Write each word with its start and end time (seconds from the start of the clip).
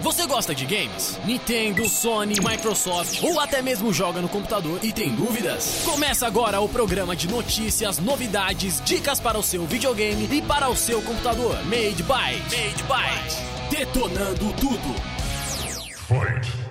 Você 0.00 0.26
gosta 0.26 0.54
de 0.54 0.64
games? 0.64 1.18
Nintendo, 1.24 1.88
Sony, 1.88 2.34
Microsoft 2.40 3.22
ou 3.22 3.40
até 3.40 3.60
mesmo 3.60 3.92
joga 3.92 4.20
no 4.20 4.28
computador 4.28 4.78
e 4.82 4.92
tem 4.92 5.10
dúvidas? 5.14 5.82
Começa 5.84 6.26
agora 6.26 6.60
o 6.60 6.68
programa 6.68 7.16
de 7.16 7.28
notícias, 7.28 7.98
novidades, 7.98 8.80
dicas 8.84 9.18
para 9.18 9.38
o 9.38 9.42
seu 9.42 9.66
videogame 9.66 10.28
e 10.30 10.40
para 10.40 10.68
o 10.68 10.76
seu 10.76 11.02
computador. 11.02 11.54
Made 11.64 12.02
by 12.02 12.38
Made 12.44 12.82
by 12.84 13.76
Detonando 13.76 14.52
tudo. 14.54 14.94
Fight! 16.06 16.67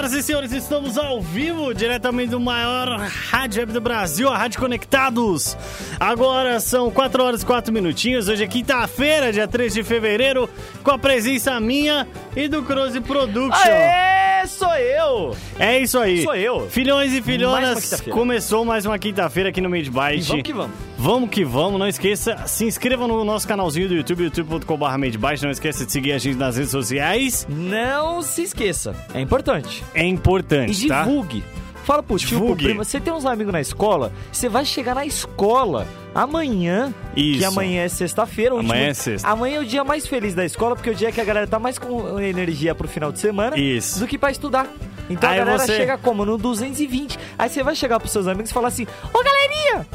Senhoras 0.00 0.12
e 0.14 0.22
senhores, 0.22 0.52
estamos 0.52 0.96
ao 0.96 1.20
vivo, 1.20 1.74
diretamente 1.74 2.30
do 2.30 2.40
maior 2.40 2.88
rádio 3.30 3.60
web 3.60 3.72
do 3.72 3.80
Brasil, 3.82 4.30
a 4.30 4.38
Rádio 4.38 4.58
Conectados. 4.58 5.56
Agora 5.98 6.58
são 6.58 6.90
4 6.90 7.22
horas 7.22 7.42
e 7.42 7.46
4 7.46 7.70
minutinhos, 7.70 8.26
hoje 8.26 8.42
é 8.42 8.46
quinta-feira, 8.46 9.30
dia 9.30 9.46
3 9.46 9.74
de 9.74 9.82
fevereiro, 9.82 10.48
com 10.82 10.90
a 10.90 10.98
presença 10.98 11.60
minha 11.60 12.08
e 12.34 12.48
do 12.48 12.62
Croze 12.62 12.98
Production. 13.02 13.70
Aê, 13.70 14.46
sou 14.46 14.74
eu! 14.74 15.36
É 15.58 15.78
isso 15.80 15.98
aí. 15.98 16.22
Sou 16.22 16.34
eu. 16.34 16.66
Filhões 16.70 17.10
e 17.10 17.16
Mais 17.16 17.24
filhonas, 17.26 17.84
quinta-feira. 17.84 18.12
começou 18.18 18.64
mais 18.64 18.86
uma 18.86 18.98
quinta-feira 18.98 19.50
aqui 19.50 19.60
no 19.60 19.68
Made 19.68 19.90
Byte. 19.90 20.28
Vamos 20.28 20.42
que 20.42 20.52
vamos. 20.54 20.89
Vamos 21.02 21.30
que 21.30 21.44
vamos, 21.46 21.78
não 21.80 21.88
esqueça, 21.88 22.36
se 22.46 22.66
inscreva 22.66 23.06
no 23.08 23.24
nosso 23.24 23.48
canalzinho 23.48 23.88
do 23.88 23.94
YouTube, 23.94 24.24
youtube.com.br 24.24 25.42
não 25.42 25.50
esqueça 25.50 25.86
de 25.86 25.92
seguir 25.92 26.12
a 26.12 26.18
gente 26.18 26.36
nas 26.36 26.56
redes 26.56 26.70
sociais, 26.70 27.46
Não 27.48 28.20
se 28.20 28.42
esqueça, 28.42 28.94
é 29.14 29.20
importante. 29.20 29.82
é 29.94 30.04
importante, 30.04 30.84
E 30.84 30.88
tá? 30.88 31.02
divulgue. 31.02 31.42
Fala 31.84 32.02
pro 32.02 32.18
tio, 32.18 32.28
pro 32.28 32.38
Divulgue. 32.40 32.64
primo. 32.64 32.84
Você 32.84 33.00
tem 33.00 33.10
uns 33.12 33.24
amigos 33.24 33.50
na 33.50 33.60
escola, 33.62 34.12
você 34.30 34.46
vai 34.48 34.64
chegar 34.66 34.94
na 34.94 35.06
escola 35.06 35.86
amanhã, 36.14 36.92
Isso. 37.16 37.38
que 37.38 37.44
amanhã 37.46 37.82
é 37.82 37.88
sexta-feira. 37.88 38.54
Amanhã 38.60 38.88
é 38.88 38.94
sexta. 38.94 39.26
Amanhã 39.26 39.56
é 39.56 39.60
o 39.60 39.64
dia 39.64 39.82
mais 39.82 40.06
feliz 40.06 40.34
da 40.34 40.44
escola, 40.44 40.76
porque 40.76 40.90
é 40.90 40.92
o 40.92 40.94
dia 40.94 41.10
que 41.10 41.20
a 41.20 41.24
galera 41.24 41.46
tá 41.46 41.58
mais 41.58 41.78
com 41.78 42.20
energia 42.20 42.74
pro 42.74 42.86
final 42.86 43.10
de 43.10 43.18
semana 43.18 43.58
Isso. 43.58 43.98
do 43.98 44.06
que 44.06 44.18
pra 44.18 44.30
estudar. 44.30 44.66
Então 45.08 45.30
Aí 45.30 45.36
a 45.40 45.44
galera 45.44 45.64
você- 45.66 45.76
chega 45.78 45.96
como? 45.96 46.24
No 46.26 46.36
220. 46.36 47.18
Aí 47.38 47.48
você 47.48 47.62
vai 47.62 47.74
chegar 47.74 47.98
pros 47.98 48.12
seus 48.12 48.26
amigos 48.28 48.50
e 48.50 48.52
falar 48.54 48.68
assim: 48.68 48.86
Ô 49.12 49.22
galerinha, 49.24 49.86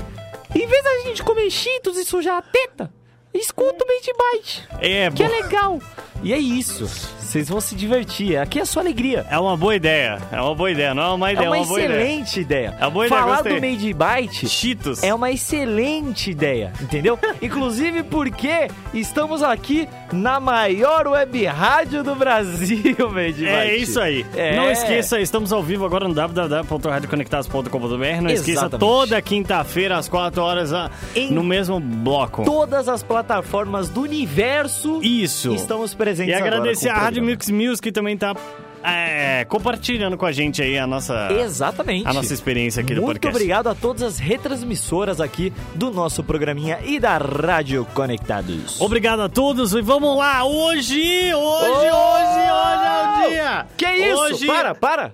em 0.55 0.67
vez 0.67 0.83
da 0.83 0.99
gente 1.03 1.23
comer 1.23 1.49
cheetos 1.51 1.97
e 1.97 2.05
sujar 2.05 2.37
a 2.37 2.41
teta, 2.41 2.91
escuta 3.33 3.83
o 3.83 3.87
Made 3.87 4.11
Byte. 4.17 4.67
É, 4.79 5.11
Que 5.11 5.23
é 5.23 5.27
legal. 5.27 5.79
E 6.23 6.33
é 6.33 6.37
isso. 6.37 6.87
Vocês 7.35 7.49
vão 7.49 7.59
se 7.59 7.75
divertir. 7.75 8.37
Aqui 8.37 8.59
é 8.59 8.61
a 8.61 8.65
sua 8.65 8.81
alegria. 8.81 9.25
é 9.29 9.37
uma 9.37 9.57
boa 9.57 9.75
ideia, 9.75 10.19
é 10.31 10.39
uma 10.39 10.55
boa 10.55 10.71
ideia, 10.71 10.93
não 10.93 11.03
é 11.03 11.09
uma 11.15 11.33
ideia, 11.33 11.47
É 11.47 11.49
uma, 11.49 11.57
uma 11.57 11.65
boa 11.65 11.81
ideia. 11.81 11.99
excelente 12.01 12.39
ideia. 12.39 12.75
É 12.79 12.83
uma 12.85 12.89
boa 12.91 13.07
ideia, 13.07 13.21
Falar 13.21 13.35
gostei. 13.41 13.59
do 13.59 13.67
Made 13.67 13.93
Byte 13.93 14.47
Cheetos. 14.47 15.03
é 15.03 15.13
uma 15.13 15.29
excelente 15.31 16.31
ideia, 16.31 16.71
entendeu? 16.81 17.19
Inclusive 17.41 18.03
porque 18.03 18.69
estamos 18.93 19.43
aqui 19.43 19.85
na 20.13 20.39
maior 20.39 21.09
web 21.09 21.45
rádio 21.45 22.05
do 22.05 22.15
Brasil, 22.15 22.95
Made 23.11 23.33
Byte. 23.33 23.45
É 23.49 23.75
isso 23.75 23.99
aí. 23.99 24.25
É. 24.33 24.55
Não 24.55 24.71
esqueça, 24.71 25.19
estamos 25.19 25.51
ao 25.51 25.61
vivo 25.61 25.83
agora 25.83 26.07
no 26.07 26.13
www.radioconectados.com.br. 26.13 28.21
Não 28.21 28.29
esqueça, 28.29 28.51
Exatamente. 28.51 28.79
toda 28.79 29.21
quinta-feira, 29.21 29.97
às 29.97 30.07
4 30.07 30.41
horas, 30.41 30.71
Em 31.13 31.33
no 31.33 31.43
mesmo 31.43 31.81
bloco. 31.81 32.45
Todas 32.45 32.87
as 32.87 33.03
plataformas 33.03 33.89
do 33.89 34.03
universo 34.03 35.01
Isso. 35.03 35.53
estamos 35.53 35.93
presentes 35.93 36.33
E 36.33 36.37
agradecer 36.37 36.87
a 36.87 36.93
Rádio. 36.93 37.24
Mix 37.25 37.49
Music, 37.49 37.81
que 37.81 37.91
também 37.91 38.15
tá 38.17 38.35
é, 38.83 39.43
compartilhando 39.45 40.15
com 40.17 40.25
a 40.25 40.31
gente 40.31 40.61
aí 40.61 40.77
a 40.77 40.85
nossa, 40.85 41.29
Exatamente. 41.31 42.07
a 42.07 42.13
nossa 42.13 42.33
experiência 42.33 42.81
aqui 42.81 42.93
do 42.93 43.01
Muito 43.01 43.15
podcast. 43.19 43.35
obrigado 43.35 43.67
a 43.67 43.75
todas 43.75 44.03
as 44.03 44.19
retransmissoras 44.19 45.19
aqui 45.19 45.51
do 45.73 45.91
nosso 45.91 46.23
programinha 46.23 46.79
e 46.85 46.99
da 46.99 47.17
Rádio 47.17 47.85
Conectados. 47.93 48.79
Obrigado 48.79 49.21
a 49.21 49.29
todos 49.29 49.73
e 49.73 49.81
vamos 49.81 50.15
lá! 50.17 50.43
Hoje, 50.45 51.33
hoje, 51.33 51.35
hoje, 51.35 51.91
hoje 51.91 52.85
é 52.85 53.25
o 53.25 53.29
dia! 53.29 53.65
Que 53.75 53.85
isso? 53.91 54.21
Hoje, 54.21 54.45
Para, 54.47 54.75
para! 54.75 55.13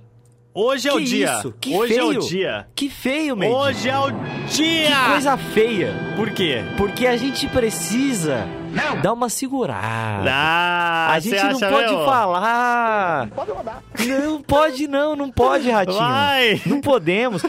Hoje 0.54 0.90
é 0.90 0.94
o 0.94 0.98
que 0.98 1.04
dia! 1.06 1.38
isso? 1.38 1.56
Que 1.62 1.74
hoje 1.74 1.96
é 1.98 2.04
o 2.04 2.08
feio. 2.10 2.20
dia! 2.28 2.68
Que 2.76 2.90
feio, 2.90 3.38
Made. 3.38 3.52
Hoje 3.54 3.88
é 3.90 3.98
o 3.98 4.12
dia! 4.50 4.88
Que 4.90 5.10
coisa 5.12 5.38
feia. 5.38 5.94
Por 6.18 6.30
quê? 6.32 6.62
Porque 6.76 7.08
a 7.08 7.16
gente 7.16 7.48
precisa 7.48 8.46
dar 9.02 9.14
uma 9.14 9.30
segurada. 9.30 10.32
Ah, 10.32 11.08
a 11.12 11.20
gente 11.20 11.36
não 11.44 11.60
pode 11.60 11.90
mesmo? 11.92 12.06
falar. 12.06 13.28
Pode 13.36 13.52
rodar. 13.52 13.84
Não 14.08 14.42
pode 14.42 14.88
não, 14.88 15.16
não 15.16 15.32
pode, 15.32 15.70
Ratinho. 15.72 15.98
Vai. 15.98 16.62
Não 16.66 16.82
podemos. 16.82 17.44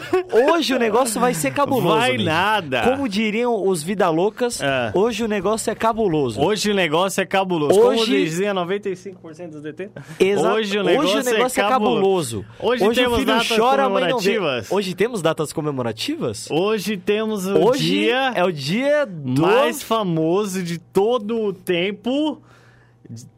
Hoje 0.51 0.75
o 0.75 0.79
negócio 0.79 1.21
vai 1.21 1.35
ser 1.35 1.53
cabuloso. 1.53 1.97
Vai 1.99 2.13
Made. 2.13 2.25
nada. 2.25 2.83
Como 2.83 3.09
diriam 3.09 3.67
os 3.67 3.83
vida 3.83 4.09
loucas, 4.11 4.61
É. 4.61 4.91
hoje 4.95 5.25
o 5.25 5.29
negócio 5.29 5.71
é 5.71 5.75
cabuloso. 5.75 6.41
Hoje 6.41 6.71
o 6.71 6.75
negócio 6.75 7.21
é 7.21 7.27
cabuloso. 7.27 7.79
Como 7.79 8.01
Hoje- 8.01 8.25
dizia 8.25 8.53
95% 8.55 9.51
dos 9.51 9.63
DT. 9.63 9.91
Exa- 10.19 10.53
Hoje 10.53 10.79
o 10.79 10.83
negócio, 10.83 11.19
é 11.61 11.69
cabuloso. 11.69 12.45
Hoje, 12.59 12.85
o 12.87 12.93
temos 12.93 13.19
filho 13.19 13.27
datas 13.33 13.57
chora, 13.57 13.85
a 13.85 13.89
mãe 13.89 14.09
não 14.09 14.19
vê. 14.19 14.35
comemorativas. 14.35 14.73
Hoje 14.73 14.95
temos 14.95 15.23
datas 15.23 15.53
comemorativas? 15.53 16.49
Hoje 16.51 16.97
temos 16.97 17.47
o 17.47 17.59
Hoje 17.69 17.83
dia 17.85 18.33
é 18.35 18.45
o 18.45 18.53
dia 18.53 19.07
do... 19.07 19.43
mais 19.43 19.83
famoso 19.83 20.63
de 20.63 20.79
todo 21.19 21.41
o 21.41 21.53
tempo. 21.53 22.41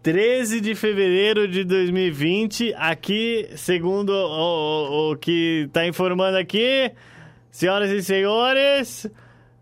13 0.02 0.60
de 0.60 0.74
fevereiro 0.74 1.48
de 1.48 1.64
2020, 1.64 2.72
aqui, 2.76 3.48
segundo 3.56 4.10
o, 4.10 5.08
o- 5.10 5.12
o 5.12 5.16
que 5.16 5.64
está 5.66 5.84
informando 5.86 6.36
aqui, 6.36 6.92
senhoras 7.50 7.90
e 7.90 8.00
senhores, 8.02 9.10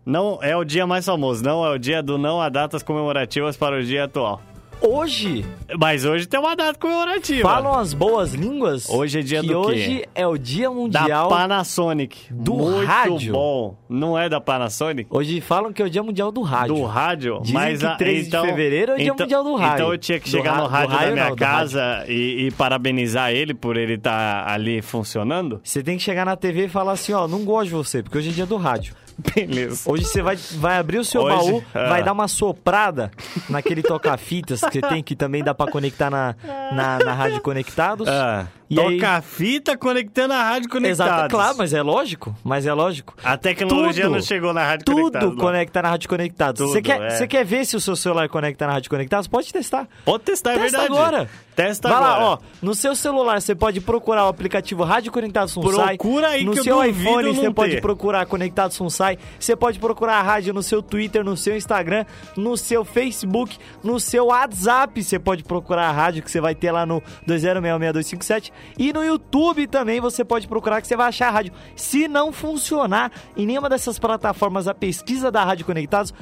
não 0.05 0.37
é 0.41 0.55
o 0.55 0.63
dia 0.63 0.85
mais 0.85 1.05
famoso, 1.05 1.43
não 1.43 1.65
é 1.65 1.69
o 1.71 1.79
dia 1.79 2.03
do 2.03 2.17
não 2.19 2.39
há 2.39 2.49
datas 2.49 2.83
comemorativas 2.83 3.57
para 3.57 3.79
o 3.79 3.83
dia 3.83 4.03
atual. 4.03 4.39
Hoje 4.85 5.45
Mas 5.79 6.03
hoje 6.03 6.25
tem 6.27 6.37
uma 6.37 6.55
data 6.57 6.77
comemorativa. 6.77 7.47
falam 7.47 7.79
as 7.79 7.93
boas 7.93 8.33
línguas. 8.33 8.89
Hoje 8.89 9.19
é 9.19 9.21
dia 9.21 9.39
que 9.39 9.47
do 9.47 9.61
quê? 9.61 9.67
hoje 9.71 10.05
é 10.13 10.27
o 10.27 10.37
dia 10.37 10.65
da 10.67 10.71
mundial. 10.75 11.29
Panasonic. 11.29 12.17
do 12.29 12.53
Muito 12.55 12.85
rádio. 12.85 13.31
bom. 13.31 13.77
Não 13.87 14.17
é 14.19 14.27
da 14.27 14.41
Panasonic? 14.41 15.07
Hoje 15.09 15.39
falam 15.39 15.71
que 15.71 15.81
é 15.81 15.85
o 15.85 15.89
dia 15.89 16.03
mundial 16.03 16.33
do 16.33 16.41
rádio. 16.41 16.75
Do 16.75 16.83
rádio, 16.83 17.39
Dizem 17.41 17.53
mas 17.53 17.79
que 17.79 17.85
a- 17.85 17.95
13 17.95 18.21
de 18.23 18.27
então, 18.27 18.45
fevereiro 18.45 18.91
é 18.91 18.95
o 18.95 18.97
dia 18.97 19.05
então- 19.07 19.25
mundial 19.25 19.43
do 19.45 19.55
rádio. 19.55 19.73
Então 19.75 19.91
eu 19.93 19.97
tinha 19.97 20.19
que 20.19 20.25
Do 20.29 20.31
chegar 20.31 20.51
ra- 20.51 20.57
no 20.57 20.63
do 20.63 20.69
rádio 20.69 20.89
da 20.99 21.11
minha 21.11 21.23
não, 21.23 21.29
do 21.31 21.37
casa 21.37 22.03
e, 22.09 22.47
e 22.47 22.51
parabenizar 22.51 23.31
ele 23.31 23.53
por 23.53 23.77
ele 23.77 23.93
estar 23.93 24.49
ali 24.49 24.81
funcionando? 24.81 25.61
Você 25.63 25.81
tem 25.81 25.95
que 25.95 26.03
chegar 26.03 26.25
na 26.25 26.35
TV 26.35 26.65
e 26.65 26.69
falar 26.69 26.91
assim, 26.91 27.13
ó, 27.13 27.25
não 27.25 27.45
gosto 27.45 27.67
de 27.69 27.73
você, 27.73 28.03
porque 28.03 28.17
hoje 28.17 28.29
é 28.31 28.33
dia 28.33 28.45
do 28.45 28.57
rádio. 28.57 28.93
Beleza. 29.35 29.89
Hoje 29.89 30.05
você 30.05 30.21
vai, 30.21 30.35
vai 30.35 30.77
abrir 30.77 30.97
o 30.97 31.05
seu 31.05 31.21
Hoje, 31.21 31.51
baú, 31.51 31.63
ah. 31.73 31.89
vai 31.89 32.03
dar 32.03 32.13
uma 32.13 32.27
soprada 32.27 33.11
naquele 33.49 33.81
toca-fitas 33.81 34.61
que 34.61 34.79
você 34.79 34.81
tem, 34.81 35.03
que 35.03 35.15
também 35.15 35.43
dá 35.43 35.53
pra 35.53 35.71
conectar 35.71 36.09
na, 36.09 36.35
na, 36.71 36.99
na 36.99 37.13
Rádio 37.13 37.41
Conectados. 37.41 38.07
Ah, 38.07 38.47
E 38.69 38.75
toca 38.75 39.09
a 39.17 39.21
fita 39.21 39.77
conectando 39.77 40.33
a 40.33 40.41
rádio 40.43 40.69
conectada. 40.69 41.11
Exato, 41.11 41.29
claro, 41.29 41.57
mas 41.57 41.73
é 41.73 41.81
lógico, 41.81 42.35
mas 42.43 42.65
é 42.65 42.73
lógico. 42.73 43.13
A 43.23 43.37
tecnologia 43.37 44.03
Tudo. 44.05 44.15
não 44.15 44.21
chegou 44.21 44.53
na 44.53 44.63
rádio 44.65 44.85
Tudo 44.85 44.95
conectada. 45.01 45.25
não. 45.25 45.35
conecta 45.35 45.81
na 45.81 45.89
Rádio 45.89 46.09
Conectados. 46.09 46.59
Tudo, 46.59 46.71
Você 46.73 46.81
quer, 46.81 47.01
é. 47.21 47.27
quer 47.27 47.45
ver 47.45 47.65
se 47.65 47.75
o 47.75 47.79
seu 47.81 47.95
celular 47.95 48.27
conecta 48.29 48.65
na 48.65 48.73
Rádio 48.73 48.89
Conectados? 48.89 49.27
Pode 49.27 49.51
testar. 49.51 49.87
Pode 50.05 50.23
testar, 50.23 50.53
é 50.53 50.59
Testa 50.59 50.77
verdade. 50.79 50.93
agora. 50.99 51.29
Testa 51.55 51.87
Vai 51.87 51.97
agora. 51.97 52.13
lá, 52.17 52.25
ó. 52.31 52.37
No 52.61 52.73
seu 52.73 52.95
celular 52.95 53.39
você 53.39 53.53
pode 53.53 53.79
procurar 53.79 54.25
o 54.25 54.27
aplicativo 54.29 54.83
Rádio 54.83 55.11
Conectados 55.11 55.53
Sunsai. 55.53 55.97
Procura 55.97 56.29
aí 56.29 56.43
No 56.43 56.55
seu 56.63 56.83
iPhone 56.83 57.31
você 57.33 57.51
pode 57.51 57.79
procurar 57.81 58.25
Conectados 58.25 58.75
Sunsai. 58.75 59.19
Você 59.39 59.55
pode 59.55 59.77
procurar 59.77 60.15
a 60.15 60.21
rádio 60.23 60.53
no 60.53 60.63
seu 60.63 60.81
Twitter, 60.81 61.23
no 61.23 61.37
seu 61.37 61.55
Instagram, 61.55 62.05
no 62.35 62.57
seu 62.57 62.83
Facebook, 62.83 63.57
no 63.83 63.99
seu 63.99 64.27
WhatsApp. 64.27 65.03
Você 65.03 65.19
pode 65.19 65.43
procurar 65.43 65.89
a 65.89 65.91
rádio 65.91 66.23
que 66.23 66.31
você 66.31 66.41
vai 66.41 66.55
ter 66.55 66.71
lá 66.71 66.85
no 66.85 67.03
20662257. 67.27 68.52
E 68.77 68.91
no 68.93 69.03
YouTube 69.03 69.67
também 69.67 69.99
você 69.99 70.23
pode 70.23 70.47
procurar 70.47 70.81
que 70.81 70.87
você 70.87 70.95
vai 70.95 71.07
achar 71.09 71.27
a 71.27 71.31
rádio. 71.31 71.53
Se 71.75 72.07
não 72.07 72.31
funcionar 72.31 73.11
em 73.35 73.45
nenhuma 73.45 73.69
dessas 73.69 73.99
plataformas 73.99 74.67
a 74.67 74.73
pesquisa 74.73 75.31
da 75.31 75.43
Rádio 75.43 75.65
Conectados, 75.65 76.13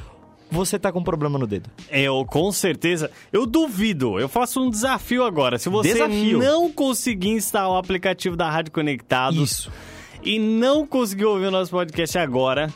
você 0.50 0.78
tá 0.78 0.92
com 0.92 1.02
problema 1.02 1.40
no 1.40 1.48
dedo. 1.48 1.70
Eu, 1.90 2.26
com 2.26 2.52
certeza. 2.52 3.10
Eu 3.32 3.46
duvido. 3.46 4.20
Eu 4.20 4.28
faço 4.28 4.62
um 4.62 4.70
desafio 4.70 5.24
agora. 5.24 5.58
Se 5.58 5.70
você 5.70 5.94
Desafio. 5.94 6.40
não 6.40 6.72
conseguir 6.72 7.30
instalar 7.30 7.72
o 7.72 7.78
aplicativo 7.78 8.36
da 8.36 8.50
Rádio 8.50 8.72
Conectados 8.74 9.52
Isso. 9.52 9.72
e 10.22 10.38
não 10.40 10.86
conseguir 10.86 11.26
ouvir 11.26 11.46
o 11.46 11.52
nosso 11.52 11.72
podcast 11.72 12.18
agora, 12.18 12.72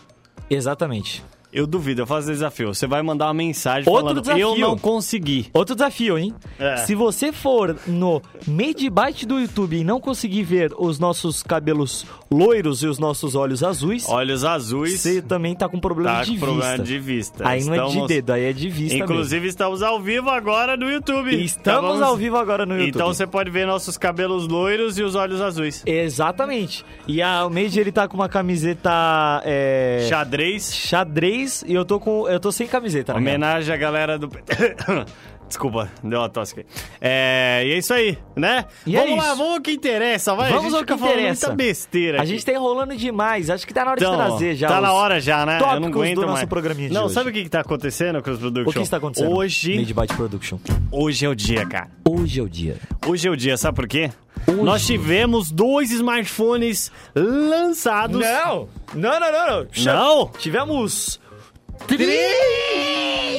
Exatamente. 0.49 1.23
Eu 1.55 1.65
duvido, 1.65 2.01
eu 2.01 2.05
faço 2.07 2.27
desafio. 2.27 2.73
Você 2.73 2.85
vai 2.85 3.01
mandar 3.01 3.27
uma 3.27 3.33
mensagem 3.33 3.87
Outro 3.89 4.01
falando, 4.07 4.21
desafio. 4.21 4.41
eu 4.49 4.57
não 4.57 4.77
consegui. 4.77 5.47
Outro 5.53 5.73
desafio, 5.73 6.17
hein? 6.17 6.33
É. 6.59 6.77
Se 6.77 6.93
você 6.93 7.31
for 7.31 7.77
no 7.87 8.21
Medibyte 8.45 9.25
do 9.25 9.39
YouTube 9.39 9.77
e 9.77 9.83
não 9.83 9.99
conseguir 10.01 10.43
ver 10.43 10.73
os 10.77 10.99
nossos 10.99 11.41
cabelos 11.41 12.05
loiros 12.29 12.83
e 12.83 12.87
os 12.87 12.99
nossos 12.99 13.35
olhos 13.35 13.63
azuis, 13.63 14.07
Olhos 14.09 14.43
azuis, 14.43 14.99
você 14.99 15.21
também 15.21 15.55
tá 15.55 15.69
com 15.69 15.79
problema 15.79 16.17
tá 16.17 16.23
de 16.23 16.31
com 16.33 16.39
problema 16.39 16.71
vista. 16.71 16.83
de 16.83 16.99
vista. 16.99 17.47
Aí 17.47 17.63
não 17.63 17.73
é 17.73 17.77
de 17.79 17.85
Estamos- 17.87 18.07
dedo, 18.09 18.33
aí 18.33 18.43
é 18.45 18.53
de 18.53 18.69
vista 18.69 18.97
Inclusive, 18.97 19.47
estamos 19.47 19.81
ao 19.81 20.01
vivo 20.01 20.29
agora 20.29 20.75
no 20.75 20.89
YouTube. 20.91 21.25
mesmo. 21.27 21.41
Estamos 21.41 21.95
Então, 21.95 22.07
ao 22.09 22.17
vivo 22.17 22.35
agora 22.37 22.65
no 22.65 22.73
YouTube. 22.73 22.89
Então 22.95 23.07
você 23.07 23.25
pode 23.25 23.49
ver 23.49 23.65
nossos 23.65 23.97
cabelos 23.97 24.45
loiros 24.47 24.97
e 24.97 25.03
os 25.03 25.15
olhos 25.15 25.39
azuis. 25.39 25.83
Exatamente. 25.85 26.83
E 27.07 27.21
a, 27.21 27.45
o 27.45 27.49
Made, 27.49 27.79
ele 27.79 27.91
tá 27.93 28.07
com 28.07 28.15
uma 28.17 28.27
camiseta 28.27 28.91
é, 29.45 30.05
Xadrez. 30.09 30.75
xadrez 30.75 31.44
e 31.65 31.73
eu 31.73 31.85
tô 31.85 31.99
com 31.99 32.27
eu 32.29 32.39
tô 32.39 32.51
sem 32.51 32.67
camiseta, 32.67 33.13
né? 33.13 33.19
Homenagem 33.19 33.73
à 33.73 33.77
galera 33.77 34.17
do. 34.17 34.29
Desculpa, 35.47 35.87
deu 36.03 36.17
uma 36.19 36.27
tosse 36.27 36.59
aqui. 36.59 36.69
É, 36.99 37.61
e 37.67 37.71
é 37.73 37.77
isso 37.77 37.93
aí, 37.93 38.17
né? 38.35 38.65
E 38.85 38.97
é 38.97 38.99
vamos 38.99 39.17
lá, 39.17 39.27
isso. 39.27 39.35
vamos 39.37 39.53
ao 39.53 39.61
que 39.61 39.71
interessa, 39.71 40.33
vai. 40.33 40.51
Vamos 40.51 40.73
ao 40.73 40.83
que 40.83 40.97
falando 40.97 41.13
interessa. 41.19 41.47
muita 41.49 41.63
besteira. 41.63 42.17
A 42.17 42.21
aqui. 42.21 42.31
gente 42.31 42.45
tá 42.45 42.51
enrolando 42.51 42.95
demais. 42.97 43.49
Acho 43.51 43.67
que 43.67 43.71
tá 43.71 43.85
na 43.85 43.91
hora 43.91 43.99
Então, 43.99 44.11
de 44.11 44.17
trazer 44.17 44.55
já. 44.55 44.67
Tá 44.67 44.81
na 44.81 44.91
hora 44.91 45.21
já, 45.21 45.45
né? 45.45 45.59
Eu 45.61 45.79
não 45.79 45.89
aguento 45.89 46.15
do 46.15 46.21
nosso 46.21 46.33
mais. 46.33 46.49
programinha 46.49 46.87
de 46.89 46.95
Não, 46.95 47.05
hoje. 47.05 47.13
sabe 47.13 47.29
o 47.29 47.33
que, 47.33 47.43
que 47.43 47.49
tá 47.49 47.59
acontecendo, 47.59 48.23
Cruz 48.23 48.39
Production? 48.39 48.69
O 48.71 48.73
que 48.73 48.79
está 48.79 48.97
acontecendo? 48.97 49.31
Hoje, 49.35 49.77
Medibyte 49.77 50.15
Production. 50.15 50.57
hoje 50.91 51.25
é 51.25 51.29
o 51.29 51.35
dia, 51.35 51.63
cara. 51.67 51.91
Hoje 52.09 52.39
é 52.39 52.43
o 52.43 52.49
dia. 52.49 52.77
Hoje 53.05 53.27
é 53.27 53.31
o 53.31 53.35
dia, 53.37 53.55
sabe 53.55 53.75
por 53.75 53.87
quê? 53.87 54.09
Hoje. 54.47 54.61
Nós 54.63 54.85
tivemos 54.85 55.51
dois 55.51 55.91
smartphones 55.91 56.91
lançados. 57.15 58.19
Não! 58.19 58.67
Não, 58.95 59.19
não, 59.19 59.31
não, 59.31 59.47
não. 59.47 59.67
Não? 59.85 60.27
Tivemos 60.39 61.19
Três! 61.87 63.35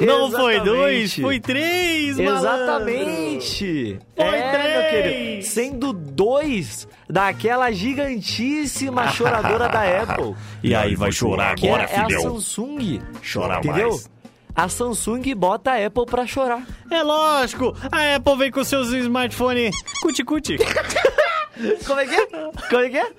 Não 0.00 0.30
foi 0.30 0.60
dois, 0.60 1.14
foi 1.14 1.40
três, 1.40 2.16
malandro. 2.18 2.38
Exatamente! 2.38 3.98
Foi 4.16 4.24
é, 4.26 4.52
três. 4.52 4.72
meu 4.72 4.90
querido. 4.90 5.42
Sendo 5.46 5.92
dois 5.92 6.88
daquela 7.08 7.70
gigantíssima 7.70 9.08
choradora 9.08 9.68
da 9.68 9.82
Apple. 10.02 10.34
E 10.62 10.74
aí, 10.74 10.94
vai 10.94 11.12
chorar 11.12 11.54
Que 11.56 11.66
agora, 11.66 11.84
é, 11.84 11.94
é 11.94 11.98
a 11.98 12.06
filhão. 12.06 12.22
Samsung. 12.22 13.00
Chorar 13.22 13.58
entendeu? 13.58 13.90
mais. 13.90 14.10
A 14.54 14.68
Samsung 14.68 15.34
bota 15.34 15.72
a 15.72 15.86
Apple 15.86 16.06
pra 16.06 16.26
chorar. 16.26 16.62
É 16.90 17.02
lógico, 17.02 17.74
a 17.90 18.16
Apple 18.16 18.36
vem 18.36 18.50
com 18.50 18.62
seus 18.64 18.92
smartphones 18.92 19.74
cuti-cuti. 20.02 20.56
Como 21.86 22.00
é 22.00 22.06
que 22.06 22.14
é? 22.14 22.26
Como 22.26 22.82
é 22.82 22.88
que 22.88 22.96
é? 22.98 23.12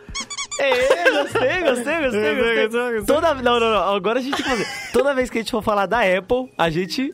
É, 0.59 1.11
gostei, 1.11 1.63
gostei, 1.63 2.01
gostei, 2.01 2.67
Gostei. 2.67 3.05
Toda, 3.05 3.33
não, 3.35 3.59
não, 3.59 3.71
não. 3.71 3.95
Agora 3.95 4.19
a 4.19 4.21
gente 4.21 4.35
tem 4.35 4.43
que 4.43 4.49
fazer. 4.49 4.67
Toda 4.91 5.13
vez 5.13 5.29
que 5.29 5.37
a 5.37 5.41
gente 5.41 5.51
for 5.51 5.63
falar 5.63 5.85
da 5.85 5.99
Apple, 6.01 6.51
a 6.57 6.69
gente. 6.69 7.11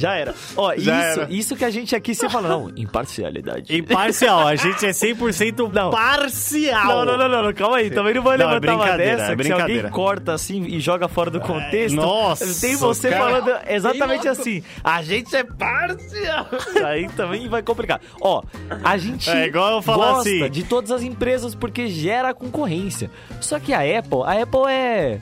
Já 0.00 0.14
era. 0.14 0.34
Ó, 0.56 0.72
isso, 0.72 0.90
era. 0.90 1.26
isso 1.30 1.56
que 1.56 1.64
a 1.64 1.70
gente 1.70 1.94
aqui 1.94 2.14
se 2.14 2.28
fala. 2.28 2.48
Não, 2.48 2.70
imparcialidade. 2.76 3.76
Imparcial, 3.76 4.46
a 4.46 4.54
gente 4.56 4.84
é 4.86 4.90
100% 4.90 5.70
Não. 5.72 5.90
parcial. 5.90 6.86
Não, 6.86 7.04
não, 7.04 7.18
não, 7.18 7.28
não, 7.28 7.42
não, 7.44 7.52
calma 7.52 7.76
aí. 7.78 7.90
Também 7.90 8.14
não 8.14 8.22
vou 8.22 8.36
Não, 8.36 8.44
é 8.44 8.48
levantar 8.54 8.72
uma 8.74 8.78
brincadeira, 8.84 9.16
dessa. 9.16 9.32
é 9.32 9.36
que 9.36 9.44
se 9.44 9.52
alguém 9.52 9.66
brincadeira. 9.66 9.90
corta 9.90 10.32
assim 10.32 10.64
e 10.64 10.80
joga 10.80 11.08
fora 11.08 11.30
do 11.30 11.40
contexto. 11.40 11.96
nossa, 11.96 12.60
Tem 12.60 12.76
você 12.76 13.10
cara. 13.10 13.22
falando 13.24 13.60
exatamente 13.68 14.28
assim. 14.28 14.62
A 14.82 15.02
gente 15.02 15.34
é 15.36 15.44
parcial. 15.44 16.46
Aí 16.86 17.08
também 17.10 17.48
vai 17.48 17.62
complicar. 17.62 18.00
Ó, 18.20 18.42
a 18.82 18.96
gente 18.96 19.28
É 19.30 19.46
igual 19.46 19.72
eu 19.72 19.82
falar 19.82 20.12
gosta 20.14 20.28
assim. 20.30 20.50
de 20.50 20.62
todas 20.64 20.90
as 20.90 21.02
empresas 21.02 21.54
porque 21.54 21.86
gera 21.88 22.32
concorrência. 22.34 23.10
Só 23.40 23.58
que 23.58 23.72
a 23.72 23.80
Apple, 23.98 24.22
a 24.24 24.42
Apple 24.42 24.70
é. 24.70 25.20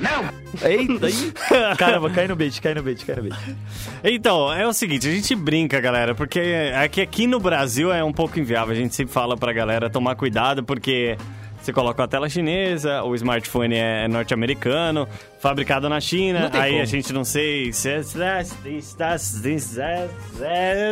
Não! 0.00 0.68
Eita. 0.68 1.08
Caramba, 1.76 2.10
cai 2.10 2.28
no 2.28 2.36
bait, 2.36 2.60
cai 2.60 2.74
no 2.74 2.82
bait, 2.82 3.04
cai 3.04 3.16
no 3.16 3.22
bait. 3.22 3.56
Então, 4.02 4.52
é 4.52 4.66
o 4.66 4.72
seguinte, 4.72 5.08
a 5.08 5.10
gente 5.10 5.34
brinca, 5.34 5.80
galera, 5.80 6.14
porque 6.14 6.38
é 6.38 6.88
que 6.88 7.00
aqui 7.00 7.26
no 7.26 7.40
Brasil 7.40 7.92
é 7.92 8.02
um 8.02 8.12
pouco 8.12 8.38
inviável. 8.38 8.72
A 8.72 8.76
gente 8.78 8.94
sempre 8.94 9.12
fala 9.12 9.36
pra 9.36 9.52
galera 9.52 9.90
tomar 9.90 10.14
cuidado, 10.14 10.62
porque 10.62 11.16
você 11.64 11.72
coloca 11.72 12.02
a 12.04 12.06
tela 12.06 12.28
chinesa, 12.28 13.02
o 13.02 13.14
smartphone 13.14 13.74
é 13.76 14.06
norte-americano, 14.08 15.08
fabricado 15.38 15.88
na 15.88 16.00
China, 16.00 16.50
aí 16.52 16.72
como. 16.72 16.82
a 16.82 16.84
gente 16.86 17.12
não 17.12 17.24
sei 17.24 17.72
se 17.72 17.88
é- 17.88 18.02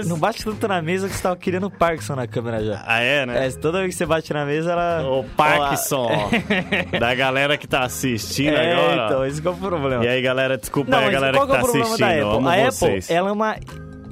Não 0.07 0.19
bate 0.19 0.45
tanto 0.45 0.67
na 0.69 0.81
mesa 0.81 1.09
que 1.09 1.15
você 1.15 1.23
tava 1.23 1.37
querendo 1.37 1.71
Parkinson 1.71 2.17
na 2.17 2.27
câmera 2.27 2.65
já. 2.65 2.83
Ah, 2.87 3.01
é, 3.01 3.27
né? 3.27 3.47
É, 3.47 3.51
toda 3.51 3.81
vez 3.81 3.91
que 3.95 3.99
você 3.99 4.07
bate 4.07 4.33
na 4.33 4.45
mesa, 4.45 4.73
ela. 4.73 5.03
O 5.09 5.25
Parkinson, 5.37 6.09
ó, 6.11 6.29
da 6.99 7.15
galera 7.15 7.57
que 7.57 7.67
tá 7.67 7.83
assistindo 7.85 8.57
É, 8.57 8.73
agora. 8.73 9.07
então, 9.07 9.27
esse 9.27 9.41
que 9.41 9.49
é 9.49 9.51
o 9.51 9.55
problema. 9.57 10.05
E 10.05 10.09
aí, 10.09 10.23
galera, 10.23 10.57
desculpa 10.57 10.91
Não, 10.91 10.99
aí 10.99 11.07
a 11.07 11.11
galera 11.11 11.39
que 11.39 11.47
que 11.47 11.53
é 11.53 11.55
tá 11.55 11.59
o 11.59 11.63
problema 11.63 11.85
assistindo. 11.87 12.09
da 12.09 12.15
Apple? 12.35 12.49
A 12.67 12.71
vocês. 12.71 13.05
Apple, 13.05 13.17
ela 13.17 13.29
é 13.29 13.33
uma 13.33 13.57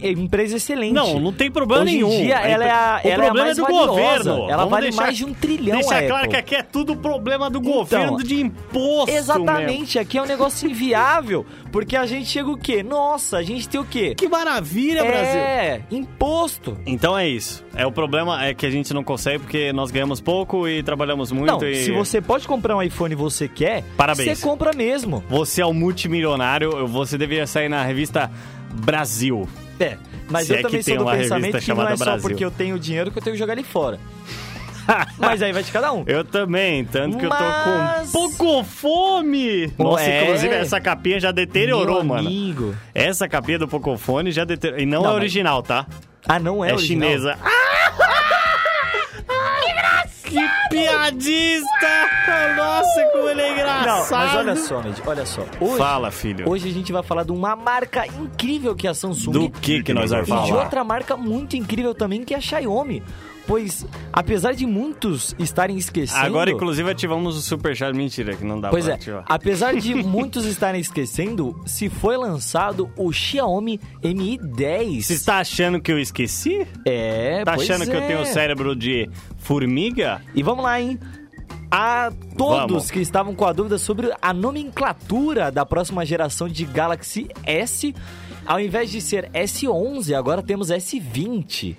empresa 0.08 0.56
excelente. 0.56 0.92
Não, 0.92 1.20
não 1.20 1.32
tem 1.32 1.50
problema 1.50 1.82
Hoje 1.84 1.92
em 1.96 2.02
nenhum. 2.02 2.10
dia, 2.10 2.36
ela 2.38 2.64
é 2.64 2.70
a- 2.70 3.00
o 3.04 3.08
ela 3.08 3.24
é 3.24 3.26
problema 3.26 3.44
mais 3.46 3.56
do 3.56 3.62
valiosa. 3.62 3.86
governo. 3.88 4.44
Ela 4.44 4.56
Vamos 4.56 4.70
vale 4.70 4.82
deixar- 4.86 5.02
mais 5.02 5.16
de 5.16 5.24
um 5.24 5.34
trilhão, 5.34 5.78
Deixa 5.80 6.02
claro 6.06 6.28
que 6.28 6.36
aqui 6.36 6.54
é 6.54 6.62
tudo 6.62 6.96
problema 6.96 7.48
do 7.50 7.58
Então, 7.58 7.72
governo 7.72 8.22
de 8.22 8.40
imposto. 8.40 9.10
Exatamente, 9.14 9.98
aqui 9.98 10.18
é 10.18 10.22
um 10.22 10.26
negócio 10.26 10.68
inviável, 10.70 11.44
porque 11.72 11.96
a 11.96 12.06
gente 12.06 12.26
chega 12.28 12.50
o 12.50 12.56
quê? 12.56 12.82
Nossa, 12.82 13.38
a 13.38 13.42
gente 13.42 13.68
tem 13.68 13.80
o 13.80 13.84
quê? 13.84 14.14
Que 14.14 14.28
maravilha, 14.28 15.04
Brasil. 15.04 15.40
É, 15.40 15.80
imposto. 15.90 16.76
Então 16.86 17.16
é 17.16 17.28
isso. 17.28 17.64
É 17.74 17.86
o 17.86 17.92
problema 17.92 18.44
é 18.44 18.52
que 18.54 18.66
a 18.66 18.70
gente 18.70 18.92
não 18.92 19.02
consegue 19.04 19.38
porque 19.40 19.72
nós 19.72 19.90
ganhamos 19.90 20.20
pouco 20.20 20.68
e 20.68 20.82
trabalhamos 20.82 21.30
muito 21.32 21.46
Não, 21.60 21.62
e 21.68 21.76
se 21.84 21.90
você 21.92 22.20
pode 22.20 22.46
comprar 22.46 22.76
um 22.76 22.82
iPhone 22.82 23.12
e 23.12 23.16
você 23.16 23.48
quer, 23.48 23.82
Parabéns. 23.96 24.38
você 24.38 24.44
compra 24.46 24.72
mesmo. 24.72 25.22
você 25.28 25.62
é 25.62 25.66
um 25.66 25.72
multimilionário, 25.72 26.86
você 26.86 27.16
deveria 27.16 27.46
sair 27.46 27.68
na 27.68 27.82
revista 27.84 28.30
Brasil. 28.72 29.48
É, 29.80 29.96
mas 30.28 30.46
Se 30.46 30.52
eu 30.52 30.58
é 30.58 30.62
também 30.62 30.82
sou 30.82 30.98
do 30.98 31.04
pensamento 31.06 31.58
que 31.58 31.72
não 31.74 31.88
é 31.88 31.96
só 31.96 32.04
Brasil. 32.04 32.20
porque 32.28 32.44
eu 32.44 32.50
tenho 32.50 32.78
dinheiro 32.78 33.10
que 33.10 33.18
eu 33.18 33.22
tenho 33.22 33.34
que 33.34 33.38
jogar 33.38 33.54
ele 33.54 33.62
fora. 33.64 33.98
mas 35.18 35.40
aí 35.42 35.52
vai 35.52 35.62
de 35.62 35.70
cada 35.70 35.92
um. 35.92 36.04
Eu 36.06 36.24
também, 36.24 36.84
tanto 36.84 37.16
que 37.16 37.26
Mas- 37.26 38.12
eu 38.12 38.20
tô 38.20 38.28
com 38.28 38.34
pouco 38.36 38.64
fome. 38.64 39.72
Nossa, 39.78 40.02
É. 40.04 40.24
inclusive 40.24 40.54
essa 40.54 40.80
capinha 40.80 41.20
já 41.20 41.30
deteriorou, 41.30 41.96
Meu 41.96 42.04
mano. 42.04 42.28
amigo. 42.28 42.74
Essa 42.94 43.28
capinha 43.28 43.58
do 43.58 43.68
Pocofone 43.68 44.32
já 44.32 44.44
deteriorou. 44.44 44.82
E 44.82 44.86
não, 44.86 45.02
Não, 45.02 45.10
é 45.10 45.12
mas- 45.12 45.20
original, 45.22 45.62
tá? 45.62 45.86
Ah, 46.28 46.38
não 46.38 46.64
é, 46.64 46.70
É, 46.70 46.74
original? 46.74 47.08
chinesa. 47.08 47.38
Que 50.30 50.48
piadista! 50.70 52.08
Nossa, 52.56 53.04
como 53.12 53.28
ele 53.28 53.40
é 53.42 53.48
Não, 53.48 53.52
engraçado. 53.52 54.10
mas 54.26 54.34
olha 54.36 54.56
só, 54.56 54.80
Med, 54.82 55.02
olha 55.06 55.26
só. 55.26 55.44
Hoje, 55.60 55.76
Fala, 55.78 56.10
filho. 56.10 56.48
hoje 56.48 56.68
a 56.68 56.72
gente 56.72 56.92
vai 56.92 57.02
falar 57.02 57.24
de 57.24 57.32
uma 57.32 57.56
marca 57.56 58.06
incrível 58.06 58.74
que 58.74 58.86
é 58.86 58.90
a 58.90 58.94
Samsung. 58.94 59.32
Do 59.32 59.50
que 59.50 59.82
que 59.82 59.92
nós 59.92 60.10
vamos 60.10 60.28
E 60.28 60.32
de 60.32 60.36
falar? 60.50 60.62
outra 60.64 60.84
marca 60.84 61.16
muito 61.16 61.56
incrível 61.56 61.94
também 61.94 62.24
que 62.24 62.32
é 62.34 62.36
a 62.36 62.40
Xiaomi. 62.40 63.02
Pois, 63.46 63.84
apesar 64.12 64.52
de 64.54 64.66
muitos 64.66 65.34
estarem 65.38 65.76
esquecendo... 65.76 66.24
Agora, 66.24 66.50
inclusive, 66.50 66.88
ativamos 66.90 67.36
o 67.36 67.40
Superchat. 67.40 67.92
Mentira, 67.96 68.36
que 68.36 68.44
não 68.44 68.60
dá 68.60 68.70
Pois 68.70 68.84
pra 68.84 68.94
é, 68.94 68.96
ativar. 68.96 69.24
apesar 69.28 69.74
de 69.74 69.94
muitos 70.02 70.44
estarem 70.44 70.80
esquecendo, 70.80 71.60
se 71.66 71.88
foi 71.88 72.16
lançado 72.16 72.90
o 72.96 73.12
Xiaomi 73.12 73.80
Mi 74.04 74.38
10. 74.38 75.06
Você 75.06 75.12
está 75.14 75.38
achando 75.38 75.80
que 75.80 75.90
eu 75.90 75.98
esqueci? 75.98 76.66
É, 76.84 77.42
Tá 77.44 77.54
achando 77.54 77.84
que 77.84 77.96
eu 77.96 78.00
é. 78.00 78.06
tenho 78.06 78.24
cérebro 78.26 78.76
de 78.76 79.08
formiga? 79.38 80.22
E 80.34 80.42
vamos 80.42 80.64
lá, 80.64 80.80
hein? 80.80 80.98
A 81.72 82.10
todos 82.36 82.56
Vamos. 82.72 82.90
que 82.90 82.98
estavam 83.00 83.34
com 83.34 83.44
a 83.44 83.52
dúvida 83.52 83.78
sobre 83.78 84.12
a 84.20 84.32
nomenclatura 84.32 85.52
da 85.52 85.64
próxima 85.64 86.04
geração 86.04 86.48
de 86.48 86.64
Galaxy 86.64 87.28
S, 87.44 87.94
ao 88.44 88.58
invés 88.60 88.90
de 88.90 89.00
ser 89.00 89.30
S11, 89.32 90.12
agora 90.16 90.42
temos 90.42 90.68
S20. 90.70 91.76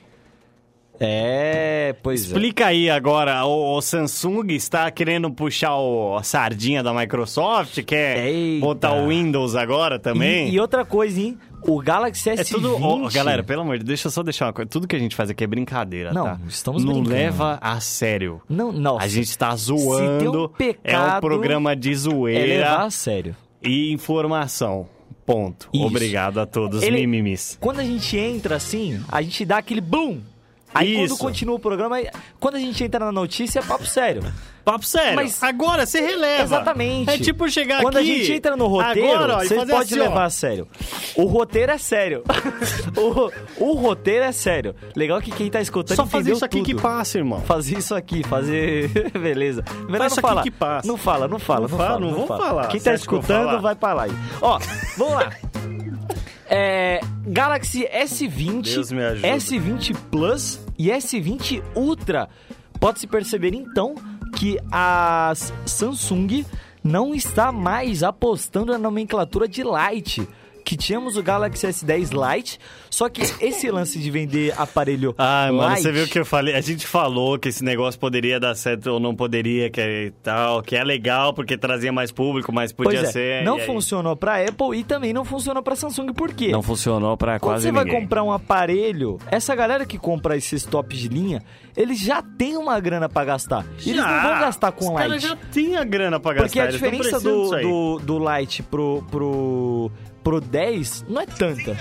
É, 1.03 1.96
pois 2.03 2.22
é. 2.22 2.25
Explica 2.27 2.67
aí 2.67 2.88
agora, 2.89 3.43
o, 3.46 3.75
o 3.77 3.81
Samsung 3.81 4.51
está 4.53 4.89
querendo 4.91 5.31
puxar 5.31 5.75
o, 5.75 6.15
a 6.15 6.22
sardinha 6.24 6.84
da 6.84 6.93
Microsoft? 6.93 7.81
Quer 7.84 8.27
Eita. 8.27 8.63
botar 8.65 8.93
o 8.93 9.08
Windows 9.08 9.55
agora 9.55 9.98
também? 9.98 10.50
E, 10.50 10.53
e 10.53 10.60
outra 10.60 10.86
coisa, 10.86 11.20
hein? 11.20 11.38
O 11.67 11.79
Galaxy 11.81 12.29
S20... 12.29 12.39
É 12.39 12.43
tudo. 12.43 13.10
Galera, 13.12 13.43
pelo 13.43 13.62
amor 13.62 13.77
de 13.77 13.84
Deus, 13.84 13.88
deixa 13.88 14.08
eu 14.08 14.12
só 14.12 14.22
deixar 14.24 14.46
uma 14.46 14.53
coisa. 14.53 14.70
Tudo 14.70 14.88
que 14.88 14.96
a 14.96 15.00
gente 15.00 15.15
faz 15.15 15.29
aqui 15.29 15.43
é 15.43 15.48
brincadeira, 15.48 16.13
Não, 16.13 16.24
tá? 16.25 16.39
estamos 16.48 16.84
Não 16.84 16.93
brincando. 16.93 17.15
leva 17.15 17.58
a 17.62 17.79
sério. 17.79 18.41
Não, 18.48 18.72
não. 18.72 19.00
A 19.00 19.08
gente 19.08 19.36
tá 19.38 19.55
Se 19.58 19.67
tem 19.67 19.75
um 19.75 19.79
zoando. 19.79 20.46
é 20.53 20.58
pecado, 20.58 21.17
um 21.17 21.22
programa 21.22 21.75
de 21.75 21.91
É 21.91 21.96
zoeira 21.96 22.46
levar 22.46 22.86
a 22.86 22.89
sério. 22.91 23.36
e 23.62 23.91
informação. 23.91 24.88
Ponto. 25.25 25.70
Isso. 25.74 25.86
Obrigado 25.86 26.39
a 26.39 26.46
todos, 26.46 26.81
Ele- 26.81 27.01
mimimis. 27.01 27.58
Quando 27.62 27.79
a 27.79 27.84
gente 27.84 28.17
entra 28.17 28.55
assim, 28.55 29.00
a 29.08 29.22
gente 29.22 29.46
dá 29.46 29.58
aquele 29.58 29.81
boom. 29.81 30.20
Aí 30.74 30.94
Isso. 31.04 31.16
quando 31.16 31.20
continua 31.20 31.56
o 31.56 31.60
programa, 31.60 31.98
quando 32.40 32.56
a 32.56 32.60
gente 32.60 32.84
entra 32.84 33.06
na 33.06 33.12
notícia, 33.12 33.60
é 33.60 33.62
papo 33.62 33.86
sério. 33.86 34.24
Papo 34.63 34.86
sério. 34.86 35.16
Mas- 35.16 35.42
Agora 35.42 35.86
você 35.88 36.01
releva. 36.01 36.44
Exatamente. 36.44 37.10
É 37.10 37.18
tipo 37.18 37.50
chegar 37.50 37.82
Quando 37.82 37.98
aqui... 37.98 38.12
a 38.12 38.16
gente 38.18 38.34
entra 38.34 38.56
no 38.56 38.68
roteiro, 38.68 39.12
agora, 39.16 39.38
ó, 39.38 39.40
você 39.40 39.56
pode 39.56 39.72
assim, 39.74 40.00
ó. 40.00 40.04
levar 40.04 40.25
a 40.25 40.30
sério. 40.30 40.68
O 41.16 41.24
roteiro 41.25 41.72
é 41.72 41.78
sério. 41.80 42.24
o, 43.58 43.66
o 43.72 43.74
roteiro 43.74 44.24
é 44.24 44.32
sério. 44.32 44.75
Legal 44.96 45.20
que 45.20 45.32
quem 45.32 45.50
tá 45.50 45.60
escutando 45.60 45.96
Só 45.98 46.06
fazer 46.06 46.34
isso 46.34 46.46
aqui 46.46 46.58
tudo. 46.58 46.66
que 46.68 46.75
passa, 46.75 47.18
irmão. 47.18 47.42
Fazer 47.42 47.80
isso 47.80 47.96
aqui, 47.96 48.22
fazer. 48.24 48.88
Beleza. 49.20 49.63
Melhor 49.88 49.98
Faz 50.10 50.16
não 50.16 50.22
falar. 50.22 50.44
que 50.44 50.51
passa. 50.51 50.88
Não 50.88 50.98
fala, 50.98 51.28
não 51.28 51.40
fala, 51.40 51.62
Não 51.62 51.70
não, 51.70 51.78
fala, 51.78 51.88
fala. 51.90 52.00
não 52.00 52.13
vou 52.13 52.28
fala. 52.28 52.46
falar. 52.46 52.68
Quem 52.68 52.80
tá 52.80 52.94
escutando 52.94 53.60
vai 53.62 53.74
pra 53.75 53.94
lá 53.94 54.04
aí. 54.04 54.12
Ó, 54.42 54.60
vamos 54.96 55.13
lá. 55.16 55.32
É, 56.53 57.00
Galaxy 57.27 57.88
S20, 57.88 58.74
Deus 58.74 58.91
me 58.91 59.01
ajuda. 59.01 59.27
S20 59.29 59.96
Plus 60.12 60.60
e 60.77 60.89
S20 60.89 61.63
Ultra. 61.74 62.27
Pode-se 62.77 63.08
perceber 63.08 63.53
então 63.53 63.96
que 64.36 64.60
a 64.70 65.31
Samsung 65.65 66.43
não 66.84 67.15
está 67.15 67.53
mais 67.53 68.03
apostando 68.03 68.74
na 68.74 68.77
nomenclatura 68.77 69.48
de 69.48 69.63
Lite. 69.63 70.27
Que 70.72 70.78
tínhamos 70.78 71.18
o 71.18 71.22
Galaxy 71.24 71.68
S10 71.68 72.12
Lite, 72.13 72.58
só 72.90 73.10
que 73.10 73.22
esse 73.42 73.70
lance 73.70 74.00
de 74.00 74.10
vender 74.10 74.54
aparelho 74.58 75.13
Ah, 75.18 75.50
mano, 75.51 75.68
Lite, 75.72 75.82
você 75.82 75.92
viu 75.92 76.08
que 76.08 76.18
eu 76.18 76.25
falei? 76.25 76.56
A 76.56 76.62
gente 76.62 76.88
falou 76.88 77.38
que 77.38 77.50
esse 77.50 77.62
negócio 77.62 78.00
poderia 78.00 78.40
dar 78.40 78.56
certo 78.56 78.88
ou 78.88 78.98
não 78.98 79.13
poderia, 79.13 79.70
que 79.70 79.82
é 79.82 80.12
tal, 80.24 80.62
que 80.63 80.78
é 80.78 80.82
legal 80.82 81.34
porque 81.34 81.58
trazia 81.58 81.92
mais 81.92 82.10
público, 82.10 82.54
mas 82.54 82.72
podia 82.72 83.01
é, 83.01 83.06
ser. 83.08 83.44
não 83.44 83.58
e 83.58 83.62
aí- 83.62 83.68
funcionou 83.68 84.16
pra 84.16 84.38
Apple 84.42 84.78
e 84.80 84.84
também 84.86 85.12
não 85.12 85.25
funcionou 85.25 85.62
pra 85.62 85.75
Samsung. 85.75 86.13
Por 86.13 86.32
quê? 86.34 86.54
Não 86.54 86.62
funcionou 86.62 87.18
pra 87.18 87.38
Quando 87.38 87.51
quase 87.56 87.63
você 87.68 87.72
vai 87.74 87.84
ninguém. 87.84 88.00
comprar 88.00 88.24
um 88.24 88.32
aparelho, 88.32 89.18
essa 89.30 89.54
galera 89.54 89.86
que 89.86 89.98
compra 89.98 90.38
esses 90.38 90.63
tops 90.63 90.98
de 90.98 91.10
linha, 91.10 91.44
eles 91.75 92.00
já 92.00 92.22
tem 92.22 92.56
uma 92.56 92.80
grana 92.80 93.10
pra 93.10 93.25
gastar. 93.25 93.66
E 93.86 93.90
eles 93.90 94.01
não 94.01 94.10
Já. 94.10 94.22
vão 94.32 94.40
gastar 94.40 94.72
com 94.72 94.86
Os 94.86 94.92
Lite. 94.92 95.01
caras 95.01 95.22
já 95.22 95.38
tinham 95.51 95.86
grana 95.86 96.18
pra 96.18 96.32
gastar. 96.32 96.48
Porque 96.48 96.60
a 96.62 96.68
diferença 96.68 97.20
do, 97.20 97.50
do, 97.60 98.00
do 98.00 98.20
Lite 98.38 98.63
pro, 98.63 99.04
pro, 99.12 99.92
pro 100.24 100.40
10 100.42 101.06
não 101.08 101.22
é 101.22 101.25
tanta. 101.25 101.78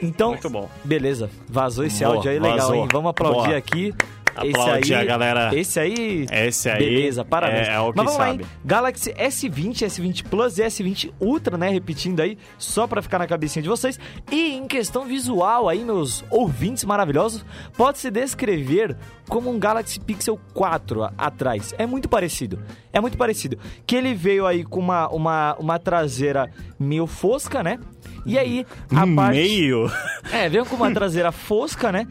Então, 0.00 0.30
Muito 0.30 0.48
bom. 0.50 0.68
beleza. 0.84 1.28
Vazou 1.48 1.84
esse 1.84 2.04
Boa, 2.04 2.16
áudio 2.16 2.30
aí, 2.30 2.38
legal, 2.38 2.58
vazou. 2.58 2.74
hein? 2.76 2.88
Vamos 2.92 3.10
aplaudir 3.10 3.46
Boa. 3.46 3.56
aqui. 3.56 3.94
Aplaudir 4.40 4.80
esse 4.82 4.94
aí, 4.94 5.00
a 5.00 5.04
galera. 5.04 5.50
Esse 5.54 5.80
aí. 5.80 6.26
Esse 6.30 6.68
aí 6.70 6.78
Beleza, 6.78 7.24
parabéns. 7.24 7.68
é- 7.68 7.72
é 7.74 7.80
o 7.80 7.90
que 7.92 7.96
Mas 7.98 8.06
vamos 8.06 8.18
lá, 8.20 8.26
sabe. 8.28 8.42
hein? 8.44 8.48
Galaxy 8.64 9.12
S20, 9.12 9.84
S20 9.86 10.24
Plus 10.28 10.58
e 10.58 10.62
S20 10.62 11.12
Ultra, 11.20 11.56
né? 11.56 11.68
Repetindo 11.70 12.20
aí, 12.20 12.38
só 12.58 12.86
pra 12.86 13.02
ficar 13.02 13.18
na 13.18 13.26
cabecinha 13.26 13.62
de 13.62 13.68
vocês. 13.68 13.98
E 14.30 14.52
em 14.54 14.66
questão 14.66 15.04
visual 15.04 15.68
aí, 15.68 15.84
meus 15.84 16.24
ouvintes 16.30 16.84
maravilhosos, 16.84 17.44
pode-se 17.76 18.10
descrever 18.10 18.96
como 19.28 19.50
um 19.50 19.58
Galaxy 19.58 20.00
Pixel 20.00 20.38
4 20.54 21.02
a- 21.04 21.12
atrás. 21.18 21.74
É 21.78 21.86
muito 21.86 22.08
parecido. 22.08 22.58
É 22.92 23.00
muito 23.00 23.16
parecido. 23.18 23.58
Que 23.86 23.96
ele 23.96 24.14
veio 24.14 24.46
aí 24.46 24.64
com 24.64 24.80
uma, 24.80 25.08
uma, 25.08 25.56
uma 25.58 25.78
traseira 25.78 26.50
meio 26.78 27.06
fosca, 27.06 27.62
né? 27.62 27.78
E 28.26 28.38
aí, 28.38 28.66
a 28.94 29.06
parte... 29.06 29.36
Meio. 29.38 29.90
É, 30.32 30.48
veio 30.48 30.66
com 30.66 30.76
uma 30.76 30.92
traseira 30.92 31.32
fosca, 31.32 31.90
né? 31.90 32.06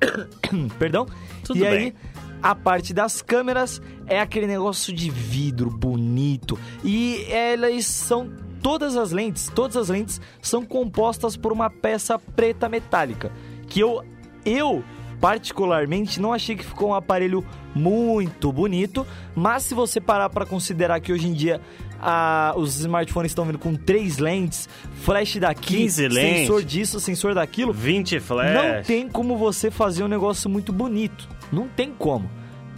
Perdão. 0.78 1.06
Tudo 1.44 1.58
e 1.58 1.66
aí, 1.66 1.78
bem. 1.78 1.94
a 2.42 2.54
parte 2.54 2.92
das 2.92 3.22
câmeras 3.22 3.80
é 4.06 4.20
aquele 4.20 4.46
negócio 4.46 4.92
de 4.92 5.10
vidro 5.10 5.70
bonito. 5.70 6.58
E 6.84 7.24
elas 7.28 7.86
são. 7.86 8.30
Todas 8.60 8.96
as 8.96 9.12
lentes, 9.12 9.48
todas 9.54 9.76
as 9.76 9.88
lentes 9.88 10.20
são 10.42 10.66
compostas 10.66 11.36
por 11.36 11.52
uma 11.52 11.70
peça 11.70 12.18
preta 12.18 12.68
metálica. 12.68 13.30
Que 13.68 13.78
eu, 13.78 14.04
eu 14.44 14.82
particularmente, 15.20 16.20
não 16.20 16.32
achei 16.32 16.56
que 16.56 16.64
ficou 16.64 16.90
um 16.90 16.94
aparelho 16.94 17.44
muito 17.74 18.52
bonito. 18.52 19.06
Mas 19.34 19.64
se 19.64 19.74
você 19.74 20.00
parar 20.00 20.28
para 20.30 20.46
considerar 20.46 21.00
que 21.00 21.12
hoje 21.12 21.28
em 21.28 21.32
dia 21.32 21.60
ah, 22.00 22.52
os 22.56 22.76
smartphones 22.80 23.30
estão 23.30 23.44
vindo 23.44 23.58
com 23.58 23.74
três 23.74 24.18
lentes, 24.18 24.68
flash 25.02 25.36
daqui, 25.36 25.78
15 25.78 26.08
lentes. 26.08 26.38
sensor 26.40 26.62
disso, 26.64 27.00
sensor 27.00 27.34
daquilo, 27.34 27.72
20 27.72 28.20
flash. 28.20 28.54
não 28.54 28.82
tem 28.82 29.08
como 29.08 29.36
você 29.36 29.70
fazer 29.70 30.04
um 30.04 30.08
negócio 30.08 30.48
muito 30.48 30.72
bonito. 30.72 31.28
Não 31.52 31.66
tem 31.68 31.92
como. 31.96 32.30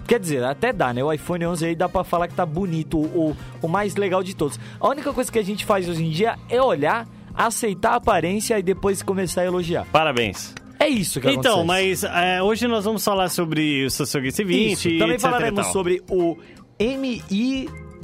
Quer 0.07 0.19
dizer, 0.19 0.43
até 0.43 0.73
dá, 0.73 0.93
né? 0.93 1.05
O 1.05 1.13
iPhone 1.13 1.47
11 1.47 1.67
aí 1.67 1.75
dá 1.77 1.89
pra 1.89 2.03
falar 2.03 2.27
que 2.27 2.35
tá 2.35 2.45
bonito, 2.45 2.99
o, 2.99 3.37
o, 3.63 3.69
mais 3.69 3.95
legal 3.95 4.23
de 4.25 4.35
todos. 4.35 4.59
A 4.81 4.89
única 4.89 5.13
coisa 5.13 5.31
que 5.31 5.39
a 5.39 5.45
gente 5.45 5.65
faz 5.65 5.89
hoje 5.89 6.05
em 6.05 6.11
dia 6.11 6.37
é 6.49 6.61
olhar, 6.61 7.07
aceitar 7.33 7.91
a 7.93 7.97
aparência 7.97 8.59
e 8.59 8.63
depois 8.63 9.03
começar 9.03 9.43
a 9.43 9.45
elogiar. 9.45 9.87
Parabéns. 9.93 10.53
É 10.81 10.89
isso 10.89 11.21
que 11.21 11.31
Então, 11.31 11.61
acontece. 11.61 11.67
mas 11.67 12.05
é, 12.05 12.43
hoje 12.43 12.67
nós 12.67 12.85
vamos 12.85 13.05
falar 13.05 13.29
sobre 13.29 13.85
o 13.85 13.91
Samsung 13.91 14.23
S20 14.23 14.73
Isso. 14.73 14.83
Também 14.99 15.11
etc 15.11 15.19
e 15.19 15.21
falaremos 15.21 15.63
tal. 15.65 15.73
sobre 15.73 16.03
o 16.09 16.37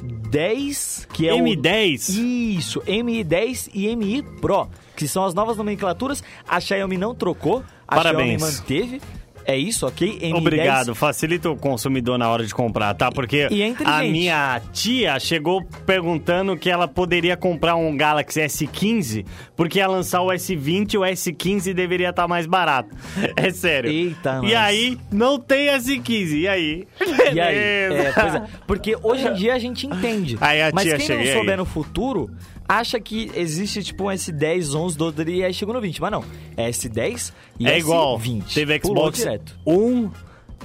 MI10, 0.03 1.07
que 1.07 1.27
é 1.27 1.33
o... 1.33 1.37
M10? 1.37 2.09
Isso, 2.57 2.81
MI10 2.81 3.69
e 3.73 3.95
MI 3.95 4.21
Pro, 4.21 4.69
que 4.95 5.07
são 5.07 5.25
as 5.25 5.33
novas 5.33 5.57
nomenclaturas. 5.57 6.23
A 6.47 6.59
Xiaomi 6.59 6.97
não 6.97 7.15
trocou, 7.15 7.63
a 7.87 7.95
Parabéns. 7.95 8.41
Xiaomi 8.41 8.57
manteve. 8.57 9.01
É 9.49 9.55
isso, 9.57 9.87
ok? 9.87 10.19
MI10 10.19 10.35
Obrigado, 10.35 10.93
facilita 10.93 11.49
o 11.49 11.55
consumidor 11.55 12.17
na 12.17 12.29
hora 12.29 12.45
de 12.45 12.53
comprar, 12.53 12.93
tá? 12.93 13.09
Porque 13.09 13.47
E 13.49 13.61
é 13.61 13.67
inteligente. 13.67 13.87
a 13.87 14.03
minha 14.03 14.61
tia 14.73 15.17
chegou 15.21 15.63
perguntando 15.85 16.57
que 16.57 16.69
ela 16.69 16.85
poderia 16.85 17.37
comprar 17.37 17.77
um 17.77 17.95
Galaxy 17.95 18.41
S15 18.41 19.25
porque 19.55 19.79
ia 19.79 19.87
lançar 19.87 20.21
o 20.21 20.27
S20 20.27 20.93
e 20.95 20.97
o 20.97 21.01
S15 21.01 21.73
deveria 21.73 22.09
estar 22.09 22.27
mais 22.27 22.45
barato. 22.45 22.89
É 23.37 23.49
sério. 23.51 23.89
Eita, 23.89 24.39
E 24.43 24.47
nós. 24.47 24.53
aí, 24.55 24.97
não 25.11 25.39
tem 25.39 25.67
S15. 25.67 26.33
E 26.41 26.47
aí? 26.47 26.87
E 27.33 27.39
aí? 27.39 27.55
É, 27.57 28.13
é. 28.17 28.43
Porque 28.67 28.97
hoje 29.01 29.27
em 29.27 29.33
dia 29.33 29.53
a 29.53 29.59
gente 29.59 29.87
entende. 29.87 30.37
Aí 30.41 30.61
a 30.61 30.71
Mas 30.73 30.83
tia 30.83 30.97
quem 30.97 31.05
chega, 31.07 31.21
e 31.21 31.25
não 31.25 31.31
aí? 31.31 31.37
souber 31.37 31.57
no 31.57 31.65
futuro, 31.65 32.29
acha 32.67 32.99
que 32.99 33.31
existe 33.35 33.83
tipo 33.83 34.05
um 34.05 34.07
S10, 34.07 34.75
11, 34.75 34.97
12 34.97 35.23
e 35.29 35.43
aí 35.43 35.53
chegou 35.53 35.73
no 35.73 35.81
20. 35.81 36.01
Mas 36.01 36.11
não. 36.11 36.23
É 36.55 36.69
S10 36.69 37.33
e 37.59 37.67
É 37.67 37.77
igual. 37.79 38.19
S20. 38.19 38.53
Teve 38.53 38.79
Pulou 38.79 39.05
Xbox 39.05 39.19
direto. 39.19 39.55
1, 39.65 40.09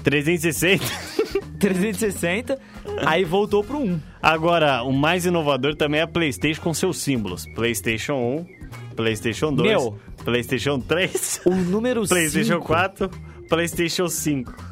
360. 0.03 0.85
360, 1.59 2.59
aí 3.07 3.25
voltou 3.25 3.63
pro 3.63 3.79
1. 3.79 4.01
Agora, 4.21 4.83
o 4.83 4.93
mais 4.93 5.25
inovador 5.25 5.77
também 5.77 6.01
é 6.01 6.03
a 6.03 6.09
PlayStation 6.09 6.61
com 6.61 6.75
seus 6.75 6.99
símbolos: 6.99 7.47
PlayStation 7.55 8.15
1, 8.15 8.95
PlayStation 8.97 9.53
2, 9.55 9.69
Meu. 9.69 9.97
PlayStation 10.25 10.81
3, 10.81 11.41
O 11.47 11.55
número 11.55 12.03
PlayStation 12.09 12.55
5. 12.55 12.67
4, 12.67 13.11
PlayStation 13.49 14.09
5. 14.09 14.72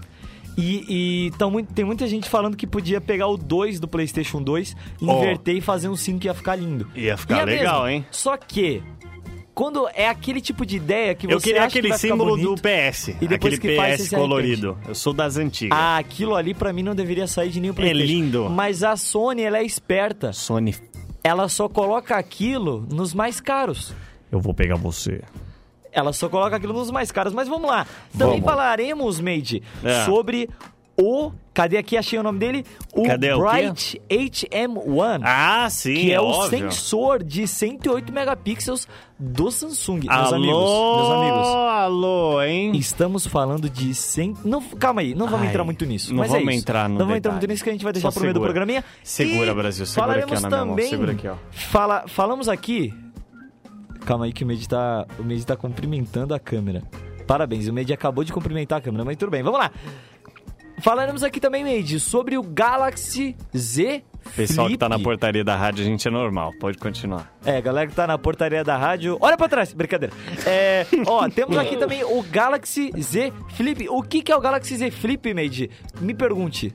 E, 0.61 1.26
e 1.26 1.31
tão 1.38 1.50
tem 1.64 1.85
muita 1.85 2.07
gente 2.07 2.29
falando 2.29 2.57
que 2.57 2.67
podia 2.67 3.00
pegar 3.00 3.26
o 3.29 3.37
2 3.37 3.81
do 3.81 3.88
PlayStation 3.88 4.43
2, 4.43 4.76
inverter 5.00 5.57
e 5.57 5.61
fazer 5.61 5.88
um 5.88 5.97
5 5.97 6.25
ia 6.26 6.35
ficar 6.35 6.57
lindo. 6.57 6.87
Ia 6.95 7.17
ficar 7.17 7.38
E 7.38 7.40
é 7.40 7.45
legal, 7.45 7.85
mesmo. 7.85 7.88
hein? 7.99 8.07
Só 8.11 8.37
que, 8.37 8.83
quando 9.55 9.88
é 9.95 10.09
aquele 10.09 10.40
tipo 10.40 10.64
de 10.67 10.76
ideia 10.76 11.14
que 11.14 11.26
você 11.26 11.35
Eu 11.35 11.40
queria 11.40 11.61
acha 11.62 11.71
que 11.71 11.79
aquele 11.79 11.95
ficar 11.95 11.99
símbolo 11.99 12.31
bonito, 12.37 12.55
do 12.57 12.61
PS. 12.62 13.09
e 13.21 13.26
depois 13.29 13.55
aquele 13.55 13.59
que 13.59 13.76
faz, 13.76 13.95
PS 13.95 14.02
você 14.02 14.09
se 14.11 14.17
colorido. 14.17 14.79
Eu 14.87 14.95
sou 14.95 15.12
das 15.12 15.37
antigas. 15.37 15.79
Ah, 15.79 15.97
aquilo 15.99 16.35
ali 16.35 16.52
pra 16.55 16.73
mim 16.73 16.83
não 16.83 16.95
deveria 16.95 17.26
sair 17.26 17.50
de 17.50 17.61
nenhum 17.61 17.73
É 17.73 17.76
PlayStation. 17.76 18.07
lindo. 18.12 18.50
Mas 18.50 18.83
a 18.83 18.97
Sony, 18.97 19.43
ela 19.43 19.59
é 19.59 19.64
esperta. 19.64 20.33
Sony, 20.33 20.75
Ela 21.25 21.49
só 21.49 21.69
coloca 21.69 22.17
aquilo 22.17 22.87
nos 22.90 23.12
mais 23.14 23.40
caros. 23.40 23.95
eu 24.33 24.40
vou 24.40 24.55
pegar 24.55 24.76
você. 24.76 25.23
Ela 25.92 26.12
só 26.12 26.28
coloca 26.28 26.56
aquilo 26.56 26.73
nos 26.73 26.90
mais 26.90 27.11
caros. 27.11 27.32
Mas 27.32 27.49
vamos 27.49 27.68
lá. 27.68 27.87
Também 28.16 28.40
Vamos. 28.40 28.44
falaremos, 28.44 29.20
Made, 29.20 29.62
É. 29.82 30.04
sobre 30.04 30.49
o... 30.97 31.32
Cadê 31.52 31.76
aqui? 31.78 31.97
Achei 31.97 32.18
o 32.18 32.23
nome 32.23 32.38
dele. 32.38 32.64
O 32.94 33.02
Cadê 33.02 33.32
o? 33.32 33.40
Bright 33.40 34.00
HM1. 34.09 35.20
Ah, 35.25 35.68
sim, 35.68 35.94
que 35.94 36.12
é, 36.12 36.20
o 36.20 36.25
óbvio. 36.26 36.59
sensor 36.59 37.23
de 37.25 37.47
108 37.47 38.12
megapixels 38.12 38.87
do 39.18 39.50
Samsung. 39.50 40.00
Meus 40.06 40.09
Alô, 40.32 40.35
amigos, 40.37 40.97
meus 40.97 41.11
amigos. 41.11 41.47
alô, 41.49 42.42
hein? 42.42 42.73
Estamos 42.76 43.26
falando 43.26 43.68
de 43.68 43.92
100... 43.94 44.37
Não, 44.44 44.62
calma 44.62 45.00
aí, 45.00 45.14
não 45.14 45.26
vamos 45.26 45.42
Ai, 45.42 45.49
entrar 45.49 45.64
muito 45.64 45.85
nisso. 45.85 46.14
não 46.14 46.23
é 46.25 46.28
vamos 46.28 46.49
isso. 46.49 46.61
entrar 46.62 46.88
no 46.88 46.94
Não 46.94 47.04
vamos 47.06 47.16
entrar 47.16 47.32
muito 47.32 47.47
nisso 47.49 47.64
que 47.64 47.68
a 47.70 47.73
gente 47.73 47.82
vai 47.85 47.92
deixar 47.92 48.11
Só 48.11 48.14
pro 48.14 48.23
meio 48.23 48.35
do 48.35 48.40
programinha. 48.40 48.85
Segura, 49.02 49.50
E 49.50 49.54
Brasil, 49.54 49.85
segura 49.87 50.12
aqui, 50.12 50.23
ó, 50.23 50.26
falaremos 50.28 50.40
minha 50.40 50.50
mão. 50.50 50.68
também... 50.68 50.88
Segura 50.88 51.12
aqui, 51.12 51.28
ó. 51.28 51.35
Fala, 51.50 52.04
falamos 52.06 52.49
aqui... 52.49 52.94
Calma 54.11 54.25
aí 54.25 54.33
que 54.33 54.43
o 54.43 54.47
Medi 54.47 54.69
tá, 54.69 55.07
o 55.21 55.23
Medi 55.23 55.47
tá 55.47 55.57
cumprimentando 55.57 56.35
a 56.35 56.38
câmera. 56.40 56.83
Parabéns, 57.29 57.69
o 57.69 57.73
Medi 57.73 57.93
acabou 57.93 58.25
de 58.25 58.33
cumprimentar 58.33 58.79
a 58.79 58.81
câmera, 58.81 59.05
mas 59.05 59.17
tudo 59.17 59.31
bem, 59.31 59.40
vamos 59.40 59.61
lá. 59.61 59.71
Falaremos 60.81 61.23
aqui 61.23 61.38
também, 61.38 61.62
Medi, 61.62 62.00
sobre 62.00 62.37
o 62.37 62.43
Galaxy 62.43 63.37
Z 63.57 64.02
Pessoal 64.35 64.67
que 64.67 64.76
tá 64.76 64.88
na 64.88 64.99
portaria 64.99 65.45
da 65.45 65.55
rádio, 65.55 65.85
a 65.85 65.87
gente 65.87 66.09
é 66.09 66.11
normal. 66.11 66.52
Pode 66.59 66.76
continuar. 66.76 67.33
É, 67.45 67.61
galera 67.61 67.87
que 67.87 67.95
tá 67.95 68.05
na 68.05 68.19
portaria 68.19 68.64
da 68.64 68.76
rádio. 68.76 69.17
Olha 69.21 69.37
pra 69.37 69.49
trás, 69.49 69.73
brincadeira. 69.73 70.12
É, 70.45 70.85
ó, 71.07 71.29
temos 71.31 71.57
aqui 71.57 71.76
também 71.76 72.02
o 72.02 72.21
Galaxy 72.21 72.90
Z 73.00 73.33
Flip. 73.50 73.88
O 73.90 74.02
que, 74.02 74.23
que 74.23 74.33
é 74.33 74.37
o 74.37 74.40
Galaxy 74.40 74.76
Z 74.76 74.90
Flip, 74.90 75.33
Made? 75.33 75.71
Me 76.00 76.14
pergunte. 76.14 76.75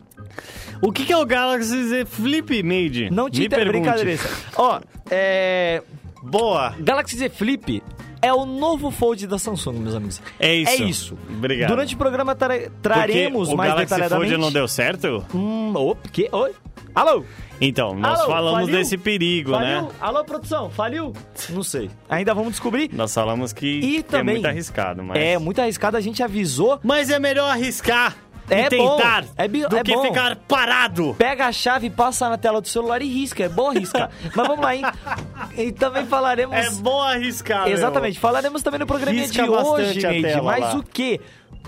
O 0.82 0.90
que, 0.90 1.04
que 1.04 1.12
é 1.12 1.18
o 1.18 1.26
Galaxy 1.26 1.84
Z 1.90 2.06
Flip 2.06 2.64
Made? 2.64 3.10
Não 3.10 3.30
te 3.30 3.42
Me 3.42 3.48
inter... 3.48 3.60
pergunte. 3.60 3.82
brincadeira. 3.82 4.24
Ó, 4.56 4.80
é. 5.12 5.84
Boa. 6.30 6.76
Galaxy 6.80 7.18
Z 7.18 7.30
Flip 7.30 7.82
é 8.22 8.34
o 8.34 8.46
novo 8.46 8.90
Fold 8.92 9.28
da 9.28 9.38
Samsung, 9.38 9.74
meus 9.80 9.96
amigos. 9.96 10.22
É 10.40 10.54
isso. 10.56 10.72
É 10.72 10.76
isso. 10.76 11.18
Obrigado. 11.30 11.70
Durante 11.70 11.94
o 11.96 11.98
programa 11.98 12.34
tra- 12.36 12.70
traremos 12.82 13.42
Porque 13.50 13.54
o 13.54 13.58
mais 13.58 13.70
Galaxy 13.72 13.86
detalhadamente. 13.94 14.30
Fold 14.32 14.42
não 14.44 14.52
deu 14.52 14.68
certo? 14.68 15.26
Hum, 15.34 15.74
opa, 15.76 16.10
que? 16.10 16.28
Oi? 16.32 16.52
Alô? 16.94 17.24
Então, 17.60 17.94
nós 17.96 18.20
Alô, 18.20 18.30
falamos 18.30 18.60
faliu? 18.62 18.76
desse 18.78 18.98
perigo, 18.98 19.52
Faliu? 19.52 19.82
né? 19.84 19.88
Alô, 20.02 20.24
produção, 20.26 20.70
faliu? 20.70 21.14
Não 21.50 21.64
sei. 21.64 21.90
Ainda 22.10 22.34
vamos 22.34 22.52
descobrir. 22.52 22.90
Nós 22.94 23.14
falamos 23.14 23.54
que, 23.54 23.66
E 23.80 23.98
é 24.00 24.02
também- 24.04 24.36
muito 24.36 24.46
arriscado, 24.48 25.02
mas... 25.04 25.18
É 25.18 25.38
muito 25.38 25.62
arriscado, 25.62 25.96
a 25.96 26.02
gente 26.02 26.22
avisou. 26.22 26.80
Mas 26.84 27.10
é 27.10 27.18
melhor 27.20 27.50
arriscar 27.50 28.16
É 28.50 28.70
tentar 28.70 29.24
bom, 29.24 29.30
é 29.38 29.48
do 29.48 29.78
é 29.78 29.84
que 29.84 29.96
bom. 29.96 30.04
ficar 30.04 30.36
parado. 30.36 31.16
Pega 31.18 31.48
a 31.48 31.52
chave, 31.52 31.90
passa 31.90 32.30
na 32.30 32.38
tela 32.38 32.62
do 32.62 32.68
celular 32.68 33.02
e 33.02 33.08
risca. 33.08 33.44
É 33.44 33.50
bom 33.50 33.70
arriscar. 33.72 34.12
Mas 34.36 34.48
vamos 34.48 34.64
lá, 34.64 34.76
hein? 34.76 34.84
E 35.58 35.72
também 35.72 36.06
falaremos. 36.06 36.56
É 36.56 36.70
bom 36.72 37.02
arriscar, 37.02 37.66
meu. 37.66 37.74
Exatamente. 37.74 38.20
Falaremos 38.20 38.62
também 38.62 38.80
no 38.80 38.88
programa 38.88 39.14
de 39.14 39.42
hoje, 39.42 40.02
Neide. 40.02 40.42
Mas 40.42 40.62
lá. 40.62 40.76
o 40.76 40.84
que? 40.84 41.20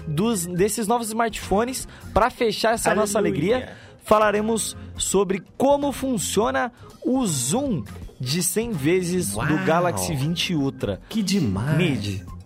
Dos, 0.08 0.46
desses 0.46 0.88
novos 0.88 1.08
smartphones, 1.08 1.88
pra 2.14 2.30
fechar 2.30 2.76
essa 2.76 2.96
nossa 2.96 3.18
Aleluia. 3.18 3.56
alegria, 3.56 3.78
falaremos 4.06 4.78
sobre 4.98 5.44
como 5.58 5.92
funciona 5.92 6.72
o 7.04 7.26
zoom 7.26 7.84
de 8.20 8.42
100 8.42 8.72
vezes 8.72 9.32
do 9.32 9.40
Uau. 9.40 9.66
Galaxy 9.66 10.16
20 10.16 10.56
Ultra. 10.56 11.02
Que 11.10 11.22
demais. 11.22 11.78
Mid. 11.78 12.37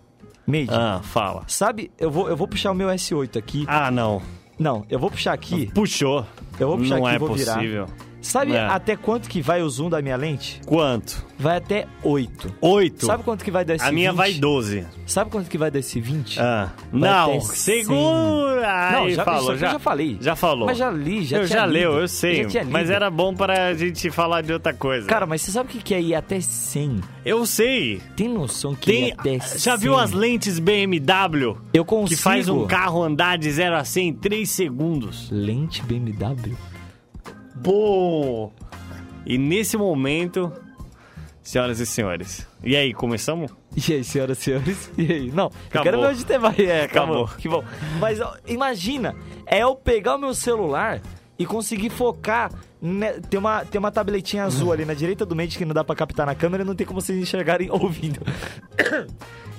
Mid. 0.46 0.68
Ah, 0.70 1.00
fala. 1.02 1.44
Sabe, 1.46 1.90
eu 1.98 2.10
vou, 2.10 2.28
eu 2.28 2.36
vou 2.36 2.48
puxar 2.48 2.70
o 2.72 2.74
meu 2.74 2.88
S8 2.88 3.36
aqui. 3.36 3.64
Ah, 3.68 3.90
não. 3.90 4.22
Não, 4.58 4.84
eu 4.88 4.98
vou 4.98 5.10
puxar 5.10 5.32
aqui. 5.32 5.70
Puxou. 5.74 6.26
Eu 6.58 6.68
vou 6.68 6.78
puxar 6.78 6.98
não 6.98 7.06
aqui 7.06 7.16
é 7.16 7.18
vou 7.18 7.34
virar. 7.34 7.60
Sabe 8.22 8.52
É. 8.54 8.60
até 8.60 8.96
quanto 8.96 9.28
que 9.28 9.42
vai 9.42 9.62
o 9.62 9.68
zoom 9.68 9.90
da 9.90 10.00
minha 10.00 10.16
lente? 10.16 10.60
Quanto? 10.64 11.24
Vai 11.38 11.56
até 11.56 11.86
8. 12.04 12.54
Oito. 12.60 13.04
Sabe 13.04 13.24
quanto 13.24 13.44
que 13.44 13.50
vai 13.50 13.64
dar 13.64 13.74
esse 13.74 13.84
A 13.84 13.90
minha 13.92 14.10
20? 14.12 14.16
vai 14.18 14.32
12. 14.34 14.86
Sabe 15.06 15.30
quanto 15.30 15.50
que 15.50 15.58
vai 15.58 15.70
dar 15.70 15.80
esse 15.80 16.00
20? 16.00 16.40
Ah, 16.40 16.70
Vai 16.92 17.00
não, 17.10 17.40
segura! 17.40 18.92
Não, 18.92 19.10
já, 19.10 19.24
falou, 19.24 19.56
já, 19.56 19.66
eu 19.66 19.72
já 19.72 19.78
falei. 19.78 20.18
Já 20.20 20.36
falou. 20.36 20.66
Mas 20.66 20.78
já 20.78 20.90
li, 20.90 21.24
já 21.24 21.38
eu 21.38 21.46
já 21.46 21.66
lido. 21.66 21.72
leu, 21.78 21.92
eu 22.00 22.08
sei. 22.08 22.46
tinha 22.46 22.64
mas 22.64 22.90
era 22.90 23.10
bom 23.10 23.34
pra 23.34 23.74
gente 23.74 24.10
falar 24.10 24.42
de 24.42 24.52
outra 24.52 24.72
coisa. 24.72 25.06
Cara, 25.08 25.26
mas 25.26 25.42
você 25.42 25.50
sabe 25.50 25.68
o 25.68 25.72
que 25.72 25.82
que 25.82 25.94
é 25.94 26.00
ir 26.00 26.14
até 26.14 26.40
100? 26.40 27.00
eu 27.24 27.44
sei. 27.44 28.00
Tem 28.16 28.28
noção 28.28 28.74
que 28.74 28.86
Tem, 28.86 29.08
ir 29.08 29.12
até 29.12 29.38
100? 29.40 29.58
já 29.58 29.76
viu 29.76 29.96
as 29.98 30.12
lentes 30.12 30.58
BMW? 30.58 31.56
Eu 31.74 31.84
consigo. 31.84 32.16
Que 32.16 32.22
faz 32.22 32.48
um 32.48 32.66
carro 32.66 33.02
andar 33.02 33.36
de 33.38 33.50
0 33.50 33.76
a 33.76 33.84
100 33.84 34.08
em 34.08 34.12
3 34.12 34.48
segundos. 34.50 35.28
Lente 35.30 35.82
BMW? 35.82 36.54
Bom! 37.62 38.52
E 39.24 39.38
nesse 39.38 39.76
momento, 39.76 40.52
senhoras 41.42 41.78
e 41.80 41.86
senhores. 41.86 42.46
E 42.62 42.76
aí, 42.76 42.92
começamos? 42.92 43.52
E 43.76 43.92
aí, 43.94 44.04
senhoras 44.04 44.38
e 44.38 44.42
senhores? 44.42 44.90
E 44.98 45.12
aí? 45.12 45.30
Não, 45.32 45.44
eu 45.44 45.52
Acabou. 45.68 45.82
quero 45.84 46.00
ver 46.00 46.06
onde 46.08 46.26
tem 46.26 46.38
mais. 46.38 46.58
É, 46.58 46.82
acabou. 46.84 47.24
Acabou. 47.24 47.38
Que 47.38 47.48
bom. 47.48 47.64
Mas 48.00 48.20
ó, 48.20 48.36
imagina, 48.46 49.14
é 49.46 49.60
eu 49.60 49.74
pegar 49.76 50.16
o 50.16 50.18
meu 50.18 50.34
celular 50.34 51.00
e 51.38 51.46
conseguir 51.46 51.90
focar. 51.90 52.50
né, 52.80 53.12
tem, 53.30 53.38
uma, 53.38 53.64
tem 53.64 53.78
uma 53.78 53.90
tabletinha 53.92 54.44
azul 54.44 54.72
ali 54.72 54.84
na 54.84 54.94
direita 54.94 55.24
do 55.24 55.34
Mate 55.36 55.56
que 55.56 55.64
não 55.64 55.72
dá 55.74 55.84
pra 55.84 55.94
captar 55.94 56.26
na 56.26 56.34
câmera 56.34 56.64
e 56.64 56.66
não 56.66 56.74
tem 56.74 56.86
como 56.86 57.00
vocês 57.00 57.16
enxergarem 57.18 57.70
ouvindo. 57.72 58.20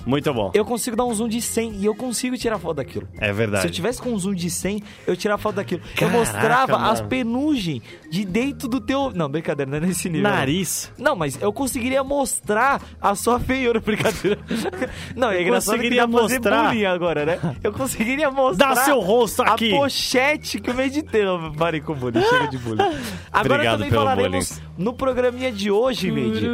Muito 0.06 0.32
bom. 0.34 0.50
Eu 0.54 0.64
consigo 0.64 0.96
dar 0.96 1.04
um 1.04 1.14
zoom 1.14 1.28
de 1.28 1.40
100 1.40 1.72
e 1.76 1.86
eu 1.86 1.94
consigo 1.94 2.36
tirar 2.36 2.58
foto 2.58 2.76
daquilo. 2.76 3.08
É 3.18 3.32
verdade. 3.32 3.62
Se 3.62 3.68
eu 3.68 3.72
tivesse 3.72 4.02
com 4.02 4.10
um 4.10 4.18
zoom 4.18 4.34
de 4.34 4.50
100, 4.50 4.82
eu 5.06 5.16
tirava 5.16 5.40
foto 5.40 5.56
daquilo. 5.56 5.80
eu 5.82 5.94
Caraca, 5.96 6.18
mostrava 6.18 6.76
as 6.90 6.98
mano. 7.00 7.08
penugem 7.08 7.82
de 8.10 8.24
dentro 8.24 8.68
do 8.68 8.80
teu. 8.80 9.10
Não, 9.14 9.28
brincadeira, 9.28 9.70
não 9.70 9.78
é 9.78 9.80
nesse 9.80 10.08
nível. 10.08 10.28
não. 10.30 10.36
Nariz. 10.36 10.92
Não, 10.98 11.16
mas 11.16 11.40
eu 11.40 11.52
conseguiria 11.52 12.04
mostrar 12.04 12.82
a 13.00 13.14
sua 13.14 13.40
feiura, 13.40 13.80
brincadeira. 13.84 14.38
Não, 15.16 15.30
é 15.30 15.36
Eu 15.38 15.42
engraçado 15.42 15.74
que 15.74 15.88
conseguiria 15.88 16.08
fazer 16.08 16.34
mostrar. 16.38 16.68
bullying 16.68 16.84
agora, 16.84 17.24
né? 17.26 17.56
Eu 17.62 17.72
conseguiria 17.72 18.30
mostrar... 18.30 18.74
Dá 18.74 18.84
seu 18.84 19.00
rosto 19.00 19.42
aqui. 19.42 19.72
A 19.72 19.76
pochete 19.76 20.60
que 20.60 20.70
eu 20.70 20.74
meditei. 20.74 21.24
Não, 21.24 21.52
parem 21.52 21.80
com 21.80 21.94
bullying, 21.94 22.20
chega 22.22 22.48
de 22.48 22.58
bullying. 22.58 22.82
Agora 23.32 23.54
Obrigado 23.54 23.72
também 23.78 23.90
pelo 23.90 24.02
falaremos 24.02 24.48
bullying. 24.50 24.62
no 24.78 24.92
programinha 24.92 25.50
de 25.52 25.70
hoje, 25.70 26.10
Made, 26.10 26.46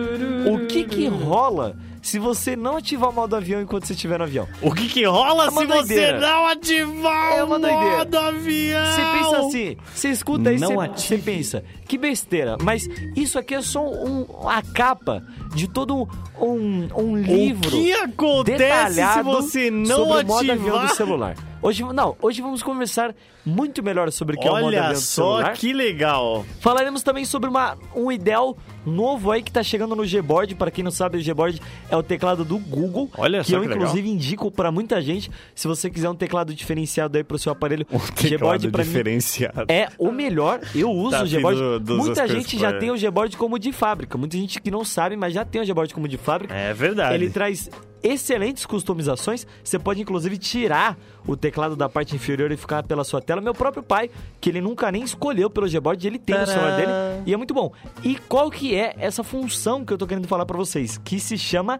o 0.48 0.66
que 0.66 0.84
que 0.84 1.06
rola 1.08 1.76
se 2.02 2.18
você 2.18 2.56
não 2.56 2.76
ativar 2.76 3.10
o 3.10 3.12
modo 3.12 3.36
avião 3.36 3.60
enquanto 3.60 3.86
você 3.86 3.92
estiver 3.92 4.18
no 4.18 4.24
avião. 4.24 4.48
O 4.62 4.72
que 4.74 4.88
que 4.88 5.04
rola 5.04 5.46
É 5.46 5.50
se 5.50 5.66
doideira. 5.66 6.18
você 6.18 6.26
não 6.26 6.46
ativar 6.46 7.32
É 7.32 7.42
o 7.44 7.46
doideira. 7.46 7.76
modo 7.98 8.18
avião? 8.18 8.86
Você 8.86 9.02
pensa 9.18 9.38
assim, 9.46 9.76
você 9.94 10.08
escuta 10.08 10.52
Não 10.52 10.74
você- 10.76 11.18
pensa, 11.18 11.64
que 11.86 11.98
besteira, 11.98 12.56
mas 12.62 12.88
isso 13.16 13.38
aqui 13.38 13.54
é 13.54 13.62
só 13.62 13.84
um, 13.86 14.26
a 14.48 14.62
capa 14.62 15.22
de 15.54 15.68
todo 15.68 16.08
um, 16.40 16.88
um 16.96 17.16
livro. 17.16 17.68
O 17.68 17.70
que 17.70 17.92
acontece 17.92 18.94
se 18.94 19.22
você 19.22 19.70
não 19.70 19.96
sobre 20.08 20.24
o 20.24 20.26
modo 20.26 20.52
avião 20.52 20.70
do 20.70 20.76
ativar? 20.78 20.96
celular. 20.96 21.49
Hoje, 21.62 21.84
não, 21.92 22.16
hoje 22.22 22.40
vamos 22.40 22.62
conversar 22.62 23.14
muito 23.44 23.82
melhor 23.82 24.10
sobre 24.10 24.34
o 24.36 24.40
que 24.40 24.48
é 24.48 24.50
o 24.50 24.54
modo 24.54 24.66
Olha 24.66 24.88
do 24.92 24.96
só 24.96 25.36
celular. 25.36 25.52
que 25.52 25.72
legal. 25.74 26.44
Falaremos 26.60 27.02
também 27.02 27.24
sobre 27.26 27.50
uma, 27.50 27.76
um 27.94 28.10
ideal 28.10 28.56
novo 28.86 29.30
aí 29.30 29.42
que 29.42 29.52
tá 29.52 29.62
chegando 29.62 29.94
no 29.94 30.02
Gboard. 30.06 30.54
Para 30.54 30.70
quem 30.70 30.82
não 30.82 30.90
sabe, 30.90 31.18
o 31.18 31.22
Gboard 31.24 31.60
é 31.90 31.96
o 31.96 32.02
teclado 32.02 32.46
do 32.46 32.56
Google. 32.58 33.10
Olha 33.18 33.42
que 33.42 33.50
só 33.50 33.56
eu, 33.56 33.60
que 33.62 33.68
legal. 33.68 33.82
inclusive, 33.82 34.08
indico 34.08 34.50
para 34.50 34.72
muita 34.72 35.02
gente. 35.02 35.30
Se 35.54 35.68
você 35.68 35.90
quiser 35.90 36.08
um 36.08 36.14
teclado 36.14 36.54
diferenciado 36.54 37.18
aí 37.18 37.24
pro 37.24 37.38
seu 37.38 37.52
aparelho, 37.52 37.86
Um 37.92 37.98
teclado 37.98 38.70
pra 38.70 38.82
mim 38.82 38.88
diferenciado. 38.90 39.66
é 39.68 39.88
o 39.98 40.10
melhor. 40.10 40.60
Eu 40.74 40.90
uso 40.90 41.10
Tá 41.10 41.22
o 41.24 41.28
Gboard. 41.28 41.60
vindo 41.60 41.80
dos 41.80 41.96
Muita 41.98 42.26
gente 42.26 42.58
já 42.58 42.72
tem 42.78 42.90
o 42.90 42.98
Gboard 42.98 43.36
como 43.36 43.58
de 43.58 43.70
fábrica. 43.70 44.16
Muita 44.16 44.38
gente 44.38 44.62
que 44.62 44.70
não 44.70 44.82
sabe, 44.82 45.14
mas 45.14 45.34
já 45.34 45.44
tem 45.44 45.60
o 45.60 45.66
Gboard 45.66 45.92
como 45.92 46.08
de 46.08 46.16
fábrica. 46.16 46.54
É 46.54 46.72
verdade. 46.72 47.14
Ele 47.14 47.28
traz 47.28 47.68
excelentes 48.02 48.66
customizações. 48.66 49.46
Você 49.62 49.78
pode, 49.78 50.00
inclusive, 50.00 50.36
tirar 50.38 50.98
o 51.26 51.36
teclado 51.36 51.76
da 51.76 51.88
parte 51.88 52.14
inferior 52.16 52.50
e 52.52 52.56
ficar 52.56 52.82
pela 52.82 53.04
sua 53.04 53.20
tela. 53.20 53.40
Meu 53.40 53.54
próprio 53.54 53.82
pai, 53.82 54.10
que 54.40 54.48
ele 54.50 54.60
nunca 54.60 54.90
nem 54.90 55.02
escolheu 55.02 55.48
pelo 55.50 55.68
Gboard, 55.68 56.06
ele 56.06 56.18
tem 56.18 56.34
no 56.34 56.40
Tadã! 56.46 56.52
celular 56.52 56.76
dele 56.76 56.92
e 57.26 57.34
é 57.34 57.36
muito 57.36 57.52
bom. 57.54 57.72
E 58.02 58.16
qual 58.28 58.50
que 58.50 58.74
é 58.74 58.94
essa 58.98 59.22
função 59.22 59.84
que 59.84 59.92
eu 59.92 59.98
tô 59.98 60.06
querendo 60.06 60.26
falar 60.28 60.46
pra 60.46 60.56
vocês? 60.56 60.98
Que 60.98 61.18
se 61.20 61.36
chama 61.36 61.78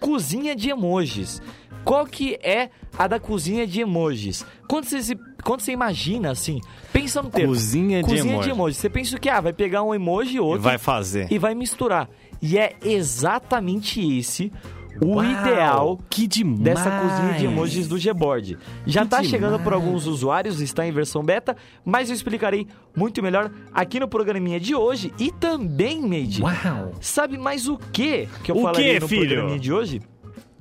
cozinha 0.00 0.54
de 0.54 0.70
emojis. 0.70 1.40
Qual 1.84 2.04
que 2.04 2.34
é 2.42 2.70
a 2.98 3.06
da 3.06 3.20
cozinha 3.20 3.64
de 3.66 3.80
emojis? 3.80 4.44
Quando 4.68 4.86
você, 4.86 5.00
se- 5.00 5.18
quando 5.44 5.60
você 5.60 5.70
imagina, 5.70 6.32
assim, 6.32 6.60
pensa 6.92 7.22
no 7.22 7.30
termo. 7.30 7.48
Cozinha 7.52 8.02
de 8.02 8.08
cozinha 8.10 8.32
emoji. 8.32 8.48
de 8.48 8.50
emojis. 8.54 8.78
Você 8.78 8.90
pensa 8.90 9.18
que, 9.18 9.28
ah, 9.28 9.40
vai 9.40 9.52
pegar 9.52 9.84
um 9.84 9.94
emoji 9.94 10.36
e 10.36 10.40
outro 10.40 10.62
Vai 10.62 10.78
fazer. 10.78 11.28
e 11.30 11.38
vai 11.38 11.54
misturar. 11.54 12.08
E 12.42 12.58
é 12.58 12.74
exatamente 12.82 14.00
esse 14.18 14.52
o 15.00 15.16
Uau, 15.16 15.24
ideal 15.24 16.00
que 16.10 16.26
demais. 16.26 16.60
dessa 16.60 16.90
cozinha 16.90 17.32
de 17.38 17.44
emojis 17.46 17.86
do 17.88 17.98
Gboard. 17.98 18.56
Já 18.86 19.02
Que 19.02 19.08
tá 19.08 19.22
chegando 19.22 19.58
para 19.60 19.74
alguns 19.74 20.06
usuários, 20.06 20.60
está 20.60 20.86
em 20.86 20.92
versão 20.92 21.22
beta, 21.22 21.56
mas 21.84 22.08
eu 22.08 22.14
explicarei 22.16 22.66
muito 22.96 23.22
melhor 23.22 23.50
aqui 23.72 24.00
no 24.00 24.08
programinha 24.08 24.58
de 24.60 24.74
hoje 24.74 25.12
e 25.18 25.30
também, 25.30 26.00
Made. 26.02 26.42
Uau. 26.42 26.92
Sabe 27.00 27.36
mais 27.38 27.68
o 27.68 27.76
que 27.76 28.28
que 28.42 28.50
eu 28.50 28.56
O 28.56 28.62
falarei 28.62 28.94
quê, 28.94 29.00
no 29.00 29.08
filho? 29.08 29.26
programinha 29.28 29.58
de 29.58 29.72
hoje? 29.72 30.00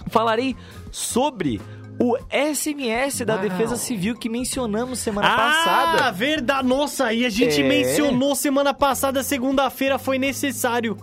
Falarei 0.07 0.55
sobre 0.91 1.59
o 1.99 2.17
SMS 2.29 3.23
da 3.25 3.35
Uau. 3.35 3.41
Defesa 3.43 3.75
Civil 3.77 4.15
que 4.15 4.27
mencionamos 4.29 4.99
semana 4.99 5.27
Ah, 5.27 5.35
passada. 5.37 6.11
verdade. 6.11 6.67
Nossa, 6.67 7.13
e 7.13 7.25
a 7.25 7.29
gente 7.29 7.61
É. 7.61 7.67
mencionou 7.67 8.35
semana 8.35 8.73
passada, 8.73 9.23
segunda-feira, 9.23 9.97
foi 9.97 10.19
necessário. 10.19 10.97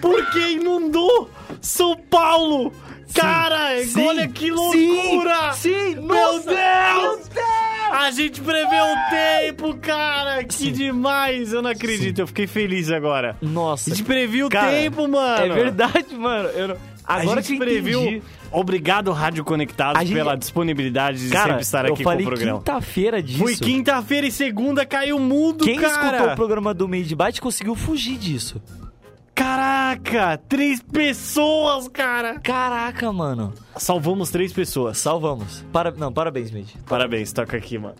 Porque 0.00 0.38
inundou 0.52 1.30
São 1.60 1.96
Paulo. 1.96 2.72
Cara, 3.14 3.82
Sim, 3.84 4.06
olha 4.08 4.26
que 4.28 4.50
loucura. 4.50 5.52
Sim, 5.52 5.70
sim, 5.70 5.94
Meu 5.96 6.04
nossa, 6.06 6.50
Deus. 6.50 7.30
meu 7.32 7.44
A 7.92 8.10
gente 8.10 8.40
preveu 8.40 8.84
o 8.84 9.10
tempo, 9.10 9.74
cara. 9.76 10.42
Que 10.42 10.70
demais. 10.72 11.52
Eu 11.52 11.62
não 11.62 11.70
acredito. 11.70 12.18
Eu 12.18 12.26
fiquei 12.26 12.46
feliz 12.48 12.90
agora. 12.90 13.36
Nossa. 13.40 13.90
A 13.92 13.94
gente 13.94 14.04
previu 14.04 14.46
o 14.46 14.48
tempo, 14.50 15.06
mano. 15.06 15.44
É 15.44 15.48
verdade, 15.48 16.12
mano. 16.16 16.48
Não- 16.68 16.76
Agora 17.06 17.38
a 17.40 17.42
gente 17.42 17.58
previu. 17.58 18.00
entendi. 18.02 18.22
Obrigado, 18.50 19.12
Rádio 19.12 19.44
Conectados, 19.44 20.00
A 20.00 20.04
gente- 20.04 20.14
pela 20.14 20.36
disponibilidade 20.36 21.18
de 21.18 21.28
Cara, 21.30 21.44
sempre 21.48 21.62
estar 21.62 21.84
aqui 21.86 22.02
com 22.02 22.10
o 22.14 22.22
programa. 22.24 22.58
quinta-feira 22.58 23.22
disso. 23.22 23.38
Foi 23.40 23.54
quinta-feira 23.56 24.26
e 24.26 24.32
segunda 24.32 24.86
caiu 24.86 25.18
mudo, 25.18 25.64
Quem 25.64 25.78
cara. 25.78 26.06
escutou 26.16 26.32
o 26.32 26.36
programa 26.36 26.72
do 26.72 26.88
Made 26.88 27.14
Byte 27.14 27.40
conseguiu 27.40 27.74
fugir 27.74 28.16
disso. 28.16 28.60
Caraca, 29.34 30.38
três 30.48 30.80
pessoas, 30.80 31.88
cara. 31.88 32.38
Caraca, 32.38 33.12
mano. 33.12 33.52
Salvamos 33.76 34.30
três 34.30 34.52
pessoas. 34.52 34.98
Salvamos. 34.98 35.64
Para... 35.72 35.90
Não, 35.90 36.12
parabéns, 36.12 36.50
Made. 36.50 36.74
Parabéns, 36.86 37.32
toca 37.32 37.56
aqui, 37.56 37.76
mano. 37.76 37.96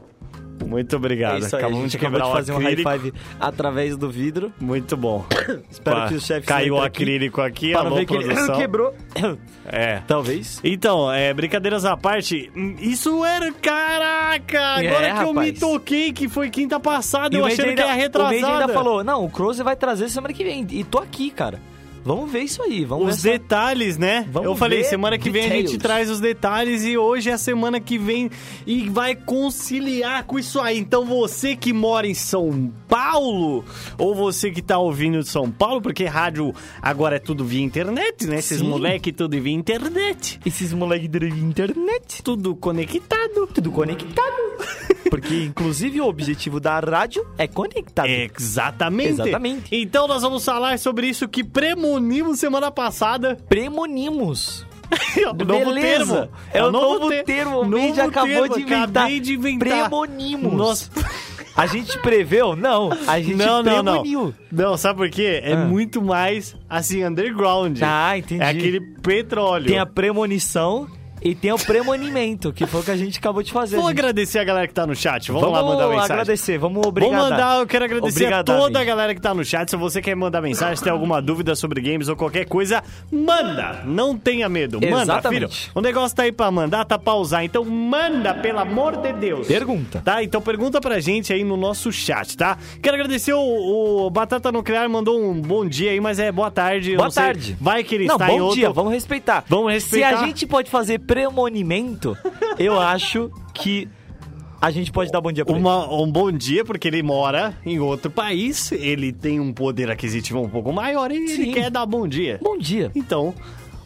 Muito 0.67 0.97
obrigado. 0.97 1.43
É 1.43 1.47
Acabamos 1.47 1.79
gente 1.83 1.91
de 1.93 1.99
quebrar 1.99 2.25
de 2.25 2.31
o 2.31 2.33
fazer 2.33 2.53
um 2.53 2.59
high 2.59 2.73
acrílico. 2.73 2.91
five 2.91 3.13
através 3.41 3.97
do 3.97 4.11
vidro. 4.11 4.53
Muito 4.61 4.97
bom. 4.97 5.25
Espero 5.71 5.97
Pá, 5.97 6.09
que 6.09 6.15
os 6.15 6.25
chefes 6.25 6.47
Caiu 6.47 6.75
o 6.75 6.81
acrílico 6.83 7.41
aqui, 7.41 7.73
Para 7.73 7.83
não 7.83 7.87
alô, 7.89 7.97
ver 7.97 8.07
que 8.07 8.15
ele 8.15 8.35
quebrou. 8.57 8.95
É. 9.67 10.03
Talvez. 10.07 10.61
Então, 10.63 11.11
é, 11.11 11.33
brincadeiras 11.33 11.87
à 11.87 11.97
parte, 11.97 12.51
hum, 12.55 12.77
isso 12.79 13.25
era. 13.25 13.51
Caraca! 13.53 14.83
É, 14.83 14.89
Agora 14.89 15.15
que 15.15 15.25
eu 15.25 15.33
me 15.35 15.53
toquei, 15.53 16.13
que 16.13 16.29
foi 16.29 16.51
quinta 16.51 16.79
passada, 16.79 17.35
E 17.35 17.39
eu 17.39 17.45
o 17.45 17.47
achando 17.47 17.75
que 17.75 17.81
era 17.81 17.93
o 17.93 17.97
retrasada. 17.97 18.41
Made 18.41 18.63
ainda 18.63 18.69
falou, 18.75 19.03
não, 19.03 19.25
o 19.25 19.31
Close 19.31 19.63
vai 19.63 19.75
trazer 19.75 20.09
semana 20.11 20.35
que 20.35 20.45
vem. 20.45 20.67
E 20.71 20.85
tô 20.85 20.99
aqui, 20.99 21.31
cara. 21.31 21.61
Vamos 22.05 22.31
ver 22.31 22.41
isso 22.41 22.63
aí. 22.63 22.85
Vamos 22.85 23.15
Os 23.17 23.23
ver 23.23 23.39
detalhes, 23.39 23.97
né? 23.97 24.29
Vamos 24.31 24.51
Eu 24.51 24.57
falei, 24.57 24.85
semana 24.85 25.17
que 25.17 25.31
vem 25.31 25.43
a 25.43 25.49
gente 25.49 25.73
details. 25.73 25.83
traz 25.83 26.11
os 26.11 26.21
detalhes 26.21 26.85
e 26.85 26.99
hoje 26.99 27.31
é 27.31 27.33
a 27.33 27.39
semana 27.39 27.81
que 27.81 27.97
vem 27.97 28.31
e 28.67 28.89
vai 28.91 29.15
conciliar 29.15 30.25
com 30.25 30.39
isso 30.39 30.61
aí. 30.61 30.79
Então 30.79 31.05
você 31.07 31.57
que 31.57 31.73
mora 31.73 32.07
em 32.07 32.15
São 32.15 32.71
Paulo, 32.87 33.65
ou 33.97 34.15
você 34.15 34.51
que 34.51 34.61
tá 34.61 34.79
ouvindo 34.79 35.21
de 35.21 35.29
São 35.29 35.51
Paulo, 35.51 35.81
porque 35.81 36.05
rádio 36.05 36.55
agora 36.83 37.17
é 37.17 37.19
tudo 37.19 37.45
via 37.45 37.63
internet, 37.63 38.27
né? 38.27 38.39
Esses 38.39 38.59
Sim. 38.59 38.69
moleque 38.69 39.11
tudo 39.13 39.41
via 39.41 39.55
internet. 39.55 40.41
Esses 40.45 40.73
moleques 40.73 41.09
de 41.11 41.27
internet. 41.27 42.23
Tudo 42.23 42.55
conectado. 42.55 43.47
Tudo 43.53 43.71
conectado. 43.71 44.35
Porque, 45.15 45.45
inclusive, 45.45 46.01
o 46.01 46.09
objetivo 46.09 46.59
da 46.59 46.81
rádio 46.81 47.25
é 47.39 47.47
conectado. 47.47 48.09
Exatamente. 48.09 49.11
Exatamente. 49.21 49.65
Então 49.71 50.09
nós 50.09 50.23
vamos 50.23 50.45
falar 50.45 50.77
sobre 50.77 51.07
isso 51.07 51.29
que 51.29 51.45
premonimos 51.45 52.41
semana 52.41 52.69
passada. 52.73 53.39
Premonimos. 53.49 54.67
É 55.17 55.29
o 55.29 55.33
novo 55.33 55.73
Beleza. 55.73 55.81
termo. 55.81 56.29
É 56.53 56.65
o 56.65 56.71
novo 56.73 57.09
te- 57.09 57.23
termo. 57.23 57.61
O 57.61 57.65
novo 57.65 58.01
acabou 58.01 58.29
termo. 58.29 58.55
de 58.57 58.63
inventar. 58.63 58.89
Acabei 59.05 59.21
de 59.21 59.35
inventar. 59.35 59.89
Premonimos. 59.89 60.53
Nossa. 60.53 60.91
A 61.57 61.67
gente 61.67 61.97
preveu? 62.01 62.57
Não. 62.57 62.91
A 63.07 63.21
gente 63.21 63.37
Não, 63.37 63.63
não, 63.63 63.83
não. 63.83 64.35
Não, 64.51 64.77
sabe 64.77 64.99
por 64.99 65.09
quê? 65.11 65.41
É 65.45 65.53
Ah. 65.53 65.57
muito 65.65 66.03
mais, 66.03 66.57
assim, 66.69 67.05
underground. 67.05 67.79
Ah, 67.83 68.19
entendi. 68.19 68.43
É 68.43 68.49
aquele 68.49 68.81
petróleo. 68.81 69.67
Tem 69.67 69.79
a 69.79 69.87
premonição 69.87 70.89
e 71.25 71.35
tem 71.35 71.51
o 71.51 71.59
premonimento, 71.59 72.53
que 72.53 72.67
foi 72.67 72.83
o 72.83 72.85
que 72.85 72.91
a 72.91 72.97
gente 72.97 73.19
acabou 73.19 73.43
de 73.43 73.51
fazer. 73.51 73.77
Vamos 73.77 73.91
gente. 73.91 74.01
agradecer 74.01 74.39
a 74.39 74.45
galera 74.45 74.69
que 74.69 74.75
tá 74.75 74.87
no 74.87 74.95
chat. 74.95 75.33
Vamos, 75.33 75.51
lá 75.51 75.63
mandar 75.63 75.89
mensagem. 75.89 76.13
agradecer, 76.13 76.59
vamos 76.59 76.87
obrigado. 76.87 77.13
Vamos 77.13 77.31
mandar, 77.31 77.61
eu 77.61 77.67
quero 77.67 77.85
agradecer 77.87 78.25
Obrigado, 78.25 78.53
a 78.53 78.57
toda 78.57 78.79
a 78.79 78.85
galera 78.85 79.15
que 79.15 79.21
tá 79.23 79.33
no 79.33 79.43
chat. 79.43 79.71
Se 79.71 79.77
você 79.77 80.03
quer 80.03 80.15
mandar 80.15 80.43
mensagem, 80.43 80.77
se 80.77 80.85
tem 80.85 80.93
alguma 80.93 81.23
dúvida 81.23 81.57
sobre 81.57 81.81
games 81.81 82.09
ou 82.09 82.17
qualquer 82.17 82.45
coisa, 82.45 82.83
manda! 83.11 83.83
Não 83.87 84.19
tenha 84.19 84.49
medo, 84.51 84.79
manda, 84.81 85.03
Exatamente. 85.03 85.57
filho. 85.57 85.73
O 85.75 85.81
negócio 85.81 86.15
tá 86.15 86.25
aí 86.25 86.33
pra 86.33 86.51
mandar, 86.51 86.85
tá 86.85 86.99
pra 86.99 87.15
usar. 87.15 87.43
Então 87.43 87.65
manda, 87.65 88.35
pelo 88.35 88.59
amor 88.59 88.99
de 88.99 89.13
Deus. 89.15 89.47
Pergunta. 89.47 90.03
Tá? 90.05 90.23
Então 90.23 90.43
pergunta 90.43 90.79
pra 90.79 91.01
gente 91.01 91.33
aí 91.33 91.43
no 91.43 91.57
nosso 91.57 91.91
chat, 91.91 92.37
tá? 92.37 92.59
Quero 92.83 92.97
agradecer 92.97 93.33
o, 93.33 93.41
o 94.07 94.11
Batata 94.11 94.53
Nuclear, 94.53 94.91
mandou 94.91 95.19
um 95.19 95.41
bom 95.41 95.67
dia 95.67 95.91
aí, 95.91 96.01
mas 96.01 96.19
é 96.19 96.31
boa 96.31 96.51
tarde. 96.51 96.97
Boa 96.97 97.05
não 97.05 97.11
sei. 97.11 97.23
tarde. 97.23 97.57
Vai 97.59 97.83
que 97.83 97.95
ele 97.95 98.07
Não, 98.07 98.17
está 98.17 98.27
bom 98.27 98.37
em 98.37 98.41
outro... 98.41 98.57
dia, 98.57 98.71
vamos 98.71 98.93
respeitar. 98.93 99.43
Vamos 99.49 99.73
respeitar. 99.73 100.09
Se 100.11 100.15
a 100.15 100.27
gente 100.27 100.47
pode 100.47 100.71
fazer 100.71 100.99
premonimento, 101.15 102.17
eu 102.59 102.79
acho 102.81 103.31
que 103.55 103.89
a 104.61 104.71
gente 104.73 104.91
pode 104.91 105.13
dar 105.13 105.21
bom 105.21 105.31
dia 105.31 105.45
pra 105.45 105.55
ele. 105.55 105.63
Uma- 105.63 105.93
um 106.03 106.11
bom 106.11 106.33
dia, 106.33 106.65
porque 106.65 106.89
ele 106.89 107.03
mora 107.05 107.57
em 107.65 107.79
outro 107.79 108.11
país, 108.11 108.73
ele 108.73 109.13
tem 109.13 109.39
um 109.39 109.53
poder 109.53 109.89
aquisitivo 109.91 110.41
um 110.41 110.49
pouco 110.49 110.73
maior 110.73 111.13
e 111.13 111.17
ele 111.17 111.29
Sim. 111.29 111.53
quer 111.53 111.71
dar 111.71 111.87
bom 111.87 112.09
dia. 112.09 112.41
Bom 112.43 112.59
dia. 112.59 112.91
Então, 112.97 113.33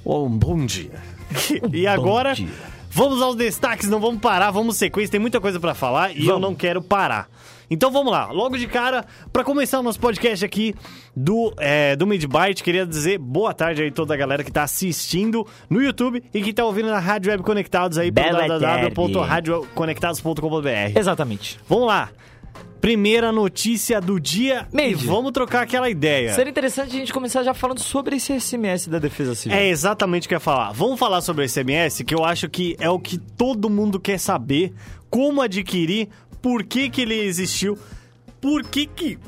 um 0.07 0.29
bom 0.31 0.65
dia. 0.65 0.93
e 1.71 1.83
bom 1.83 1.89
agora, 1.91 2.33
dia. 2.33 2.49
vamos 2.91 3.21
aos 3.21 3.37
destaques, 3.37 3.91
não 3.91 4.01
vamos 4.01 4.21
parar, 4.23 4.51
vamos 4.51 4.77
sequência, 4.79 5.11
tem 5.13 5.21
muita 5.21 5.39
coisa 5.39 5.61
pra 5.61 5.75
falar 5.75 6.17
e 6.17 6.27
eu 6.27 6.39
não 6.39 6.55
quero 6.55 6.81
parar. 6.81 7.29
Então 7.71 7.91
vamos 7.91 8.11
lá, 8.11 8.33
logo 8.33 8.57
de 8.57 8.67
cara, 8.67 9.05
pra 9.33 9.45
começar 9.45 9.79
o 9.79 9.83
nosso 9.83 10.01
podcast 10.01 10.43
aqui 10.45 10.75
do, 11.15 11.53
é, 11.59 11.95
do 11.97 12.07
Midbyte, 12.07 12.65
queria 12.65 12.87
dizer 12.87 13.19
boa 13.19 13.53
tarde 13.53 13.83
aí 13.83 13.91
toda 13.91 14.15
a 14.15 14.17
galera 14.17 14.43
que 14.43 14.51
tá 14.51 14.63
assistindo 14.63 15.47
no 15.69 15.83
YouTube 15.83 16.25
e 16.33 16.43
que 16.43 16.55
tá 16.55 16.65
ouvindo 16.65 16.89
na 16.89 16.99
Rádio 16.99 17.31
Web 17.31 17.43
Conectados 17.43 17.99
aí 17.99 18.11
pelo 18.11 18.39
www.radioconectados.com.br. 18.39 20.99
Exatamente. 20.99 21.61
Vamos 21.69 21.87
lá. 21.87 22.09
Primeira 22.81 23.33
notícia 23.33 24.01
do 24.01 24.21
dia 24.21 24.69
Meio 24.73 24.93
e 24.93 24.95
vamos 24.95 25.33
trocar 25.33 25.63
aquela 25.63 25.91
ideia. 25.91 26.33
Seria 26.33 26.51
interessante 26.51 26.95
a 26.95 26.99
gente 26.99 27.13
começar 27.13 27.43
já 27.43 27.53
falando 27.53 27.81
sobre 27.81 28.15
esse 28.17 28.39
SMS 28.39 28.87
da 28.87 29.01
Defesa 29.01 29.35
Civil. 29.35 29.59
É 29.59 29.67
exatamente 29.67 30.27
o 30.27 30.29
que 30.29 30.35
eu 30.35 30.37
ia 30.37 30.41
falar. 30.41 30.71
Vamos 30.73 30.97
falar 30.99 31.21
sobre 31.21 31.45
o 31.45 31.49
SMS, 31.49 32.05
que 32.05 32.15
eu 32.15 32.25
acho 32.25 32.49
que 32.49 32.77
é 32.79 32.89
o 32.89 33.01
que 33.01 33.19
todo 33.19 33.69
mundo 33.69 33.99
quer 33.99 34.19
saber. 34.19 34.73
Como 35.11 35.43
adquirir, 35.43 36.09
por 36.41 36.65
que, 36.65 36.89
que 36.89 37.03
ele 37.03 37.15
existiu, 37.15 37.79
por 38.41 38.65
que, 38.65 38.87
que 38.87 39.19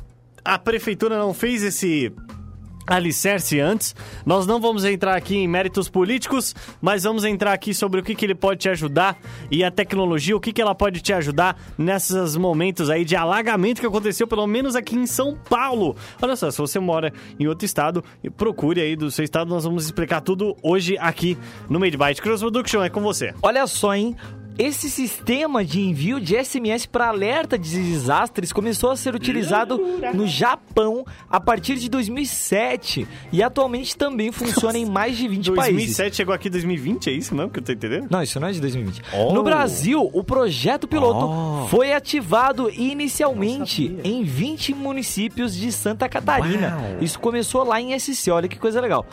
a 0.44 0.58
prefeitura 0.58 1.18
não 1.18 1.34
fez 1.34 1.62
esse 1.62 2.12
alicerce 2.86 3.60
antes. 3.60 3.94
Nós 4.26 4.46
não 4.46 4.60
vamos 4.60 4.84
entrar 4.84 5.16
aqui 5.16 5.36
em 5.36 5.48
méritos 5.48 5.88
políticos, 5.88 6.54
mas 6.80 7.04
vamos 7.04 7.24
entrar 7.24 7.52
aqui 7.52 7.72
sobre 7.72 8.00
o 8.00 8.02
que, 8.02 8.14
que 8.14 8.26
ele 8.26 8.34
pode 8.34 8.60
te 8.60 8.68
ajudar 8.68 9.16
e 9.50 9.62
a 9.62 9.70
tecnologia, 9.70 10.36
o 10.36 10.40
que, 10.40 10.52
que 10.52 10.60
ela 10.60 10.74
pode 10.74 11.00
te 11.00 11.12
ajudar 11.12 11.56
nesses 11.78 12.36
momentos 12.36 12.90
aí 12.90 13.04
de 13.04 13.16
alagamento 13.16 13.80
que 13.80 13.86
aconteceu, 13.86 14.26
pelo 14.26 14.46
menos 14.46 14.74
aqui 14.74 14.96
em 14.96 15.06
São 15.06 15.36
Paulo. 15.48 15.96
Olha 16.20 16.36
só, 16.36 16.50
se 16.50 16.58
você 16.58 16.78
mora 16.78 17.12
em 17.38 17.46
outro 17.46 17.64
estado, 17.64 18.04
procure 18.36 18.80
aí 18.80 18.96
do 18.96 19.10
seu 19.10 19.24
estado, 19.24 19.48
nós 19.48 19.64
vamos 19.64 19.84
explicar 19.84 20.20
tudo 20.20 20.56
hoje 20.62 20.96
aqui 20.98 21.38
no 21.68 21.78
Made 21.78 21.96
Byte. 21.96 22.20
Cross 22.20 22.40
Production, 22.40 22.82
é 22.82 22.90
com 22.90 23.00
você. 23.00 23.32
Olha 23.42 23.66
só, 23.66 23.94
hein? 23.94 24.16
Esse 24.60 24.90
sistema 24.90 25.64
de 25.64 25.80
envio 25.80 26.20
de 26.20 26.36
SMS 26.44 26.84
para 26.84 27.08
alerta 27.08 27.58
de 27.58 27.70
desastres 27.82 28.52
começou 28.52 28.90
a 28.90 28.96
ser 28.96 29.14
utilizado 29.14 29.80
no 30.12 30.26
Japão 30.26 31.02
a 31.30 31.40
partir 31.40 31.76
de 31.76 31.88
2007 31.88 33.08
e 33.32 33.42
atualmente 33.42 33.96
também 33.96 34.30
funciona 34.30 34.76
em 34.76 34.84
mais 34.84 35.16
de 35.16 35.26
20 35.26 35.52
países. 35.52 35.76
2007 35.76 36.16
chegou 36.16 36.34
aqui 36.34 36.50
2020, 36.50 37.08
é 37.08 37.12
isso 37.14 37.34
mesmo 37.34 37.50
que 37.50 37.58
eu 37.58 37.62
tô 37.62 37.72
entendendo? 37.72 38.08
Não, 38.10 38.22
isso 38.22 38.38
não 38.38 38.48
é 38.48 38.52
de 38.52 38.60
2020. 38.60 39.02
Oh. 39.14 39.32
No 39.32 39.42
Brasil, 39.42 40.10
o 40.12 40.22
projeto 40.22 40.86
piloto 40.86 41.30
Oh. 41.30 41.66
foi 41.68 41.94
ativado 41.94 42.68
inicialmente 42.68 43.96
em 44.04 44.24
20 44.24 44.74
municípios 44.74 45.56
de 45.56 45.72
Santa 45.72 46.06
Catarina. 46.06 46.76
Uau. 46.76 46.98
Isso 47.00 47.18
começou 47.18 47.64
lá 47.64 47.80
em 47.80 47.98
SC, 47.98 48.30
olha 48.30 48.46
que 48.46 48.58
coisa 48.58 48.78
legal. 48.78 49.06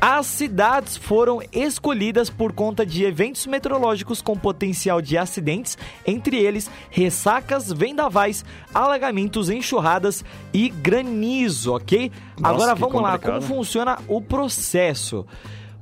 As 0.00 0.26
cidades 0.26 0.96
foram 0.96 1.40
escolhidas 1.50 2.28
por 2.28 2.52
conta 2.52 2.84
de 2.84 3.04
eventos 3.04 3.46
meteorológicos 3.46 4.20
com 4.20 4.36
potencial 4.36 5.00
de 5.00 5.16
acidentes, 5.16 5.78
entre 6.06 6.36
eles 6.36 6.70
ressacas, 6.90 7.72
vendavais, 7.72 8.44
alagamentos, 8.74 9.48
enxurradas 9.48 10.24
e 10.52 10.68
granizo, 10.68 11.74
ok? 11.74 12.12
Nossa, 12.38 12.54
Agora 12.54 12.74
vamos 12.74 13.00
lá, 13.00 13.12
complicado. 13.12 13.40
como 13.40 13.54
funciona 13.56 13.98
o 14.06 14.20
processo? 14.20 15.24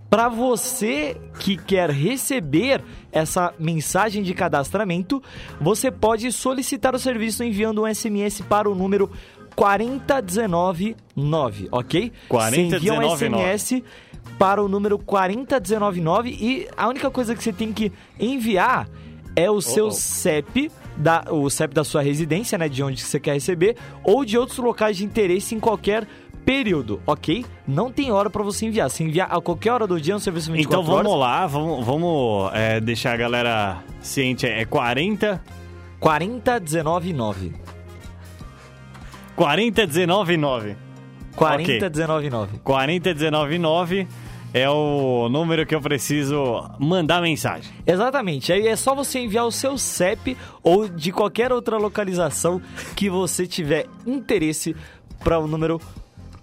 Para 0.09 0.29
você 0.29 1.17
que 1.39 1.57
quer 1.57 1.89
receber 1.91 2.85
essa 3.11 3.55
mensagem 3.59 4.23
de 4.23 4.35
cadastramento, 4.35 5.23
você 5.59 5.91
pode 5.91 6.31
solicitar 6.31 6.95
o 6.95 6.99
serviço 6.99 7.43
enviando 7.43 7.83
um 7.83 7.93
SMS 7.95 8.43
para 8.43 8.71
o 8.71 8.75
número 8.75 9.11
40199, 9.57 11.69
ok? 11.71 12.13
Você 12.29 12.61
envia 12.61 12.95
um 12.95 12.97
40199. 12.97 13.43
SMS 13.43 13.83
para 14.39 14.63
o 14.63 14.69
número 14.69 14.99
40199 14.99 16.31
e 16.31 16.69
a 16.77 16.89
única 16.89 17.11
coisa 17.11 17.35
que 17.35 17.43
você 17.43 17.53
tem 17.53 17.73
que 17.73 17.93
enviar 18.19 18.89
é 19.35 19.51
o 19.51 19.61
seu 19.61 19.87
oh. 19.87 19.91
CEP, 19.91 20.71
da, 20.97 21.25
o 21.31 21.49
CEP 21.49 21.75
da 21.75 21.85
sua 21.85 22.03
residência, 22.03 22.59
né, 22.59 22.69
de 22.69 22.83
onde 22.83 23.01
você 23.01 23.19
quer 23.19 23.35
receber, 23.35 23.77
ou 24.05 24.25
de 24.25 24.37
outros 24.37 24.59
locais 24.59 24.97
de 24.97 25.05
interesse 25.05 25.55
em 25.55 25.61
qualquer 25.61 26.07
período, 26.45 27.01
ok? 27.07 27.47
Não 27.67 27.91
tem 27.91 28.11
hora 28.11 28.29
para 28.29 28.43
você 28.43 28.67
enviar. 28.67 28.91
Se 28.91 29.05
enviar 29.05 29.29
a 29.31 29.41
qualquer 29.41 29.73
hora 29.73 29.87
do 29.87 30.01
dia 30.01 30.15
no 30.15 30.21
serviço 30.21 30.51
24 30.51 30.81
Então 30.81 30.95
vamos 30.95 31.13
horas, 31.13 31.21
lá, 31.21 31.47
vamos, 31.47 31.87
vamos 31.87 32.51
é, 32.53 32.81
deixar 32.81 33.15
a 33.15 33.17
galera 33.17 33.83
ciente. 34.01 34.47
É 34.47 34.65
40 34.65 35.41
40199. 36.01 37.62
40 39.37 39.87
19 39.87 40.37
9. 40.37 40.77
40199. 41.37 42.59
40 42.59 43.15
19 43.15 43.59
9 43.59 44.09
é 44.55 44.69
o 44.69 45.31
número 45.31 45.65
que 45.65 45.75
eu 45.75 45.81
preciso 45.81 46.69
mandar 46.79 47.23
mensagem. 47.23 47.73
Exatamente. 47.87 48.53
Aí 48.53 48.69
é 48.69 48.77
só 48.77 48.95
você 48.95 49.21
enviar 49.21 49.47
o 49.47 49.51
seu 49.51 49.79
CEP 49.79 50.37
ou 50.63 50.87
de 50.89 51.11
qualquer 51.11 51.51
outra 51.53 51.79
localização 51.79 52.61
que 52.95 53.09
você 53.09 53.47
tiver 53.47 53.87
interesse 54.07 54.77
para 55.21 55.39
o 55.39 55.47
número 55.47 55.81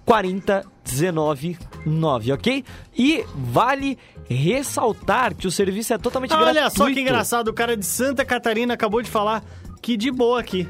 40199, 0.05 2.33
ok? 2.33 2.65
E 2.97 3.23
vale 3.35 3.95
ressaltar 4.27 5.35
que 5.35 5.45
o 5.45 5.51
serviço 5.51 5.93
é 5.93 5.99
totalmente 5.99 6.31
gratuito. 6.31 6.57
Olha 6.57 6.67
só 6.71 6.91
que 6.91 6.99
engraçado, 6.99 7.49
o 7.49 7.53
cara 7.53 7.77
de 7.77 7.85
Santa 7.85 8.25
Catarina 8.25 8.73
acabou 8.73 9.03
de 9.03 9.09
falar 9.09 9.43
que 9.81 9.95
de 9.95 10.11
boa 10.11 10.39
aqui. 10.39 10.67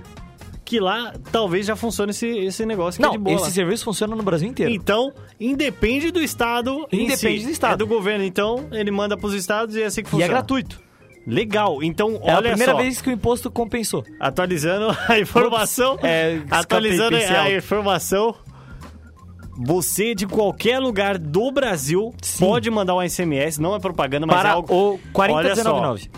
Que 0.70 0.80
lá 0.80 1.14
talvez 1.32 1.66
já 1.66 1.76
funcione 1.76 2.12
esse, 2.12 2.28
esse 2.28 2.64
negócio 2.64 3.00
que 3.00 3.04
é 3.04 3.08
Não, 3.08 3.14
de 3.14 3.18
boa. 3.18 3.36
esse 3.38 3.52
serviço 3.52 3.84
funciona 3.84 4.16
no 4.16 4.22
Brasil 4.22 4.48
inteiro. 4.48 4.72
Então, 4.72 5.12
independe 5.40 6.12
do 6.12 6.22
estado. 6.22 6.86
Independe 6.92 7.40
si. 7.40 7.46
do 7.48 7.52
estado. 7.52 7.74
É 7.74 7.78
do 7.78 7.88
governo, 7.88 8.24
então 8.24 8.68
ele 8.72 8.92
manda 8.92 9.18
pros 9.18 9.34
estados 9.34 9.76
e 9.76 9.82
é 9.82 9.86
assim 9.86 10.04
que 10.04 10.10
E 10.10 10.12
funciona. 10.12 10.32
é 10.32 10.36
gratuito. 10.36 10.80
Legal. 11.26 11.82
Então, 11.82 12.20
É 12.24 12.32
a 12.32 12.38
olha 12.38 12.50
primeira 12.52 12.74
só. 12.74 12.78
vez 12.78 13.02
que 13.02 13.10
o 13.10 13.12
imposto 13.12 13.50
compensou. 13.50 14.04
Atualizando 14.20 14.96
a 15.10 15.20
informação. 15.20 15.96
Ups, 15.96 16.04
é, 16.04 16.40
atualizando 16.52 17.18
pensei 17.18 17.36
a 17.36 17.58
informação. 17.58 18.36
Você 19.66 20.14
de 20.14 20.28
qualquer 20.28 20.78
lugar 20.80 21.18
do 21.18 21.52
Brasil 21.52 22.14
Sim. 22.22 22.46
pode 22.46 22.70
mandar 22.70 22.96
um 22.96 23.02
SMS, 23.10 23.58
não 23.60 23.76
é 23.76 23.80
propaganda, 23.80 24.26
mas 24.28 24.38
é 24.38 24.42
para 24.42 24.52
algo. 24.52 24.74
o 24.74 24.92
Olha 24.92 25.56
só, 25.56 25.72
40199. 25.74 26.10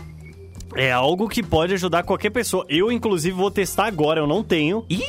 É 0.75 0.91
algo 0.91 1.27
que 1.27 1.43
pode 1.43 1.73
ajudar 1.73 2.03
qualquer 2.03 2.29
pessoa. 2.29 2.65
Eu, 2.69 2.91
inclusive, 2.91 3.36
vou 3.36 3.51
testar 3.51 3.86
agora, 3.86 4.19
eu 4.21 4.27
não 4.27 4.41
tenho. 4.43 4.86
Ih, 4.89 5.03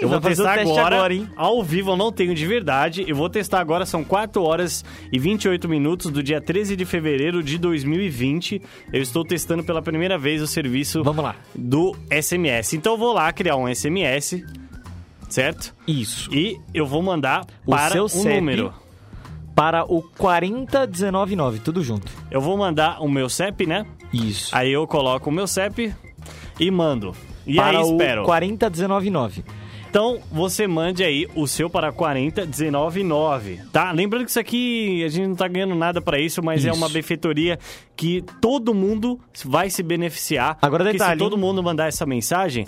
Eu 0.00 0.08
vou 0.08 0.18
o 0.18 0.20
testar 0.20 0.54
teste 0.56 0.72
agora, 0.72 0.96
agora, 0.96 1.14
hein? 1.14 1.28
ao 1.36 1.62
vivo, 1.62 1.92
eu 1.92 1.96
não 1.96 2.10
tenho 2.10 2.34
de 2.34 2.46
verdade. 2.46 3.04
Eu 3.06 3.14
vou 3.14 3.28
testar 3.28 3.60
agora, 3.60 3.84
são 3.86 4.02
4 4.02 4.42
horas 4.42 4.84
e 5.12 5.18
28 5.18 5.68
minutos 5.68 6.10
do 6.10 6.22
dia 6.22 6.40
13 6.40 6.74
de 6.74 6.84
fevereiro 6.84 7.42
de 7.42 7.56
2020. 7.58 8.60
Eu 8.92 9.00
estou 9.02 9.24
testando 9.24 9.62
pela 9.62 9.80
primeira 9.82 10.16
vez 10.18 10.42
o 10.42 10.46
serviço 10.46 11.04
Vamos 11.04 11.22
lá. 11.22 11.36
do 11.54 11.94
SMS. 12.10 12.72
Então 12.74 12.94
eu 12.94 12.98
vou 12.98 13.12
lá 13.12 13.32
criar 13.32 13.56
um 13.56 13.72
SMS, 13.72 14.42
certo? 15.28 15.74
Isso. 15.86 16.34
E 16.34 16.58
eu 16.74 16.84
vou 16.86 17.02
mandar 17.02 17.44
O 17.66 17.70
para 17.70 17.90
seu 17.92 18.06
um 18.06 18.24
número. 18.34 18.72
Para 19.54 19.84
o 19.84 20.02
40199, 20.02 21.58
tudo 21.60 21.82
junto. 21.84 22.10
Eu 22.30 22.40
vou 22.40 22.56
mandar 22.56 23.00
o 23.02 23.08
meu 23.08 23.28
CEP, 23.28 23.66
né? 23.66 23.84
Isso. 24.12 24.54
Aí 24.54 24.72
eu 24.72 24.86
coloco 24.86 25.30
o 25.30 25.32
meu 25.32 25.46
CEP 25.46 25.94
e 26.58 26.70
mando. 26.70 27.14
E 27.46 27.56
para 27.56 27.78
aí 27.78 27.84
o 27.84 27.92
espero. 27.92 28.24
40199. 28.24 29.44
Então, 29.92 30.20
você 30.30 30.66
mande 30.66 31.04
aí 31.04 31.28
o 31.34 31.46
seu 31.46 31.68
para 31.68 31.92
40199, 31.92 33.60
tá? 33.70 33.92
Lembrando 33.92 34.24
que 34.24 34.30
isso 34.30 34.40
aqui, 34.40 35.04
a 35.04 35.08
gente 35.08 35.26
não 35.26 35.36
tá 35.36 35.46
ganhando 35.46 35.74
nada 35.74 36.00
para 36.00 36.18
isso, 36.18 36.42
mas 36.42 36.64
é 36.64 36.70
Isso. 36.70 36.78
uma 36.78 36.88
benfeitoria 36.88 37.58
que 37.94 38.24
todo 38.40 38.72
mundo 38.72 39.20
vai 39.44 39.68
se 39.68 39.82
beneficiar. 39.82 40.56
Agora 40.62 40.82
detalhe, 40.82 41.12
se 41.12 41.18
todo 41.18 41.36
mundo 41.36 41.62
mandar 41.62 41.88
essa 41.88 42.06
mensagem, 42.06 42.66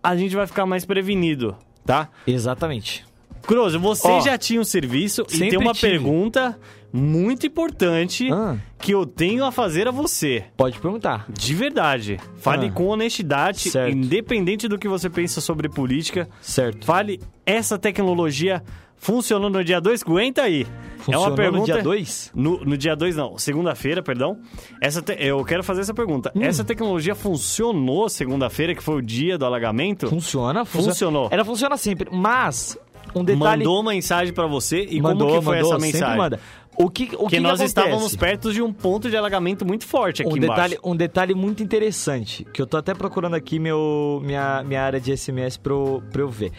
a 0.00 0.14
gente 0.14 0.36
vai 0.36 0.46
ficar 0.46 0.64
mais 0.66 0.84
prevenido, 0.84 1.56
tá? 1.84 2.08
Exatamente. 2.24 3.09
Crozo, 3.42 3.78
você 3.80 4.08
Ó, 4.08 4.20
já 4.20 4.36
tinha 4.38 4.60
um 4.60 4.64
serviço 4.64 5.24
e 5.28 5.32
sempre 5.32 5.50
tem 5.50 5.58
uma 5.58 5.72
tive. 5.72 5.92
pergunta 5.92 6.58
muito 6.92 7.46
importante 7.46 8.28
Ah. 8.32 8.56
que 8.78 8.92
eu 8.92 9.06
tenho 9.06 9.44
a 9.44 9.52
fazer 9.52 9.86
a 9.88 9.90
você. 9.90 10.44
Pode 10.56 10.78
perguntar. 10.80 11.26
De 11.28 11.54
verdade. 11.54 12.18
Fale 12.38 12.66
Ah. 12.66 12.72
com 12.72 12.86
honestidade, 12.86 13.70
Certo. 13.70 13.96
independente 13.96 14.66
do 14.68 14.78
que 14.78 14.88
você 14.88 15.08
pensa 15.08 15.40
sobre 15.40 15.68
política. 15.68 16.28
Certo. 16.40 16.84
Fale, 16.84 17.20
essa 17.46 17.78
tecnologia 17.78 18.62
funcionou 18.96 19.48
no 19.48 19.64
dia 19.64 19.80
2? 19.80 20.02
Aguenta 20.02 20.42
aí. 20.42 20.62
é 20.62 21.02
Funcionou 21.02 21.28
uma 21.28 21.34
pergunta. 21.36 21.58
no 21.60 21.64
dia 21.64 21.82
2? 21.82 22.30
No, 22.34 22.64
no 22.64 22.76
dia 22.76 22.94
2, 22.94 23.16
não. 23.16 23.38
Segunda-feira, 23.38 24.02
perdão. 24.02 24.38
Essa 24.82 25.00
te- 25.00 25.16
Eu 25.18 25.42
quero 25.44 25.64
fazer 25.64 25.80
essa 25.80 25.94
pergunta. 25.94 26.30
Hum. 26.36 26.42
Essa 26.42 26.62
tecnologia 26.62 27.14
funcionou 27.14 28.06
segunda-feira, 28.10 28.74
que 28.74 28.82
foi 28.82 28.96
o 28.96 29.02
dia 29.02 29.38
do 29.38 29.46
alagamento? 29.46 30.08
Funciona, 30.08 30.64
funciona. 30.66 30.92
Funcionou. 30.92 31.28
Ela 31.30 31.44
funciona 31.44 31.76
sempre, 31.78 32.08
mas 32.12 32.76
um 33.14 33.24
detalhe... 33.24 33.64
Mandou 33.64 33.82
mensagem 33.82 34.32
pra 34.32 34.46
você 34.46 34.86
e 34.88 35.00
mandou, 35.00 35.28
como 35.28 35.38
que 35.40 35.44
foi 35.44 35.56
mandou, 35.56 35.74
essa 35.74 35.80
mensagem? 35.80 36.16
manda. 36.16 36.40
O 36.76 36.88
que, 36.88 37.04
o 37.04 37.08
que, 37.08 37.16
Porque 37.16 37.36
que 37.36 37.40
nós 37.40 37.60
acontece? 37.60 37.68
estávamos 37.68 38.16
perto 38.16 38.52
de 38.52 38.62
um 38.62 38.72
ponto 38.72 39.10
de 39.10 39.16
alagamento 39.16 39.66
muito 39.66 39.86
forte 39.86 40.22
aqui 40.22 40.32
um 40.32 40.36
embaixo. 40.36 40.54
detalhe, 40.54 40.78
um 40.82 40.96
detalhe 40.96 41.34
muito 41.34 41.62
interessante, 41.62 42.44
que 42.54 42.62
eu 42.62 42.66
tô 42.66 42.76
até 42.78 42.94
procurando 42.94 43.34
aqui 43.34 43.58
meu, 43.58 44.22
minha, 44.24 44.62
minha 44.64 44.82
área 44.82 44.98
de 44.98 45.14
SMS 45.14 45.58
pra 45.58 45.72
eu, 45.74 46.02
pra 46.10 46.22
eu 46.22 46.28
ver. 46.30 46.52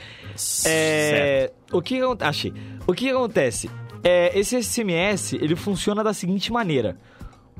É, 0.66 1.52
o 1.72 1.82
que 1.82 2.00
achei. 2.20 2.54
O 2.86 2.94
que 2.94 3.10
acontece? 3.10 3.70
É, 4.04 4.38
esse 4.38 4.62
SMS, 4.62 5.34
ele 5.34 5.56
funciona 5.56 6.04
da 6.04 6.14
seguinte 6.14 6.52
maneira. 6.52 6.98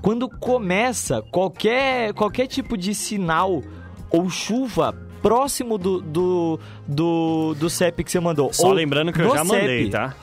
Quando 0.02 0.28
começa 0.30 1.22
qualquer, 1.32 2.14
qualquer 2.14 2.48
tipo 2.48 2.78
de 2.78 2.94
sinal 2.94 3.64
ou 4.12 4.30
chuva 4.30 4.96
próximo 5.22 5.78
do, 5.78 6.02
do, 6.02 6.60
do, 6.88 7.56
do 7.60 7.70
CEP 7.70 8.04
que 8.04 8.12
você 8.12 8.20
mandou. 8.20 8.52
Só 8.54 8.68
ou 8.68 8.74
lembrando 8.74 9.12
que 9.14 9.22
eu 9.22 9.36
já 9.36 9.44
mandei, 9.44 9.84
CEP, 9.84 9.92
tá? 9.92 10.16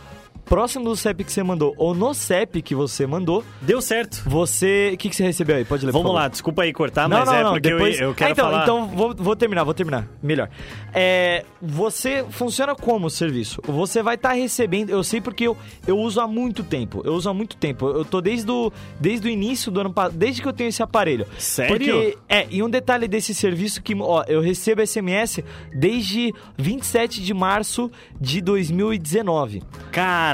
Próximo 0.49 0.85
do 0.87 0.97
CEP 0.97 1.25
que 1.25 1.33
você 1.33 1.43
mandou 1.43 1.75
ou 1.77 1.95
no 1.95 2.15
CEP 2.15 2.63
que 2.63 2.75
você 2.75 3.07
mandou, 3.07 3.45
Deu 3.61 3.81
certo. 3.83 4.23
você... 4.27 4.93
O 4.95 4.97
que, 4.97 5.09
que 5.11 5.17
você 5.17 5.25
recebeu 5.25 5.57
aí? 5.57 5.65
Pode 5.65 5.85
ler, 5.85 5.93
Vamos 5.93 6.15
lá, 6.15 6.27
desculpa 6.29 6.63
aí 6.63 6.73
cortar, 6.73 7.09
Não, 7.09 7.19
mas 7.19 7.29
não, 7.29 7.35
é 7.35 7.43
não, 7.45 7.53
porque 7.53 7.69
eu- 7.69 7.73
depois... 7.77 8.01
eu, 8.01 8.15
quero 8.15 8.31
Ah, 8.31 8.33
então, 8.33 8.45
falar... 8.51 8.63
então 8.63 8.87
vou, 8.89 9.15
vou 9.15 9.37
terminar, 9.37 9.65
vou 9.65 9.75
terminar. 9.75 10.09
Melhor. 10.23 10.49
É, 10.95 11.45
você 11.61 12.25
funciona 12.31 12.75
como 12.75 13.07
o 13.07 13.11
serviço? 13.11 13.61
Você 13.67 14.03
vai 14.03 14.15
estar 14.15 14.33
recebendo... 14.33 14.91
Eu 14.91 15.05
sei 15.05 15.21
porque 15.21 15.45
eu, 15.47 15.57
eu 15.87 15.99
uso 15.99 16.21
há 16.21 16.27
muito 16.27 16.63
tempo. 16.65 17.03
Eu 17.05 17.13
uso 17.15 17.29
há 17.29 17.35
muito 17.35 17.57
tempo. 17.57 17.87
Eu 17.89 18.05
tô 18.05 18.21
desde 18.21 18.51
o, 18.51 18.73
desde 18.99 19.29
o 19.29 19.31
início 19.31 19.71
do 19.71 19.81
ano 19.81 19.93
passado, 19.93 20.17
desde 20.17 20.41
que 20.41 20.49
eu 20.49 20.53
tenho 20.53 20.69
esse 20.69 20.83
aparelho. 20.83 21.27
Sério? 21.39 21.77
Porque, 21.77 22.19
é, 22.29 22.47
e 22.51 22.63
um 22.63 22.71
detalhe 22.71 23.07
desse 23.07 23.35
serviço 23.35 23.83
que, 23.83 23.95
ó, 24.01 24.25
eu 24.27 24.41
recebo 24.41 24.85
SMS 24.87 25.41
desde 25.75 26.33
27 26.57 27.23
de 27.23 27.35
março 27.35 27.91
de 28.21 28.41
2019. 28.41 29.63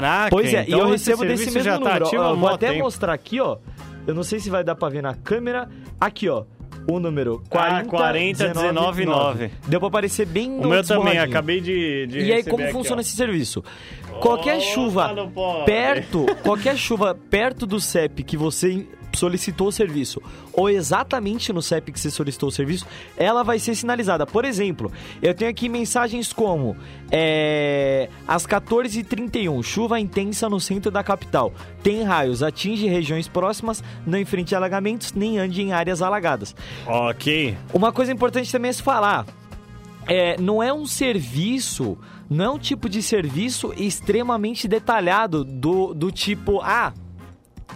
Caraca, 0.05 0.29
Pois 0.29 0.53
é, 0.53 0.63
então 0.63 0.77
e 0.77 0.81
eu 0.81 0.87
recebo 0.89 1.25
desse 1.25 1.45
mesmo 1.45 1.61
já 1.61 1.73
tá 1.73 1.79
número. 1.79 2.05
ativo 2.05 2.21
Ó, 2.21 2.29
eu 2.31 2.37
vou 2.37 2.49
até 2.49 2.67
tempo. 2.71 2.83
mostrar 2.83 3.13
aqui, 3.13 3.39
ó. 3.39 3.57
Eu 4.05 4.13
não 4.13 4.23
sei 4.23 4.39
se 4.39 4.49
vai 4.49 4.63
dar 4.63 4.75
pra 4.75 4.87
ver 4.89 5.01
na 5.01 5.15
câmera. 5.15 5.67
Aqui, 5.99 6.29
ó. 6.29 6.43
O 6.87 6.99
número 6.99 7.41
Ah, 7.45 7.49
40 7.49 7.89
40 7.89 8.47
19 8.49 9.05
9. 9.05 9.51
Deu 9.67 9.79
pra 9.79 9.87
aparecer 9.87 10.27
bem 10.27 10.47
no 10.51 10.67
O 10.67 10.69
meu 10.69 10.83
também, 10.83 11.17
acabei 11.17 11.59
de, 11.59 12.05
de 12.05 12.19
E 12.19 12.31
aí, 12.31 12.43
como 12.43 12.63
aqui, 12.63 12.71
funciona 12.71 12.97
ó. 12.97 13.01
esse 13.01 13.15
serviço? 13.15 13.63
Qualquer 14.19 14.57
Opa, 14.57 14.65
chuva 14.65 15.15
perto, 15.65 16.25
qualquer 16.43 16.77
chuva 16.77 17.15
perto 17.15 17.65
do 17.65 17.79
CEP 17.79 18.23
que 18.23 18.37
você 18.37 18.85
solicitou 19.15 19.67
o 19.67 19.71
serviço, 19.71 20.21
ou 20.53 20.69
exatamente 20.69 21.51
no 21.51 21.61
CEP 21.61 21.91
que 21.91 21.99
você 21.99 22.11
solicitou 22.11 22.49
o 22.49 22.51
serviço, 22.51 22.85
ela 23.17 23.43
vai 23.43 23.59
ser 23.59 23.75
sinalizada. 23.75 24.25
Por 24.25 24.45
exemplo, 24.45 24.91
eu 25.21 25.33
tenho 25.33 25.49
aqui 25.49 25.69
mensagens 25.69 26.33
como 26.33 26.75
é, 27.11 28.09
às 28.27 28.45
14h31, 28.45 29.63
chuva 29.63 29.99
intensa 29.99 30.49
no 30.49 30.59
centro 30.59 30.91
da 30.91 31.03
capital. 31.03 31.53
Tem 31.81 32.03
raios, 32.03 32.43
atinge 32.43 32.87
regiões 32.87 33.27
próximas, 33.27 33.83
não 34.05 34.17
enfrente 34.17 34.55
alagamentos, 34.55 35.13
nem 35.13 35.37
ande 35.39 35.61
em 35.61 35.73
áreas 35.73 36.01
alagadas. 36.01 36.55
Ok. 36.85 37.57
Uma 37.73 37.91
coisa 37.91 38.11
importante 38.11 38.51
também 38.51 38.69
é 38.69 38.73
se 38.73 38.83
falar. 38.83 39.25
É, 40.07 40.39
não 40.39 40.61
é 40.61 40.71
um 40.71 40.85
serviço, 40.85 41.97
não 42.29 42.45
é 42.45 42.49
um 42.49 42.59
tipo 42.59 42.87
de 42.87 43.01
serviço 43.01 43.73
extremamente 43.75 44.67
detalhado 44.67 45.43
do, 45.43 45.93
do 45.93 46.11
tipo, 46.11 46.61
ah, 46.61 46.93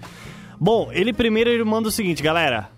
Bom, 0.59 0.89
ele 0.91 1.11
primeiro 1.11 1.49
ele 1.49 1.63
manda 1.63 1.87
o 1.87 1.91
seguinte, 1.91 2.21
galera. 2.21 2.69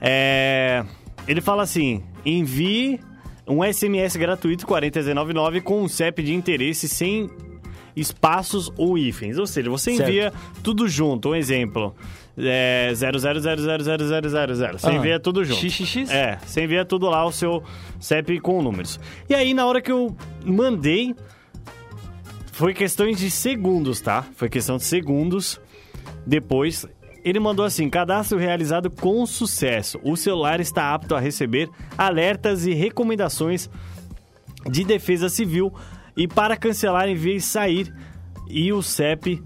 É... 0.00 0.84
Ele 1.30 1.40
fala 1.40 1.62
assim: 1.62 2.02
envie 2.26 2.98
um 3.46 3.62
SMS 3.64 4.16
gratuito 4.16 4.66
4019 4.66 5.60
com 5.60 5.82
um 5.82 5.88
CEP 5.88 6.22
de 6.24 6.34
interesse 6.34 6.88
sem 6.88 7.30
espaços 7.94 8.70
ou 8.76 8.98
hífens. 8.98 9.38
Ou 9.38 9.46
seja, 9.46 9.70
você 9.70 9.94
Certo. 9.94 10.08
envia 10.08 10.32
tudo 10.62 10.88
junto. 10.88 11.30
Um 11.30 11.34
exemplo. 11.36 11.94
É 12.36 12.90
000000000. 12.94 14.72
Você 14.78 14.86
Ah, 14.88 14.92
envia 14.94 15.20
tudo 15.20 15.44
junto. 15.44 15.60
XXX? 15.60 16.10
É, 16.10 16.38
você 16.44 16.64
envia 16.64 16.84
tudo 16.84 17.08
lá 17.08 17.24
o 17.24 17.30
seu 17.32 17.62
CEP 18.00 18.40
com 18.40 18.60
números. 18.62 18.98
E 19.28 19.34
aí, 19.34 19.52
na 19.54 19.66
hora 19.66 19.80
que 19.80 19.92
eu 19.92 20.16
mandei, 20.44 21.14
foi 22.52 22.72
questões 22.74 23.18
de 23.18 23.30
segundos, 23.30 24.00
tá? 24.00 24.24
Foi 24.36 24.48
questão 24.48 24.76
de 24.78 24.84
segundos. 24.84 25.60
Depois, 26.26 26.86
ele 27.24 27.40
mandou 27.40 27.64
assim: 27.64 27.88
cadastro 27.88 28.38
realizado 28.38 28.90
com 28.90 29.24
sucesso. 29.26 29.98
O 30.02 30.16
celular 30.16 30.60
está 30.60 30.94
apto 30.94 31.14
a 31.14 31.20
receber 31.20 31.68
alertas 31.96 32.66
e 32.66 32.72
recomendações 32.72 33.68
de 34.70 34.84
defesa 34.84 35.28
civil. 35.28 35.72
E 36.16 36.26
para 36.28 36.56
cancelar, 36.56 37.08
envie 37.08 37.40
sair 37.40 37.94
e 38.48 38.72
o 38.72 38.82
CEP 38.82 39.42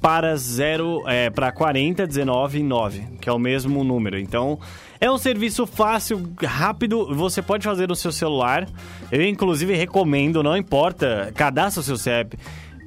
para 0.00 0.36
0 0.36 1.02
é, 1.06 1.30
para 1.30 1.52
40199, 1.52 3.18
que 3.20 3.28
é 3.28 3.32
o 3.32 3.38
mesmo 3.38 3.82
número. 3.82 4.18
Então, 4.18 4.58
é 5.00 5.10
um 5.10 5.18
serviço 5.18 5.66
fácil, 5.66 6.32
rápido, 6.42 7.14
você 7.14 7.42
pode 7.42 7.64
fazer 7.64 7.88
no 7.88 7.96
seu 7.96 8.12
celular. 8.12 8.68
Eu 9.10 9.22
inclusive 9.22 9.74
recomendo, 9.74 10.42
não 10.42 10.56
importa, 10.56 11.32
cadastra 11.34 11.80
o 11.80 11.84
seu 11.84 11.96
CEP. 11.96 12.38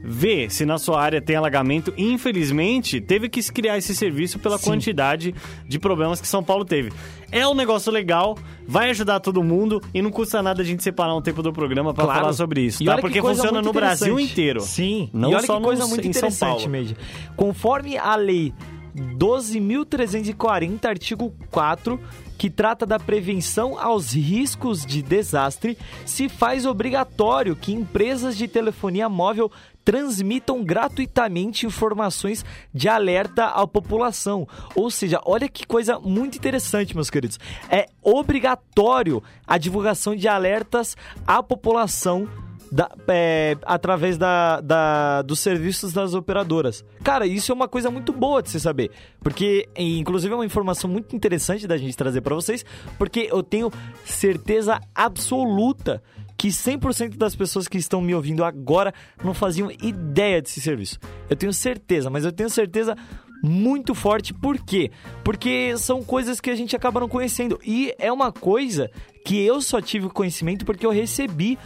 Vê 0.02 0.50
se 0.50 0.66
na 0.66 0.78
sua 0.78 1.02
área 1.02 1.22
tem 1.22 1.36
alagamento. 1.36 1.94
Infelizmente, 1.98 3.02
teve 3.02 3.28
que 3.28 3.42
se 3.44 3.52
criar 3.52 3.78
esse 3.78 3.94
serviço 3.96 4.40
pela 4.40 4.58
Sim. 4.58 4.66
quantidade 4.72 5.36
de 5.68 5.78
problemas 5.80 6.22
que 6.22 6.28
São 6.28 6.42
Paulo 6.44 6.64
teve. 6.64 6.92
É 7.32 7.46
um 7.48 7.54
negócio 7.54 7.92
legal, 7.92 8.38
vai 8.68 8.90
ajudar 8.92 9.20
todo 9.20 9.44
mundo 9.44 9.82
e 9.94 10.02
não 10.02 10.10
custa 10.10 10.42
nada 10.42 10.62
a 10.62 10.66
gente 10.66 10.82
separar 10.84 11.14
um 11.16 11.22
tempo 11.22 11.44
do 11.44 11.52
programa 11.52 11.94
para 11.94 12.06
Claro. 12.06 12.20
falar 12.22 12.34
sobre 12.34 12.62
isso, 12.62 12.82
E 12.82 12.86
tá? 12.86 12.98
Porque 12.98 13.22
funciona 13.22 13.62
no 13.62 13.74
Brasil 13.74 14.20
inteiro. 14.20 14.62
Sim. 14.62 15.10
Não 15.14 15.32
e 15.32 15.36
olha 15.36 15.46
só 15.46 15.58
que 15.58 15.64
coisa 15.64 15.84
no- 15.84 15.90
muito 15.90 16.08
em 16.08 16.14
São 16.14 16.30
interessante, 16.30 16.70
Paulo. 16.70 16.96
Conforme 17.36 17.98
a 17.98 18.16
lei 18.16 18.54
12.340, 18.96 20.86
artigo 20.88 21.34
4, 21.52 22.00
que 22.38 22.50
trata 22.50 22.86
da 22.86 22.98
prevenção 23.00 23.78
aos 23.80 24.14
riscos 24.14 24.86
de 24.86 25.02
desastre, 25.02 25.78
se 26.06 26.30
faz 26.30 26.66
obrigatório 26.66 27.56
que 27.56 27.74
empresas 27.74 28.38
de 28.38 28.48
telefonia 28.48 29.10
móvel 29.10 29.52
transmitam 29.94 30.64
gratuitamente 30.64 31.66
informações 31.66 32.46
de 32.72 32.88
alerta 32.88 33.46
à 33.46 33.66
população. 33.66 34.48
Ou 34.76 34.92
seja, 34.92 35.20
olha 35.26 35.50
que 35.50 35.66
coisa 35.66 35.98
muito 36.00 36.38
interessante, 36.38 36.94
meus 36.94 37.10
queridos. 37.10 37.40
É 37.72 37.88
obrigatório 38.04 39.24
a 39.48 39.58
divulgação 39.58 40.16
de 40.16 40.28
alertas 40.28 40.96
à 41.26 41.42
população 41.42 42.28
da- 42.72 42.92
é, 43.08 43.58
através 43.66 44.16
da, 44.16 44.62
da- 44.62 45.24
dos 45.24 45.40
serviços 45.40 45.92
das 45.92 46.14
operadoras. 46.14 46.86
Cara, 47.04 47.26
isso 47.26 47.52
é 47.52 47.56
uma 47.56 47.68
coisa 47.68 47.90
muito 47.90 48.14
boa 48.14 48.44
de 48.44 48.52
se 48.52 48.60
saber. 48.60 48.92
Porque, 49.22 49.68
inclusive, 49.76 50.32
é 50.32 50.36
uma 50.38 50.46
informação 50.46 50.88
muito 50.88 51.16
interessante 51.16 51.66
da 51.66 51.78
gente 51.78 51.98
trazer 51.98 52.22
para 52.22 52.36
vocês, 52.36 52.64
porque 52.96 53.28
eu 53.32 53.42
tenho 53.42 53.72
certeza 54.06 54.80
absoluta 54.94 56.04
que 56.40 56.48
100% 56.48 57.18
das 57.18 57.36
pessoas 57.36 57.68
que 57.68 57.78
estão 57.78 58.00
me 58.02 58.16
ouvindo 58.16 58.46
agora 58.46 58.94
não 59.22 59.34
faziam 59.34 59.70
ideia 59.70 60.42
desse 60.42 60.62
serviço. 60.62 60.98
Eu 61.30 61.36
tenho 61.36 61.52
certeza, 61.52 62.10
mas 62.10 62.24
eu 62.24 62.32
tenho 62.32 62.50
certeza 62.50 62.96
muito 63.44 63.94
forte. 63.94 64.34
Por 64.34 64.58
quê? 64.58 64.90
Porque 65.22 65.78
são 65.78 66.02
coisas 66.02 66.40
que 66.40 66.50
a 66.50 66.56
gente 66.56 66.76
acaba 66.78 67.02
não 67.02 67.10
conhecendo. 67.10 67.60
E 67.62 67.94
é 68.00 68.10
uma 68.10 68.32
coisa 68.32 68.90
que 69.26 69.38
eu 69.46 69.62
só 69.62 69.82
tive 69.82 70.08
conhecimento 70.10 70.64
porque 70.66 70.86
eu 70.86 70.92
recebi 70.92 71.60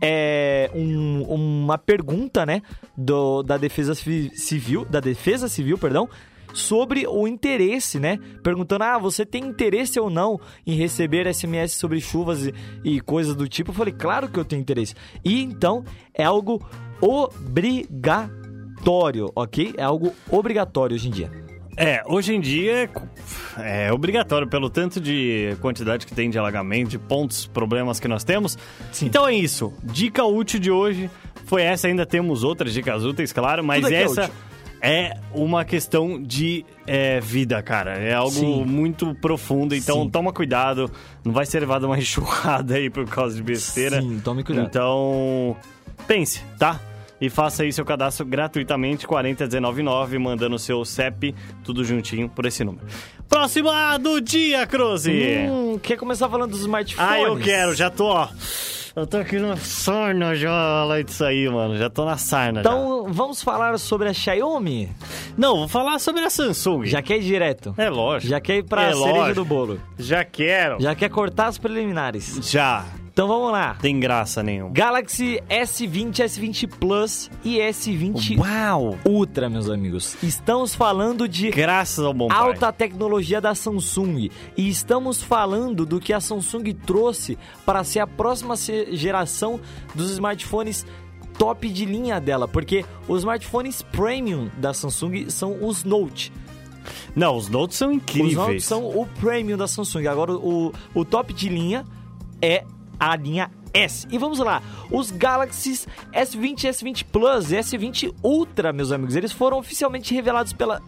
é, 0.00 0.70
um- 0.74 1.22
uma 1.22 1.78
pergunta, 1.78 2.44
né, 2.46 2.60
do, 2.96 3.42
da 3.42 3.56
Defesa 3.56 3.94
Civil, 3.94 4.84
da 4.84 5.00
Defesa 5.00 5.48
Civil, 5.48 5.76
perdão, 5.78 6.06
sobre 6.52 7.06
o 7.06 7.28
interesse, 7.28 7.98
né? 7.98 8.18
Perguntando, 8.42 8.84
ah, 8.84 8.98
você 8.98 9.26
tem 9.26 9.44
interesse 9.44 10.00
ou 10.00 10.10
não 10.10 10.38
em 10.66 10.74
receber 10.74 11.32
SMS 11.32 11.72
sobre 11.72 12.00
chuvas 12.00 12.46
e, 12.46 12.54
e 12.84 13.00
coisas 13.00 13.34
do 13.34 13.48
tipo? 13.48 13.70
Eu 13.70 13.74
falei, 13.74 13.92
claro 13.92 14.28
que 14.28 14.38
eu 14.38 14.44
tenho 14.44 14.60
interesse. 14.60 14.94
E 15.24 15.42
então 15.42 15.82
é 16.14 16.24
algo 16.24 16.64
obrigatório, 17.00 19.32
ok? 19.34 19.74
É 19.76 19.82
algo 19.82 20.14
obrigatório 20.30 20.94
hoje 20.94 21.08
em 21.08 21.10
dia. 21.10 21.48
É, 21.80 22.02
hoje 22.06 22.34
em 22.34 22.40
dia 22.40 22.90
é, 23.56 23.86
é 23.86 23.92
obrigatório 23.92 24.48
pelo 24.48 24.68
tanto 24.68 25.00
de 25.00 25.56
quantidade 25.60 26.06
que 26.06 26.12
tem 26.12 26.28
de 26.28 26.36
alagamento, 26.36 26.90
de 26.90 26.98
pontos, 26.98 27.46
problemas 27.46 28.00
que 28.00 28.08
nós 28.08 28.24
temos. 28.24 28.58
Sim. 28.90 29.06
Então 29.06 29.28
é 29.28 29.34
isso. 29.34 29.72
Dica 29.84 30.24
útil 30.24 30.58
de 30.58 30.72
hoje 30.72 31.08
foi 31.44 31.62
essa. 31.62 31.86
Ainda 31.86 32.04
temos 32.04 32.42
outras 32.42 32.72
dicas 32.72 33.04
úteis, 33.04 33.32
claro, 33.32 33.62
mas 33.62 33.84
é 33.84 34.02
essa 34.02 34.24
útil. 34.24 34.34
É 34.80 35.16
uma 35.32 35.64
questão 35.64 36.22
de 36.22 36.64
é, 36.86 37.20
vida, 37.20 37.62
cara. 37.62 37.98
É 37.98 38.14
algo 38.14 38.30
Sim. 38.30 38.64
muito 38.64 39.14
profundo. 39.16 39.74
Então 39.74 40.02
Sim. 40.02 40.10
toma 40.10 40.32
cuidado. 40.32 40.90
Não 41.24 41.32
vai 41.32 41.46
ser 41.46 41.60
levado 41.60 41.84
uma 41.84 41.98
enxurrada 41.98 42.74
aí 42.74 42.88
por 42.90 43.06
causa 43.06 43.36
de 43.36 43.42
besteira. 43.42 44.00
Sim, 44.00 44.20
tome 44.22 44.44
cuidado. 44.44 44.66
Então, 44.66 45.56
pense, 46.06 46.42
tá? 46.58 46.80
E 47.20 47.28
faça 47.28 47.64
aí 47.64 47.72
seu 47.72 47.84
cadastro 47.84 48.24
gratuitamente, 48.24 49.06
40199, 49.06 50.18
mandando 50.18 50.54
o 50.54 50.58
seu 50.58 50.84
CEP, 50.84 51.34
tudo 51.64 51.84
juntinho, 51.84 52.28
por 52.28 52.46
esse 52.46 52.62
número. 52.62 52.86
Próxima 53.28 53.98
do 53.98 54.20
dia, 54.20 54.64
Cruze! 54.68 55.10
Hum, 55.50 55.80
quer 55.82 55.96
começar 55.96 56.28
falando 56.28 56.52
dos 56.52 56.60
smartphones? 56.60 57.10
ah, 57.10 57.20
eu 57.20 57.36
quero, 57.36 57.74
já 57.74 57.90
tô, 57.90 58.06
ó. 58.06 58.28
Eu 58.96 59.06
tô 59.06 59.16
aqui 59.18 59.38
na 59.38 59.56
sarna 59.56 60.34
já, 60.34 60.84
lá 60.84 61.00
disso 61.02 61.24
aí, 61.24 61.48
mano. 61.48 61.76
Já 61.76 61.88
tô 61.88 62.04
na 62.04 62.16
sarna 62.16 62.62
já. 62.62 62.68
Então, 62.68 63.06
vamos 63.10 63.42
falar 63.42 63.78
sobre 63.78 64.08
a 64.08 64.12
Xiaomi? 64.12 64.90
Não, 65.36 65.56
vou 65.58 65.68
falar 65.68 65.98
sobre 65.98 66.22
a 66.22 66.30
Samsung. 66.30 66.84
Já 66.86 67.00
quer 67.02 67.18
ir 67.18 67.22
direto? 67.22 67.74
É 67.78 67.88
lógico. 67.88 68.30
Já 68.30 68.40
quer 68.40 68.56
ir 68.56 68.62
pra 68.64 68.84
É 68.88 68.92
cereja 68.92 69.06
lógico. 69.12 69.34
do 69.34 69.44
bolo? 69.44 69.80
Já 69.98 70.24
quero. 70.24 70.80
Já 70.80 70.94
quer 70.94 71.08
cortar 71.10 71.46
as 71.46 71.58
preliminares? 71.58 72.38
Já. 72.50 72.84
Então 73.18 73.26
vamos 73.26 73.50
lá. 73.50 73.74
Tem 73.74 73.98
graça 73.98 74.44
nenhuma. 74.44 74.70
Galaxy 74.70 75.42
S20, 75.50 76.18
S20 76.18 76.68
Plus 76.68 77.28
e 77.42 77.56
S20 77.56 78.38
Uau! 78.38 78.96
Ultra, 79.04 79.50
meus 79.50 79.68
amigos. 79.68 80.16
Estamos 80.22 80.72
falando 80.72 81.26
de 81.26 81.50
Graças 81.50 82.04
ao 82.04 82.14
bom 82.14 82.28
pai. 82.28 82.38
alta 82.38 82.72
tecnologia 82.72 83.40
da 83.40 83.56
Samsung 83.56 84.30
e 84.56 84.68
estamos 84.68 85.20
falando 85.20 85.84
do 85.84 85.98
que 85.98 86.12
a 86.12 86.20
Samsung 86.20 86.72
trouxe 86.86 87.36
para 87.66 87.82
ser 87.82 87.98
a 87.98 88.06
próxima 88.06 88.54
geração 88.92 89.58
dos 89.96 90.12
smartphones 90.12 90.86
top 91.36 91.68
de 91.70 91.86
linha 91.86 92.20
dela, 92.20 92.46
porque 92.46 92.84
os 93.08 93.18
smartphones 93.22 93.82
premium 93.82 94.48
da 94.58 94.72
Samsung 94.72 95.28
são 95.28 95.66
os 95.66 95.82
Note. 95.82 96.32
Não, 97.16 97.36
os 97.36 97.48
Notes 97.48 97.78
são 97.78 97.88
Os 97.88 97.96
incríveis. 97.96 98.36
Note 98.36 98.60
são 98.60 98.86
o 98.86 99.04
premium 99.18 99.56
da 99.56 99.66
Samsung. 99.66 100.06
Agora 100.06 100.34
o, 100.34 100.72
o 100.94 101.04
top 101.04 101.34
de 101.34 101.48
linha 101.48 101.84
é 102.40 102.62
a 102.98 103.16
linha 103.16 103.50
S. 103.72 104.06
E 104.10 104.18
vamos 104.18 104.38
lá, 104.38 104.62
os 104.90 105.10
Galaxy 105.10 105.86
S20, 106.12 106.68
S20 106.68 107.04
Plus 107.04 107.52
e 107.52 107.56
S20 107.56 108.14
Ultra, 108.22 108.72
meus 108.72 108.92
amigos, 108.92 109.16
eles 109.16 109.32
foram 109.32 109.58
oficialmente 109.58 110.14
revelados 110.14 110.52
pela 110.52 110.82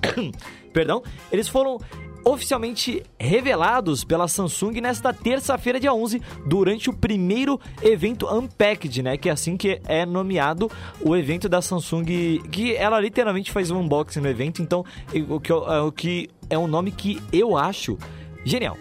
Perdão, 0.72 1.02
eles 1.30 1.48
foram 1.48 1.78
oficialmente 2.24 3.02
revelados 3.18 4.04
pela 4.04 4.28
Samsung 4.28 4.80
nesta 4.80 5.12
terça-feira, 5.12 5.80
dia 5.80 5.92
11, 5.92 6.20
durante 6.46 6.90
o 6.90 6.92
primeiro 6.92 7.58
evento 7.82 8.32
Unpacked, 8.32 9.02
né? 9.02 9.16
Que 9.16 9.28
é 9.28 9.32
assim 9.32 9.56
que 9.56 9.80
é 9.86 10.04
nomeado 10.04 10.70
o 11.00 11.16
evento 11.16 11.48
da 11.48 11.62
Samsung, 11.62 12.04
que 12.50 12.74
ela 12.76 13.00
literalmente 13.00 13.50
faz 13.50 13.70
um 13.70 13.80
unboxing 13.80 14.20
no 14.20 14.28
evento, 14.28 14.62
então 14.62 14.84
o 15.28 15.40
que, 15.40 15.52
é 15.52 15.54
o 15.54 15.92
que 15.92 16.28
é 16.48 16.58
um 16.58 16.66
nome 16.66 16.90
que 16.90 17.20
eu 17.32 17.56
acho 17.56 17.98
genial. 18.44 18.76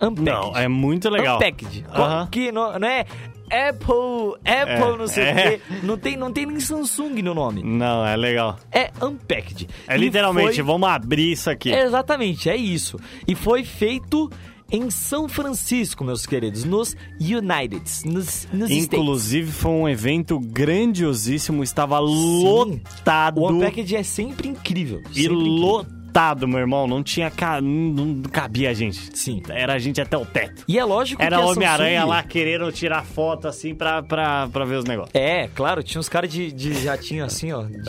Unpacked. 0.00 0.22
Não, 0.30 0.56
é 0.56 0.66
muito 0.68 1.08
legal. 1.10 1.36
Unpacked. 1.36 1.84
Aham. 1.92 2.28
Que 2.30 2.50
não, 2.52 2.78
não 2.78 2.88
é 2.88 3.04
Apple, 3.50 4.34
Apple, 4.44 4.94
É, 4.94 4.96
não 4.96 5.06
sei 5.08 5.24
é. 5.24 5.32
o 5.32 5.34
quê. 5.34 5.60
Não 5.82 5.98
tem, 5.98 6.16
não 6.16 6.32
tem 6.32 6.46
nem 6.46 6.60
Samsung 6.60 7.20
no 7.22 7.34
nome. 7.34 7.62
Não, 7.64 8.06
é 8.06 8.16
legal. 8.16 8.56
É 8.70 8.90
Unpacked. 9.02 9.68
É 9.88 9.96
E 9.96 9.98
literalmente, 9.98 10.54
foi- 10.56 10.62
vamos 10.64 10.88
abrir 10.88 11.32
isso 11.32 11.50
aqui. 11.50 11.70
Exatamente, 11.72 12.48
é 12.48 12.56
isso. 12.56 12.98
E 13.26 13.34
foi 13.34 13.64
feito 13.64 14.30
em 14.72 14.88
São 14.88 15.28
Francisco, 15.28 16.04
meus 16.04 16.24
queridos, 16.26 16.62
nos 16.64 16.96
United, 17.20 17.82
nos, 18.04 18.46
nos 18.52 18.70
States. 18.70 18.84
Inclusive, 18.92 19.50
foi 19.50 19.70
um 19.72 19.88
evento 19.88 20.38
grandiosíssimo, 20.38 21.62
estava 21.64 21.98
lotado. 21.98 23.40
O 23.40 23.50
Unpacked 23.50 23.96
é 23.96 24.02
sempre 24.04 24.48
incrível. 24.48 25.00
E 25.10 25.22
sempre 25.22 25.34
incrível. 25.34 25.42
lotado, 25.66 25.99
meu 26.48 26.58
irmão. 26.58 26.86
Não 26.86 27.02
tinha. 27.02 27.30
Ca... 27.30 27.60
Não, 27.60 28.22
cabia 28.30 28.70
a 28.70 28.74
gente. 28.74 29.16
Sim. 29.16 29.42
Era 29.48 29.74
a 29.74 29.78
gente 29.78 30.00
até 30.00 30.16
o 30.16 30.24
teto. 30.26 30.64
E 30.66 30.78
é 30.78 30.84
lógico 30.84 31.22
Era 31.22 31.36
que 31.36 31.42
a 31.42 31.46
Homem-Aranha 31.46 32.00
Samsung- 32.00 32.10
lá 32.10 32.22
querendo 32.22 32.72
tirar 32.72 33.04
foto 33.04 33.48
assim 33.48 33.74
pra, 33.74 34.02
pra, 34.02 34.48
pra 34.48 34.64
ver 34.64 34.76
os 34.76 34.84
negócios. 34.84 35.14
É, 35.14 35.48
claro, 35.54 35.82
tinha 35.82 35.98
uns 36.00 36.08
caras 36.08 36.30
de, 36.32 36.50
de 36.52 36.72
jatinho 36.74 37.24
assim, 37.24 37.52
ó, 37.52 37.62
de 37.62 37.80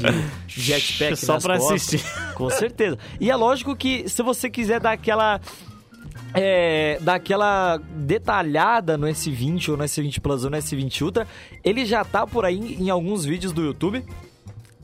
jetpack 0.48 1.16
Só 1.18 1.34
nas 1.34 1.44
pra 1.44 1.58
costas. 1.58 1.82
assistir. 1.96 2.34
Com 2.36 2.50
certeza. 2.50 2.98
E 3.20 3.30
é 3.30 3.36
lógico 3.36 3.76
que 3.76 4.08
se 4.08 4.22
você 4.24 4.50
quiser 4.50 4.80
dar 4.80 4.92
aquela 4.94 5.40
é, 6.34 6.98
dar 7.02 7.16
aquela 7.16 7.78
detalhada 7.96 8.98
no 8.98 9.08
S20 9.08 9.70
ou 9.70 9.78
no 9.78 9.84
S20 9.84 10.20
Plus 10.22 10.44
ou 10.46 10.50
no 10.50 10.58
S20 10.58 11.02
Ultra, 11.02 11.28
ele 11.64 11.86
já 11.86 12.06
tá 12.06 12.26
por 12.26 12.46
aí 12.46 12.78
em 12.80 12.90
alguns 12.90 13.26
vídeos 13.26 13.52
do 13.52 13.62
YouTube. 13.64 14.04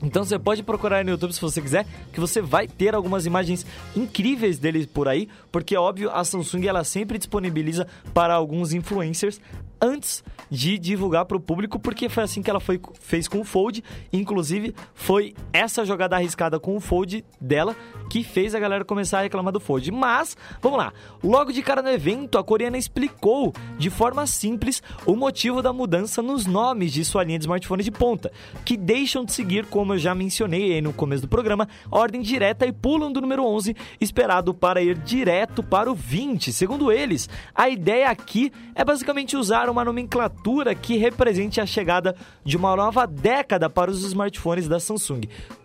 Então 0.02 0.24
você 0.24 0.38
pode 0.38 0.62
procurar 0.62 1.04
no 1.04 1.10
YouTube 1.10 1.32
se 1.32 1.40
você 1.40 1.60
quiser, 1.60 1.86
que 2.12 2.20
você 2.20 2.40
vai 2.40 2.68
ter 2.68 2.94
algumas 2.94 3.26
imagens 3.26 3.66
incríveis 3.96 4.58
dele 4.58 4.86
por 4.86 5.08
aí, 5.08 5.28
porque 5.50 5.76
óbvio 5.76 6.10
a 6.10 6.22
Samsung 6.24 6.66
ela 6.66 6.84
sempre 6.84 7.18
disponibiliza 7.18 7.86
para 8.14 8.34
alguns 8.34 8.72
influencers 8.72 9.40
antes 9.80 10.22
de 10.50 10.78
divulgar 10.78 11.24
para 11.24 11.36
o 11.36 11.40
público, 11.40 11.78
porque 11.78 12.08
foi 12.08 12.22
assim 12.22 12.42
que 12.42 12.50
ela 12.50 12.60
foi, 12.60 12.80
fez 13.00 13.28
com 13.28 13.40
o 13.40 13.44
Fold, 13.44 13.82
inclusive 14.12 14.74
foi 14.94 15.34
essa 15.52 15.84
jogada 15.84 16.16
arriscada 16.16 16.58
com 16.58 16.76
o 16.76 16.80
Fold 16.80 17.24
dela 17.40 17.76
que 18.08 18.24
fez 18.24 18.54
a 18.54 18.58
galera 18.58 18.84
começar 18.84 19.18
a 19.18 19.22
reclamar 19.22 19.52
do 19.52 19.60
Fold. 19.60 19.90
Mas, 19.92 20.36
vamos 20.62 20.78
lá, 20.78 20.92
logo 21.22 21.52
de 21.52 21.62
cara 21.62 21.82
no 21.82 21.90
evento, 21.90 22.38
a 22.38 22.44
coreana 22.44 22.78
explicou 22.78 23.52
de 23.76 23.90
forma 23.90 24.26
simples 24.26 24.82
o 25.04 25.14
motivo 25.14 25.62
da 25.62 25.72
mudança 25.72 26.22
nos 26.22 26.46
nomes 26.46 26.92
de 26.92 27.04
sua 27.04 27.24
linha 27.24 27.38
de 27.38 27.44
smartphones 27.44 27.84
de 27.84 27.90
ponta, 27.90 28.32
que 28.64 28.76
deixam 28.76 29.24
de 29.24 29.32
seguir, 29.32 29.66
como 29.66 29.94
eu 29.94 29.98
já 29.98 30.14
mencionei 30.14 30.72
aí 30.72 30.80
no 30.80 30.92
começo 30.92 31.22
do 31.22 31.28
programa, 31.28 31.68
ordem 31.90 32.22
direta 32.22 32.66
e 32.66 32.72
pulam 32.72 33.12
do 33.12 33.20
número 33.20 33.44
11, 33.44 33.76
esperado 34.00 34.54
para 34.54 34.80
ir 34.80 34.96
direto 34.96 35.62
para 35.62 35.90
o 35.90 35.94
20. 35.94 36.52
Segundo 36.52 36.90
eles, 36.90 37.28
a 37.54 37.68
ideia 37.68 38.08
aqui 38.08 38.52
é 38.74 38.84
basicamente 38.84 39.36
usar 39.36 39.67
uma 39.70 39.84
nomenclatura 39.84 40.74
que 40.74 40.96
represente 40.96 41.60
a 41.60 41.66
chegada 41.66 42.14
de 42.44 42.56
uma 42.56 42.74
nova 42.76 43.06
década 43.06 43.68
para 43.68 43.90
os 43.90 44.02
smartphones 44.02 44.68
da 44.68 44.80
Samsung, 44.80 45.22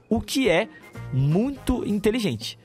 o 0.10 0.22
que 0.22 0.49
é 0.49 0.68
muito 1.12 1.88
inteligente. 1.88 2.58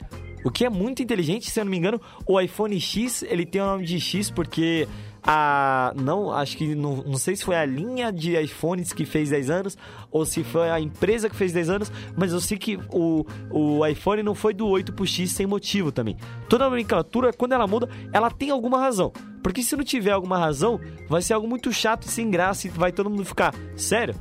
O 0.45 0.51
que 0.51 0.64
é 0.64 0.70
muito 0.70 1.03
inteligente, 1.03 1.51
se 1.51 1.59
eu 1.59 1.64
não 1.64 1.70
me 1.70 1.78
engano, 1.78 2.01
o 2.26 2.41
iPhone 2.41 2.78
X, 2.80 3.22
ele 3.22 3.45
tem 3.45 3.61
o 3.61 3.66
nome 3.66 3.84
de 3.84 4.01
X 4.01 4.30
porque 4.30 4.86
a 5.22 5.93
não, 5.97 6.32
acho 6.32 6.57
que 6.57 6.74
não, 6.74 7.03
não 7.03 7.18
sei 7.18 7.36
se 7.36 7.45
foi 7.45 7.57
a 7.57 7.64
linha 7.64 8.12
de 8.12 8.41
iPhones 8.41 8.93
que 8.93 9.05
fez 9.05 9.30
10 9.30 9.51
anos 9.51 9.78
ou 10.11 10.24
se 10.24 10.45
foi 10.45 10.70
a 10.70 10.80
empresa 10.80 11.28
que 11.28 11.36
fez 11.36 11.53
10 11.53 11.70
anos, 11.70 11.93
mas 12.16 12.32
eu 12.32 12.41
sei 12.41 12.57
que 12.57 12.78
o, 12.91 13.26
o 13.51 13.86
iPhone 13.86 14.22
não 14.22 14.34
foi 14.34 14.55
do 14.55 14.66
8 14.66 14.93
pro 14.93 15.07
X 15.07 15.32
sem 15.32 15.47
motivo 15.47 15.93
também. 15.93 16.16
Toda 16.49 16.68
nomenclatura, 16.68 17.32
quando 17.32 17.53
ela 17.53 17.66
muda, 17.66 17.89
ela 18.12 18.30
tem 18.30 18.51
alguma 18.51 18.78
razão. 18.78 19.12
Porque 19.43 19.62
se 19.62 19.76
não 19.76 19.84
tiver 19.84 20.12
alguma 20.12 20.39
razão, 20.39 20.80
vai 21.09 21.22
ser 21.22 21.34
algo 21.34 21.49
muito 21.49 21.72
chato 21.72 22.05
e 22.05 22.11
sem 22.11 22.30
graça 22.30 22.66
e 22.66 22.70
vai 22.70 22.93
todo 22.93 23.11
mundo 23.11 23.24
ficar, 23.24 23.55
sério? 23.76 24.14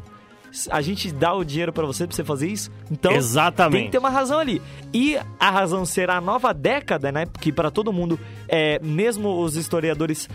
A 0.70 0.82
gente 0.82 1.12
dá 1.12 1.34
o 1.34 1.44
dinheiro 1.44 1.74
pra 1.74 1.86
você 1.86 2.08
pra 2.08 2.16
você 2.16 2.24
fazer 2.24 2.48
isso? 2.48 2.72
Então, 2.90 3.12
Exatamente. 3.12 3.74
tem 3.74 3.86
que 3.86 3.92
ter 3.92 3.98
uma 3.98 4.10
razão 4.10 4.40
ali. 4.40 4.62
E 4.94 5.18
a 5.40 5.50
razão 5.50 5.86
será 5.86 6.18
a 6.18 6.22
nova 6.22 6.54
década, 6.54 7.12
né? 7.12 7.26
Porque 7.26 7.52
para 7.52 7.70
todo 7.70 7.92
mundo, 7.92 8.20
é, 8.48 8.80
mesmo 8.80 9.40
os 9.42 9.56
historiadores 9.56 10.30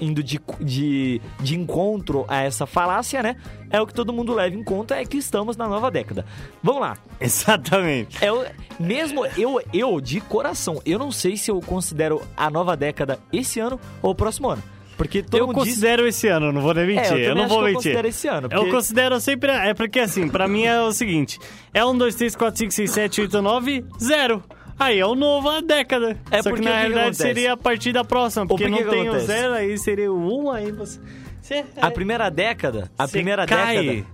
indo 0.00 0.22
de, 0.22 0.40
de, 0.60 1.20
de 1.40 1.56
encontro 1.56 2.24
a 2.28 2.42
essa 2.42 2.66
falácia, 2.66 3.22
né? 3.22 3.36
É 3.70 3.80
o 3.80 3.86
que 3.86 3.94
todo 3.94 4.12
mundo 4.12 4.32
leva 4.32 4.54
em 4.54 4.64
conta, 4.64 4.96
é 4.96 5.04
que 5.04 5.18
estamos 5.18 5.56
na 5.56 5.68
nova 5.68 5.90
década. 5.90 6.24
Vamos 6.62 6.80
lá. 6.80 6.96
Exatamente. 7.20 8.24
É, 8.24 8.52
mesmo 8.78 9.26
eu, 9.36 9.60
eu, 9.72 10.00
de 10.00 10.20
coração, 10.20 10.80
eu 10.84 10.98
não 10.98 11.12
sei 11.12 11.36
se 11.36 11.50
eu 11.50 11.60
considero 11.60 12.22
a 12.36 12.50
nova 12.50 12.76
década 12.76 13.18
esse 13.32 13.60
ano 13.60 13.78
ou 14.02 14.12
o 14.12 14.14
próximo 14.14 14.48
ano. 14.48 14.62
Porque 14.96 15.22
todo 15.22 15.38
Eu 15.40 15.46
mundo 15.48 15.56
diz... 15.62 15.74
considero 15.74 16.06
esse 16.06 16.26
ano, 16.28 16.50
não 16.52 16.60
vou 16.60 16.72
nem 16.72 16.86
mentir. 16.86 17.12
É, 17.12 17.16
eu 17.16 17.28
eu, 17.30 17.34
não 17.34 17.48
vou 17.48 17.58
que 17.58 17.62
eu 17.64 17.66
mentir. 17.66 17.74
considero 17.74 18.08
esse 18.08 18.28
ano, 18.28 18.48
Eu 18.50 18.58
porque- 18.60 18.70
considero 18.72 19.20
sempre. 19.20 19.50
É 19.50 19.74
porque 19.74 20.00
assim, 20.00 20.28
pra 20.28 20.48
mim 20.48 20.64
é 20.64 20.80
o 20.80 20.90
seguinte: 20.92 21.38
é 21.74 21.84
1, 21.84 21.98
2, 21.98 22.14
3, 22.14 22.34
4, 22.36 22.58
5, 22.58 22.72
6, 22.72 22.90
7, 22.90 23.20
8, 23.22 23.42
9, 23.42 23.84
0. 24.00 24.42
Aí 24.78 24.98
é 24.98 25.06
o 25.06 25.14
novo 25.14 25.48
a 25.50 25.60
década. 25.60 26.18
É 26.30 26.42
Só 26.42 26.50
porque 26.50 26.64
que 26.64 26.68
o 26.68 26.72
na 26.72 26.78
realidade 26.80 27.16
seria 27.16 27.52
a 27.54 27.56
partir 27.56 27.92
da 27.92 28.04
próxima, 28.04 28.46
porque 28.46 28.64
por 28.68 28.76
que 28.76 28.84
não 28.84 28.90
tem 28.90 29.00
o 29.00 29.10
acontece? 29.12 29.26
zero, 29.26 29.52
aí 29.54 29.78
seria 29.78 30.12
o 30.12 30.44
1, 30.46 30.50
aí 30.50 30.72
você. 30.72 31.00
você 31.42 31.64
A 31.80 31.90
primeira 31.90 32.30
década, 32.30 32.90
a 32.98 33.06
primeira 33.08 33.46
cai. 33.46 33.82
década 33.82 34.06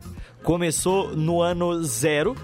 começou 0.42 1.16
no 1.16 1.40
ano 1.40 1.82
zero 1.84 2.34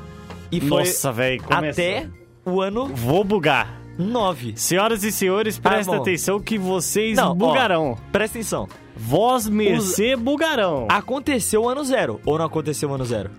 e 0.51 0.61
foi 0.61 0.80
Nossa, 0.80 1.12
velho, 1.12 1.43
começou. 1.43 1.84
até 1.84 2.09
o 2.45 2.61
ano 2.61 2.86
Vou 2.86 3.22
bugar. 3.24 3.80
9. 3.99 4.53
Senhoras 4.57 5.03
e 5.03 5.11
senhores, 5.11 5.59
prestem 5.59 5.96
bom. 5.96 6.03
atenção 6.03 6.38
que 6.40 6.57
vocês 6.57 7.16
Não, 7.16 7.32
ó, 7.32 7.34
bugarão. 7.34 7.99
Presta 8.12 8.38
atenção. 8.38 8.68
Vós 8.96 9.49
mercê 9.49 10.14
bugarão. 10.16 10.86
Aconteceu 10.88 11.62
o 11.64 11.68
ano 11.68 11.84
zero 11.84 12.20
ou 12.24 12.38
não 12.38 12.46
aconteceu 12.46 12.88
o 12.90 12.94
ano 12.94 13.05
zero? 13.05 13.30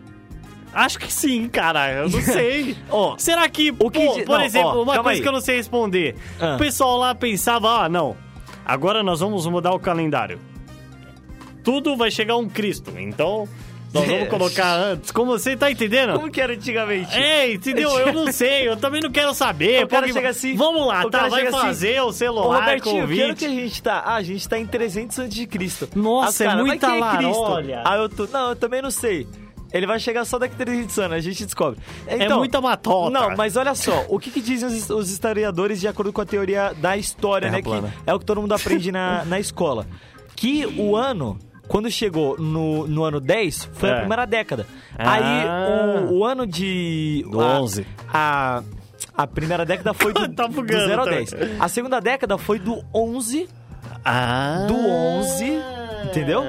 Acho 0.74 1.00
que 1.00 1.12
sim, 1.12 1.48
cara. 1.48 1.92
Eu 1.92 2.10
não 2.10 2.22
sei. 2.22 2.78
Ó, 2.90 3.16
Será 3.18 3.48
que, 3.50 3.72
o 3.72 3.90
que 3.90 4.06
pô, 4.06 4.14
por 4.24 4.38
não, 4.38 4.42
exemplo, 4.46 4.80
ó, 4.80 4.84
uma 4.84 4.94
coisa 5.02 5.10
aí. 5.18 5.22
que 5.22 5.28
eu 5.28 5.32
não 5.32 5.42
sei 5.42 5.56
responder. 5.58 6.16
Ah. 6.40 6.56
O 6.56 6.58
pessoal 6.58 6.98
lá 6.98 7.16
pensava, 7.16 7.84
ah, 7.86 7.90
não, 7.90 8.16
agora 8.66 9.02
nós 9.02 9.20
vamos 9.22 9.48
mudar 9.48 9.72
o 9.72 9.80
calendário. 9.80 10.40
Tudo 11.64 11.96
vai 11.98 12.10
chegar 12.12 12.38
um 12.38 12.48
Cristo, 12.48 12.94
então 12.98 13.48
nós 13.94 14.06
vamos 14.06 14.28
colocar 14.30 14.76
antes. 14.76 15.12
Como 15.12 15.32
você 15.32 15.56
tá 15.58 15.70
entendendo? 15.72 16.14
como 16.14 16.30
que 16.32 16.40
era 16.40 16.54
antigamente? 16.54 17.16
É, 17.18 17.52
entendeu? 17.52 17.90
Eu 17.98 18.14
não 18.14 18.32
sei, 18.32 18.68
eu 18.68 18.78
também 18.78 19.02
não 19.02 19.12
quero 19.12 19.34
saber. 19.34 19.84
O 19.84 19.88
cara 19.88 20.04
porque- 20.04 20.14
chega 20.14 20.30
assim, 20.30 20.56
Vamos 20.56 20.86
lá, 20.88 21.06
o 21.06 21.10
tá? 21.10 21.28
Vai 21.28 21.44
assim, 21.48 21.52
fazer 21.52 22.02
o 22.02 22.08
Ô, 22.08 22.14
celular 22.14 22.60
Robertinho, 22.60 23.08
com 23.08 23.14
que 23.14 23.22
ano 23.22 23.36
que 23.36 23.46
a 23.46 23.50
20. 23.50 23.60
gente 23.62 23.84
tá? 23.84 24.04
Ah, 24.06 24.16
a 24.16 24.22
gente 24.24 24.48
tá 24.48 24.60
em 24.60 24.66
300 24.66 25.20
antes 25.20 25.36
de 25.36 25.48
Cristo. 25.48 25.90
Nossa, 25.96 26.44
é 26.44 26.48
cara, 26.48 26.64
muita 26.64 26.88
é 26.88 26.90
Cristo? 27.18 27.42
larolha. 27.42 27.82
Aí 27.86 28.00
eu 28.00 28.10
tô, 28.10 28.28
não, 28.28 28.50
eu 28.50 28.56
também 28.56 28.82
não 28.82 28.92
sei. 28.92 29.28
Ele 29.72 29.86
vai 29.86 30.00
chegar 30.00 30.26
só 30.26 30.40
daqui 30.40 30.56
a 30.56 30.66
300 30.66 30.98
anos, 30.98 31.18
a 31.18 31.20
gente 31.20 31.46
descobre. 31.46 31.80
Então, 32.08 32.40
muita 32.40 32.60
matota. 32.60 33.12
Não, 33.12 33.36
mas 33.38 33.56
olha 33.56 33.76
só, 33.76 34.04
o 34.10 34.18
que, 34.18 34.32
que 34.32 34.42
dizem 34.42 34.68
os, 34.68 34.90
os 34.90 35.12
historiadores 35.12 35.80
de 35.80 35.88
acordo 35.88 36.12
com 36.12 36.22
a 36.22 36.26
teoria 36.26 36.74
da 36.78 36.98
história, 36.98 37.46
Terra 37.48 37.58
né? 37.58 37.64
plana. 37.64 37.94
Que 38.04 38.10
é 38.10 38.14
o 38.14 38.18
que 38.20 38.26
todo 38.26 38.42
mundo 38.42 38.54
aprende 38.54 38.92
na, 38.92 39.24
na 39.26 39.40
escola. 39.40 39.86
Que 40.36 40.66
o 40.78 40.96
ano, 40.96 41.38
quando 41.70 41.90
chegou 41.90 42.36
no, 42.38 42.86
no 42.88 43.04
ano 43.06 43.22
10, 43.22 43.70
foi 43.74 43.90
É. 43.90 43.94
a 43.94 44.00
primeira 44.00 44.26
década. 44.28 44.66
Ah. 44.98 45.14
Aí 45.14 46.06
o, 46.10 46.18
o 46.18 46.26
ano 46.26 46.46
de. 46.46 47.24
Do 47.32 47.40
a- 47.40 47.62
11. 47.62 47.86
A, 48.14 48.64
a 49.16 49.26
primeira 49.28 49.64
década 49.66 49.94
foi 49.94 50.12
do, 50.12 50.28
Tá 50.36 50.48
do 50.48 50.54
bugando 50.54 50.88
0 50.88 51.00
ao 51.00 51.06
também. 51.06 51.26
10. 51.26 51.62
A 51.62 51.68
segunda 51.70 52.00
década 52.02 52.38
foi 52.38 52.60
do 52.60 52.84
11 52.94 53.48
Ah. 54.04 54.66
do 54.68 54.76
11, 54.76 55.46
entendeu? 56.06 56.44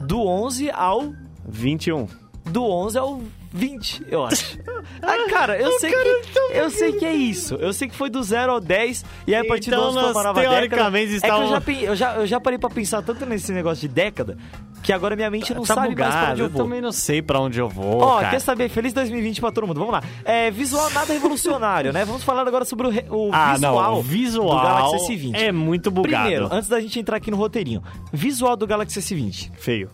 do 0.00 0.20
11 0.26 0.70
ao 0.70 1.12
21. 1.48 2.06
do 2.44 2.64
11 2.64 2.98
ao 2.98 3.20
20, 3.56 4.04
eu 4.08 4.24
acho. 4.24 4.58
Ah, 5.02 5.28
cara, 5.30 5.58
eu 5.58 5.72
sei 5.80 5.90
que 5.90 6.26
eu 6.52 6.70
sei 6.70 6.92
que 6.92 7.04
é 7.04 7.12
isso. 7.14 7.54
Eu 7.56 7.72
sei 7.72 7.88
que 7.88 7.94
foi 7.96 8.08
do 8.10 8.22
0 8.22 8.52
ao 8.52 8.60
10 8.60 9.04
e 9.26 9.34
aí 9.34 9.44
a 9.44 9.48
partir 9.48 9.70
Então 9.70 9.80
do 9.80 9.86
11 9.88 9.94
foi 9.94 10.04
uma 10.04 10.12
nós, 10.12 10.24
nova 10.24 10.40
década. 10.40 10.56
teoricamente, 10.58 11.16
É 11.16 11.20
que 11.20 11.26
eu 11.26 11.48
já, 11.48 11.62
eu, 11.90 11.96
já, 11.96 12.14
eu 12.16 12.26
já 12.26 12.40
parei 12.40 12.58
pra 12.58 12.68
pensar 12.70 13.02
tanto 13.02 13.24
nesse 13.26 13.52
negócio 13.52 13.88
de 13.88 13.94
década 13.94 14.36
que 14.82 14.92
agora 14.92 15.16
minha 15.16 15.28
mente 15.30 15.52
não 15.52 15.62
tá 15.62 15.74
sabe 15.74 15.86
mais 15.88 15.96
pra 15.96 16.06
bugado, 16.06 16.32
onde 16.32 16.40
eu 16.42 16.46
eu 16.46 16.50
vou. 16.50 16.62
também 16.62 16.80
não 16.80 16.92
sei 16.92 17.20
pra 17.20 17.40
onde 17.40 17.58
eu 17.58 17.68
vou, 17.68 17.98
Ó, 18.02 18.16
cara. 18.18 18.30
quer 18.30 18.40
saber? 18.40 18.68
Feliz 18.68 18.92
2020 18.92 19.40
pra 19.40 19.50
todo 19.50 19.66
mundo. 19.66 19.78
Vamos 19.80 19.92
lá. 19.94 20.02
É, 20.24 20.48
visual 20.50 20.88
nada 20.90 21.12
revolucionário, 21.12 21.92
né? 21.92 22.04
Vamos 22.04 22.22
falar 22.22 22.46
agora 22.46 22.64
sobre 22.64 22.86
o, 22.86 22.90
re- 22.90 23.06
o 23.10 23.30
Ah, 23.32 23.54
visual, 23.54 23.74
não, 23.92 23.98
o 23.98 24.02
visual 24.02 24.48
do 24.58 24.62
Galaxy 24.62 24.96
S20. 25.16 25.34
é 25.34 25.50
muito 25.50 25.90
bugado. 25.90 26.22
Primeiro, 26.24 26.48
antes 26.52 26.68
da 26.68 26.78
gente 26.80 27.00
entrar 27.00 27.16
aqui 27.16 27.30
no 27.32 27.36
roteirinho. 27.36 27.82
Visual 28.12 28.54
do 28.56 28.64
Galaxy 28.66 29.00
S20. 29.00 29.50
Feio. 29.56 29.90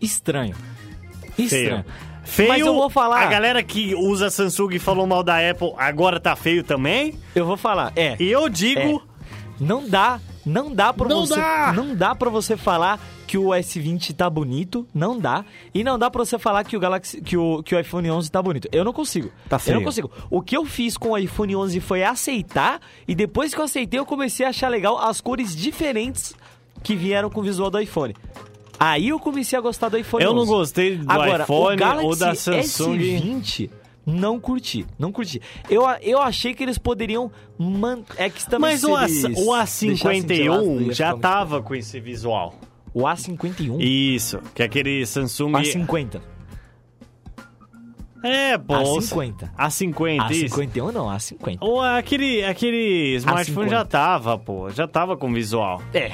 Estranho. 0.00 0.54
Estranho. 1.36 1.84
Feio, 1.84 1.84
Mas 2.48 2.60
eu 2.60 2.74
vou 2.74 2.90
falar. 2.90 3.22
a 3.22 3.26
galera 3.26 3.62
que 3.62 3.94
usa 3.94 4.30
Samsung 4.30 4.74
e 4.74 4.78
falou 4.78 5.06
mal 5.06 5.22
da 5.22 5.36
Apple 5.50 5.72
agora 5.76 6.18
tá 6.20 6.34
feio 6.36 6.62
também. 6.62 7.14
Eu 7.34 7.46
vou 7.46 7.56
falar. 7.56 7.92
É. 7.96 8.16
E 8.20 8.30
eu 8.30 8.48
digo, 8.48 9.02
Não 9.60 9.88
dá, 9.88 10.20
não 10.46 10.72
dá 10.72 10.92
pra 10.92 11.08
Não 11.08 11.26
você, 11.26 11.34
dá! 11.34 11.72
não 11.74 11.94
dá 11.94 12.14
para 12.14 12.30
você 12.30 12.56
falar 12.56 13.00
que 13.26 13.36
o 13.36 13.48
S20 13.48 14.14
tá 14.14 14.30
bonito, 14.30 14.86
não 14.94 15.18
dá. 15.18 15.44
E 15.74 15.84
não 15.84 15.98
dá 15.98 16.10
pra 16.10 16.24
você 16.24 16.38
falar 16.38 16.64
que 16.64 16.76
o 16.76 16.80
Galaxy 16.80 17.20
que 17.20 17.36
o, 17.36 17.62
que 17.62 17.74
o 17.74 17.78
iPhone 17.80 18.10
11 18.10 18.30
tá 18.30 18.40
bonito. 18.40 18.68
Eu 18.72 18.84
não 18.84 18.92
consigo. 18.92 19.30
Tá 19.48 19.56
Eu 19.56 19.60
feio. 19.60 19.76
não 19.76 19.84
consigo. 19.84 20.10
O 20.30 20.40
que 20.40 20.56
eu 20.56 20.64
fiz 20.64 20.96
com 20.96 21.10
o 21.10 21.18
iPhone 21.18 21.54
11 21.56 21.80
foi 21.80 22.02
aceitar 22.04 22.80
e 23.06 23.14
depois 23.14 23.52
que 23.52 23.60
eu 23.60 23.64
aceitei 23.64 23.98
eu 24.00 24.06
comecei 24.06 24.46
a 24.46 24.48
achar 24.50 24.68
legal 24.68 24.96
as 24.98 25.20
cores 25.20 25.54
diferentes 25.54 26.34
que 26.82 26.94
vieram 26.96 27.28
com 27.28 27.40
o 27.40 27.42
visual 27.42 27.68
do 27.70 27.78
iPhone. 27.80 28.14
Aí 28.78 29.08
eu 29.08 29.18
comecei 29.18 29.58
a 29.58 29.62
gostar 29.62 29.88
do 29.88 29.98
iPhone 29.98 30.24
eu 30.24 30.30
11. 30.32 30.38
não 30.38 30.46
gostei 30.46 30.96
do 30.96 31.10
Agora, 31.10 31.42
iPhone 31.44 31.82
ou 32.04 32.16
da 32.16 32.34
Samsung. 32.34 32.96
S20 32.98 33.70
Não 34.06 34.38
curti, 34.38 34.86
não 34.98 35.10
curti. 35.12 35.40
Eu, 35.68 35.82
eu 36.00 36.20
achei 36.20 36.54
que 36.54 36.62
eles 36.62 36.78
poderiam 36.78 37.30
man... 37.58 38.02
é 38.16 38.30
que 38.30 38.44
também 38.44 38.70
Mas 38.70 38.84
o, 38.84 38.94
A, 38.94 39.04
o 39.04 39.06
deixassem 39.06 39.94
de 39.94 40.02
lado, 40.04 40.16
A51 40.16 40.86
ia 40.86 40.92
já 40.92 41.16
tava 41.16 41.60
com 41.60 41.74
esse 41.74 41.98
visual. 42.00 42.54
O 42.94 43.02
A51? 43.02 43.80
Isso, 43.80 44.38
que 44.54 44.62
é 44.62 44.64
aquele 44.66 45.04
Samsung... 45.04 45.52
O 45.52 45.58
A50. 45.58 46.20
É, 48.22 48.58
pô. 48.58 48.76
os- 48.78 49.10
A50. 49.10 49.50
A50, 49.56 50.30
isso. 50.30 50.56
A51 50.56 50.92
não, 50.92 51.06
A50. 51.06 51.58
Ou 51.60 51.80
aquele, 51.82 52.44
aquele 52.44 53.14
smartphone 53.16 53.66
A50. 53.68 53.70
já 53.70 53.84
tava, 53.84 54.38
pô. 54.38 54.70
Já 54.70 54.88
tava 54.88 55.16
com 55.16 55.32
visual. 55.32 55.80
É, 55.94 56.12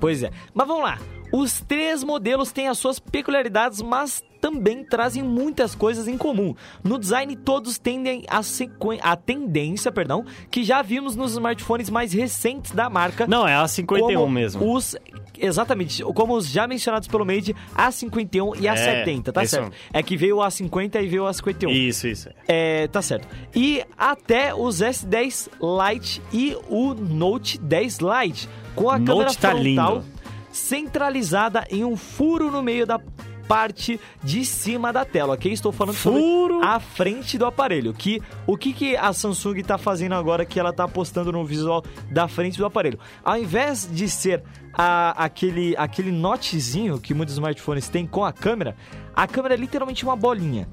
pois 0.00 0.22
é. 0.22 0.30
Mas 0.52 0.66
vamos 0.66 0.82
lá. 0.82 0.98
Os 1.32 1.60
três 1.60 2.02
modelos 2.04 2.52
têm 2.52 2.68
as 2.68 2.78
suas 2.78 2.98
peculiaridades, 2.98 3.82
mas 3.82 4.22
também 4.40 4.84
trazem 4.84 5.22
muitas 5.22 5.74
coisas 5.74 6.06
em 6.06 6.16
comum. 6.16 6.54
No 6.84 6.98
design, 6.98 7.34
todos 7.36 7.78
tendem 7.78 8.24
a, 8.28 8.42
sequen... 8.42 9.00
a 9.02 9.16
tendência, 9.16 9.90
perdão, 9.90 10.24
que 10.50 10.62
já 10.62 10.82
vimos 10.82 11.16
nos 11.16 11.32
smartphones 11.32 11.90
mais 11.90 12.12
recentes 12.12 12.70
da 12.70 12.88
marca. 12.88 13.26
Não, 13.26 13.46
é 13.46 13.54
A51 13.54 13.98
como 13.98 14.30
mesmo. 14.30 14.72
Os, 14.72 14.94
exatamente, 15.38 16.02
como 16.02 16.34
os 16.34 16.48
já 16.48 16.66
mencionados 16.66 17.08
pelo 17.08 17.24
Made, 17.24 17.54
A51 17.74 18.56
e 18.60 18.64
A70, 18.64 19.32
tá 19.32 19.42
isso 19.42 19.50
certo? 19.50 19.70
mesmo. 19.70 19.76
É 19.92 20.02
que 20.02 20.16
veio 20.16 20.36
o 20.36 20.40
A50 20.40 21.02
e 21.02 21.06
veio 21.08 21.24
o 21.24 21.28
A51. 21.28 21.70
Isso, 21.70 22.06
isso. 22.06 22.30
É, 22.46 22.86
tá 22.88 23.02
certo. 23.02 23.26
E 23.54 23.82
até 23.96 24.54
os 24.54 24.80
S10 24.80 25.48
Lite 25.60 26.22
e 26.32 26.56
o 26.68 26.94
Note 26.94 27.58
10 27.58 27.98
Lite, 27.98 28.48
com 28.74 28.90
a 28.90 28.98
Note 28.98 29.06
câmera 29.06 29.34
tá 29.34 29.50
frontal 29.50 29.94
lindo. 29.94 30.15
Centralizada 30.56 31.66
em 31.70 31.84
um 31.84 31.96
furo 31.96 32.50
no 32.50 32.62
meio 32.62 32.86
da 32.86 33.00
parte 33.46 34.00
de 34.24 34.44
cima 34.44 34.92
da 34.92 35.04
tela, 35.04 35.34
ok? 35.34 35.52
Estou 35.52 35.70
falando 35.70 35.94
Furo? 35.94 36.54
sobre 36.54 36.66
a 36.66 36.80
frente 36.80 37.38
do 37.38 37.46
aparelho. 37.46 37.94
Que 37.94 38.20
o 38.44 38.56
que, 38.56 38.72
que 38.72 38.96
a 38.96 39.12
Samsung 39.12 39.62
tá 39.62 39.78
fazendo 39.78 40.16
agora 40.16 40.44
que 40.44 40.58
ela 40.58 40.72
tá 40.72 40.82
apostando 40.84 41.30
no 41.30 41.44
visual 41.44 41.84
da 42.10 42.26
frente 42.26 42.58
do 42.58 42.66
aparelho? 42.66 42.98
Ao 43.24 43.38
invés 43.38 43.88
de 43.88 44.08
ser 44.08 44.42
a- 44.72 45.10
aquele 45.24 45.76
aquele 45.76 46.10
notezinho 46.10 46.98
que 46.98 47.14
muitos 47.14 47.34
smartphones 47.34 47.88
têm 47.88 48.04
com 48.04 48.24
a 48.24 48.32
câmera, 48.32 48.76
a 49.14 49.28
câmera 49.28 49.54
é 49.54 49.56
literalmente 49.56 50.02
uma 50.04 50.16
bolinha. 50.16 50.66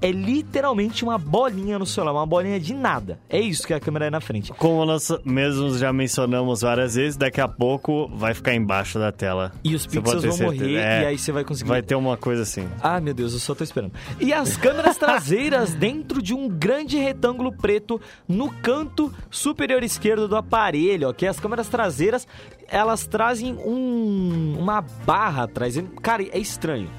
É 0.00 0.10
literalmente 0.10 1.02
uma 1.04 1.16
bolinha 1.18 1.78
no 1.78 1.86
celular, 1.86 2.12
uma 2.12 2.26
bolinha 2.26 2.60
de 2.60 2.74
nada. 2.74 3.18
É 3.28 3.40
isso 3.40 3.66
que 3.66 3.72
a 3.72 3.80
câmera 3.80 4.06
é 4.06 4.10
na 4.10 4.20
frente. 4.20 4.52
Como 4.52 4.84
nós 4.84 5.08
mesmos 5.24 5.78
já 5.78 5.92
mencionamos 5.92 6.60
várias 6.62 6.94
vezes, 6.94 7.16
daqui 7.16 7.40
a 7.40 7.48
pouco 7.48 8.08
vai 8.14 8.34
ficar 8.34 8.54
embaixo 8.54 8.98
da 8.98 9.10
tela. 9.10 9.52
E 9.62 9.74
os 9.74 9.86
pixels 9.86 10.22
vão 10.22 10.32
certeza. 10.32 10.44
morrer 10.44 10.76
É, 10.76 11.02
e 11.02 11.06
aí 11.06 11.18
você 11.18 11.32
vai 11.32 11.44
conseguir 11.44 11.68
Vai 11.68 11.82
ter 11.82 11.94
uma 11.94 12.16
coisa 12.16 12.42
assim. 12.42 12.68
Ah, 12.82 13.00
meu 13.00 13.14
Deus, 13.14 13.32
eu 13.32 13.38
só 13.38 13.54
tô 13.54 13.64
esperando. 13.64 13.92
E 14.20 14.32
as 14.32 14.56
câmeras 14.56 14.96
traseiras 14.96 15.72
dentro 15.74 16.20
de 16.20 16.34
um 16.34 16.48
grande 16.48 16.98
retângulo 16.98 17.52
preto 17.52 18.00
no 18.28 18.50
canto 18.50 19.12
superior 19.30 19.82
esquerdo 19.82 20.28
do 20.28 20.36
aparelho, 20.36 21.08
ok? 21.08 21.26
As 21.26 21.40
câmeras 21.40 21.68
traseiras, 21.68 22.26
elas 22.68 23.06
trazem 23.06 23.54
um, 23.54 24.56
uma 24.58 24.80
barra 24.80 25.44
atrás. 25.44 25.82
Cara, 26.02 26.22
é 26.22 26.38
estranho. 26.38 26.90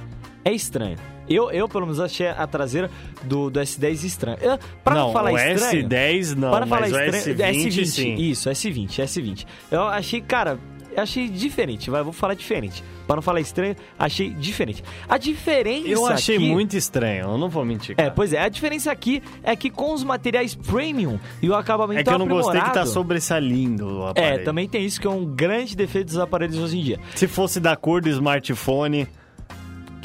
É 0.43 0.51
estranho. 0.51 0.97
Eu, 1.27 1.49
eu, 1.51 1.67
pelo 1.67 1.85
menos, 1.85 1.99
achei 1.99 2.27
a 2.27 2.45
traseira 2.47 2.89
do, 3.23 3.49
do 3.49 3.59
S10 3.59 4.03
estranha. 4.03 4.37
Eu, 4.41 4.59
Pra 4.83 4.93
não, 4.95 5.07
não, 5.07 5.13
falar 5.13 5.31
o 5.33 5.37
estranho... 5.37 5.87
S10 5.89 6.35
não, 6.35 6.51
para 6.51 6.67
falar 6.67 6.81
mas 6.81 6.91
o 6.93 6.99
estranho, 7.17 7.37
S20, 7.37 7.85
sim. 7.85 8.15
Isso, 8.15 8.49
S20, 8.49 8.89
S20. 9.03 9.45
Eu 9.71 9.83
achei, 9.83 10.21
cara, 10.21 10.59
eu 10.95 11.01
achei 11.03 11.27
diferente, 11.27 11.89
vai, 11.89 12.03
vou 12.03 12.13
falar 12.13 12.33
diferente. 12.35 12.83
Para 13.07 13.17
não 13.17 13.21
falar 13.21 13.39
estranho, 13.39 13.75
achei 13.99 14.31
diferente. 14.31 14.83
A 15.07 15.17
diferença 15.17 15.87
Eu 15.87 16.07
achei 16.07 16.37
aqui- 16.37 16.47
muito 16.49 16.75
estranho, 16.75 17.25
eu 17.25 17.37
não 17.37 17.49
vou 17.49 17.63
mentir. 17.65 17.91
é, 17.93 17.95
cara. 18.03 18.11
pois 18.11 18.33
é, 18.33 18.39
a 18.39 18.49
diferença 18.49 18.91
aqui 18.91 19.21
é 19.43 19.55
que 19.55 19.69
com 19.69 19.93
os 19.93 20.03
materiais 20.03 20.55
premium 20.55 21.19
e 21.41 21.47
o 21.49 21.53
acabamento 21.55 22.01
É 22.01 22.03
que 22.03 22.09
eu 22.09 22.17
não 22.17 22.27
gostei 22.27 22.59
que 22.61 22.73
tá 22.73 22.83
sobressaindo 22.85 23.87
o 23.99 24.07
É, 24.07 24.11
aparelho. 24.11 24.43
também 24.43 24.67
tem 24.67 24.83
isso 24.85 24.99
que 24.99 25.05
é 25.05 25.09
um 25.09 25.25
grande 25.25 25.75
defeito 25.75 26.07
dos 26.07 26.17
aparelhos 26.17 26.57
hoje 26.57 26.79
em 26.79 26.83
dia. 26.83 26.99
Se 27.15 27.27
fosse 27.27 27.59
da 27.59 27.75
cor 27.75 28.01
do 28.01 28.09
smartphone, 28.09 29.07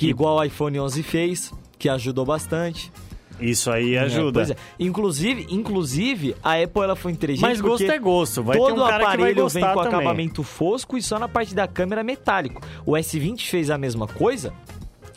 Que 0.01 0.09
igual 0.09 0.39
o 0.39 0.43
iPhone 0.45 0.81
11 0.81 1.03
fez, 1.03 1.53
que 1.79 1.89
ajudou 1.89 2.25
bastante. 2.25 2.91
isso 3.39 3.71
aí 3.71 3.95
É, 3.95 4.01
ajuda. 4.01 4.33
pois 4.33 4.51
é. 4.51 4.57
Inclusive, 4.79 5.47
inclusive, 5.51 6.35
a 6.43 6.55
Apple 6.63 6.83
ela 6.83 6.97
foi 6.97 7.13
inteligente 7.13 7.43
Mas 7.43 7.61
gosto 7.61 7.79
porque 7.85 7.93
é 7.93 7.99
gosto, 7.99 8.43
vai 8.43 8.57
todo 8.57 8.75
ter 8.77 8.81
um 8.81 8.87
cara 8.87 9.05
aparelho 9.05 9.49
vem 9.49 9.63
com 9.63 9.75
também. 9.75 9.89
acabamento 9.89 10.43
fosco 10.43 10.97
e 10.97 11.03
só 11.03 11.19
na 11.19 11.29
parte 11.29 11.55
da 11.55 11.67
câmera 11.69 12.03
metálico. 12.03 12.63
O 12.87 12.93
S20 12.93 13.49
fez 13.49 13.69
a 13.71 13.77
mesma 13.77 14.07
coisa, 14.07 14.53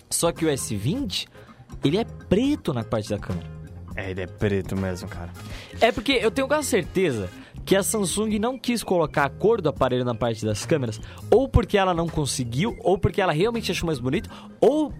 só 0.09 0.31
que 0.31 0.45
o 0.45 0.49
S20 0.49 1.27
ele 1.83 1.97
é 1.97 2.03
preto 2.05 2.73
na 2.73 2.83
parte 2.83 3.09
da 3.09 3.17
câmera. 3.17 3.47
É, 3.95 4.11
ele 4.11 4.21
é 4.21 4.27
preto 4.27 4.75
mesmo, 4.75 5.07
cara. 5.07 5.31
É 5.79 5.91
porque 5.91 6.13
eu 6.13 6.31
tenho 6.31 6.47
quase 6.47 6.67
certeza 6.67 7.29
que 7.65 7.75
a 7.75 7.83
Samsung 7.83 8.37
não 8.39 8.57
quis 8.57 8.83
colocar 8.83 9.25
a 9.25 9.29
cor 9.29 9.61
do 9.61 9.69
aparelho 9.69 10.03
na 10.05 10.13
parte 10.15 10.45
das 10.45 10.65
câmeras, 10.65 10.99
ou 11.31 11.47
porque 11.47 11.77
ela 11.77 11.93
não 11.93 12.07
conseguiu, 12.07 12.75
ou 12.79 12.97
porque 12.97 13.21
ela 13.21 13.31
realmente 13.33 13.71
achou 13.71 13.87
mais 13.87 13.99
bonito, 13.99 14.29
ou 14.59 14.93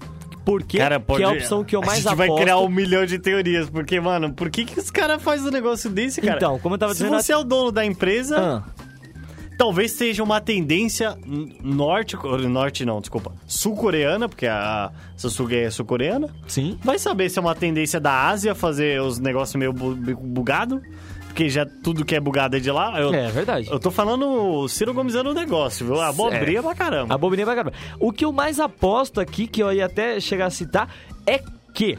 porque 0.46 0.78
Cara, 0.78 1.00
que 1.00 1.06
pode... 1.06 1.24
é 1.24 1.26
a 1.26 1.32
opção 1.32 1.64
que 1.64 1.76
eu 1.76 1.80
mais 1.82 2.06
A 2.06 2.10
gente 2.10 2.16
vai 2.18 2.28
aposto. 2.28 2.42
criar 2.42 2.58
um 2.60 2.68
milhão 2.70 3.06
de 3.06 3.18
teorias, 3.20 3.70
porque, 3.70 4.00
mano, 4.00 4.34
por 4.34 4.50
que, 4.50 4.66
que 4.66 4.78
os 4.80 4.92
caras 4.92 5.22
fazem 5.22 5.48
um 5.48 5.52
negócio 5.52 5.90
desse, 5.90 6.20
cara? 6.22 6.36
Então, 6.38 6.60
como 6.60 6.76
eu 6.76 6.80
tava 6.80 6.94
Se 6.94 7.04
dizendo... 7.04 7.22
você 7.22 7.32
é 7.32 7.38
o 7.38 7.44
dono 7.46 7.72
da 7.72 7.86
empresa, 7.86 8.38
Ah, 8.38 8.64
talvez 9.58 9.92
seja 9.94 10.22
uma 10.24 10.42
tendência 10.42 11.18
norte... 11.62 12.18
Norte 12.50 12.84
não, 12.86 13.00
desculpa. 13.00 13.32
Sul-coreana, 13.48 14.28
porque 14.28 14.46
a 14.48 14.92
Samsung 15.16 15.54
é 15.56 15.70
sul-coreana. 15.70 16.28
sim. 16.48 16.78
Vai 16.84 17.00
saber 17.00 17.30
se 17.30 17.40
é 17.40 17.42
uma 17.42 17.56
tendência 17.56 18.00
da 18.00 18.28
Ásia 18.28 18.54
fazer 18.54 19.02
os 19.02 19.20
negócios 19.20 19.56
meio 19.56 19.72
bu- 19.72 19.96
bu- 19.96 20.16
bugado, 20.18 20.82
porque 21.34 21.50
já 21.50 21.66
tudo 21.66 22.06
que 22.06 22.16
é 22.16 22.20
bugado 22.20 22.56
é 22.56 22.60
de 22.60 22.70
lá. 22.70 23.02
Eu, 23.02 23.12
É 23.12 23.28
verdade. 23.32 23.68
eu 23.72 23.80
tô 23.80 23.90
falando 23.90 24.68
Ciro 24.70 24.94
Gomizando 24.94 25.32
o 25.32 25.34
negócio, 25.34 25.84
viu? 25.84 26.00
Abobrinha 26.00 26.62
pra 26.62 26.76
caramba. 26.76 27.16
Abominei 27.16 27.44
pra 27.44 27.56
caramba. 27.56 27.76
O 28.00 28.14
que 28.14 28.24
eu 28.24 28.32
mais 28.32 28.60
aposto 28.60 29.20
aqui, 29.20 29.48
que 29.48 29.62
eu 29.62 29.74
ia 29.74 29.88
até 29.88 30.20
chegar 30.20 30.46
a 30.46 30.50
citar, 30.52 30.88
é 31.26 31.42
que 31.74 31.98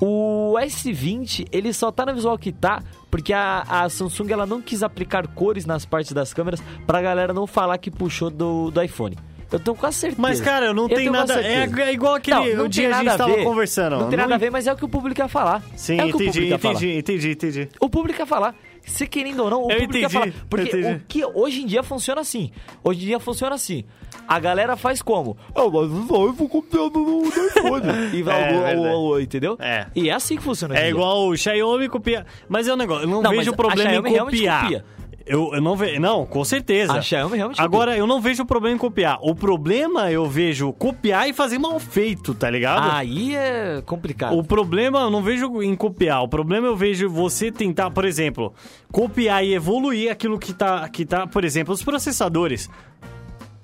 o 0.00 0.54
S20, 0.58 1.48
ele 1.52 1.70
só 1.74 1.92
tá 1.92 2.06
no 2.06 2.14
visual 2.14 2.38
que 2.38 2.50
tá 2.50 2.82
porque 3.10 3.32
a, 3.34 3.62
a 3.68 3.88
Samsung 3.90 4.30
ela 4.32 4.46
não 4.46 4.62
quis 4.62 4.82
aplicar 4.82 5.26
cores 5.26 5.66
nas 5.66 5.84
partes 5.84 6.12
das 6.12 6.32
câmeras 6.32 6.62
pra 6.86 7.02
galera 7.02 7.34
não 7.34 7.46
falar 7.46 7.76
que 7.76 7.90
puxou 7.90 8.30
do, 8.30 8.70
do 8.70 8.82
iPhone. 8.82 9.18
Eu 9.52 9.58
tenho 9.58 9.76
quase 9.76 9.96
certeza. 9.98 10.22
Mas, 10.22 10.40
cara, 10.40 10.72
não 10.72 10.84
Eu 10.84 10.88
quase 10.90 11.10
nada. 11.10 11.42
É, 11.42 11.68
é 11.82 11.92
igual 11.92 12.14
aquele 12.14 12.36
Não, 12.36 12.44
não 12.56 12.62
tem 12.64 12.68
dia 12.70 12.88
a 12.88 12.92
gente 12.92 13.04
nada 13.06 13.14
a 13.14 13.26
tava 13.26 13.36
ver. 13.36 13.44
conversando. 13.44 13.96
Não 13.98 14.08
tem 14.08 14.16
nada 14.16 14.34
a 14.34 14.38
ver, 14.38 14.50
mas 14.50 14.66
é 14.66 14.72
o 14.72 14.76
que 14.76 14.84
o 14.84 14.88
público 14.88 15.20
ia 15.20 15.28
falar. 15.28 15.62
Sim, 15.74 16.00
é 16.00 16.06
entendi, 16.06 16.42
ia 16.44 16.58
falar. 16.58 16.74
entendi, 16.74 16.98
entendi, 16.98 17.30
entendi. 17.32 17.68
O 17.80 17.88
público 17.90 18.18
ia 18.20 18.26
falar. 18.26 18.54
Se 18.86 19.06
querendo 19.06 19.42
ou 19.44 19.50
não, 19.50 19.58
o 19.66 19.70
Eu 19.70 19.78
público 19.80 19.96
ia 19.96 20.06
entendi, 20.06 20.12
falar. 20.14 20.26
eu 20.28 20.32
Porque 20.48 20.68
entendi. 20.68 20.92
o 20.94 21.00
que 21.06 21.24
hoje 21.24 21.62
em 21.62 21.66
dia 21.66 21.82
funciona 21.82 22.20
assim. 22.20 22.50
Hoje 22.82 23.02
em 23.02 23.06
dia 23.06 23.20
funciona 23.20 23.54
assim. 23.54 23.84
A 24.26 24.38
galera 24.38 24.76
faz 24.76 25.02
como? 25.02 25.36
Ah, 25.54 25.64
mas 25.64 25.74
eu 25.74 26.32
vou 26.32 26.48
copiar 26.48 26.88
no 26.90 27.24
iPhone. 27.26 27.86
E 28.14 28.22
vai, 28.22 28.72
É, 28.72 28.76
o- 28.76 28.80
o- 28.82 29.08
o- 29.10 29.20
entendeu? 29.20 29.56
É. 29.60 29.86
E 29.94 30.08
é 30.08 30.12
assim 30.14 30.36
que 30.36 30.42
funciona 30.42 30.76
É 30.78 30.88
igual 30.88 31.26
o 31.28 31.36
Xiaomi 31.36 31.88
copiar. 31.88 32.24
Mas 32.48 32.68
é 32.68 32.72
um 32.72 32.76
negócio, 32.76 33.04
eu 33.04 33.08
não, 33.08 33.20
Não, 33.20 33.30
vejo 33.32 33.52
problema 33.52 34.08
em 34.08 34.16
copiar. 34.18 34.62
copia. 34.62 34.84
Eu, 35.26 35.50
eu 35.54 35.60
não 35.60 35.76
vejo. 35.76 36.00
Não, 36.00 36.24
com 36.26 36.44
certeza. 36.44 36.92
A 36.94 37.02
Xiaomi 37.02 37.36
realmente 37.36 37.60
Agora, 37.60 37.96
eu 37.96 38.06
não 38.06 38.20
vejo 38.20 38.44
problema 38.44 38.74
em 38.74 38.78
copiar. 38.78 39.18
O 39.22 39.34
problema 39.34 40.10
eu 40.10 40.26
vejo 40.28 40.72
copiar 40.72 41.28
e 41.28 41.32
fazer 41.32 41.58
mal 41.58 41.78
feito, 41.78 42.34
tá 42.34 42.48
ligado? 42.50 42.90
Aí 42.90 43.36
é 43.36 43.82
complicado. 43.84 44.36
O 44.36 44.42
problema 44.42 45.00
eu 45.00 45.10
não 45.10 45.22
vejo 45.22 45.62
em 45.62 45.74
copiar. 45.76 46.22
O 46.22 46.28
problema 46.28 46.66
eu 46.66 46.76
vejo 46.76 47.08
você 47.08 47.50
tentar, 47.52 47.90
por 47.90 48.04
exemplo, 48.04 48.52
copiar 48.90 49.44
e 49.44 49.54
evoluir 49.54 50.10
aquilo 50.10 50.38
que 50.38 50.52
tá, 50.52 50.88
que 50.88 51.04
tá 51.04 51.26
por 51.26 51.44
exemplo, 51.44 51.72
os 51.74 51.82
processadores. 51.82 52.68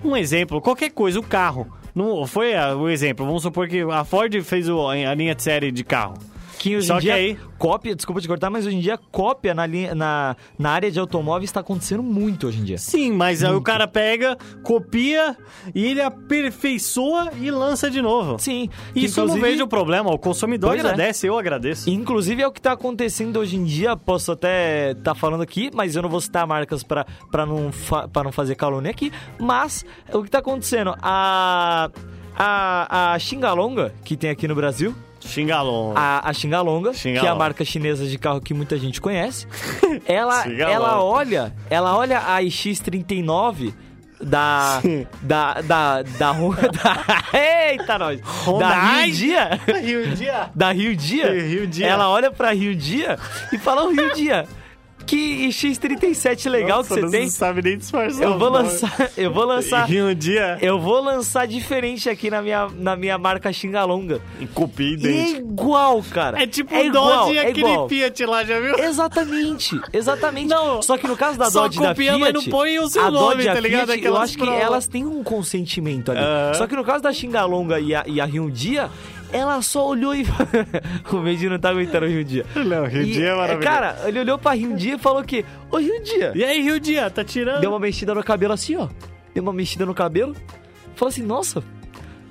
Um 0.05 0.17
exemplo, 0.17 0.61
qualquer 0.61 0.91
coisa, 0.91 1.19
o 1.19 1.23
carro. 1.23 1.67
Não, 1.95 2.27
foi 2.27 2.55
ah, 2.55 2.77
o 2.77 2.89
exemplo. 2.89 3.25
Vamos 3.25 3.43
supor 3.43 3.67
que 3.67 3.81
a 3.81 4.05
Ford 4.05 4.33
fez 4.43 4.69
o- 4.69 4.87
a 4.89 5.15
linha 5.15 5.35
de 5.35 5.43
série 5.43 5.73
de 5.73 5.83
carro. 5.83 6.15
Que 6.67 6.77
hoje 6.77 6.87
Só 6.89 6.95
em 6.95 6.97
que 6.99 7.03
dia, 7.05 7.15
aí- 7.15 7.39
cópia, 7.59 7.95
desculpa 7.95 8.21
te 8.21 8.27
cortar, 8.27 8.51
mas 8.51 8.67
hoje 8.67 8.75
em 8.77 8.81
dia 8.81 8.99
cópia 9.13 9.55
na, 9.55 9.65
linha, 9.67 9.95
na, 9.95 10.35
na 10.59 10.71
área 10.71 10.91
de 10.91 10.99
automóveis 10.99 11.49
está 11.49 11.61
acontecendo 11.61 12.03
muito 12.03 12.49
hoje 12.49 12.59
em 12.61 12.65
dia. 12.65 12.77
Sim, 12.77 13.13
mas 13.13 13.45
aí 13.45 13.55
o 13.55 13.61
cara 13.63 13.87
pega, 13.87 14.37
copia 14.65 15.37
e 15.75 15.85
ele 15.87 16.01
aperfeiçoa 16.03 17.31
e 17.41 17.51
lança 17.53 17.89
de 17.91 18.03
novo. 18.03 18.37
Sim. 18.41 18.69
Isso 18.95 19.21
eu 19.21 19.27
não 19.27 19.35
inclusive- 19.37 19.53
vejo 19.59 19.69
problema. 19.69 20.11
O 20.11 20.19
consumidor 20.19 20.71
Pois 20.71 20.85
é. 20.85 20.89
agradece, 20.89 21.27
eu 21.29 21.39
agradeço. 21.39 21.89
Inclusive 21.89 22.43
é 22.43 22.47
o 22.49 22.53
que 22.53 22.61
tá 22.61 22.73
acontecendo 22.73 23.39
hoje 23.39 23.57
em 23.57 23.65
dia, 23.65 23.97
posso 23.97 24.33
até 24.33 24.91
estar 24.91 25.15
falando 25.15 25.43
aqui, 25.43 25.71
mas 25.73 25.95
eu 25.95 26.03
não 26.03 26.09
vou 26.09 26.21
citar 26.21 26.47
marcas 26.47 26.83
pra 26.83 27.07
não, 27.47 27.71
fa 27.71 28.09
não 28.25 28.33
fazer 28.33 28.57
calúnia 28.57 28.91
aqui, 28.91 29.13
mas 29.39 29.85
o 30.13 30.23
que 30.23 30.31
tá 30.31 30.39
acontecendo, 30.39 30.95
a, 31.01 31.91
a, 32.37 33.13
a 33.15 33.19
Xingalonga, 33.21 33.95
que 34.05 34.17
tem 34.17 34.31
aqui 34.31 34.49
no 34.49 34.55
Brasil, 34.57 34.95
Xingalon. 35.27 35.93
a, 35.95 36.29
a 36.29 36.33
Xingalonga, 36.33 36.91
que 36.91 36.97
é 36.97 36.99
a 36.99 37.03
Xingalonga. 37.03 37.35
marca 37.35 37.65
chinesa 37.65 38.07
de 38.07 38.19
carro 38.19 38.41
que 38.41 38.55
muita 38.55 38.79
gente 38.79 39.01
conhece, 39.01 39.47
ela, 40.07 40.43
Xingalonga. 40.43 40.73
ela 40.73 41.03
olha, 41.03 41.55
ela 41.69 41.97
olha 41.97 42.19
a 42.19 42.43
iX39 42.43 43.75
da. 44.21 44.81
da. 45.23 45.61
da. 45.61 46.03
da. 46.03 46.33
da 46.33 47.23
Eita, 47.33 47.99
nós! 47.99 48.21
Da 48.21 48.71
Hyundai? 48.71 49.05
Rio 49.05 49.15
Dia. 49.15 49.61
Rio 49.81 50.07
Dia. 50.15 50.51
Da 50.55 50.73
Rio 50.73 50.97
Dia. 50.97 51.33
Rio 51.33 51.67
Dia. 51.67 51.87
Ela 51.87 52.09
olha 52.09 52.31
pra 52.31 52.53
Rio 52.53 52.75
Dia 52.75 53.19
e 53.53 53.59
fala: 53.59 53.91
Rio 53.91 54.15
Dia, 54.15 54.47
que 55.07 55.49
X37 55.49 56.51
legal 56.51 56.79
Nossa, 56.79 56.89
que 56.95 57.01
você 57.01 57.01
não 57.03 57.11
tem. 57.11 57.29
sabe 57.29 57.63
nem 57.63 57.79
disfarçar. 57.79 58.23
Eu 58.23 58.39
vou 58.39 58.49
lançar. 58.51 59.11
Eu 59.17 59.33
vou 59.33 59.45
lançar. 59.45 59.85
Rio 59.87 60.15
Dia. 60.15 60.59
Eu 60.61 60.79
vou 60.81 61.01
lançar 61.03 61.47
diferente 61.47 62.09
aqui 62.11 62.29
na 62.31 62.43
minha, 62.43 62.69
na 62.77 62.97
minha 62.97 63.17
marca 63.17 63.53
Xingalonga. 63.53 64.21
Em 64.41 64.47
copia 64.47 64.87
E 64.87 64.91
é 64.91 64.95
idêntica. 64.95 65.39
igual, 65.39 66.03
cara. 66.11 66.43
É 66.43 66.47
tipo 66.47 66.75
é 66.75 66.83
o 66.83 66.87
igual, 66.87 67.25
Dodge 67.27 67.35
e 67.35 67.39
é 67.39 67.49
aquele 67.49 67.61
igual. 67.71 67.89
Fiat 67.89 68.27
lá, 68.27 68.45
já 68.45 68.61
viu? 68.61 68.79
Exatamente, 68.79 69.81
exatamente. 69.93 70.49
Não, 70.49 70.83
Só 70.83 70.99
que 70.99 71.07
no 71.07 71.17
caso 71.17 71.39
da 71.39 71.49
Dodge 71.49 71.79
e 71.79 71.83
da 71.83 71.89
copia, 71.91 72.13
Fiat, 72.13 72.21
mas 72.21 72.33
não 72.35 72.45
põe 72.45 72.79
o 72.79 72.89
seu 72.89 73.03
a 73.05 73.11
nome, 73.11 73.35
Dodge 73.37 73.49
e 73.49 73.53
tá 73.55 73.61
ligado? 73.61 73.93
Fiat, 73.93 74.05
eu 74.05 74.17
acho 74.17 74.37
que 74.39 74.49
elas 74.49 74.87
têm 74.87 75.05
um 75.05 75.23
consentimento 75.23 76.11
ali. 76.11 76.21
Aham. 76.21 76.55
Só 76.55 76.67
que 76.67 76.75
no 76.75 76.85
caso 76.85 77.03
da 77.03 77.13
Xingalonga 77.13 77.79
e 77.81 77.95
a, 77.95 78.05
e 78.07 78.21
a 78.21 78.25
Hyundai, 78.25 78.89
ela 79.33 79.61
só 79.63 79.89
olhou 79.89 80.15
e... 80.15 80.25
o 81.13 81.17
Meiji 81.17 81.49
não 81.49 81.59
tá 81.59 81.71
aguentando 81.71 82.07
o 82.07 82.09
Hyundai. 82.09 82.45
Não, 82.65 82.85
Rio 82.87 83.03
E, 83.03 83.13
Dia 83.13 83.29
é 83.29 83.35
maravilhoso. 83.35 83.67
Cara, 83.67 83.99
ele 84.07 84.21
olhou 84.21 84.39
pra 84.39 84.53
Hyundai 84.53 84.95
e 84.95 84.99
falou 84.99 85.23
que... 85.25 85.45
Ô, 85.71 85.79
Hyundai, 85.79 86.33
E 86.35 86.45
aí, 86.45 86.63
Rio 86.63 86.79
Dia, 86.81 87.11
tá 87.11 87.25
tirando? 87.25 87.61
deu 87.61 87.71
uma 87.71 87.79
mexida 87.81 88.15
no 88.15 88.23
cabelo 88.23 88.53
assim, 88.53 88.77
ó. 88.77 88.89
Deu 89.35 89.43
uma 89.43 89.53
mexida 89.53 89.85
no 89.85 89.95
cabelo. 89.95 90.35
Falou 90.95 91.11
assim, 91.11 91.23
nossa, 91.23 91.63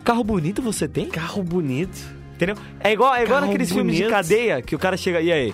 carro 0.03 0.23
bonito 0.23 0.61
você 0.61 0.87
tem? 0.87 1.07
Carro 1.07 1.43
bonito. 1.43 1.97
Entendeu? 2.35 2.55
É 2.79 2.91
igual, 2.91 3.15
é 3.15 3.23
igual 3.23 3.39
Carro 3.39 3.45
naqueles 3.47 3.71
filmes 3.71 3.95
de 3.95 4.03
bonito. 4.03 4.15
cadeia 4.15 4.61
que 4.61 4.75
o 4.75 4.79
cara 4.79 4.97
chega... 4.97 5.21
E 5.21 5.31
aí? 5.31 5.53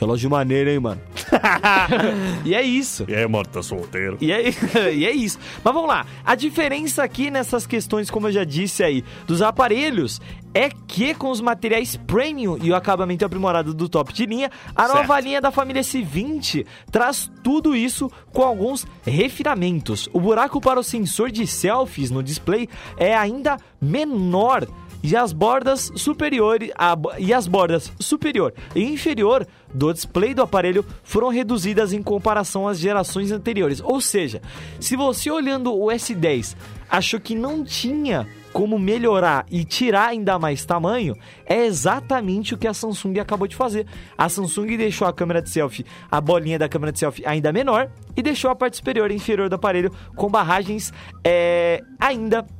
Relógio 0.00 0.30
maneiro, 0.30 0.70
hein, 0.70 0.80
mano? 0.80 1.00
e 2.44 2.54
é 2.54 2.62
isso. 2.62 3.04
E 3.06 3.14
aí, 3.14 3.26
mano, 3.28 3.44
tá 3.44 3.62
solteiro? 3.62 4.16
E 4.20 4.32
é, 4.32 4.48
e 4.94 5.04
é 5.04 5.10
isso. 5.12 5.38
Mas 5.62 5.74
vamos 5.74 5.88
lá. 5.88 6.06
A 6.24 6.34
diferença 6.34 7.02
aqui 7.02 7.30
nessas 7.30 7.66
questões, 7.66 8.10
como 8.10 8.26
eu 8.28 8.32
já 8.32 8.42
disse 8.44 8.82
aí, 8.82 9.04
dos 9.26 9.42
aparelhos 9.42 10.20
é 10.54 10.70
que 10.70 11.14
com 11.14 11.30
os 11.30 11.40
materiais 11.40 11.96
premium 11.96 12.58
e 12.60 12.70
o 12.70 12.74
acabamento 12.74 13.24
aprimorado 13.24 13.72
do 13.74 13.88
top 13.88 14.12
de 14.12 14.26
linha, 14.26 14.50
a 14.74 14.86
Certo. 14.86 14.96
nova 14.96 15.20
linha 15.20 15.40
da 15.40 15.50
família 15.50 15.82
S20 15.82 16.66
traz 16.90 17.30
tudo 17.44 17.76
isso 17.76 18.10
com 18.32 18.42
alguns 18.42 18.86
refinamentos. 19.06 20.08
O 20.12 20.20
buraco 20.20 20.60
para 20.60 20.80
o 20.80 20.82
sensor 20.82 21.30
de 21.30 21.46
selfies 21.46 22.10
no 22.10 22.22
display 22.22 22.68
é 22.96 23.14
ainda 23.14 23.58
menor 23.80 24.66
e 25.02 25.16
as 25.16 25.32
bordas 25.32 25.90
superiores 25.96 26.70
a 26.76 26.96
e 27.18 27.32
as 27.32 27.46
bordas 27.46 27.92
superior 27.98 28.52
e 28.74 28.82
inferior 28.82 29.46
do 29.72 29.92
display 29.92 30.34
do 30.34 30.42
aparelho 30.42 30.84
foram 31.02 31.28
reduzidas 31.28 31.92
em 31.92 32.02
comparação 32.02 32.66
às 32.66 32.78
gerações 32.78 33.30
anteriores. 33.30 33.80
Ou 33.80 34.00
seja, 34.00 34.42
se 34.78 34.96
você 34.96 35.30
olhando 35.30 35.72
o 35.72 35.86
S10 35.86 36.56
achou 36.88 37.20
que 37.20 37.34
não 37.34 37.64
tinha 37.64 38.26
como 38.52 38.78
melhorar 38.80 39.46
e 39.48 39.64
tirar 39.64 40.08
ainda 40.08 40.36
mais 40.36 40.64
tamanho, 40.64 41.14
é 41.46 41.64
exatamente 41.64 42.52
o 42.52 42.58
que 42.58 42.66
a 42.66 42.74
Samsung 42.74 43.20
acabou 43.20 43.46
de 43.46 43.54
fazer. 43.54 43.86
A 44.18 44.28
Samsung 44.28 44.76
deixou 44.76 45.06
a 45.06 45.12
câmera 45.12 45.40
de 45.40 45.50
selfie, 45.50 45.86
a 46.10 46.20
bolinha 46.20 46.58
da 46.58 46.68
câmera 46.68 46.90
de 46.90 46.98
selfie 46.98 47.24
ainda 47.24 47.52
menor 47.52 47.90
e 48.16 48.22
deixou 48.22 48.50
a 48.50 48.56
parte 48.56 48.76
superior 48.76 49.10
e 49.12 49.14
inferior 49.14 49.48
do 49.48 49.54
aparelho 49.54 49.92
com 50.16 50.28
barragens 50.28 50.92
é, 51.24 51.80
ainda 51.98 52.44
menores, 52.44 52.59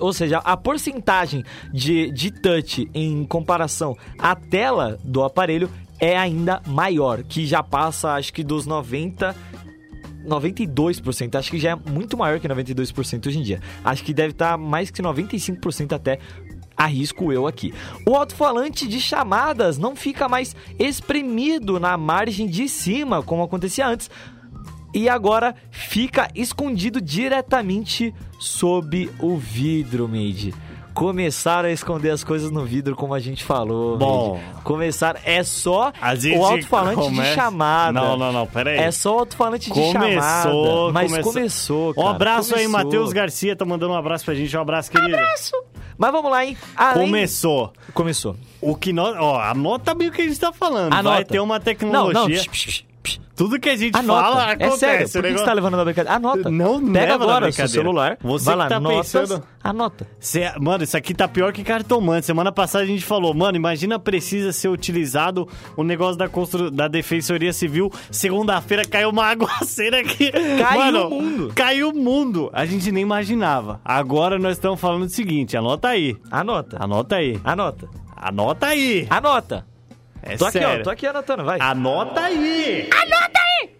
ou 0.00 0.12
seja, 0.12 0.38
a 0.38 0.56
porcentagem 0.56 1.44
de, 1.72 2.10
de 2.10 2.30
touch 2.30 2.88
em 2.94 3.24
comparação 3.24 3.96
à 4.18 4.34
tela 4.34 4.98
do 5.04 5.22
aparelho 5.22 5.70
é 5.98 6.16
ainda 6.16 6.60
maior, 6.66 7.22
que 7.22 7.46
já 7.46 7.62
passa 7.62 8.14
acho 8.14 8.32
que 8.32 8.42
dos 8.42 8.66
90 8.66 9.34
92%, 10.26 11.34
acho 11.34 11.50
que 11.50 11.58
já 11.58 11.70
é 11.70 11.90
muito 11.90 12.16
maior 12.16 12.38
que 12.38 12.48
92% 12.48 13.26
hoje 13.26 13.38
em 13.38 13.42
dia. 13.42 13.60
Acho 13.84 14.04
que 14.04 14.14
deve 14.14 14.30
estar 14.30 14.56
mais 14.56 14.90
que 14.90 15.02
95% 15.02 15.92
até 15.92 16.20
arrisco 16.76 17.32
eu 17.32 17.46
aqui. 17.46 17.72
O 18.06 18.14
alto-falante 18.16 18.86
de 18.86 19.00
chamadas 19.00 19.78
não 19.78 19.94
fica 19.94 20.28
mais 20.28 20.56
espremido 20.78 21.78
na 21.78 21.96
margem 21.96 22.46
de 22.46 22.68
cima, 22.68 23.22
como 23.22 23.42
acontecia 23.42 23.86
antes, 23.86 24.10
e 24.94 25.08
agora 25.08 25.54
fica 25.70 26.28
escondido 26.34 27.00
diretamente 27.00 28.14
sob 28.38 29.10
o 29.18 29.36
vidro, 29.36 30.08
Made. 30.08 30.54
Começaram 30.94 31.70
a 31.70 31.72
esconder 31.72 32.10
as 32.10 32.22
coisas 32.22 32.50
no 32.50 32.66
vidro, 32.66 32.94
como 32.94 33.14
a 33.14 33.18
gente 33.18 33.42
falou. 33.42 33.96
Bom. 33.96 34.34
Made. 34.34 34.62
Começaram. 34.62 35.18
É 35.24 35.42
só 35.42 35.90
o 36.36 36.44
alto-falante 36.44 36.96
começa- 36.96 37.30
de 37.30 37.34
chamada. 37.34 37.98
Não, 37.98 38.16
não, 38.16 38.30
não, 38.30 38.46
pera 38.46 38.70
aí. 38.72 38.76
É 38.78 38.90
só 38.90 39.16
o 39.16 39.18
alto-falante 39.20 39.70
de 39.70 39.80
Começou, 39.80 39.92
chamada. 39.92 40.92
Mas 40.92 41.10
começou. 41.10 41.32
começou, 41.32 41.90
Um 41.92 41.94
cara. 41.94 42.10
abraço 42.10 42.54
aí, 42.54 42.64
começou. 42.66 42.84
Matheus 42.84 43.12
Garcia, 43.14 43.56
tá 43.56 43.64
mandando 43.64 43.94
um 43.94 43.96
abraço 43.96 44.24
pra 44.26 44.34
gente. 44.34 44.54
Um 44.54 44.60
abraço, 44.60 44.90
querido. 44.90 45.16
Mas 45.96 46.12
vamos 46.12 46.30
lá, 46.30 46.44
hein? 46.44 46.56
Além- 46.76 47.06
Começou. 47.06 47.72
Começou. 47.94 48.36
O 48.60 48.76
que 48.76 48.92
nós. 48.92 49.16
Ó, 49.18 49.40
anota 49.40 49.94
bem 49.94 50.08
o 50.08 50.12
que 50.12 50.20
a 50.20 50.26
gente 50.28 50.38
tá 50.38 50.52
falando. 50.52 50.90
Vai 50.90 50.98
Anota. 51.00 51.24
ter 51.24 51.40
uma 51.40 51.54
Não, 51.54 51.64
tecnologia. 51.64 52.20
não. 52.20 52.26
psh, 52.28 52.46
psh, 52.48 52.48
psh, 52.48 52.66
psh. 52.66 52.91
Tudo 53.34 53.58
que 53.58 53.68
a 53.70 53.76
gente 53.76 53.96
Anota. 53.96 54.22
fala 54.22 54.50
é 54.50 54.52
acontece. 54.52 54.78
sério. 54.78 55.06
Por 55.08 55.12
que 55.12 55.18
negócio- 55.22 55.38
você 55.38 55.44
tá 55.44 55.52
levando 55.54 55.76
na 55.76 55.84
brincadeira? 55.84 56.16
Anota. 56.16 56.50
Não, 56.50 56.80
não 56.80 56.92
Pega 56.92 57.14
agora 57.14 57.48
o 57.48 57.52
seu 57.52 57.66
celular. 57.68 58.18
Você 58.22 58.44
vai 58.44 58.56
lá, 58.56 58.68
tá 58.68 58.78
notas, 58.78 59.12
pensando- 59.12 59.42
Anota. 59.64 60.06
Cê- 60.20 60.52
mano, 60.60 60.84
isso 60.84 60.96
aqui 60.96 61.14
tá 61.14 61.26
pior 61.26 61.52
que 61.52 61.64
cartomante. 61.64 62.26
Semana 62.26 62.52
passada 62.52 62.84
a 62.84 62.86
gente 62.86 63.04
falou, 63.04 63.32
mano, 63.32 63.56
imagina 63.56 63.98
precisa 63.98 64.52
ser 64.52 64.68
utilizado 64.68 65.48
o 65.76 65.82
negócio 65.82 66.16
da, 66.18 66.28
constru... 66.28 66.70
da 66.70 66.88
Defensoria 66.88 67.52
Civil. 67.52 67.90
Segunda-feira 68.10 68.84
caiu 68.84 69.08
uma 69.10 69.24
aguaceira 69.32 70.00
aqui. 70.00 70.30
Caiu 70.30 70.78
mano, 70.80 71.06
o 71.08 71.10
mundo. 71.22 71.52
Caiu 71.54 71.88
o 71.90 71.94
mundo. 71.96 72.50
A 72.52 72.66
gente 72.66 72.92
nem 72.92 73.02
imaginava. 73.02 73.80
Agora 73.84 74.38
nós 74.38 74.52
estamos 74.52 74.78
falando 74.80 75.04
o 75.04 75.08
seguinte, 75.08 75.56
anota 75.56 75.88
aí. 75.88 76.16
Anota. 76.30 76.76
Anota 76.78 77.16
aí. 77.16 77.40
Anota. 77.42 77.88
Anota 78.14 78.66
aí. 78.66 79.06
Anota. 79.10 79.66
É 80.22 80.36
Tô 80.36 80.44
aqui, 80.46 80.58
sério. 80.58 80.80
ó. 80.80 80.84
Tô 80.84 80.90
aqui 80.90 81.06
anotando, 81.06 81.44
vai. 81.44 81.58
Anota 81.60 82.20
aí. 82.20 82.88
Anota 82.92 83.38
aí. 83.60 83.70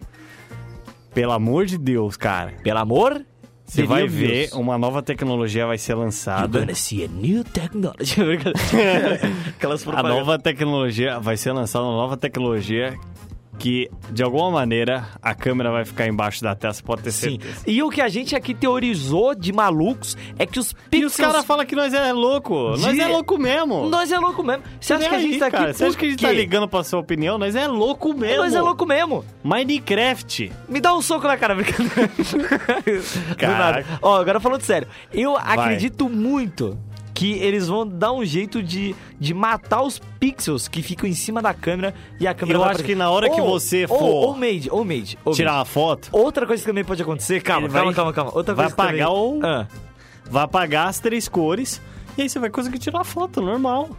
Pelo 1.13 1.31
amor 1.31 1.65
de 1.65 1.77
Deus, 1.77 2.17
cara. 2.17 2.53
Pelo 2.63 2.79
amor 2.79 3.23
Você 3.65 3.83
de 3.83 3.87
vai 3.87 4.01
Deus. 4.01 4.13
ver, 4.13 4.49
uma 4.53 4.77
nova 4.77 5.01
tecnologia 5.01 5.65
vai 5.65 5.77
ser 5.77 5.93
You're 5.93 6.05
lançada. 6.05 6.59
gonna 6.59 6.75
see 6.75 7.03
a 7.05 7.07
new 7.07 7.43
technology. 7.43 8.15
Aquelas 9.55 9.87
A 9.87 10.03
nova 10.03 10.37
tecnologia 10.39 11.19
vai 11.19 11.37
ser 11.37 11.51
lançada 11.53 11.85
uma 11.85 11.93
nova 11.95 12.17
tecnologia 12.17 12.97
que 13.59 13.89
de 14.11 14.23
alguma 14.23 14.49
maneira 14.51 15.07
a 15.21 15.33
câmera 15.35 15.71
vai 15.71 15.85
ficar 15.85 16.07
embaixo 16.07 16.43
da 16.43 16.55
tela, 16.55 16.73
você 16.73 16.81
pode 16.83 17.03
ter 17.03 17.11
Sim. 17.11 17.39
certeza. 17.39 17.63
E 17.67 17.81
o 17.83 17.89
que 17.89 18.01
a 18.01 18.07
gente 18.09 18.35
aqui 18.35 18.53
teorizou 18.53 19.33
de 19.35 19.53
malucos 19.53 20.17
é 20.37 20.45
que 20.45 20.59
os 20.59 20.71
E 20.71 20.75
pixels... 20.89 21.13
os 21.13 21.17
caras 21.17 21.45
falam 21.45 21.65
que 21.65 21.75
nós 21.75 21.93
é 21.93 22.11
louco. 22.11 22.53
Nós 22.77 22.93
De- 22.93 23.01
é 23.01 23.07
louco 23.07 23.37
mesmo. 23.37 23.87
Nós 23.89 24.11
é 24.11 24.17
louco 24.19 24.43
mesmo. 24.43 24.63
Você 24.81 24.93
acha 24.93 25.05
E 25.05 25.09
que 25.09 25.15
a 25.15 25.19
gente 25.19 25.33
aí, 25.35 25.39
tá 25.39 25.47
aqui 25.47 25.57
cara? 25.57 25.73
Você 25.73 25.85
acha 25.85 25.97
que 25.97 26.05
a 26.05 26.09
gente 26.09 26.21
tá 26.21 26.31
ligando 26.31 26.67
pra 26.67 26.83
sua 26.83 26.99
opinião? 26.99 27.37
Nós 27.37 27.55
é 27.55 27.67
louco 27.67 28.13
mesmo. 28.13 28.37
Nós 28.43 28.53
é 28.53 28.61
louco 28.61 28.85
mesmo. 28.85 29.23
Minecraft. 29.43 30.51
Me 30.67 30.81
dá 30.81 30.93
um 30.95 31.01
soco 31.01 31.27
na 31.27 31.37
cara, 31.37 31.55
brincadeira. 31.55 32.09
Caraca. 33.37 33.57
nada. 33.81 33.85
Ó, 34.01 34.15
agora 34.19 34.39
falando 34.39 34.61
sério. 34.61 34.87
Eu 35.13 35.37
acredito 35.37 36.09
muito 36.09 36.77
que 37.13 37.33
eles 37.33 37.67
vão 37.67 37.87
dar 37.87 38.11
um 38.11 38.25
jeito 38.25 38.61
de, 38.63 38.95
de 39.19 39.33
matar 39.33 39.81
os 39.83 39.99
pixels 40.19 40.67
que 40.67 40.81
ficam 40.81 41.07
em 41.07 41.13
cima 41.13 41.41
da 41.41 41.53
câmera 41.53 41.93
e 42.19 42.25
a 42.27 42.33
câmera 42.33 42.57
Eu 42.57 42.63
vai 42.63 42.71
acho 42.73 42.83
que 42.83 42.95
na 42.95 43.09
hora 43.11 43.29
que 43.29 43.39
Ou- 43.39 43.47
você 43.51 43.83
ou- 43.87 43.99
for- 43.99 44.03
Ou 44.05 44.33
made, 44.35 44.67
ou 44.71 44.83
made. 44.83 45.17
ou 45.23 45.33
Tirar 45.33 45.51
made. 45.51 45.59
uma 45.59 45.65
foto, 45.65 46.09
Outra 46.11 46.45
coisa 46.47 46.61
que 46.63 46.67
também 46.67 46.83
pode 46.83 47.01
acontecer, 47.01 47.41
calma, 47.41 47.67
calma, 47.69 47.85
vai- 47.85 47.93
calma, 47.93 48.13
calma. 48.13 48.31
Outra 48.33 48.55
vai 48.55 48.65
coisa 48.65 48.75
que 48.75 48.81
apagar 48.81 49.07
também... 49.07 49.39
o- 49.39 49.45
Ah. 49.45 49.67
vai 50.29 50.43
apagar 50.43 50.87
as 50.87 50.99
três 50.99 51.27
cores 51.27 51.79
e 52.17 52.21
aí 52.23 52.29
você 52.29 52.39
vai 52.39 52.49
conseguir 52.49 52.79
tirar 52.79 53.01
a 53.01 53.03
foto 53.03 53.41
normal. 53.41 53.89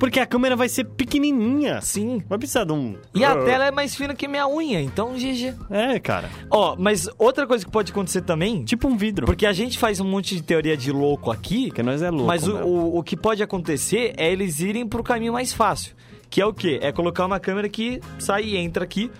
Porque 0.00 0.18
a 0.18 0.26
câmera 0.26 0.56
vai 0.56 0.68
ser 0.68 0.84
pequenininha. 0.84 1.80
Sim. 1.82 2.22
Vai 2.28 2.38
precisar 2.38 2.64
de 2.64 2.72
um... 2.72 2.96
E 3.14 3.22
a 3.24 3.36
tela 3.44 3.66
é 3.66 3.70
mais 3.70 3.94
fina 3.94 4.14
que 4.14 4.26
minha 4.26 4.48
unha, 4.48 4.80
então 4.80 5.12
GG. 5.14 5.54
É, 5.70 6.00
cara. 6.00 6.28
Ó, 6.50 6.74
mas 6.76 7.08
outra 7.18 7.46
coisa 7.46 7.64
que 7.64 7.70
pode 7.70 7.92
acontecer 7.92 8.22
também, 8.22 8.64
Tipo 8.64 8.88
um 8.88 8.96
vidro. 8.96 9.26
porque 9.26 9.44
a 9.46 9.52
gente 9.52 9.78
faz 9.78 10.00
um 10.00 10.04
monte 10.06 10.34
de 10.34 10.42
teoria 10.42 10.76
de 10.76 10.90
louco 10.90 11.30
aqui, 11.30 11.66
Porque 11.66 11.82
nós 11.82 12.00
é 12.02 12.10
louco. 12.10 12.26
mas 12.26 12.48
o, 12.48 12.56
o, 12.56 12.98
o 12.98 13.02
que 13.02 13.16
pode 13.16 13.42
acontecer 13.42 14.14
é 14.16 14.32
eles 14.32 14.58
irem 14.60 14.88
pro 14.88 15.02
caminho 15.02 15.34
mais 15.34 15.52
fácil. 15.52 15.94
Que 16.30 16.40
é 16.40 16.46
o 16.46 16.54
quê? 16.54 16.78
É 16.80 16.90
colocar 16.92 17.26
uma 17.26 17.38
câmera 17.38 17.68
que 17.68 18.00
sai 18.18 18.44
e 18.44 18.56
entra 18.56 18.84
aqui. 18.84 19.10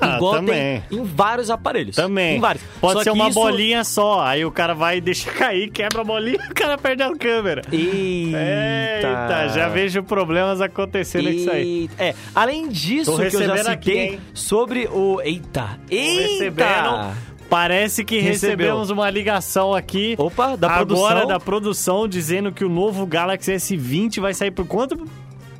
Ah, 0.00 0.16
igual 0.16 0.34
também. 0.34 0.82
tem 0.88 0.98
em 0.98 1.04
vários 1.04 1.50
aparelhos. 1.50 1.96
Também. 1.96 2.36
Em 2.36 2.40
vários. 2.40 2.62
Pode 2.80 2.94
Só 2.98 3.02
ser 3.04 3.10
uma 3.10 3.28
isso- 3.28 3.40
bolinha 3.40 3.84
só. 3.84 4.20
Aí 4.20 4.44
o 4.44 4.50
cara 4.50 4.74
vai 4.74 4.98
e 4.98 5.00
deixa 5.00 5.30
cair, 5.32 5.70
quebra 5.70 6.02
a 6.02 6.04
bolinha 6.04 6.38
e 6.48 6.50
o 6.50 6.54
cara 6.54 6.76
perde 6.76 7.02
a 7.02 7.14
câmera. 7.16 7.62
Eita. 7.72 8.38
Eita, 8.38 9.48
já 9.54 9.68
vejo 9.68 10.02
problemas 10.02 10.60
acontecendo 10.60 11.24
com 11.24 11.30
isso 11.30 11.50
aí. 11.50 11.80
Eita. 11.82 12.04
É, 12.04 12.14
além 12.34 12.68
disso 12.68 13.16
que 13.16 13.22
eu 13.36 13.42
já 13.56 13.72
aqui, 13.72 13.90
citei 13.90 14.08
hein? 14.14 14.20
sobre 14.34 14.88
o... 14.92 15.20
Eita. 15.22 15.78
Eita. 15.90 17.14
Parece 17.48 18.04
que 18.04 18.16
Recebeu. 18.18 18.56
recebemos 18.56 18.90
uma 18.90 19.08
ligação 19.08 19.72
aqui. 19.72 20.16
Opa, 20.18 20.56
da 20.56 20.66
agora 20.66 20.84
produção. 20.86 21.26
da 21.28 21.38
produção 21.40 22.08
dizendo 22.08 22.50
que 22.50 22.64
o 22.64 22.68
novo 22.68 23.06
Galaxy 23.06 23.52
S20 23.52 24.20
vai 24.20 24.34
sair 24.34 24.50
por 24.50 24.66
quanto? 24.66 25.04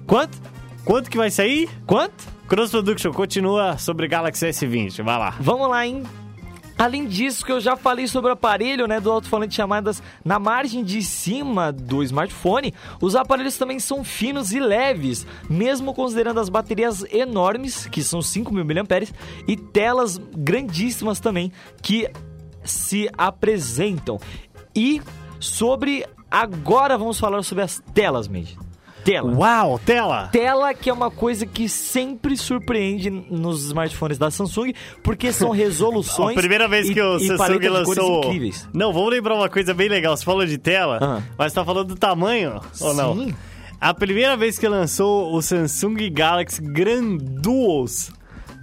Quanto? 0.04 0.36
Quanto 0.84 1.08
que 1.08 1.16
vai 1.16 1.30
sair? 1.30 1.68
Quanto? 1.86 2.35
Cross 2.48 2.70
Production 2.70 3.12
continua 3.12 3.76
sobre 3.76 4.06
Galaxy 4.06 4.46
S20. 4.46 5.02
Vai 5.02 5.18
lá. 5.18 5.34
Vamos 5.40 5.68
lá, 5.68 5.84
hein? 5.84 6.04
Além 6.78 7.06
disso, 7.06 7.44
que 7.44 7.50
eu 7.50 7.60
já 7.60 7.74
falei 7.74 8.06
sobre 8.06 8.30
o 8.30 8.34
aparelho, 8.34 8.86
né, 8.86 9.00
do 9.00 9.10
alto-falante 9.10 9.54
chamadas 9.54 10.02
na 10.24 10.38
margem 10.38 10.84
de 10.84 11.02
cima 11.02 11.72
do 11.72 12.02
smartphone, 12.02 12.74
os 13.00 13.16
aparelhos 13.16 13.56
também 13.56 13.80
são 13.80 14.04
finos 14.04 14.52
e 14.52 14.60
leves, 14.60 15.26
mesmo 15.48 15.94
considerando 15.94 16.38
as 16.38 16.50
baterias 16.50 17.02
enormes, 17.10 17.86
que 17.86 18.02
são 18.02 18.20
5.000 18.20 18.62
mAh, 18.62 19.16
e 19.48 19.56
telas 19.56 20.18
grandíssimas 20.36 21.18
também, 21.18 21.50
que 21.82 22.08
se 22.62 23.08
apresentam. 23.16 24.20
E 24.74 25.00
sobre... 25.40 26.04
Agora 26.30 26.98
vamos 26.98 27.18
falar 27.18 27.42
sobre 27.42 27.64
as 27.64 27.82
telas, 27.94 28.28
Made. 28.28 28.58
Tela. 29.06 29.32
Uau, 29.32 29.78
tela! 29.78 30.28
Tela 30.32 30.74
que 30.74 30.90
é 30.90 30.92
uma 30.92 31.10
coisa 31.12 31.46
que 31.46 31.68
sempre 31.68 32.36
surpreende 32.36 33.08
nos 33.08 33.64
smartphones 33.66 34.18
da 34.18 34.30
Samsung, 34.32 34.72
porque 35.02 35.32
são 35.32 35.50
resoluções. 35.54 36.36
A 36.36 36.40
primeira 36.40 36.66
vez 36.66 36.90
e- 36.90 36.94
que 36.94 37.00
o 37.00 37.16
e 37.16 37.26
Samsung 37.28 37.58
de 37.60 37.68
cores 37.68 37.70
lançou. 37.88 38.24
incríveis. 38.24 38.68
Não, 38.74 38.92
vamos 38.92 39.10
lembrar 39.10 39.36
uma 39.36 39.48
coisa 39.48 39.72
bem 39.72 39.88
legal. 39.88 40.16
Você 40.16 40.24
falou 40.24 40.44
de 40.44 40.58
tela, 40.58 40.98
Ah. 41.00 41.22
mas 41.38 41.52
tá 41.52 41.64
falando 41.64 41.88
do 41.88 41.96
tamanho 41.96 42.60
ou 42.80 42.92
não? 42.94 43.14
Sim. 43.14 43.34
A 43.80 43.94
primeira 43.94 44.36
vez 44.36 44.58
que 44.58 44.66
lançou 44.66 45.32
o 45.34 45.40
Samsung 45.40 46.10
Galaxy 46.10 46.60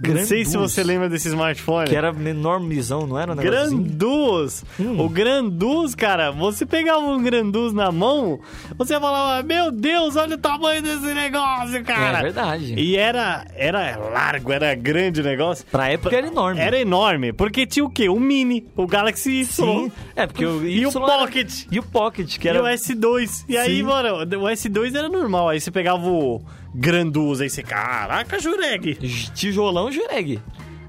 Não 0.00 0.24
sei 0.24 0.44
se 0.44 0.56
você 0.56 0.82
lembra 0.82 1.08
desse 1.08 1.28
smartphone. 1.28 1.88
Que 1.88 1.96
era 1.96 2.08
enormezão, 2.08 3.06
não 3.06 3.18
era 3.18 3.32
um? 3.32 3.36
Granduz! 3.36 4.64
Hum. 4.78 5.00
O 5.00 5.08
Granduz, 5.08 5.94
cara, 5.94 6.30
você 6.30 6.64
pegava 6.66 7.00
um 7.00 7.22
Granduz 7.22 7.72
na 7.72 7.90
mão, 7.92 8.40
você 8.76 8.98
falava, 8.98 9.42
meu 9.42 9.70
Deus, 9.70 10.16
olha 10.16 10.34
o 10.36 10.38
tamanho 10.38 10.82
desse 10.82 11.12
negócio, 11.14 11.82
cara! 11.84 12.18
É 12.18 12.22
verdade. 12.22 12.74
E 12.74 12.96
era, 12.96 13.44
era 13.54 13.96
largo, 13.96 14.52
era 14.52 14.74
grande 14.74 15.20
o 15.20 15.24
negócio. 15.24 15.64
Pra 15.70 15.88
época 15.90 16.16
era 16.16 16.26
enorme. 16.26 16.60
Era 16.60 16.78
enorme, 16.78 17.32
porque 17.32 17.66
tinha 17.66 17.84
o 17.84 17.90
quê? 17.90 18.08
O 18.08 18.18
Mini, 18.18 18.66
o 18.76 18.86
Galaxy 18.86 19.40
Y. 19.40 19.44
Sim. 19.46 19.92
É, 20.16 20.26
porque 20.26 20.44
o 20.44 20.64
E 20.66 20.86
o 20.86 20.90
Y 20.90 20.96
era- 21.02 21.18
Pocket. 21.18 21.52
E 21.70 21.78
o 21.78 21.82
Pocket, 21.82 22.38
que 22.38 22.46
E 22.46 22.50
era... 22.50 22.62
o 22.62 22.66
S2. 22.66 23.44
E 23.48 23.56
aí, 23.56 23.76
Sim. 23.76 23.82
mano, 23.84 24.16
o 24.18 24.48
S2 24.48 24.94
era 24.94 25.08
normal. 25.08 25.48
Aí 25.48 25.60
você 25.60 25.70
pegava 25.70 26.06
o 26.06 26.42
Granduz, 26.74 27.40
aí 27.40 27.48
você, 27.48 27.62
caraca, 27.62 28.38
Jureg. 28.38 28.94
Tijolão 29.34 29.92
Jureg. 29.92 30.40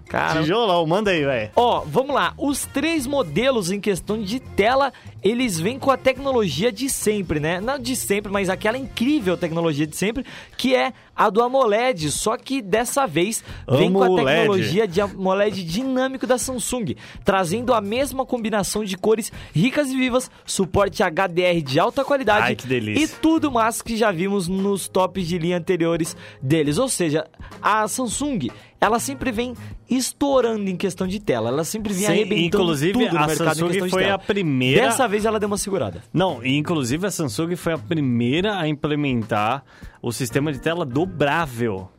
Cara, 0.07 0.41
Tijolão, 0.41 0.85
manda 0.85 1.11
aí, 1.11 1.23
velho. 1.25 1.51
Ó, 1.55 1.83
vamos 1.85 2.13
lá. 2.13 2.33
Os 2.37 2.65
três 2.65 3.07
modelos 3.07 3.71
em 3.71 3.79
questão 3.79 4.21
de 4.21 4.39
tela, 4.39 4.93
eles 5.23 5.59
vêm 5.59 5.79
com 5.79 5.89
a 5.89 5.97
tecnologia 5.97 6.71
de 6.71 6.89
sempre, 6.89 7.39
né? 7.39 7.59
Não 7.59 7.79
de 7.79 7.95
sempre, 7.95 8.31
mas 8.31 8.49
aquela 8.49 8.77
incrível 8.77 9.35
tecnologia 9.35 9.87
de 9.87 9.95
sempre, 9.95 10.23
que 10.57 10.75
é 10.75 10.93
a 11.15 11.29
do 11.29 11.41
AMOLED. 11.41 12.11
Só 12.11 12.37
que 12.37 12.61
dessa 12.61 13.07
vez 13.07 13.43
vem 13.67 13.91
com 13.91 14.03
a 14.03 14.23
tecnologia 14.23 14.87
de 14.87 15.01
AMOLED 15.01 15.63
dinâmico 15.63 16.27
da 16.27 16.37
Samsung, 16.37 16.95
trazendo 17.23 17.73
a 17.73 17.81
mesma 17.81 18.25
combinação 18.25 18.83
de 18.83 18.95
cores 18.97 19.31
ricas 19.53 19.89
e 19.89 19.97
vivas, 19.97 20.29
suporte 20.45 21.01
HDR 21.03 21.61
de 21.63 21.79
alta 21.79 22.05
qualidade 22.05 22.45
Ai, 22.47 22.55
que 22.55 22.67
delícia. 22.67 23.03
e 23.03 23.07
tudo 23.07 23.51
mais 23.51 23.81
que 23.81 23.97
já 23.97 24.11
vimos 24.11 24.47
nos 24.47 24.87
tops 24.87 25.27
de 25.27 25.37
linha 25.37 25.57
anteriores 25.57 26.15
deles. 26.41 26.77
Ou 26.77 26.87
seja, 26.87 27.27
a 27.61 27.87
Samsung, 27.87 28.49
ela 28.85 28.99
sempre 28.99 29.31
vem 29.31 29.53
estourando 29.89 30.69
em 30.69 30.75
questão 30.75 31.05
de 31.07 31.19
tela. 31.19 31.49
Ela 31.49 31.63
sempre 31.63 31.93
vem 31.93 32.03
Sim, 32.05 32.11
arrebentando 32.11 32.41
inclusive, 32.47 32.93
tudo 32.93 33.01
no 33.13 33.17
a 33.23 33.27
mercado 33.27 33.37
Samsung 33.37 33.65
em 33.65 33.67
questão 33.69 33.89
foi 33.89 33.99
de 33.99 34.05
tela. 34.05 34.15
a 34.15 34.19
primeira- 34.19 34.81
Dessa 34.83 35.07
vez 35.07 35.25
ela 35.25 35.39
deu 35.39 35.47
uma 35.47 35.57
segurada. 35.57 36.03
Não, 36.13 36.43
e 36.43 36.57
inclusive 36.57 37.05
a 37.07 37.11
Samsung 37.11 37.55
foi 37.55 37.73
a 37.73 37.77
primeira 37.77 38.57
a 38.59 38.67
implementar 38.67 39.63
o 40.01 40.11
sistema 40.11 40.51
de 40.53 40.59
tela 40.59 40.85
dobrável. 40.85 41.89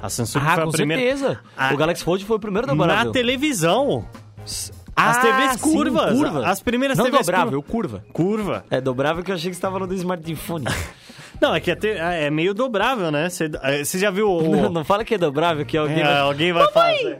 A 0.00 0.08
Samsung 0.10 0.40
Ah, 0.42 0.54
foi 0.54 0.62
com 0.64 0.68
a 0.68 0.72
primeira. 0.72 1.02
certeza. 1.02 1.40
Ah, 1.56 1.72
o 1.72 1.76
Galaxy 1.76 2.04
Fold 2.04 2.24
foi 2.24 2.36
o 2.36 2.40
primeiro 2.40 2.66
Na 2.66 2.74
dobrável. 2.74 3.12
televisão. 3.12 4.06
As 4.44 4.72
Ah, 5.18 5.20
TVs 5.20 5.52
sim, 5.52 5.58
curvas. 5.58 6.12
curva. 6.16 6.46
As 6.46 6.60
primeiras 6.62 6.96
Não 6.96 7.04
TVs 7.06 7.26
dobrável, 7.26 7.62
curva. 7.62 8.04
Curva. 8.12 8.64
É 8.70 8.80
dobrável 8.80 9.22
que 9.22 9.30
eu 9.30 9.34
achei 9.34 9.50
que 9.50 9.54
você 9.54 9.58
estava 9.58 9.74
falando 9.74 9.90
do 9.90 9.94
smartphone. 9.94 10.64
Não, 11.40 11.54
é 11.54 11.60
que 11.60 11.70
é, 11.70 11.74
te- 11.76 11.88
é 11.98 12.30
meio 12.30 12.54
dobrável, 12.54 13.10
né? 13.10 13.28
Você 13.28 13.50
é, 13.62 13.84
já 13.98 14.10
viu 14.10 14.30
o. 14.30 14.42
não, 14.42 14.68
não 14.80 14.84
fala 14.84 15.04
que 15.04 15.14
é 15.14 15.18
dobrável, 15.18 15.64
que 15.66 15.76
alguém 15.76 16.00
É, 16.00 16.04
vai... 16.04 16.18
alguém 16.18 16.52
vai 16.52 16.70
fazer. 16.72 17.18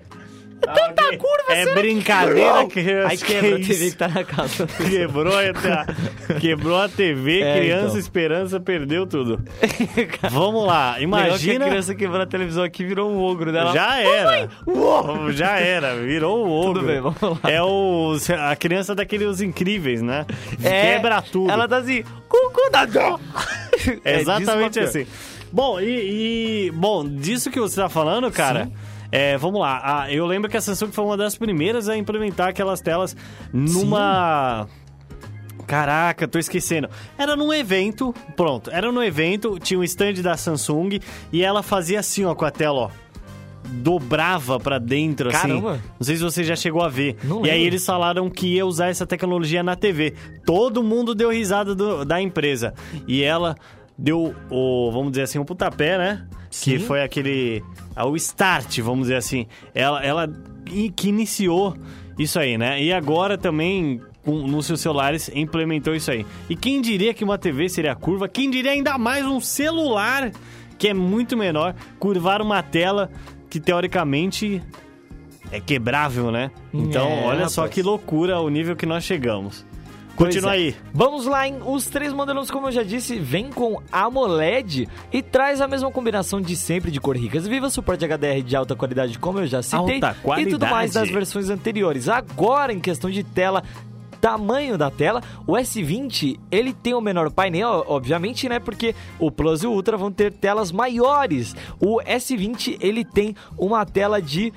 Tanta 0.61 1.03
Alguém- 1.05 1.19
curva, 1.19 1.45
É 1.53 1.63
será 1.65 1.75
que- 1.75 1.81
brincadeira 1.83 2.67
que. 2.67 2.81
Aí 2.81 3.17
que 3.19 3.25
quebra 3.25 3.57
a 3.57 3.59
isso? 3.59 3.69
TV 3.71 3.91
que 3.91 3.97
tá 3.97 4.09
na 4.09 4.25
casa. 4.25 4.67
Quebrou 4.67 5.35
a, 5.39 6.35
quebrou 6.41 6.79
a 6.81 6.89
TV, 6.89 7.41
É, 7.43 7.59
criança 7.59 7.87
então. 7.89 7.99
esperança 7.99 8.61
perdeu 8.61 9.07
tudo. 9.07 9.41
Vamos 10.31 10.67
lá, 10.67 10.97
Legal 10.97 10.99
que 10.99 11.03
a 11.17 11.29
imagina. 11.29 11.67
criança 11.69 11.95
quebrou 11.95 12.23
a 12.23 12.27
televisão 12.27 12.65
aqui 12.65 12.83
e 12.83 12.87
virou 12.87 13.11
um 13.11 13.21
ogro 13.23 13.53
dela. 13.53 13.73
Já 13.73 13.99
era. 14.01 14.49
Uou, 14.67 15.31
já 15.33 15.59
era, 15.59 15.95
virou 15.97 16.47
o 16.47 16.51
ogro. 16.51 16.81
Tudo 16.81 16.87
bem, 16.87 17.01
vamos 17.01 17.21
lá. 17.43 17.51
É 17.51 17.63
o, 17.63 18.17
a 18.51 18.57
criança 18.57 18.95
daqueles 18.95 19.41
incríveis, 19.41 20.03
né? 20.03 20.27
É, 20.63 20.95
Quebra 20.95 21.23
tudo. 21.23 21.51
Ela 21.51 21.69
tá 21.69 21.79
assim, 21.79 22.03
cucu 22.29 22.71
da. 22.71 22.87
É 24.05 24.17
É 24.17 24.21
exatamente 24.21 24.81
assim. 24.81 25.07
Bom, 25.53 25.81
e, 25.81 26.67
e- 26.67 26.71
Bom, 26.73 27.09
disso 27.09 27.51
que 27.51 27.61
você 27.61 27.77
tá 27.81 27.89
falando, 27.89 28.31
cara. 28.31 28.69
É, 29.17 29.37
vamos 29.39 29.61
lá. 29.61 29.81
Ah, 29.83 30.13
eu 30.13 30.27
lembro 30.27 30.51
que 30.51 30.57
a 30.57 30.61
Samsung 30.61 30.93
foi 30.93 31.05
uma 31.05 31.17
das 31.17 31.37
primeiras 31.37 31.89
a 31.89 31.97
implementar 31.97 32.49
aquelas 32.49 32.81
telas 32.81 33.17
numa. 33.53 34.67
Caraca, 35.67 36.29
tô 36.29 36.39
esquecendo. 36.39 36.89
Era 37.19 37.35
num 37.35 37.53
evento, 37.53 38.15
pronto. 38.37 38.71
Era 38.71 38.93
num 38.93 39.03
evento, 39.03 39.59
tinha 39.59 39.79
um 39.81 39.85
stand 39.85 40.15
da 40.23 40.37
Samsung 40.37 41.01
e 41.33 41.43
ela 41.43 41.63
fazia 41.63 41.99
assim, 42.01 42.25
ó, 42.25 42.35
com 42.35 42.45
a 42.45 42.51
tela, 42.51 42.79
ó. 42.83 42.91
Dobrava 43.69 44.61
pra 44.61 44.79
dentro, 44.79 45.29
assim. 45.29 45.39
Caramba. 45.41 45.81
Não 45.99 46.05
sei 46.07 46.15
se 46.17 46.23
você 46.23 46.45
já 46.45 46.55
chegou 46.55 46.83
a 46.83 46.89
ver. 46.89 47.17
Não 47.25 47.45
e 47.45 47.51
aí 47.51 47.57
lembro. 47.57 47.67
eles 47.67 47.85
falaram 47.85 48.31
que 48.31 48.55
ia 48.55 48.65
usar 48.65 48.91
essa 48.91 49.05
tecnologia 49.05 49.61
na 49.63 49.75
TV. 49.75 50.15
Todo 50.45 50.85
mundo 50.85 51.17
deu 51.17 51.31
risada 51.33 51.75
do- 51.75 52.05
da 52.05 52.21
empresa. 52.23 52.73
E 53.09 53.25
ela 53.25 53.57
deu 53.99 54.35
o, 54.51 54.91
vamos 54.93 55.11
dizer 55.13 55.23
assim, 55.23 55.39
um 55.39 55.45
pontapé, 55.45 55.97
né? 55.99 56.27
Que 56.51 56.57
Sim. 56.57 56.79
foi 56.79 57.03
aquele. 57.03 57.63
O 57.97 58.17
start, 58.17 58.79
vamos 58.81 59.03
dizer 59.03 59.17
assim. 59.17 59.47
Ela, 59.75 60.05
ela 60.05 60.29
que 60.95 61.09
iniciou 61.09 61.77
isso 62.19 62.39
aí, 62.39 62.57
né? 62.59 62.83
E 62.83 62.93
agora 62.93 63.37
também. 63.39 64.01
com- 64.25 64.47
Nos 64.47 64.67
seus 64.67 64.81
celulares 64.81 65.31
implementou 65.35 65.95
isso 65.95 66.11
aí. 66.11 66.27
E 66.51 66.57
quem 66.57 66.81
diria 66.81 67.15
que 67.15 67.23
uma 67.25 67.39
TV 67.39 67.69
seria 67.69 67.95
curva? 67.95 68.27
Quem 68.29 68.51
diria 68.51 68.73
ainda 68.73 68.97
mais 68.99 69.25
um 69.25 69.41
celular 69.41 70.33
que 70.79 70.89
é 70.89 70.95
muito 70.95 71.37
menor 71.37 71.75
curvar 71.99 72.43
uma 72.43 72.63
tela 72.63 73.09
que 73.49 73.61
teoricamente 73.61 74.61
é 75.53 75.61
quebrável, 75.61 76.31
né? 76.33 76.51
Então, 76.75 77.07
É, 77.09 77.25
olha 77.27 77.49
só 77.49 77.63
rapaz. 77.63 77.75
que 77.75 77.83
loucura 77.83 78.41
o 78.41 78.49
nível 78.49 78.75
que 78.75 78.85
nós 78.85 79.05
chegamos. 79.05 79.65
Continua 80.17 80.53
é. 80.53 80.55
aí. 80.55 80.77
Vamos 80.93 81.27
lá, 81.27 81.47
hein? 81.47 81.59
Os 81.65 81.87
três 81.87 82.13
modelos, 82.13 82.51
como 82.51 82.69
eu 82.69 82.73
já 82.73 82.83
disse, 82.83 83.19
vêm 83.19 83.51
com 83.51 83.81
AMOLED 83.93 84.89
e 85.13 85.23
traz 85.23 85.61
a 85.61 85.69
mesma 85.69 85.91
combinação 85.91 86.41
de 86.41 86.57
sempre 86.57 86.91
de 86.91 87.01
cor 87.01 87.17
ricas 87.17 87.47
vivas, 87.47 87.73
suporte 87.73 88.05
HDR 88.05 88.43
de 88.43 88.57
alta 88.57 88.75
qualidade, 88.75 89.19
como 89.19 89.41
eu 89.41 89.47
já 89.47 89.63
citei, 89.63 90.01
Alta 90.03 90.17
e 90.41 90.47
tudo 90.47 90.63
mais 90.63 90.93
qualidade. 90.93 91.07
das 91.07 91.11
versões 91.11 91.51
anteriores. 91.51 92.09
Agora, 92.09 92.73
em 92.73 92.81
questão 92.81 93.11
de 93.11 93.23
tela, 93.23 93.63
tamanho 94.21 94.77
da 94.77 94.91
tela, 94.91 95.23
o 95.47 95.53
S20 95.53 96.39
ele 96.51 96.73
tem 96.73 96.95
o 96.95 97.01
menor 97.01 97.31
painel, 97.31 97.85
obviamente, 97.87 98.49
né? 98.49 98.59
Porque 98.59 98.95
o 99.19 99.31
Plus 99.31 99.63
e 99.63 99.67
o 99.67 99.73
Ultra 99.73 99.97
vão 99.97 100.11
ter 100.11 100.33
telas 100.33 100.73
maiores. 100.73 101.55
O 101.81 102.01
S20 102.01 102.79
ele 102.81 103.05
tem 103.05 103.37
uma 103.57 103.85
tela 103.85 104.21
de 104.21 104.53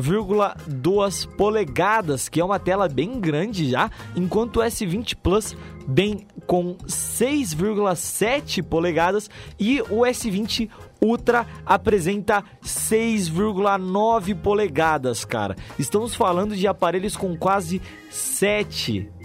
6,2 0.00 1.26
polegadas, 1.36 2.28
que 2.28 2.40
é 2.40 2.44
uma 2.44 2.58
tela 2.58 2.88
bem 2.88 3.20
grande 3.20 3.70
já, 3.70 3.90
enquanto 4.16 4.58
o 4.58 4.60
S20 4.60 5.16
Plus 5.22 5.56
vem 5.86 6.26
com 6.46 6.76
6,7 6.86 8.62
polegadas 8.62 9.28
e 9.58 9.80
o 9.82 10.00
S20 10.00 10.68
Ultra 11.02 11.46
apresenta 11.64 12.44
6,9 12.62 14.34
polegadas, 14.36 15.24
cara. 15.24 15.56
Estamos 15.78 16.14
falando 16.14 16.54
de 16.54 16.66
aparelhos 16.66 17.16
com 17.16 17.36
quase 17.36 17.80
7 18.10 19.19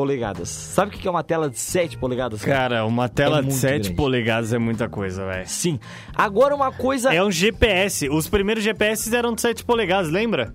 polegadas. 0.00 0.50
Sabe 0.50 0.94
o 0.94 0.98
que 0.98 1.08
é 1.08 1.10
uma 1.10 1.22
tela 1.22 1.48
de 1.48 1.58
7 1.58 1.96
polegadas? 1.96 2.44
cara? 2.44 2.56
Cara, 2.58 2.84
uma 2.86 3.08
tela 3.08 3.38
É 3.38 3.40
de 3.40 3.46
muito 3.46 3.58
7 3.58 3.72
grande. 3.72 3.94
polegadas 3.94 4.52
é 4.52 4.58
muita 4.58 4.90
coisa, 4.90 5.24
velho. 5.24 5.48
Sim. 5.48 5.80
Agora 6.14 6.54
uma 6.54 6.70
coisa 6.70 7.14
É 7.14 7.24
um 7.24 7.30
GPS. 7.30 8.06
Os 8.10 8.28
primeiros 8.28 8.62
GPS 8.62 9.14
eram 9.16 9.34
de 9.34 9.40
7 9.40 9.64
polegadas, 9.64 10.10
lembra? 10.10 10.52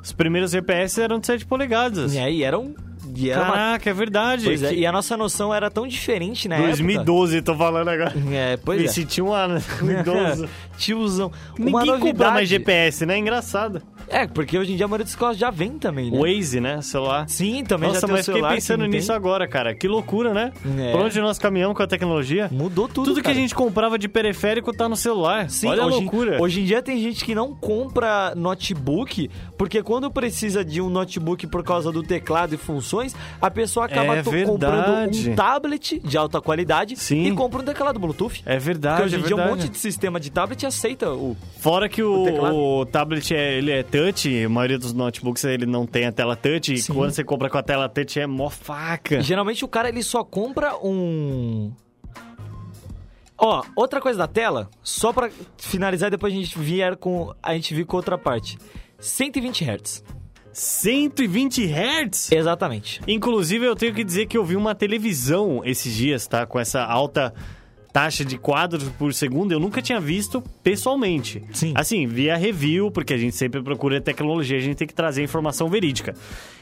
Os 0.00 0.12
primeiros 0.12 0.52
GPS 0.52 1.00
eram 1.02 1.18
de 1.18 1.26
7 1.26 1.44
polegadas. 1.46 2.14
E 2.14 2.18
aí 2.20 2.44
era 2.44 2.56
um. 2.56 2.74
E 3.14 3.28
era 3.30 3.40
uma... 3.42 3.52
Caraca, 3.52 3.90
é 3.90 3.92
verdade. 3.92 4.52
É, 4.52 4.56
Que- 4.68 4.74
e 4.76 4.86
a 4.86 4.92
nossa 4.92 5.16
noção 5.16 5.52
era 5.52 5.68
tão 5.70 5.86
diferente 5.86 6.46
época. 6.46 6.68
2012, 6.68 7.42
tô 7.42 7.56
falando 7.56 7.88
agora. 7.88 8.12
É, 8.30 8.56
pois 8.58 8.78
Me 8.80 8.84
é. 8.86 8.88
senti 8.88 9.20
um 9.20 9.32
ano, 9.32 9.54
2012. 9.80 10.48
Tiozão. 10.78 11.32
uma 11.58 11.64
Ninguém 11.64 11.72
novidade. 11.72 12.00
compra 12.12 12.30
mais 12.30 12.48
GPS, 12.48 13.04
né? 13.06 13.18
Engraçado. 13.18 13.82
É, 14.08 14.26
porque 14.26 14.58
hoje 14.58 14.72
em 14.72 14.76
dia 14.76 14.86
a 14.86 14.88
maioria 14.88 15.04
dos 15.04 15.14
carros 15.16 15.36
já 15.36 15.50
vem 15.50 15.78
também, 15.78 16.10
né? 16.10 16.18
Waze, 16.18 16.60
né? 16.60 16.80
Celular. 16.82 17.28
Sim, 17.28 17.64
também 17.64 17.88
Nossa, 17.88 18.00
já 18.02 18.06
tem 18.06 18.16
mas 18.16 18.24
fiquei 18.26 18.34
celular 18.34 18.48
que 18.50 18.54
pensando 18.56 18.86
nisso 18.86 19.06
tem. 19.08 19.16
agora, 19.16 19.48
cara. 19.48 19.74
Que 19.74 19.88
loucura, 19.88 20.32
né? 20.32 20.52
É. 20.78 20.92
Pra 20.92 21.02
onde 21.02 21.20
nós 21.20 21.38
caminhamos 21.38 21.76
com 21.76 21.82
a 21.82 21.86
tecnologia? 21.86 22.48
Mudou 22.52 22.86
tudo, 22.88 23.06
Tudo 23.06 23.14
que 23.14 23.20
a 23.20 23.24
cara. 23.24 23.34
gente 23.34 23.54
comprava 23.54 23.98
de 23.98 24.08
periférico 24.08 24.72
tá 24.72 24.88
no 24.88 24.96
celular. 24.96 25.50
Sim, 25.50 25.68
Olha 25.68 25.82
a 25.82 25.86
hoje, 25.86 26.00
loucura. 26.00 26.40
Hoje 26.42 26.60
em 26.60 26.64
dia 26.64 26.82
tem 26.82 27.00
gente 27.00 27.24
que 27.24 27.34
não 27.34 27.54
compra 27.54 28.34
notebook, 28.36 29.30
porque 29.56 29.82
quando 29.82 30.10
precisa 30.10 30.64
de 30.64 30.80
um 30.80 30.88
notebook 30.88 31.46
por 31.46 31.62
causa 31.62 31.90
do 31.92 32.02
teclado 32.02 32.54
e 32.54 32.58
funções, 32.58 33.14
a 33.40 33.50
pessoa 33.50 33.86
acaba 33.86 34.16
É 34.16 34.22
comprando 34.22 34.50
um 35.30 35.34
tablet 35.34 36.00
de 36.02 36.16
alta 36.16 36.40
qualidade 36.40 36.96
Sim. 36.96 37.24
e 37.26 37.32
compra 37.32 37.60
um 37.62 37.64
teclado 37.64 37.98
Bluetooth. 37.98 38.42
É 38.46 38.58
verdade, 38.58 39.02
Porque 39.02 39.16
hoje 39.16 39.22
em 39.22 39.24
é 39.24 39.26
dia 39.34 39.36
um 39.36 39.48
monte 39.48 39.68
de 39.68 39.78
sistema 39.78 40.18
de 40.20 40.30
tablet 40.30 40.64
aceita 40.66 41.10
o. 41.12 41.36
Fora 41.58 41.88
que 41.88 42.02
O 42.02 42.16
o, 42.26 42.80
o 42.80 42.86
tablet 42.86 43.34
é, 43.34 43.58
ele 43.58 43.70
é 43.70 43.82
touch, 43.96 44.44
a 44.44 44.48
maioria 44.48 44.78
dos 44.78 44.92
notebooks 44.92 45.44
ele 45.44 45.66
não 45.66 45.86
tem 45.86 46.04
a 46.04 46.12
tela 46.12 46.36
touch, 46.36 46.74
e 46.74 46.78
Sim. 46.78 46.92
quando 46.92 47.12
você 47.12 47.24
compra 47.24 47.48
com 47.48 47.58
a 47.58 47.62
tela 47.62 47.88
touch 47.88 48.20
é 48.20 48.26
mó 48.26 48.50
faca. 48.50 49.16
E 49.16 49.22
geralmente 49.22 49.64
o 49.64 49.68
cara 49.68 49.88
ele 49.88 50.02
só 50.02 50.22
compra 50.22 50.76
um. 50.76 51.72
Ó, 53.38 53.62
outra 53.74 54.00
coisa 54.00 54.18
da 54.18 54.26
tela, 54.26 54.68
só 54.82 55.12
pra 55.12 55.30
finalizar 55.58 56.10
depois 56.10 56.32
a 56.32 56.36
gente 56.36 56.58
vier 56.58 56.96
com 56.96 57.34
a 57.42 57.54
gente 57.54 57.74
vir 57.74 57.84
com 57.84 57.96
outra 57.96 58.16
parte. 58.16 58.58
120 58.98 59.64
Hz. 59.64 60.04
120 60.52 61.66
Hz? 61.66 62.32
Exatamente. 62.32 63.02
Inclusive, 63.06 63.66
eu 63.66 63.76
tenho 63.76 63.92
que 63.94 64.02
dizer 64.02 64.26
que 64.26 64.38
eu 64.38 64.44
vi 64.44 64.56
uma 64.56 64.74
televisão 64.74 65.60
esses 65.64 65.94
dias, 65.94 66.26
tá? 66.26 66.46
Com 66.46 66.58
essa 66.58 66.82
alta 66.82 67.34
taxa 67.96 68.26
de 68.26 68.36
quadros 68.36 68.90
por 68.98 69.14
segundo, 69.14 69.52
eu 69.52 69.58
nunca 69.58 69.80
tinha 69.80 69.98
visto 69.98 70.42
pessoalmente. 70.62 71.42
Sim. 71.50 71.72
Assim, 71.74 72.06
via 72.06 72.36
review, 72.36 72.90
porque 72.90 73.14
a 73.14 73.16
gente 73.16 73.34
sempre 73.34 73.62
procura 73.62 74.02
tecnologia, 74.02 74.58
a 74.58 74.60
gente 74.60 74.76
tem 74.76 74.86
que 74.86 74.92
trazer 74.92 75.22
informação 75.22 75.66
verídica. 75.70 76.12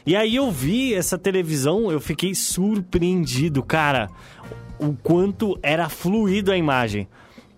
E 0.05 0.15
aí 0.15 0.37
eu 0.37 0.49
vi 0.49 0.93
essa 0.93 1.17
televisão, 1.17 1.91
eu 1.91 1.99
fiquei 1.99 2.33
surpreendido, 2.33 3.61
cara, 3.61 4.07
o 4.79 4.93
quanto 4.93 5.59
era 5.61 5.89
fluido 5.89 6.53
a 6.53 6.57
imagem. 6.57 7.05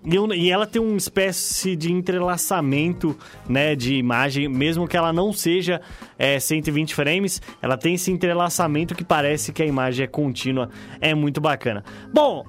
E, 0.04 0.16
eu- 0.16 0.34
e 0.34 0.50
ela 0.50 0.66
tem 0.66 0.82
uma 0.82 0.98
espécie 0.98 1.76
de 1.76 1.92
entrelaçamento 1.94 3.16
né, 3.48 3.76
de 3.76 3.94
imagem, 3.94 4.48
mesmo 4.48 4.88
que 4.88 4.98
ela 4.98 5.14
não 5.14 5.32
seja 5.32 5.82
é, 6.18 6.40
120 6.40 6.96
frames, 6.96 7.40
ela 7.62 7.78
tem 7.78 7.94
esse 7.94 8.10
entrelaçamento 8.12 8.96
que 8.96 9.04
parece 9.04 9.52
que 9.54 9.62
a 9.62 9.66
imagem 9.68 10.04
é 10.06 10.08
contínua. 10.08 10.68
É 11.00 11.14
muito 11.14 11.40
bacana. 11.40 11.84
Bom, 12.12 12.44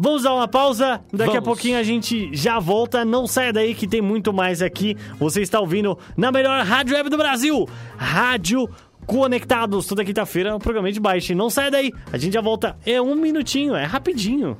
vamos 0.00 0.22
dar 0.22 0.34
uma 0.34 0.48
pausa. 0.48 1.00
Daqui 1.12 1.30
a 1.30 1.34
Vamos. 1.34 1.44
pouquinho 1.44 1.78
a 1.78 1.82
gente 1.82 2.30
já 2.34 2.58
volta. 2.58 3.04
Não 3.04 3.26
saia 3.26 3.52
daí 3.52 3.74
que 3.74 3.86
tem 3.86 4.00
muito 4.00 4.32
mais 4.32 4.62
aqui. 4.62 4.96
Você 5.18 5.42
está 5.42 5.60
ouvindo 5.60 5.98
na 6.16 6.32
melhor 6.32 6.64
rádio 6.64 6.96
web 6.96 7.10
do 7.10 7.16
Brasil, 7.18 7.68
Rádio 7.96 8.68
Conectados. 9.06 9.86
Toda 9.86 10.04
quinta-feira, 10.04 10.56
o 10.56 10.58
programa 10.58 10.90
de 10.90 10.98
baixo. 11.00 11.34
Não 11.34 11.50
saia 11.50 11.70
daí, 11.70 11.92
a 12.12 12.16
gente 12.18 12.32
já 12.34 12.40
volta. 12.40 12.76
É 12.86 13.00
um 13.00 13.14
minutinho, 13.14 13.74
é 13.76 13.84
rapidinho. 13.84 14.56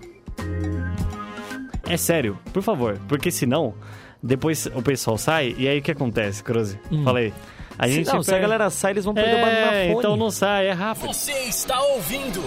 É 1.88 1.97
sério, 1.97 2.38
por 2.53 2.62
favor, 2.62 2.99
porque 3.09 3.30
senão 3.30 3.74
depois 4.22 4.66
o 4.74 4.82
pessoal 4.82 5.16
sai 5.18 5.55
e 5.59 5.66
aí 5.66 5.78
o 5.78 5.82
que 5.82 5.91
acontece, 5.91 6.43
Cruze? 6.45 6.78
Falei. 7.05 7.32
A 7.78 7.86
Se, 7.88 7.95
gente 7.95 8.12
não, 8.12 8.22
se 8.22 8.34
a 8.34 8.38
galera 8.38 8.68
sai, 8.68 8.91
eles 8.93 9.05
vão 9.07 9.14
perder 9.14 9.36
o 9.36 9.41
barulho 9.41 9.61
na 9.66 9.72
É, 9.72 9.86
fone. 9.86 9.99
então 9.99 10.16
não 10.16 10.30
sai, 10.30 10.66
é 10.66 10.72
rápido. 10.72 11.07
Você 11.07 11.32
está 11.32 11.80
ouvindo 11.82 12.41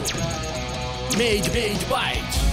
Made 1.17 1.49
Made 1.49 1.85
Byte. 1.89 2.53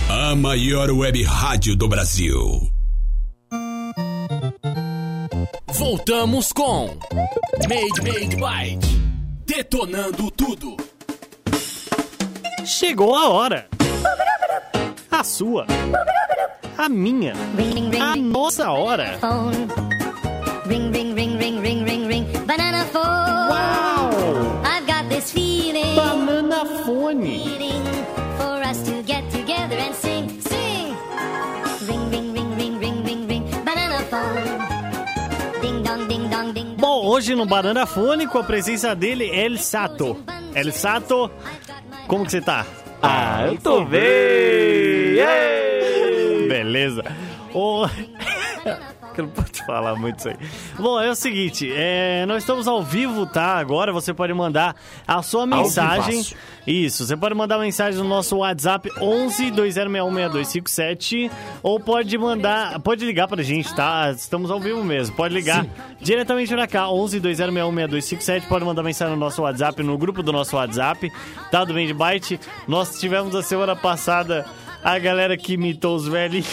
A 0.09 0.37
maior 0.37 0.89
web 0.93 1.21
rádio 1.25 1.75
do 1.75 1.89
Brasil. 1.89 2.71
Voltamos 5.66 6.53
com 6.53 6.97
Made 7.69 8.01
Made 8.03 8.37
Byte. 8.37 8.87
Detonando 9.45 10.31
tudo. 10.31 10.77
Chegou 12.64 13.16
a 13.16 13.29
hora. 13.31 13.66
A 15.11 15.25
sua. 15.25 15.66
A 16.79 16.89
minha. 16.89 17.33
A 18.01 18.14
nossa 18.14 18.70
hora. 18.70 19.18
phone. 19.20 19.66
Ring, 20.66 20.93
ring, 20.93 21.12
ring, 21.12 21.37
ring, 21.37 21.61
ring, 21.61 21.85
ring, 21.85 22.07
ring. 22.07 22.24
Banana 22.47 22.85
phone. 22.93 23.51
Uau! 23.51 24.62
I've 24.64 24.87
got 24.87 25.09
this 25.09 25.33
feeling. 25.33 25.97
Banana 25.97 26.64
fone. 26.87 27.18
Waiting 27.18 27.83
for 28.39 28.62
us 28.62 28.81
to 28.85 29.03
get 29.03 29.29
together 29.33 29.74
and 29.74 29.93
sing, 29.93 30.41
sing. 30.41 30.95
Ring, 31.89 32.11
ring, 32.12 32.33
ring, 32.33 32.55
ring, 32.57 32.79
ring, 32.79 33.03
ring, 33.05 33.26
ring. 33.26 33.45
Banana 33.64 33.99
phone. 34.07 35.61
Ding 35.61 35.83
dong, 35.83 36.07
ding 36.07 36.31
dong, 36.31 36.53
ding 36.53 36.76
dong. 36.76 36.81
Bom, 36.81 37.07
hoje 37.07 37.35
no 37.35 37.45
Banana 37.45 37.87
Fone, 37.87 38.29
com 38.29 38.39
a 38.39 38.45
presença 38.45 38.95
dele, 38.95 39.29
El 39.33 39.59
Sato. 39.59 40.22
El 40.55 40.72
Sato, 40.72 41.29
como 42.07 42.24
que 42.24 42.31
você 42.31 42.41
tá? 42.41 42.64
Ah, 43.03 43.47
eu 43.47 43.59
tô 43.59 43.85
bem! 43.85 45.16
Yay! 45.18 46.08
Beleza. 46.69 47.03
Ô... 47.55 47.87
Eu 49.16 49.25
não 49.25 49.31
pode 49.33 49.64
falar 49.64 49.97
muito 49.97 50.21
isso 50.21 50.29
aí. 50.29 50.37
Bom, 50.79 51.01
é 51.01 51.11
o 51.11 51.14
seguinte, 51.14 51.69
é, 51.75 52.25
nós 52.27 52.45
estamos 52.45 52.69
ao 52.69 52.81
vivo, 52.85 53.27
tá? 53.27 53.57
Agora 53.57 53.93
você 53.93 54.14
pode 54.14 54.33
mandar 54.33 54.77
a 55.09 55.21
sua 55.25 55.45
mensagem. 55.45 56.25
Isso, 56.64 57.05
você 57.05 57.16
pode 57.16 57.35
mandar 57.35 57.59
mensagem 57.59 58.01
no 58.01 58.09
nosso 58.09 58.37
WhatsApp 58.37 58.89
11 59.01 59.51
20616257 59.51 61.33
ou 61.64 61.81
pode 61.81 62.16
mandar, 62.16 62.79
pode 62.79 63.05
ligar 63.05 63.27
pra 63.27 63.43
gente, 63.43 63.75
tá? 63.75 64.12
Estamos 64.14 64.53
ao 64.53 64.61
vivo 64.61 64.85
mesmo. 64.85 65.16
Pode 65.16 65.35
ligar 65.35 65.66
diretamente 66.01 66.55
pra 66.55 66.69
cá 66.69 66.89
11 66.89 67.21
20616257, 67.21 68.47
pode 68.47 68.64
mandar 68.64 68.85
mensagem 68.85 69.14
no 69.14 69.21
nosso 69.21 69.43
WhatsApp, 69.43 69.83
no 69.83 69.99
grupo 69.99 70.23
do 70.23 70.33
nosso 70.33 70.55
WhatsApp, 70.55 71.11
tá? 71.51 71.64
Do 71.64 71.75
Band 71.75 71.93
Byte. 71.93 72.39
Nós 72.69 73.01
tivemos 73.01 73.35
a 73.35 73.43
semana 73.43 73.75
passada 73.75 74.47
a 74.83 74.99
galera 74.99 75.37
que 75.37 75.55
imitou 75.55 75.97
os 75.97 76.07
velhinhos. 76.09 76.47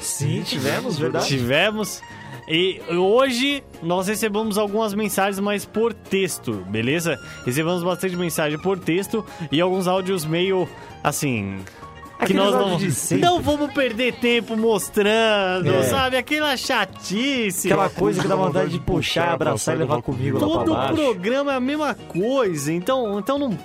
Sim, 0.00 0.42
tivemos, 0.42 0.98
verdade. 0.98 1.26
Tivemos. 1.26 2.00
E 2.48 2.80
hoje 2.90 3.64
nós 3.82 4.06
recebemos 4.06 4.56
algumas 4.56 4.94
mensagens, 4.94 5.40
mas 5.40 5.64
por 5.64 5.92
texto, 5.92 6.64
beleza? 6.68 7.18
Recebemos 7.44 7.82
bastante 7.82 8.14
mensagem 8.16 8.56
por 8.60 8.78
texto 8.78 9.24
e 9.50 9.60
alguns 9.60 9.88
áudios 9.88 10.24
meio 10.24 10.68
assim. 11.02 11.58
Que 12.24 12.32
nós 12.32 12.54
não, 12.54 12.78
não 13.18 13.42
vamos 13.42 13.72
perder 13.74 14.14
tempo 14.14 14.56
mostrando, 14.56 15.68
É. 15.74 15.82
sabe? 15.82 16.16
Aquela 16.16 16.56
chatice. 16.56 17.68
Aquela 17.70 17.90
coisa 17.90 18.22
que 18.22 18.28
dá 18.28 18.34
vontade 18.36 18.70
de 18.70 18.78
puxar, 18.80 19.32
abraçar 19.34 19.74
e 19.74 19.78
levar 19.80 20.00
comigo 20.00 20.38
lá 20.38 20.46
pra 20.46 20.56
Todo 20.58 20.72
baixo. 20.72 20.94
programa 20.94 21.52
é 21.52 21.56
a 21.56 21.60
mesma 21.60 21.94
coisa, 21.94 22.72
então, 22.72 23.18
então 23.18 23.38
não. 23.38 23.58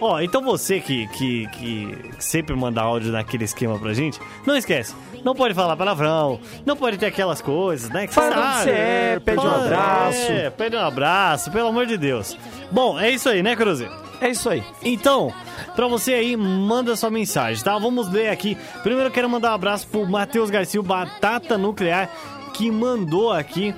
Ó, 0.00 0.20
então 0.20 0.42
você 0.42 0.80
que, 0.80 1.06
que, 1.08 1.46
que 1.48 1.98
sempre 2.18 2.54
manda 2.54 2.82
áudio 2.82 3.12
naquele 3.12 3.44
esquema 3.44 3.78
pra 3.78 3.92
gente, 3.92 4.20
não 4.46 4.56
esquece, 4.56 4.94
não 5.24 5.34
pode 5.34 5.54
falar 5.54 5.76
palavrão, 5.76 6.40
não 6.66 6.76
pode 6.76 6.98
ter 6.98 7.06
aquelas 7.06 7.40
coisas, 7.40 7.88
né? 7.90 8.06
Que 8.06 8.14
Fala 8.14 8.34
sabe, 8.34 8.64
você 8.64 8.70
é, 8.70 9.20
pede 9.24 9.40
um 9.40 9.50
abraço. 9.50 10.32
É, 10.32 10.50
pede 10.50 10.76
um 10.76 10.80
abraço, 10.80 11.50
pelo 11.50 11.68
amor 11.68 11.86
de 11.86 11.96
Deus. 11.96 12.36
Bom, 12.70 12.98
é 12.98 13.10
isso 13.10 13.28
aí, 13.28 13.42
né, 13.42 13.54
Cruze? 13.54 13.88
É 14.20 14.28
isso 14.30 14.48
aí. 14.48 14.62
Então, 14.82 15.32
pra 15.76 15.86
você 15.86 16.14
aí, 16.14 16.36
manda 16.36 16.96
sua 16.96 17.10
mensagem, 17.10 17.62
tá? 17.62 17.78
Vamos 17.78 18.10
ler 18.10 18.28
aqui. 18.28 18.56
Primeiro 18.82 19.08
eu 19.08 19.12
quero 19.12 19.28
mandar 19.28 19.52
um 19.52 19.54
abraço 19.54 19.86
pro 19.86 20.06
Matheus 20.06 20.50
Garcia, 20.50 20.80
o 20.80 20.82
Batata 20.82 21.58
Nuclear, 21.58 22.10
que 22.52 22.70
mandou 22.70 23.32
aqui. 23.32 23.74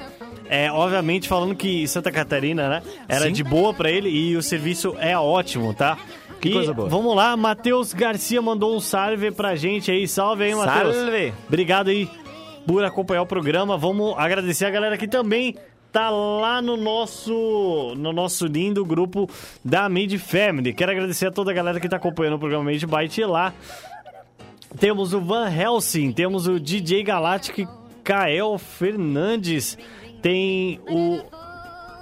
É, 0.49 0.71
obviamente 0.71 1.29
falando 1.29 1.55
que 1.55 1.87
Santa 1.89 2.11
Catarina, 2.13 2.69
né? 2.69 2.83
Era 3.09 3.27
Sim. 3.27 3.33
de 3.33 3.45
boa 3.45 3.75
pra 3.75 3.91
ele 3.91 4.09
e 4.09 4.37
o 4.37 4.43
serviço 4.43 4.95
é 4.99 5.17
ótimo, 5.17 5.75
tá? 5.75 5.99
Que 6.41 6.51
e 6.51 6.53
coisa 6.53 6.73
boa. 6.73 6.89
Vamos 6.89 7.17
lá, 7.17 7.37
Matheus 7.37 7.93
Garcia 7.93 8.41
mandou 8.41 8.77
um 8.77 8.81
salve 8.81 9.31
pra 9.31 9.57
gente 9.57 9.91
aí. 9.91 10.07
Salve 10.07 10.45
aí, 10.45 10.55
Matheus. 10.55 10.95
Salve. 10.95 11.33
Obrigado 11.49 11.89
aí 11.89 12.09
por 12.67 12.85
acompanhar 12.85 13.23
o 13.23 13.27
programa. 13.27 13.77
Vamos 13.77 14.15
agradecer 14.19 14.67
a 14.67 14.71
galera 14.71 14.97
que 14.97 15.09
também 15.09 15.57
tá 15.93 16.11
lá 16.11 16.61
no 16.61 16.77
nosso 16.77 17.95
no 17.97 18.13
nosso 18.13 18.47
lindo 18.47 18.85
grupo 18.85 19.29
da 19.65 19.89
Made 19.89 20.19
Family. 20.19 20.75
Quero 20.75 20.93
agradecer 20.93 21.27
a 21.27 21.31
toda 21.31 21.51
a 21.51 21.55
galera 21.55 21.81
que 21.81 21.89
tá 21.89 21.97
acompanhando 21.97 22.35
o 22.35 22.39
programa 22.39 22.65
Made 22.65 22.87
Byte 22.87 23.25
lá. 23.25 23.55
Temos 24.79 25.15
o 25.15 25.21
Van 25.21 25.49
Helsing, 25.49 26.13
temos 26.13 26.47
o 26.47 26.61
DJ 26.61 27.03
Galactic 27.03 27.67
Kael 28.05 28.59
Fernandes, 28.59 29.79
tem 30.27 30.81
o 30.89 31.21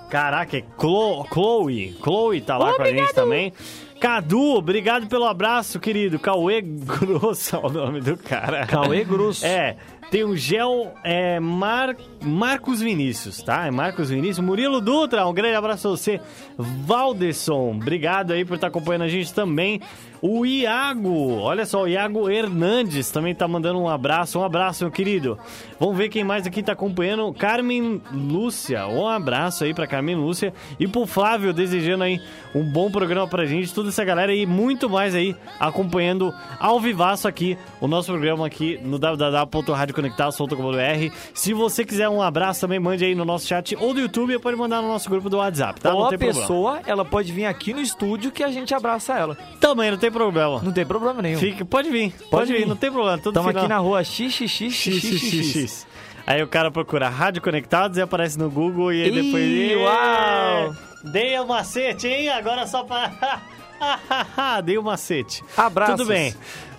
Caraca, 0.09 0.57
é 0.57 0.62
Clo 0.79 1.27
Chloe. 1.31 1.95
Chloe 2.03 2.41
tá 2.41 2.57
lá 2.57 2.72
com 2.72 2.81
a 2.81 2.91
gente 2.91 3.12
também. 3.12 3.53
Cadu, 4.01 4.55
obrigado 4.57 5.07
pelo 5.09 5.27
abraço, 5.27 5.79
querido. 5.79 6.18
Cauê 6.18 6.62
Grosso 6.62 7.57
é 7.57 7.59
o 7.59 7.68
nome 7.68 8.01
do 8.01 8.16
cara. 8.16 8.64
Cauê 8.64 9.05
Grosso. 9.05 9.45
É, 9.45 9.77
tem 10.11 10.25
o 10.25 10.35
Gel 10.35 10.95
é, 11.05 11.39
Mar... 11.39 11.95
Marcos 12.25 12.81
Vinícius, 12.81 13.43
tá? 13.43 13.66
É 13.66 13.70
Marcos 13.70 14.11
Vinícius. 14.11 14.45
Murilo 14.45 14.81
Dutra, 14.81 15.27
um 15.27 15.35
grande 15.35 15.57
abraço 15.57 15.89
a 15.89 15.91
você. 15.91 16.20
Valderson, 16.57 17.72
obrigado 17.72 18.33
aí 18.33 18.45
por 18.45 18.55
estar 18.55 18.68
acompanhando 18.68 19.03
a 19.03 19.09
gente 19.09 19.33
também. 19.33 19.81
O 20.27 20.47
Iago, 20.47 21.41
olha 21.41 21.66
só, 21.66 21.83
o 21.83 21.87
Iago 21.87 22.31
Hernandes 22.31 23.11
também 23.11 23.35
tá 23.35 23.47
mandando 23.47 23.79
um 23.79 23.87
abraço. 23.87 24.39
Um 24.39 24.43
abraço, 24.43 24.83
meu 24.83 24.91
querido. 24.91 25.39
Vamos 25.79 25.99
ver 25.99 26.09
quem 26.09 26.25
mais 26.25 26.47
aqui 26.47 26.62
tá 26.62 26.72
acompanhando. 26.72 27.31
Carmen 27.35 28.01
Lúcia, 28.11 28.87
um 28.87 29.07
abraço 29.07 29.64
aí 29.64 29.75
pra 29.75 29.87
Carmen 29.87 30.16
Lúcia. 30.16 30.55
E 30.81 30.89
pro 30.89 31.05
Flávio, 31.05 31.53
desejando 31.53 32.05
aí 32.05 32.22
um 32.55 32.64
bom 32.64 32.91
programa 32.91 33.29
pra 33.29 33.45
gente. 33.45 33.75
Toda 33.75 33.91
essa 33.91 34.03
galera 34.03 34.33
aí, 34.33 34.47
muito 34.47 34.89
mais 34.89 35.14
aí, 35.14 35.37
acompanhando 35.61 36.33
ao 36.59 36.81
vivaço 36.81 37.29
aqui 37.29 37.59
o 37.79 37.87
nosso 37.87 38.11
programa 38.11 38.47
aqui 38.47 38.81
no 38.83 38.99
www.radioconectados.com.br. 38.99 41.14
Se 41.35 41.53
você 41.53 41.85
quiser 41.85 42.09
um 42.09 42.14
abraço 42.23 42.61
também, 42.61 42.79
mande 42.79 43.05
aí 43.05 43.15
no 43.15 43.25
nosso 43.25 43.47
chat 43.47 43.77
ou 43.77 43.95
do 43.95 44.01
YouTube, 44.01 44.35
ou 44.35 44.41
pode 44.41 44.57
mandar 44.57 44.83
no 44.83 44.89
nosso 44.89 45.09
grupo 45.09 45.29
do 45.31 45.37
WhatsApp, 45.39 45.81
tá? 45.81 45.93
Ou 45.93 46.01
Não 46.01 46.07
a 46.07 46.09
tem 46.11 46.19
problema. 46.19 46.41
pessoa, 46.41 46.81
ela 46.87 47.05
pode 47.05 47.33
vir 47.33 47.47
aqui 47.47 47.73
no 47.73 47.81
estúdio 47.81 48.31
que 48.31 48.43
a 48.43 48.51
gente 48.51 48.75
abraça 48.75 49.15
ela. 49.19 49.37
Também 49.61 49.91
não 49.91 49.99
tem 49.99 50.11
problema. 50.11 50.61
Não 50.62 50.73
tem 50.73 50.85
problema 50.87 51.21
nenhum. 51.23 51.39
Fica, 51.39 51.65
pode 51.65 51.91
vir, 51.91 52.11
pode, 52.12 52.29
Pode 52.31 52.53
vir, 52.53 52.59
vir. 52.61 52.67
não 52.67 52.77
tem 52.77 52.91
problema. 52.91 53.17
Estamos 53.17 53.47
aqui 53.49 53.69
na 53.69 53.79
rua 53.79 54.03
XXX. 54.05 54.73
XXX. 54.73 55.87
Aí 56.27 56.43
o 56.43 56.47
cara 56.49 56.71
procura 56.71 57.09
Rádio 57.09 57.43
Conectados 57.43 57.99
e 57.99 58.01
aparece 58.01 58.39
no 58.39 58.51
Google 58.51 58.93
e 58.93 59.03
aí 59.03 59.09
Ih, 59.11 59.23
depois. 59.23 59.45
Ê, 59.45 59.77
uau! 59.77 60.75
Dei 61.05 61.39
o 61.39 61.47
macete, 61.47 62.09
hein? 62.09 62.31
Agora 62.31 62.67
só 62.67 62.83
pra. 62.85 63.12
Dei 64.65 64.79
o 64.79 64.83
macete. 64.83 65.43
Abraços. 65.57 65.97
Tudo 65.97 66.09
bem. 66.09 66.35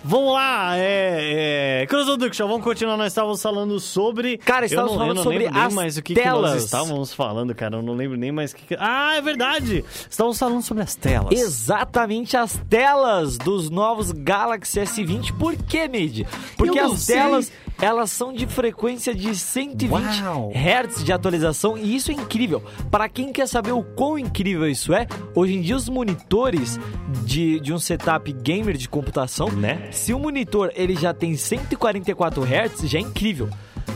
Vamos 0.08 0.32
lá, 0.34 0.76
é. 0.78 1.82
é... 1.82 1.86
Production, 1.86 2.46
vamos 2.46 2.62
continuar. 2.62 2.96
Nós 2.96 3.08
estávamos 3.08 3.42
falando 3.42 3.80
sobre. 3.80 4.38
Cara, 4.38 4.64
Eu 4.64 4.66
estávamos 4.66 4.92
não- 4.92 5.00
eu 5.00 5.04
falando 5.06 5.16
não 5.16 5.22
sobre 5.24 5.38
lembro 5.38 5.54
nem 5.54 5.62
as 5.66 5.74
mais 5.74 5.96
o 5.96 6.02
que, 6.02 6.14
que 6.14 6.20
telas. 6.20 6.52
nós 6.54 6.64
estávamos 6.64 7.12
falando, 7.12 7.54
cara. 7.54 7.76
Eu 7.76 7.82
não 7.82 7.94
lembro 7.94 8.16
nem 8.16 8.30
mais 8.30 8.52
o 8.52 8.56
que. 8.56 8.66
que- 8.66 8.76
Ah, 8.78 9.14
é 9.16 9.20
verdade! 9.20 9.84
Estávamos 10.08 10.38
falando 10.38 10.62
sobre 10.62 10.82
as 10.84 10.94
telas. 10.94 11.38
Exatamente 11.38 12.36
as 12.36 12.56
telas 12.68 13.36
dos 13.36 13.68
novos 13.68 14.12
Galaxy 14.12 14.80
S20. 14.80 15.32
Por 15.36 15.56
que, 15.56 15.88
Mid? 15.88 16.26
Porque 16.56 16.78
Eu 16.78 16.84
não 16.88 16.92
as 16.94 17.00
sei. 17.00 17.16
telas, 17.16 17.52
elas 17.80 18.10
são 18.10 18.32
de 18.32 18.46
frequência 18.46 19.14
de 19.14 19.34
120 19.34 20.22
Uau. 20.22 20.52
Hz 20.54 21.04
de 21.04 21.12
atualização 21.12 21.76
e 21.76 21.94
isso 21.94 22.10
é 22.10 22.14
incrível. 22.14 22.62
Para 22.90 23.08
quem 23.08 23.32
quer 23.32 23.46
saber 23.46 23.72
o 23.72 23.82
quão 23.82 24.18
incrível 24.18 24.68
isso 24.68 24.92
é, 24.94 25.06
hoje 25.34 25.54
em 25.54 25.60
dia 25.60 25.76
os 25.76 25.88
monitores 25.88 26.78
de, 27.24 27.60
de 27.60 27.72
um 27.72 27.78
setup 27.78 28.32
gamer 28.32 28.76
de 28.76 28.88
computação, 28.88 29.50
Né? 29.50 29.88
se 29.90 30.12
o 30.14 30.18
monitor 30.18 30.70
ele 30.74 30.94
já 30.96 31.12
tem 31.12 31.36
144 31.36 32.42
Hz, 32.44 32.88
já 32.88 32.98
é 32.98 33.02
incrível. 33.02 33.48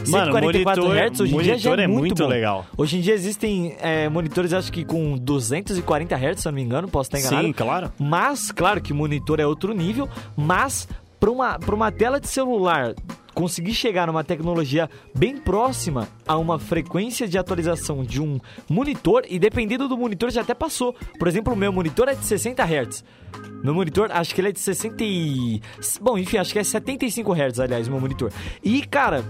Mano, 0.09 0.33
144 0.33 0.83
monitor- 0.85 1.11
Hz 1.13 1.21
hoje 1.21 1.35
em 1.35 1.39
dia 1.41 1.59
já 1.59 1.71
é, 1.77 1.83
é 1.83 1.87
muito, 1.87 2.01
muito 2.01 2.27
legal. 2.27 2.65
Hoje 2.77 2.97
em 2.99 3.01
dia 3.01 3.13
existem 3.13 3.77
é, 3.81 4.09
monitores, 4.09 4.53
acho 4.53 4.73
que 4.73 4.85
com 4.85 5.17
240 5.19 6.15
Hz, 6.17 6.41
se 6.41 6.49
eu 6.49 6.53
não 6.53 6.57
me 6.57 6.63
engano, 6.63 6.89
posso 6.89 7.09
estar 7.09 7.19
enganado. 7.19 7.47
Sim, 7.49 7.53
claro. 7.53 7.93
Mas, 7.99 8.51
claro 8.53 8.81
que 8.81 8.93
monitor 8.93 9.41
é 9.41 9.47
outro 9.47 9.75
nível, 9.75 10.09
mas 10.37 10.89
para 11.19 11.31
uma, 11.31 11.59
pra 11.59 11.75
uma 11.75 11.91
tela 11.93 12.19
de 12.21 12.29
celular 12.29 12.95
conseguir 13.41 13.73
chegar 13.73 14.07
numa 14.07 14.23
tecnologia 14.23 14.91
bem 15.17 15.39
próxima 15.39 16.07
a 16.29 16.37
uma 16.37 16.59
frequência 16.59 17.27
de 17.27 17.39
atualização 17.39 18.05
de 18.05 18.21
um 18.21 18.39
monitor, 18.69 19.25
e 19.31 19.39
dependendo 19.39 19.89
do 19.89 19.97
monitor 19.97 20.31
já 20.31 20.43
até 20.43 20.53
passou. 20.53 20.95
Por 21.19 21.27
exemplo, 21.27 21.55
o 21.55 21.57
meu 21.57 21.73
monitor 21.73 22.07
é 22.11 22.15
de 22.15 22.23
60 22.23 22.63
Hz. 22.63 23.03
Meu 23.65 23.73
monitor, 23.73 24.11
acho 24.13 24.35
que 24.35 24.43
ele 24.43 24.49
é 24.49 24.53
de 24.53 24.61
60 24.61 25.03
e... 25.03 25.63
Bom, 26.03 26.19
enfim, 26.19 26.37
acho 26.37 26.53
que 26.53 26.59
é 26.59 26.65
75 26.65 27.33
Hz, 27.33 27.61
aliás, 27.61 27.89
meu 27.89 27.99
monitor. 27.99 28.31
E, 28.63 28.83
cara, 28.83 29.25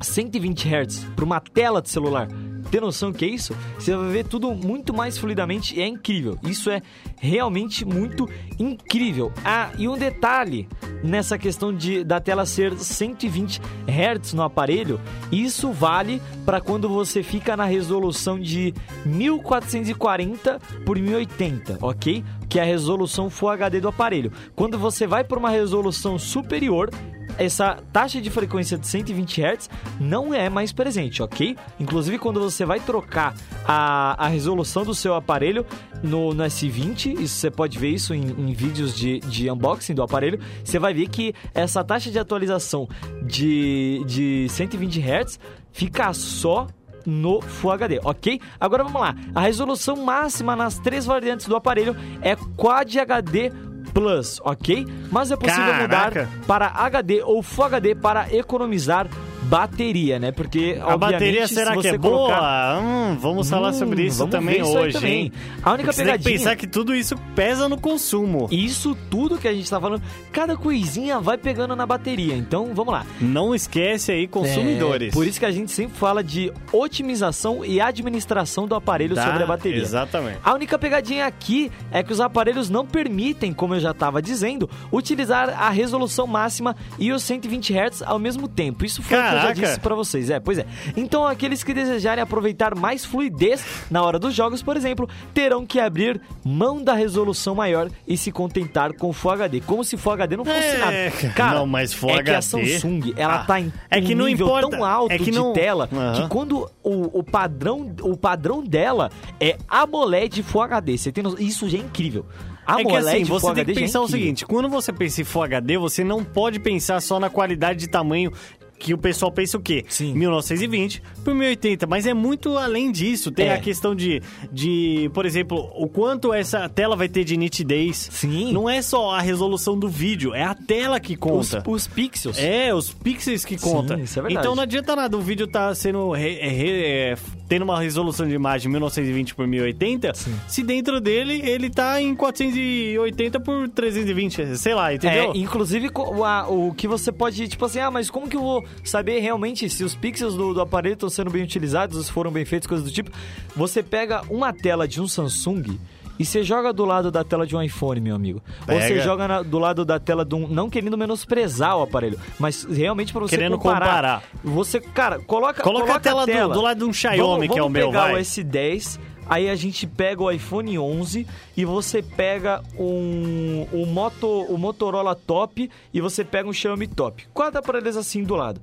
120 0.00 0.68
Hz 0.68 1.04
para 1.16 1.24
uma 1.24 1.40
tela 1.40 1.82
de 1.82 1.90
celular. 1.90 2.28
Tem 2.70 2.80
noção 2.80 3.10
do 3.12 3.18
que 3.18 3.24
é 3.24 3.28
isso? 3.28 3.54
Você 3.78 3.96
vai 3.96 4.08
ver 4.10 4.24
tudo 4.26 4.54
muito 4.54 4.92
mais 4.92 5.16
fluidamente 5.16 5.76
e 5.76 5.82
é 5.82 5.86
incrível. 5.86 6.38
Isso 6.42 6.70
é 6.70 6.82
realmente 7.20 7.84
muito 7.84 8.28
incrível. 8.58 9.32
Ah, 9.44 9.70
e 9.78 9.88
um 9.88 9.96
detalhe 9.96 10.68
nessa 11.02 11.38
questão 11.38 11.74
de 11.74 12.02
da 12.02 12.20
tela 12.20 12.46
ser 12.46 12.76
120 12.76 13.60
Hz 13.86 14.32
no 14.32 14.42
aparelho, 14.42 15.00
isso 15.30 15.70
vale 15.72 16.20
para 16.44 16.60
quando 16.60 16.88
você 16.88 17.22
fica 17.22 17.56
na 17.56 17.64
resolução 17.64 18.40
de 18.40 18.74
1440 19.04 20.60
por 20.84 20.98
1080, 20.98 21.78
ok? 21.80 22.24
Que 22.48 22.58
é 22.58 22.62
a 22.62 22.66
resolução 22.66 23.28
Full 23.28 23.50
HD 23.50 23.80
do 23.80 23.88
aparelho. 23.88 24.32
Quando 24.54 24.78
você 24.78 25.06
vai 25.06 25.24
para 25.24 25.38
uma 25.38 25.50
resolução 25.50 26.18
superior, 26.18 26.90
essa 27.38 27.78
taxa 27.92 28.20
de 28.20 28.30
frequência 28.30 28.78
de 28.78 28.86
120 28.86 29.42
Hz 29.42 29.70
não 30.00 30.32
é 30.32 30.48
mais 30.48 30.72
presente, 30.72 31.22
ok? 31.22 31.56
Inclusive, 31.78 32.18
quando 32.18 32.40
você 32.40 32.64
vai 32.64 32.80
trocar 32.80 33.34
a, 33.66 34.24
a 34.24 34.28
resolução 34.28 34.84
do 34.84 34.94
seu 34.94 35.14
aparelho 35.14 35.66
no, 36.02 36.34
no 36.34 36.44
S20, 36.44 37.20
isso, 37.20 37.36
você 37.36 37.50
pode 37.50 37.78
ver 37.78 37.90
isso 37.90 38.14
em, 38.14 38.22
em 38.22 38.52
vídeos 38.52 38.96
de, 38.96 39.20
de 39.20 39.50
unboxing 39.50 39.94
do 39.94 40.02
aparelho, 40.02 40.38
você 40.62 40.78
vai 40.78 40.94
ver 40.94 41.08
que 41.08 41.34
essa 41.54 41.82
taxa 41.82 42.10
de 42.10 42.18
atualização 42.18 42.88
de, 43.22 44.02
de 44.06 44.46
120 44.50 45.00
Hz 45.00 45.38
fica 45.72 46.12
só 46.12 46.66
no 47.06 47.40
Full 47.40 47.70
HD, 47.72 48.00
ok? 48.02 48.40
Agora 48.58 48.84
vamos 48.84 49.00
lá. 49.00 49.14
A 49.34 49.40
resolução 49.40 49.96
máxima 49.96 50.56
nas 50.56 50.78
três 50.78 51.04
variantes 51.04 51.46
do 51.46 51.56
aparelho 51.56 51.94
é 52.22 52.34
Quad 52.56 52.98
HD 52.98 53.52
Plus, 53.92 54.40
ok? 54.44 54.86
Mas 55.10 55.30
é 55.30 55.36
possível 55.36 55.64
Caraca. 55.64 56.24
mudar 56.24 56.46
para 56.46 56.66
HD 56.68 57.22
ou 57.22 57.42
Full 57.42 57.64
HD 57.64 57.94
para 57.94 58.34
economizar 58.34 59.06
bateria, 59.44 60.18
né? 60.18 60.32
Porque 60.32 60.78
A 60.80 60.96
bateria 60.96 61.46
se 61.46 61.54
será 61.54 61.72
que 61.76 61.82
você 61.82 61.88
é 61.90 61.98
colocar- 61.98 62.80
boa? 62.80 62.80
Hum, 62.80 63.16
vamos 63.20 63.48
falar 63.48 63.70
Hum, 63.70 63.72
sobre 63.74 64.02
isso 64.06 64.26
também 64.26 64.60
isso 64.60 64.76
hoje, 64.76 64.92
também. 64.94 65.32
A 65.62 65.72
única 65.72 65.84
Porque 65.90 65.92
você 65.92 66.04
tem 66.04 66.12
que 66.12 66.18
pegadinha- 66.18 66.38
pensar 66.38 66.56
que 66.56 66.66
tudo 66.66 66.94
isso 66.94 67.16
pesa 67.34 67.68
no 67.68 67.78
consumo. 67.78 68.48
Isso 68.50 68.96
tudo 69.10 69.38
que 69.38 69.46
a 69.48 69.52
gente 69.52 69.68
tá 69.68 69.80
falando, 69.80 70.02
cada 70.32 70.56
coisinha 70.56 71.20
vai 71.20 71.36
pegando 71.38 71.76
na 71.76 71.86
bateria. 71.86 72.34
Então, 72.34 72.70
vamos 72.74 72.92
lá. 72.92 73.04
Não 73.20 73.54
esquece 73.54 74.12
aí, 74.12 74.26
consumidores. 74.26 75.08
É, 75.08 75.12
por 75.12 75.26
isso 75.26 75.38
que 75.38 75.46
a 75.46 75.50
gente 75.52 75.70
sempre 75.70 75.96
fala 75.96 76.22
de 76.24 76.52
otimização 76.72 77.64
e 77.64 77.80
administração 77.80 78.66
do 78.66 78.74
aparelho 78.74 79.14
Tá? 79.14 79.26
sobre 79.26 79.42
a 79.42 79.46
bateria. 79.46 79.82
Exatamente. 79.82 80.38
A 80.42 80.54
única 80.54 80.78
pegadinha 80.78 81.26
aqui 81.26 81.70
é 81.90 82.02
que 82.02 82.12
os 82.12 82.20
aparelhos 82.20 82.70
não 82.70 82.86
permitem, 82.86 83.52
como 83.52 83.74
eu 83.74 83.80
já 83.80 83.90
estava 83.90 84.22
dizendo, 84.22 84.68
utilizar 84.92 85.50
a 85.60 85.70
resolução 85.70 86.26
máxima 86.26 86.74
e 86.98 87.12
os 87.12 87.22
120 87.22 87.72
Hz 87.74 88.02
ao 88.02 88.18
mesmo 88.18 88.48
tempo. 88.48 88.84
Isso 88.84 89.02
foi 89.02 89.16
o 89.18 89.20
que 89.34 89.38
eu 89.38 89.48
já 89.48 89.54
Caraca. 89.54 89.66
disse 89.66 89.80
pra 89.80 89.94
vocês. 89.94 90.30
É, 90.30 90.40
pois 90.40 90.58
é. 90.58 90.66
Então, 90.96 91.26
aqueles 91.26 91.62
que 91.62 91.74
desejarem 91.74 92.22
aproveitar 92.22 92.74
mais 92.74 93.04
fluidez 93.04 93.64
na 93.90 94.02
hora 94.02 94.18
dos 94.18 94.34
jogos, 94.34 94.62
por 94.62 94.76
exemplo, 94.76 95.08
terão 95.32 95.66
que 95.66 95.78
abrir 95.80 96.20
mão 96.44 96.82
da 96.82 96.94
resolução 96.94 97.54
maior 97.54 97.88
e 98.06 98.16
se 98.16 98.30
contentar 98.32 98.92
com 98.94 99.12
Full 99.12 99.30
HD. 99.32 99.60
Como 99.60 99.84
se 99.84 99.96
Full 99.96 100.12
HD 100.12 100.36
não 100.36 100.44
fosse 100.44 100.58
É, 100.58 100.78
nada. 100.78 101.32
Cara, 101.34 101.58
não, 101.58 101.66
mas 101.66 101.92
Full 101.92 102.10
é 102.10 102.22
que 102.22 102.30
a 102.30 102.38
HD 102.38 102.42
Samsung, 102.78 103.14
ela 103.16 103.34
Ah, 103.40 103.44
tá 103.44 103.60
em 103.60 103.72
é 103.90 104.00
que 104.00 104.14
um 104.14 104.18
não 104.18 104.26
nível 104.26 104.46
importa, 104.46 104.70
tão 104.70 104.84
alto 104.84 105.12
é 105.12 105.18
que 105.18 105.24
de 105.24 105.32
não- 105.32 105.52
tela 105.52 105.88
Aham. 105.92 106.12
que 106.22 106.28
quando 106.28 106.70
o, 106.82 107.18
o 107.18 107.22
padrão 107.22 107.94
o 108.02 108.16
padrão 108.16 108.62
dela 108.62 109.10
é 109.40 109.56
AMOLED 109.68 110.42
Full 110.42 110.62
HD. 110.62 110.96
Você 110.98 111.12
tem 111.12 111.22
noção? 111.24 111.38
Isso 111.40 111.68
já 111.68 111.78
é 111.78 111.80
incrível. 111.80 112.24
É 112.66 112.82
que 112.82 112.96
assim, 112.96 113.24
você 113.24 113.44
tem 113.46 113.50
HD 113.52 113.72
que 113.74 113.78
é 113.78 113.82
pensar 113.82 114.00
o 114.00 114.08
seguinte, 114.08 114.46
quando 114.46 114.70
você 114.70 114.90
pensa 114.90 115.20
em 115.20 115.24
Full 115.24 115.42
HD, 115.42 115.76
você 115.76 116.02
não 116.02 116.24
pode 116.24 116.58
pensar 116.58 117.00
só 117.02 117.20
na 117.20 117.28
qualidade 117.28 117.80
de 117.80 117.88
tamanho 117.88 118.32
que 118.78 118.92
o 118.92 118.98
pessoal 118.98 119.30
pensa 119.32 119.56
o 119.56 119.60
quê? 119.60 119.84
Sim. 119.88 120.12
1920 120.14 121.02
por 121.24 121.34
1080, 121.34 121.86
mas 121.86 122.06
é 122.06 122.12
muito 122.14 122.58
além 122.58 122.90
disso. 122.92 123.30
Tem 123.30 123.46
É. 123.48 123.54
a 123.54 123.58
questão 123.58 123.94
de, 123.94 124.22
de, 124.52 125.10
por 125.14 125.24
exemplo, 125.26 125.70
o 125.74 125.88
quanto 125.88 126.32
essa 126.32 126.68
tela 126.68 126.94
vai 126.96 127.08
ter 127.08 127.24
de 127.24 127.36
nitidez. 127.36 128.08
Sim. 128.12 128.52
Não 128.52 128.68
é 128.68 128.82
só 128.82 129.12
a 129.12 129.20
resolução 129.20 129.78
do 129.78 129.88
vídeo, 129.88 130.34
é 130.34 130.42
a 130.42 130.54
tela 130.54 131.00
que 131.00 131.14
Os, 131.14 131.18
conta. 131.18 131.62
os 131.70 131.86
pixels. 131.86 132.38
É, 132.38 132.74
os 132.74 132.90
pixels 132.92 133.44
que 133.44 133.56
Sim, 133.58 133.64
conta. 133.70 133.94
isso 134.00 134.18
é 134.18 134.22
verdade. 134.22 134.44
Então 134.46 134.54
não 134.54 134.62
adianta 134.62 134.94
nada 134.96 135.16
o 135.16 135.20
vídeo 135.20 135.46
tá 135.46 135.74
sendo 135.74 136.10
re- 136.12 136.38
é, 136.40 136.48
re- 136.48 136.84
é, 136.84 137.14
tendo 137.48 137.62
uma 137.62 137.80
resolução 137.80 138.26
de 138.28 138.34
imagem 138.34 138.70
1920 138.70 139.34
por 139.34 139.46
1080, 139.46 140.12
se 140.48 140.62
dentro 140.62 141.00
dele 141.00 141.40
ele 141.44 141.70
tá 141.70 142.00
em 142.00 142.14
480 142.14 143.40
por 143.40 143.68
320, 143.68 144.56
sei 144.56 144.74
lá, 144.74 144.92
entendeu? 144.94 145.32
É, 145.32 145.36
inclusive 145.38 145.90
o, 145.94 146.24
a- 146.24 146.48
o 146.48 146.72
que 146.74 146.86
você 146.88 147.10
pode, 147.12 147.46
tipo 147.48 147.64
assim, 147.64 147.78
ah, 147.80 147.90
mas 147.90 148.10
como 148.10 148.28
que 148.28 148.36
eu 148.36 148.40
vou 148.40 148.63
saber 148.82 149.20
realmente 149.20 149.68
se 149.68 149.84
os 149.84 149.94
pixels 149.94 150.34
do, 150.34 150.54
do 150.54 150.60
aparelho 150.60 150.94
estão 150.94 151.08
sendo 151.10 151.30
bem 151.30 151.42
utilizados, 151.42 152.06
se 152.06 152.12
foram 152.12 152.30
bem 152.30 152.44
feitos, 152.44 152.66
coisas 152.66 152.84
do 152.86 152.92
tipo? 152.92 153.10
Você 153.56 153.82
pega 153.82 154.22
uma 154.30 154.52
tela 154.52 154.86
de 154.88 155.00
um 155.00 155.08
Samsung 155.08 155.78
e 156.16 156.24
você 156.24 156.44
joga 156.44 156.72
do 156.72 156.84
lado 156.84 157.10
da 157.10 157.24
tela 157.24 157.44
de 157.44 157.56
um 157.56 157.60
iPhone, 157.62 158.00
meu 158.00 158.14
amigo. 158.14 158.40
Ou 158.68 158.74
você 158.80 158.88
Pega. 158.88 159.00
joga 159.00 159.26
na- 159.26 159.42
do 159.42 159.58
lado 159.58 159.84
da 159.84 159.98
tela 159.98 160.24
de 160.24 160.32
um. 160.36 160.46
Não 160.46 160.70
querendo 160.70 160.96
menosprezar 160.96 161.76
o 161.76 161.82
aparelho, 161.82 162.18
mas 162.38 162.62
realmente 162.64 163.12
pra 163.12 163.20
você 163.22 163.36
Querendo 163.36 163.58
comparar. 163.58 163.86
comparar. 163.86 164.22
Você, 164.44 164.80
cara, 164.80 165.18
coloca, 165.18 165.60
Coloca 165.62 165.94
a 165.94 165.98
tela 165.98 166.24
do- 166.24 166.48
do 166.54 166.60
lado 166.60 166.78
de 166.78 166.84
um 166.84 166.92
Xiaomi, 166.92 167.18
Vamos- 167.18 167.46
que 167.52 167.58
é 167.58 167.62
o 167.62 167.64
vamos 167.64 167.72
meu, 167.72 167.86
pegar 167.88 168.02
vai. 168.02 168.14
o 168.14 168.18
S10, 168.18 169.00
aí 169.28 169.48
a 169.48 169.54
gente 169.54 169.86
pega 169.86 170.22
o 170.22 170.30
iPhone 170.30 170.78
11 170.78 171.26
e 171.56 171.64
você 171.64 172.02
pega 172.02 172.62
um, 172.78 173.66
um 173.72 173.86
Moto, 173.86 174.26
o 174.26 174.56
Motorola 174.58 175.14
Top 175.14 175.70
e 175.92 176.00
você 176.00 176.24
pega 176.24 176.48
um 176.48 176.52
Xiaomi 176.52 176.86
Top. 176.86 177.26
Quatro 177.32 177.58
aparelhos 177.58 177.96
assim 177.96 178.22
do 178.22 178.34
lado. 178.36 178.60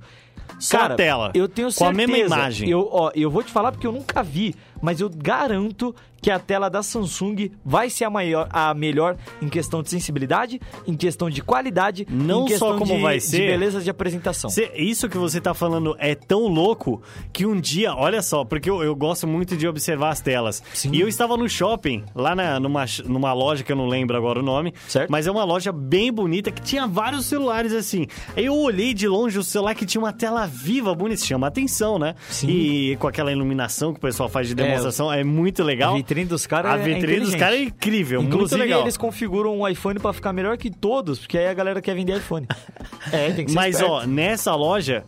Só 0.58 0.78
Cara, 0.78 0.94
a 0.94 0.96
tela. 0.96 1.30
Eu 1.34 1.48
tenho 1.48 1.68
Com 1.68 1.84
a 1.84 1.88
certeza. 1.88 2.06
mesma 2.06 2.18
imagem. 2.36 2.68
Eu, 2.68 2.88
ó, 2.90 3.10
eu 3.14 3.30
vou 3.30 3.42
te 3.42 3.50
falar 3.50 3.72
porque 3.72 3.86
eu 3.86 3.92
nunca 3.92 4.22
vi, 4.22 4.54
mas 4.82 5.00
eu 5.00 5.08
garanto 5.08 5.94
que 6.20 6.30
a 6.30 6.38
tela 6.38 6.68
da 6.68 6.84
Samsung 6.84 7.50
vai 7.64 7.90
ser 7.90 8.04
a, 8.04 8.10
maior, 8.10 8.46
a 8.50 8.72
melhor 8.74 9.16
em 9.40 9.48
questão 9.48 9.82
de 9.82 9.90
sensibilidade, 9.90 10.60
em 10.86 10.94
questão 10.94 11.28
de 11.28 11.42
qualidade, 11.42 12.06
Não 12.08 12.46
só 12.46 12.78
como 12.78 12.94
de, 12.94 13.02
vai 13.02 13.16
de 13.18 13.24
ser- 13.24 13.48
beleza 13.50 13.80
de 13.80 13.90
apresentação. 13.90 14.48
Isso 14.76 15.08
que 15.08 15.18
você 15.18 15.40
tá 15.40 15.52
falando 15.52 15.96
é 15.98 16.14
tão 16.14 16.46
louco 16.46 17.02
que 17.32 17.44
um 17.44 17.60
dia, 17.60 17.92
olha 17.96 18.22
só, 18.22 18.44
porque 18.44 18.70
eu, 18.70 18.84
eu 18.84 18.94
gosto 18.94 19.26
muito 19.26 19.56
de 19.56 19.66
observar 19.66 20.10
as 20.10 20.20
telas. 20.20 20.62
Sim. 20.72 20.90
E 20.92 21.00
eu 21.00 21.08
estava 21.08 21.36
no 21.36 21.48
shopping, 21.48 22.04
lá 22.14 22.36
na- 22.36 22.60
numa, 22.60 22.84
numa 23.04 23.32
loja 23.32 23.64
que 23.64 23.72
eu 23.72 23.76
não 23.76 23.88
lembro 23.88 24.16
agora 24.16 24.38
o 24.38 24.42
nome, 24.44 24.72
Certo. 24.86 25.10
mas 25.10 25.26
é 25.26 25.30
uma 25.30 25.42
loja 25.42 25.72
bem 25.72 26.12
bonita 26.12 26.52
que 26.52 26.62
tinha 26.62 26.86
vários 26.86 27.26
celulares 27.26 27.72
assim. 27.72 28.06
Aí 28.36 28.44
eu 28.44 28.56
olhei 28.56 28.94
de 28.94 29.08
longe 29.08 29.40
o 29.40 29.42
celular 29.42 29.74
que 29.74 29.84
tinha 29.84 30.00
uma 30.00 30.12
tela 30.12 30.46
viva, 30.46 30.94
bonita, 30.94 31.24
chama 31.24 31.48
atenção, 31.48 31.98
né? 31.98 32.14
Sim. 32.30 32.48
E 32.48 32.96
com 32.98 33.08
aquela 33.08 33.32
iluminação 33.32 33.92
que 33.92 33.98
o 33.98 34.00
pessoal 34.02 34.28
faz 34.28 34.46
de 34.46 34.54
demonstração, 34.76 35.12
é, 35.12 35.22
muito 35.24 35.62
legal. 35.62 35.94
A 35.94 35.96
vitrine 35.96 36.26
dos 36.26 36.46
caras 36.46 36.72
A 36.72 36.74
é 36.74 36.78
vitrine 36.78 37.00
dos 37.00 37.34
inteligente. 37.34 37.38
caras 37.38 37.58
é 37.58 37.62
incrível, 37.62 38.20
muito 38.22 38.34
Inclusive, 38.34 38.60
legal. 38.60 38.80
eles 38.82 38.96
configuram 38.96 39.58
um 39.58 39.66
iPhone 39.68 39.98
pra 39.98 40.12
ficar 40.12 40.32
melhor 40.32 40.56
que 40.56 40.70
todos, 40.70 41.18
porque 41.20 41.38
aí 41.38 41.46
a 41.46 41.54
galera 41.54 41.80
quer 41.80 41.94
vender 41.94 42.16
iPhone. 42.16 42.46
é, 43.12 43.30
tem 43.32 43.44
que 43.44 43.50
ser 43.52 43.56
Mas, 43.56 43.74
esperto. 43.76 43.92
ó, 43.92 44.06
nessa 44.06 44.54
loja. 44.54 45.04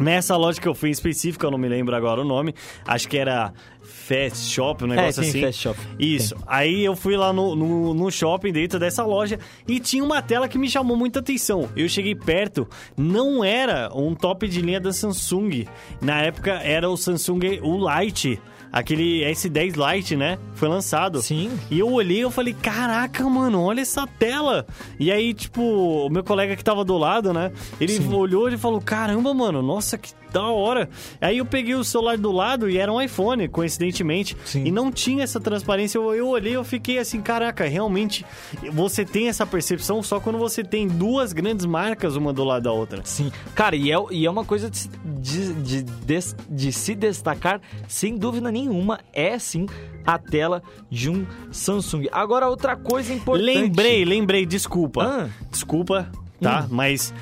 Nessa 0.00 0.36
loja 0.36 0.60
que 0.60 0.68
eu 0.68 0.74
fui 0.74 0.88
em 0.88 0.92
específico, 0.92 1.44
eu 1.44 1.50
não 1.50 1.58
me 1.58 1.68
lembro 1.68 1.94
agora 1.96 2.20
o 2.20 2.24
nome. 2.24 2.54
Acho 2.86 3.08
que 3.08 3.18
era 3.18 3.52
Fast 3.82 4.48
Shop, 4.48 4.84
um 4.84 4.86
negócio 4.86 5.20
É, 5.20 5.24
tem 5.24 5.30
assim. 5.30 5.40
Fast 5.40 5.62
Shop. 5.62 5.78
Isso. 5.98 6.36
Aí 6.46 6.84
eu 6.84 6.94
fui 6.94 7.16
lá 7.16 7.32
no, 7.32 7.56
no, 7.56 7.92
no 7.92 8.10
shopping 8.10 8.52
dentro 8.52 8.78
dessa 8.78 9.04
loja 9.04 9.38
e 9.66 9.80
tinha 9.80 10.02
uma 10.04 10.22
tela 10.22 10.48
que 10.48 10.56
me 10.56 10.70
chamou 10.70 10.96
muita 10.96 11.18
atenção. 11.18 11.68
Eu 11.76 11.88
cheguei 11.88 12.14
perto, 12.14 12.68
não 12.96 13.44
era 13.44 13.90
um 13.92 14.14
top 14.14 14.46
de 14.46 14.62
linha 14.62 14.80
da 14.80 14.92
Samsung. 14.92 15.66
Na 16.00 16.22
época 16.22 16.52
era 16.62 16.88
o 16.88 16.96
Samsung 16.96 17.58
o 17.60 17.76
Lite. 17.90 18.40
Aquele 18.72 19.20
S10 19.24 19.74
Lite, 19.94 20.16
né? 20.16 20.38
Foi 20.54 20.68
lançado. 20.68 21.20
Sim. 21.20 21.50
E 21.70 21.78
eu 21.78 21.90
olhei 21.90 22.18
e 22.18 22.22
eu 22.22 22.30
falei, 22.30 22.54
caraca, 22.54 23.28
mano, 23.28 23.62
olha 23.62 23.80
essa 23.80 24.06
tela. 24.06 24.66
E 24.98 25.10
aí, 25.10 25.34
tipo, 25.34 25.60
o 25.60 26.08
meu 26.08 26.22
colega 26.22 26.54
que 26.54 26.62
tava 26.62 26.84
do 26.84 26.96
lado, 26.96 27.32
né? 27.32 27.50
Ele 27.80 27.98
olhou 28.14 28.48
e 28.48 28.56
falou, 28.56 28.80
caramba, 28.80 29.34
mano, 29.34 29.60
nossa, 29.60 29.98
que 29.98 30.12
da 30.32 30.44
hora. 30.44 30.88
Aí 31.20 31.38
eu 31.38 31.44
peguei 31.46 31.74
o 31.74 31.84
celular 31.84 32.16
do 32.16 32.30
lado 32.32 32.68
e 32.68 32.78
era 32.78 32.92
um 32.92 33.00
iPhone, 33.00 33.48
coincidentemente. 33.48 34.36
Sim. 34.44 34.64
E 34.64 34.70
não 34.70 34.90
tinha 34.90 35.24
essa 35.24 35.40
transparência. 35.40 35.98
Eu, 35.98 36.14
eu 36.14 36.28
olhei 36.28 36.56
eu 36.56 36.64
fiquei 36.64 36.98
assim, 36.98 37.20
caraca, 37.20 37.64
realmente 37.66 38.24
você 38.72 39.04
tem 39.04 39.28
essa 39.28 39.46
percepção 39.46 40.02
só 40.02 40.18
quando 40.20 40.38
você 40.38 40.62
tem 40.64 40.86
duas 40.88 41.32
grandes 41.32 41.66
marcas 41.66 42.16
uma 42.16 42.32
do 42.32 42.44
lado 42.44 42.62
da 42.64 42.72
outra. 42.72 43.00
Sim. 43.04 43.30
Cara, 43.54 43.76
e 43.76 43.90
é, 43.92 43.96
e 44.10 44.26
é 44.26 44.30
uma 44.30 44.44
coisa 44.44 44.70
de, 44.70 44.78
se- 44.78 44.90
de, 45.04 45.52
de, 45.54 45.82
des- 45.82 46.36
de 46.48 46.72
se 46.72 46.94
destacar, 46.94 47.60
sem 47.88 48.16
dúvida 48.16 48.50
nenhuma, 48.50 49.00
é 49.12 49.38
sim 49.38 49.66
a 50.06 50.18
tela 50.18 50.62
de 50.90 51.10
um 51.10 51.26
Samsung. 51.50 52.06
Agora, 52.12 52.48
outra 52.48 52.76
coisa 52.76 53.12
importante. 53.12 53.44
Lembrei, 53.46 54.04
lembrei, 54.04 54.46
desculpa. 54.46 55.04
Ah. 55.04 55.28
Desculpa, 55.50 56.10
tá? 56.40 56.66
Mas 56.70 57.12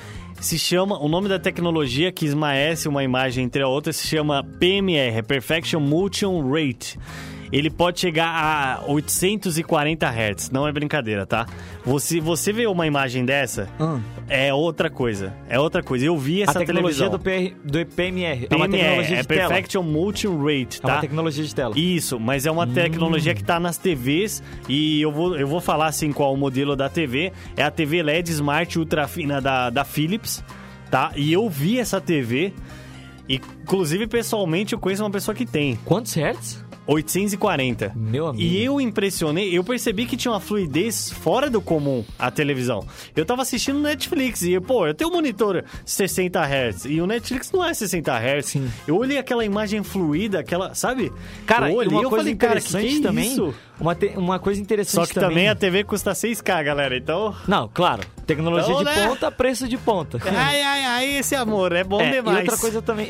se 0.40 0.58
chama, 0.58 0.98
o 0.98 1.08
nome 1.08 1.28
da 1.28 1.38
tecnologia 1.38 2.12
que 2.12 2.24
esmaece 2.24 2.88
uma 2.88 3.02
imagem 3.02 3.44
entre 3.44 3.62
a 3.62 3.68
outra 3.68 3.92
se 3.92 4.06
chama 4.06 4.44
PMR, 4.44 5.22
Perfection 5.26 5.80
Motion 5.80 6.48
Rate. 6.48 6.98
Ele 7.50 7.70
pode 7.70 7.98
chegar 8.00 8.28
a 8.28 8.84
840 8.86 10.06
Hz, 10.06 10.50
não 10.50 10.66
é 10.68 10.72
brincadeira, 10.72 11.24
tá? 11.26 11.46
Você, 11.84 12.20
você 12.20 12.52
vê 12.52 12.66
uma 12.66 12.86
imagem 12.86 13.24
dessa, 13.24 13.68
Ah. 13.80 13.98
é 14.28 14.52
outra 14.52 14.90
coisa. 14.90 15.32
É 15.48 15.58
outra 15.58 15.82
coisa. 15.82 16.04
Eu 16.04 16.16
vi 16.18 16.40
A 16.40 16.44
essa 16.44 16.58
tecnologia 16.58 17.08
televisão. 17.08 17.10
do, 17.10 17.18
PR, 17.18 17.56
do 17.64 17.86
PMR. 17.94 18.46
é 18.50 18.56
uma 18.56 18.66
PMR, 18.68 18.70
tecnologia 18.84 19.16
é 19.16 19.20
de 19.22 19.28
tela. 19.28 19.48
Perfection 19.48 19.82
Motion 19.82 20.36
Rate, 20.42 20.80
É 20.82 20.86
uma 20.86 20.94
tá? 20.94 21.00
tecnologia 21.00 21.44
de 21.44 21.54
tela. 21.54 21.74
Isso, 21.78 22.20
mas 22.20 22.44
é 22.44 22.50
uma 22.50 22.66
tecnologia 22.66 23.34
que 23.34 23.42
tá 23.44 23.58
nas 23.58 23.78
TVs 23.78 24.42
e 24.68 25.00
eu 25.00 25.10
vou, 25.10 25.36
eu 25.36 25.46
vou 25.48 25.60
falar 25.60 25.86
assim 25.86 26.12
qual 26.12 26.34
o 26.34 26.36
modelo 26.36 26.76
da 26.76 26.88
TV. 26.88 27.32
É 27.56 27.62
a 27.62 27.70
TV 27.70 28.02
LED 28.02 28.30
Smart 28.32 28.78
Ultra 28.78 29.08
Fina 29.08 29.40
da, 29.40 29.70
da 29.70 29.84
Philips, 29.84 30.44
tá? 30.90 31.12
E 31.16 31.32
eu 31.32 31.48
vi 31.48 31.78
essa 31.78 32.00
TV, 32.00 32.52
inclusive 33.28 34.06
pessoalmente 34.06 34.72
eu 34.74 34.78
conheço 34.78 35.02
uma 35.02 35.10
pessoa 35.10 35.34
que 35.34 35.46
tem. 35.46 35.76
Quantos 35.84 36.12
hertz? 36.14 36.64
840. 36.88 37.92
Meu 37.94 38.28
amigo. 38.28 38.42
E 38.42 38.64
eu 38.64 38.80
impressionei, 38.80 39.56
eu 39.56 39.62
percebi 39.62 40.06
que 40.06 40.16
tinha 40.16 40.32
uma 40.32 40.40
fluidez 40.40 41.12
fora 41.12 41.50
do 41.50 41.60
comum 41.60 42.02
a 42.18 42.30
televisão. 42.30 42.84
Eu 43.14 43.26
tava 43.26 43.42
assistindo 43.42 43.78
Netflix 43.78 44.42
e, 44.42 44.58
pô, 44.58 44.86
eu 44.86 44.94
tenho 44.94 45.10
um 45.10 45.12
monitor 45.12 45.64
60 45.84 46.40
Hz 46.40 46.84
e 46.86 47.00
o 47.00 47.06
Netflix 47.06 47.52
não 47.52 47.64
é 47.64 47.74
60 47.74 48.10
Hz. 48.18 48.46
Sim. 48.46 48.70
Eu 48.86 48.96
olhei 48.96 49.18
aquela 49.18 49.44
imagem 49.44 49.82
fluida, 49.82 50.40
aquela, 50.40 50.74
sabe? 50.74 51.12
Cara, 51.46 51.70
eu 51.70 51.76
olhei 51.76 51.92
uma 51.92 52.02
eu 52.02 52.08
coisa 52.08 52.24
falei, 52.24 52.36
cara, 52.36 52.60
que 52.60 52.68
interessante 52.68 52.94
que 52.94 52.98
é 52.98 53.08
também. 53.08 53.32
isso? 53.32 53.54
Uma, 53.78 53.94
te- 53.94 54.12
uma 54.16 54.38
coisa 54.40 54.60
interessante 54.60 54.94
Só 54.94 55.06
que 55.06 55.14
também 55.14 55.48
a 55.48 55.54
TV 55.54 55.84
custa 55.84 56.10
6K, 56.10 56.64
galera. 56.64 56.96
Então. 56.96 57.32
Não, 57.46 57.68
claro. 57.72 58.02
Tecnologia 58.26 58.72
Então, 58.74 58.78
de 58.92 58.98
né? 58.98 59.06
ponta, 59.06 59.30
preço 59.30 59.68
de 59.68 59.76
ponta. 59.78 60.18
Ai, 60.24 60.60
ai, 60.60 60.84
ai, 60.84 61.16
esse 61.18 61.34
amor 61.36 61.70
é 61.72 61.84
bom 61.84 62.00
É, 62.00 62.10
demais. 62.10 62.38
E 62.38 62.40
outra 62.40 62.56
coisa 62.58 62.82
também. 62.82 63.06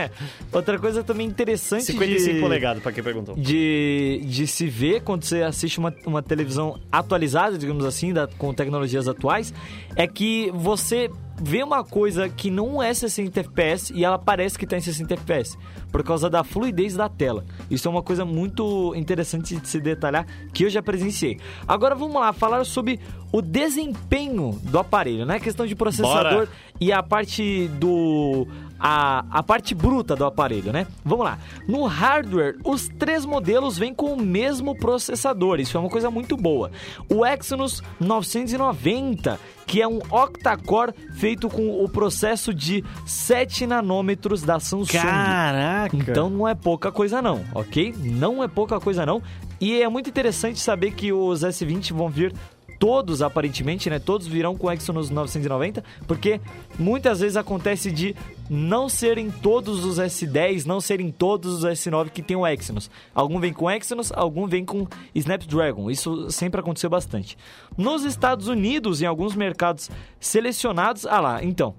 outra 0.50 0.78
coisa 0.78 1.04
também 1.04 1.26
interessante 1.26 1.84
55 1.84 2.34
de, 2.34 2.40
polegadas, 2.40 2.82
pra 2.82 2.92
quem 2.92 3.02
de, 3.36 4.22
de 4.24 4.46
se 4.46 4.66
ver 4.66 5.02
quando 5.02 5.24
você 5.24 5.42
assiste 5.42 5.78
uma, 5.78 5.94
uma 6.06 6.22
televisão 6.22 6.78
atualizada, 6.90 7.56
digamos 7.58 7.84
assim, 7.84 8.12
da- 8.12 8.26
com 8.26 8.52
tecnologias 8.54 9.08
atuais, 9.08 9.52
é 9.94 10.06
que 10.06 10.50
você 10.54 11.10
vê 11.38 11.62
uma 11.62 11.84
coisa 11.84 12.28
que 12.30 12.50
não 12.50 12.82
é 12.82 12.94
60 12.94 13.40
FPS 13.40 13.92
e 13.94 14.04
ela 14.04 14.18
parece 14.18 14.58
que 14.58 14.66
tá 14.66 14.76
em 14.76 14.80
60 14.80 15.12
FPS, 15.14 15.56
por 15.92 16.02
causa 16.02 16.30
da 16.30 16.42
fluidez 16.42 16.94
da 16.94 17.08
tela. 17.10 17.44
Isso 17.70 17.86
é 17.86 17.90
uma 17.90 18.02
coisa 18.02 18.24
muito 18.24 18.94
interessante 18.96 19.54
de 19.56 19.68
se 19.68 19.78
detalhar 19.80 20.26
que 20.54 20.64
eu 20.64 20.70
já 20.70 20.82
presenciei. 20.82 21.38
Agora 21.68 21.94
vamos 21.94 22.14
lá, 22.14 22.32
falar 22.32 22.64
sobre 22.64 22.98
o 23.30 23.42
desempenho 23.42 24.58
do 24.62 24.78
aparelho, 24.78 25.26
né? 25.26 25.38
Questão 25.38 25.66
de 25.66 25.74
processador 25.74 26.32
Bora. 26.46 26.48
e 26.80 26.90
a 26.90 27.02
parte 27.02 27.68
do 27.78 28.46
a, 28.78 29.24
a 29.30 29.42
parte 29.42 29.74
bruta 29.74 30.14
do 30.14 30.24
aparelho, 30.24 30.72
né? 30.72 30.86
Vamos 31.04 31.24
lá. 31.24 31.38
No 31.66 31.84
hardware, 31.84 32.56
os 32.64 32.88
três 32.88 33.24
modelos 33.24 33.78
vêm 33.78 33.94
com 33.94 34.12
o 34.12 34.20
mesmo 34.20 34.76
processador. 34.76 35.60
Isso 35.60 35.76
é 35.76 35.80
uma 35.80 35.90
coisa 35.90 36.10
muito 36.10 36.36
boa. 36.36 36.70
O 37.08 37.24
Exynos 37.24 37.82
990, 38.00 39.38
que 39.66 39.80
é 39.80 39.88
um 39.88 39.98
octa-core 40.10 40.92
feito 41.14 41.48
com 41.48 41.82
o 41.82 41.88
processo 41.88 42.52
de 42.52 42.84
7 43.06 43.66
nanômetros 43.66 44.42
da 44.42 44.60
Samsung. 44.60 44.86
Caraca! 44.92 45.96
Então 45.96 46.30
não 46.30 46.46
é 46.46 46.54
pouca 46.54 46.92
coisa 46.92 47.20
não, 47.22 47.44
ok? 47.54 47.94
Não 47.98 48.42
é 48.42 48.48
pouca 48.48 48.78
coisa 48.78 49.06
não. 49.06 49.22
E 49.60 49.80
é 49.80 49.88
muito 49.88 50.10
interessante 50.10 50.60
saber 50.60 50.92
que 50.92 51.12
os 51.12 51.40
S20 51.40 51.92
vão 51.94 52.08
vir 52.08 52.34
todos 52.78 53.22
aparentemente, 53.22 53.88
né? 53.90 53.98
Todos 53.98 54.26
virão 54.26 54.56
com 54.56 54.70
Exynos 54.70 55.10
990, 55.10 55.82
porque 56.06 56.40
muitas 56.78 57.20
vezes 57.20 57.36
acontece 57.36 57.90
de 57.90 58.14
não 58.48 58.88
serem 58.88 59.30
todos 59.30 59.84
os 59.84 59.98
S10, 59.98 60.64
não 60.66 60.80
serem 60.80 61.10
todos 61.10 61.52
os 61.54 61.64
S9 61.64 62.10
que 62.10 62.22
tem 62.22 62.36
o 62.36 62.46
Exynos. 62.46 62.90
Algum 63.14 63.40
vem 63.40 63.52
com 63.52 63.70
Exynos, 63.70 64.12
algum 64.12 64.46
vem 64.46 64.64
com 64.64 64.86
Snapdragon. 65.14 65.90
Isso 65.90 66.30
sempre 66.30 66.60
aconteceu 66.60 66.90
bastante. 66.90 67.36
Nos 67.76 68.04
Estados 68.04 68.48
Unidos, 68.48 69.02
em 69.02 69.06
alguns 69.06 69.34
mercados 69.34 69.90
selecionados, 70.20 71.06
ah 71.06 71.20
lá, 71.20 71.44
então, 71.44 71.74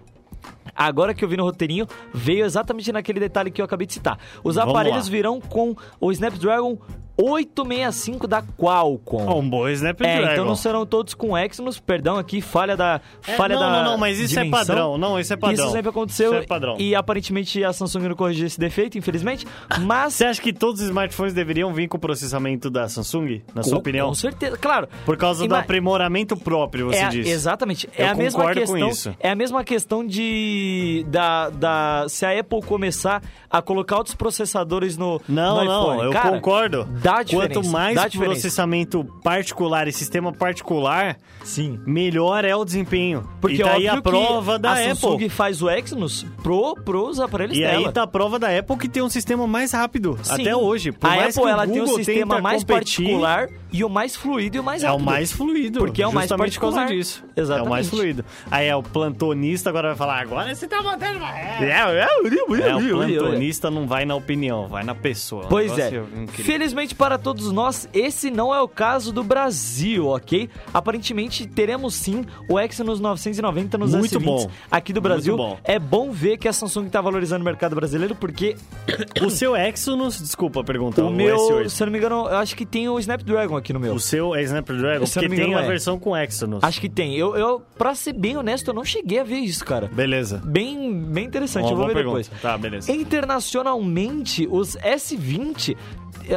agora 0.78 1.14
que 1.14 1.24
eu 1.26 1.30
vi 1.30 1.36
no 1.38 1.44
roteirinho, 1.44 1.88
veio 2.14 2.45
exatamente 2.45 2.91
naquele 2.91 3.20
detalhe 3.20 3.49
que 3.52 3.60
eu 3.62 3.66
acabei 3.66 3.88
de 3.88 3.94
citar. 3.94 4.18
Os 4.44 4.56
Vamos 4.56 4.70
aparelhos 4.72 5.06
lá. 5.08 5.12
virão 5.12 5.41
com 5.41 5.76
o 5.99 6.12
Snapdragon 6.12 6.78
865 7.20 8.28
da 8.28 8.44
Qualcomm. 8.44 9.40
Um 9.40 9.49
bom 9.49 9.68
Snapdragon. 9.70 10.28
É, 10.28 10.34
então 10.34 10.45
não 10.45 10.56
serão 10.56 10.86
todos 10.86 11.16
com 11.16 11.36
Exynos, 11.36 11.80
perdão 11.80 12.18
aqui, 12.18 12.41
falha 12.41 12.78
da 12.78 13.02
É, 13.28 13.36
falha 13.36 13.56
não, 13.56 13.62
da 13.62 13.70
não, 13.72 13.91
não, 13.91 13.98
mas 13.98 14.20
isso 14.20 14.38
é 14.40 14.44
dimensão. 14.44 14.68
padrão. 14.76 14.98
Não, 14.99 15.20
isso 15.20 15.34
é 15.34 15.36
padrão. 15.36 15.66
Isso 15.66 15.74
sempre 15.74 15.90
aconteceu 15.90 16.32
Isso 16.34 16.44
é 16.44 16.45
padrão. 16.45 16.76
e 16.78 16.94
aparentemente 16.94 17.64
a 17.64 17.74
Samsung 17.74 18.08
não 18.10 18.16
corrigiu 18.16 18.45
esse 18.45 18.60
defeito, 18.60 18.99
infelizmente, 18.99 19.48
mas 19.82 20.14
Você 20.14 20.26
acha 20.26 20.40
que 20.41 20.54
todos 20.54 20.80
os 20.82 20.88
smartphones 20.88 21.34
deveriam 21.34 21.74
vir 21.74 21.88
com 21.88 21.98
o 21.98 21.99
processamento 21.99 22.70
da 22.70 22.88
Samsung, 22.88 23.41
na 23.56 23.64
sua 23.64 23.74
com, 23.74 23.80
opinião? 23.80 24.08
Com 24.10 24.14
certeza, 24.14 24.56
claro. 24.56 24.88
Por 25.04 25.18
causa 25.18 25.40
do 25.40 25.45
Ima- 25.48 25.60
aprimoramento 25.60 26.38
próprio, 26.38 26.88
você 26.88 26.99
é, 26.99 27.10
disse. 27.10 27.32
Exatamente. 27.32 27.90
É 27.98 28.04
Eu 28.04 28.08
a 28.12 28.14
mesma 28.16 28.40
concordo 28.41 28.62
com 28.62 28.68
questão. 28.74 28.90
isso. 28.90 29.16
É 29.20 29.30
a 29.32 29.36
mesma 29.36 29.64
questão 29.64 30.06
de 30.06 30.66
da, 31.07 31.49
da 31.49 32.06
se 32.10 32.26
a 32.26 32.39
Apple 32.39 32.61
começar 32.61 33.22
a 33.49 33.61
colocar 33.61 33.98
outros 33.98 34.15
processadores 34.15 34.98
no, 34.98 35.22
Não, 35.27 35.57
no 35.57 35.65
não, 35.65 35.81
iPhone. 35.94 36.03
eu 36.06 36.11
Cara, 36.11 36.31
concordo. 36.31 36.84
Dá 37.02 37.23
diferença. 37.23 37.53
Quanto 37.61 37.68
mais 37.69 38.15
processamento 38.15 39.03
particular 39.23 39.88
e 39.88 39.91
sistema 39.91 40.31
particular, 40.34 41.18
Sim. 41.44 41.80
melhor 41.85 42.44
é 42.44 42.56
o 42.56 42.65
desempenho. 42.65 43.27
Porque 43.39 43.57
e 43.57 43.64
tá 43.64 43.73
aí 43.73 43.88
a 43.88 44.02
prova 44.02 44.60
da 44.60 44.72
a 44.72 44.73
Apple. 44.91 44.95
Samsung 44.95 45.30
faz 45.30 45.61
o 45.61 45.69
Exynos 45.69 46.26
pro, 46.44 46.76
pros 46.84 47.19
aparelhos 47.19 47.57
E 47.57 47.61
dela. 47.61 47.88
aí 47.88 47.91
tá 47.91 48.03
a 48.03 48.07
prova 48.07 48.38
da 48.38 48.56
Apple 48.57 48.77
que 48.77 48.89
tem 48.89 49.02
um 49.02 49.10
sistema 49.10 49.48
mais 49.48 49.72
rápido, 49.72 50.18
Sim. 50.22 50.34
até 50.41 50.56
hoje. 50.56 50.91
Por 50.91 51.10
a 51.10 51.14
Apple 51.26 51.44
ela 51.48 51.65
tem 51.68 51.80
Google 51.80 51.95
sistema 51.98 52.41
mais 52.41 52.64
competir, 52.64 53.06
particular 53.06 53.49
e 53.72 53.84
o 53.84 53.89
mais 53.89 54.15
fluido 54.15 54.57
e 54.57 54.60
o 54.60 54.64
mais 54.64 54.84
É 54.84 54.88
o 54.88 54.91
rápido. 54.91 55.06
mais 55.06 55.31
fluido. 55.31 55.80
Porque 55.80 56.02
é 56.02 56.07
o 56.07 56.14
mais 56.14 56.27
justamente 56.30 56.56
por 56.56 56.61
causa 56.61 56.77
particular. 56.77 56.98
disso. 56.99 57.23
Exatamente. 57.35 57.65
É 57.65 57.68
o 57.68 57.72
mais 57.72 57.89
fluido. 57.89 58.26
Aí 58.52 58.68
é 58.68 58.76
o 58.76 58.84
plantonista 58.84 59.69
agora 59.69 59.89
vai 59.89 59.98
falar, 59.98 60.22
agora 60.22 60.49
você 60.57 60.67
tá 60.67 60.81
botando 60.81 61.17
uma 61.17 61.39
É, 61.39 61.63
é, 61.63 61.79
É, 61.79 61.85
o 61.85 62.53
é, 62.55 62.59
é, 62.59 63.15
é. 63.15 63.17
plantonista 63.17 63.69
não 63.69 63.88
vai 63.88 64.05
na 64.05 64.15
opinião, 64.15 64.67
vai 64.67 64.84
na 64.84 64.95
pessoa. 64.95 65.45
Pois 65.47 65.77
é. 65.77 65.88
incrível. 65.88 66.45
Felizmente 66.45 66.95
para 66.95 67.17
todos 67.17 67.51
nós, 67.51 67.88
esse 67.93 68.31
não 68.31 68.53
é 68.53 68.61
o 68.61 68.67
caso 68.67 69.11
do 69.11 69.23
Brasil, 69.23 70.07
ok? 70.07 70.49
Aparentemente 70.73 71.45
teremos 71.47 71.93
sim 71.95 72.25
o 72.49 72.59
Exynos 72.59 72.99
990 72.99 73.77
nos 73.77 73.93
Muito 73.93 74.19
S20 74.19 74.23
bom. 74.23 74.49
aqui 74.71 74.91
do 74.91 75.01
Brasil. 75.01 75.38
Muito 75.38 75.49
bom. 75.49 75.59
É 75.63 75.77
bom 75.79 76.11
ver 76.11 76.38
que 76.38 76.47
a 76.47 76.53
Samsung 76.53 76.88
está 76.88 77.01
valorizando 77.01 77.41
o 77.41 77.45
mercado 77.45 77.75
brasileiro 77.75 78.15
porque 78.15 78.55
O 79.23 79.29
seu 79.29 79.55
Exynos, 79.55 80.19
desculpa 80.19 80.61
a 80.61 80.63
pergunta, 80.63 81.03
o 81.03 81.07
o 81.07 81.13
meu, 81.13 81.38
S8. 81.38 81.69
se 81.69 81.84
eu 81.84 81.85
não 81.85 81.91
me 81.91 81.99
engano, 81.99 82.27
eu 82.27 82.38
acho 82.38 82.55
que 82.55 82.65
tem 82.65 82.88
o 82.89 82.99
Snapdragon 82.99 83.55
aqui 83.55 83.73
no 83.73 83.79
meu. 83.79 83.93
O 83.93 83.99
seu 83.99 84.35
é 84.35 84.43
Snapdragon, 84.43 85.05
Se 85.05 85.13
porque 85.13 85.29
me 85.29 85.35
tem 85.35 85.47
engano, 85.47 85.61
a 85.61 85.65
é. 85.65 85.67
versão 85.67 85.99
com 85.99 86.15
Exynos. 86.15 86.63
Acho 86.63 86.79
que 86.79 86.89
tem. 86.89 87.15
Eu, 87.15 87.35
eu, 87.35 87.61
pra 87.77 87.93
ser 87.95 88.13
bem 88.13 88.38
honesto, 88.38 88.69
eu 88.69 88.73
não 88.73 88.84
cheguei 88.84 89.19
a 89.19 89.23
ver 89.23 89.38
isso, 89.38 89.63
cara. 89.65 89.89
Beleza. 89.91 90.41
Bem, 90.48 90.99
bem 91.03 91.26
interessante, 91.26 91.65
Uma 91.65 91.72
eu 91.74 91.78
vou 91.78 91.88
ver 91.88 91.94
pergunta. 91.94 92.22
depois. 92.24 92.41
Tá, 92.41 92.57
beleza. 92.57 92.91
Internacionalmente, 92.91 94.48
os 94.49 94.76
S20, 94.78 95.76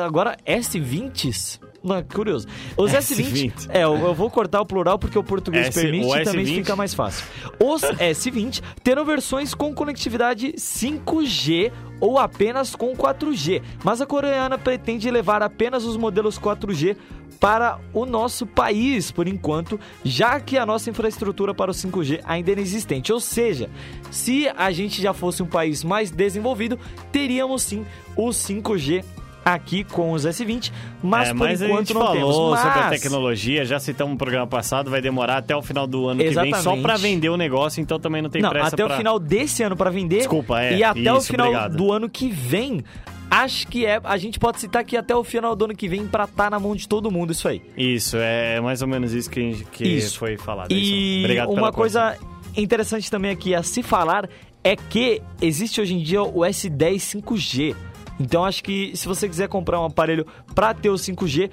agora 0.05 0.37
S20s, 0.47 1.61
não, 1.83 1.97
é 1.97 2.03
curioso. 2.03 2.47
Os 2.77 2.93
S20, 2.93 3.53
S20. 3.53 3.71
é, 3.71 3.85
eu, 3.85 3.97
eu 3.97 4.13
vou 4.15 4.29
cortar 4.31 4.61
o 4.61 4.67
plural 4.67 4.99
porque 4.99 5.19
o 5.19 5.25
português 5.25 5.69
S- 5.69 5.81
permite 5.81 6.07
o 6.07 6.15
e 6.17 6.25
também 6.25 6.45
S20. 6.45 6.55
fica 6.57 6.77
mais 6.77 6.93
fácil. 6.93 7.25
Os 7.59 7.81
S20 7.83 8.61
terão 8.83 9.05
versões 9.05 9.55
com 9.55 9.73
conectividade 9.75 10.53
5G 10.59 11.73
ou 12.01 12.19
apenas 12.19 12.75
com 12.75 12.95
4G, 12.97 13.63
mas 13.85 14.01
a 14.01 14.07
coreana 14.07 14.59
pretende 14.59 15.11
levar 15.11 15.43
apenas 15.43 15.85
os 15.85 15.97
modelos 15.97 16.39
4G 16.39 16.97
para 17.41 17.79
o 17.95 18.05
nosso 18.05 18.47
país, 18.47 19.11
por 19.11 19.27
enquanto, 19.27 19.81
já 20.05 20.39
que 20.39 20.59
a 20.59 20.67
nossa 20.67 20.91
infraestrutura 20.91 21.55
para 21.55 21.71
o 21.71 21.75
5G 21.75 22.21
ainda 22.25 22.51
é 22.51 22.53
inexistente. 22.53 23.11
Ou 23.13 23.19
seja, 23.19 23.71
se 24.11 24.47
a 24.55 24.71
gente 24.71 25.01
já 25.01 25.15
fosse 25.15 25.43
um 25.43 25.47
país 25.47 25.83
mais 25.83 26.11
desenvolvido, 26.11 26.79
teríamos 27.11 27.63
sim 27.63 27.85
o 28.15 28.29
5G 28.29 29.03
aqui 29.43 29.85
com 29.85 30.13
os 30.13 30.27
S20, 30.27 30.71
mas 31.03 31.29
é, 31.31 31.33
por 31.33 31.39
mas 31.39 31.63
a 31.63 31.67
enquanto 31.67 31.79
gente 31.89 31.95
não 31.95 32.01
falou 32.03 32.15
temos. 32.15 32.37
sobre 32.61 32.79
a 32.79 32.83
Mas- 32.91 33.01
tecnologia, 33.01 33.65
já 33.65 33.81
citamos 33.81 34.13
no 34.13 34.19
programa 34.19 34.47
passado, 34.47 34.91
vai 34.91 35.01
demorar 35.01 35.39
até 35.39 35.57
o 35.57 35.63
final 35.63 35.87
do 35.87 36.09
ano 36.09 36.21
que 36.23 36.29
vem 36.29 36.51
só 36.53 36.59
Exatamente. 36.59 36.83
pra 36.83 36.97
vender 36.99 37.31
o 37.31 37.39
negócio, 37.39 37.81
então 37.81 37.99
também 37.99 38.21
não 38.21 38.29
tem 38.29 38.43
Não, 38.43 38.51
pressa 38.51 38.69
até 38.75 38.85
pra... 38.85 38.95
o 38.95 38.99
final 38.99 39.19
desse 39.19 39.63
ano 39.63 39.75
para 39.75 39.89
vender. 39.89 40.19
Desculpa, 40.19 40.61
é, 40.61 40.77
E 40.77 40.85
até 40.85 41.11
o 41.11 41.17
isso, 41.17 41.29
final 41.29 41.47
obrigado. 41.49 41.75
do 41.75 41.91
ano 41.91 42.07
que 42.11 42.29
vem. 42.29 42.85
Acho 43.31 43.67
que 43.69 43.87
é. 43.87 44.01
A 44.03 44.17
gente 44.17 44.39
pode 44.41 44.59
citar 44.61 44.85
que 44.85 44.97
até 44.97 45.15
o 45.15 45.23
final 45.23 45.55
do 45.55 45.65
ano 45.67 45.77
que 45.77 45.89
vem 45.89 46.07
pra 46.07 46.25
estar 46.25 46.51
na 46.51 46.59
mão 46.59 46.75
de 46.75 46.89
todo 46.89 47.11
mundo 47.11 47.33
isso 47.33 47.47
aí. 47.47 47.63
Isso, 47.77 48.17
é 48.17 48.61
mais 48.61 48.83
ou 48.83 48.89
menos 48.89 49.13
isso 49.13 49.31
que, 49.31 49.41
gente- 49.41 49.65
que 49.67 49.85
Isso. 49.87 50.19
foi 50.19 50.37
falado. 50.37 50.73
é 50.73 50.75
E. 50.75 51.21
Obrigado 51.25 51.51
uma 51.53 51.73
coisa 51.73 52.17
interessante 52.57 53.09
também 53.11 53.31
aqui 53.31 53.55
a 53.55 53.63
se 53.63 53.83
falar 53.83 54.29
é 54.65 54.75
que 54.77 55.23
existe 55.41 55.81
hoje 55.81 55.95
em 55.95 56.03
dia 56.03 56.23
o 56.23 56.41
S10 56.41 56.97
5G. 57.23 57.77
Então 58.21 58.45
acho 58.45 58.63
que 58.63 58.93
se 58.95 59.09
você 59.09 59.27
quiser 59.27 59.49
comprar 59.49 59.81
um 59.81 59.87
aparelho 59.87 60.27
para 60.55 60.75
ter 60.75 60.91
o 60.91 60.95
5G, 60.95 61.51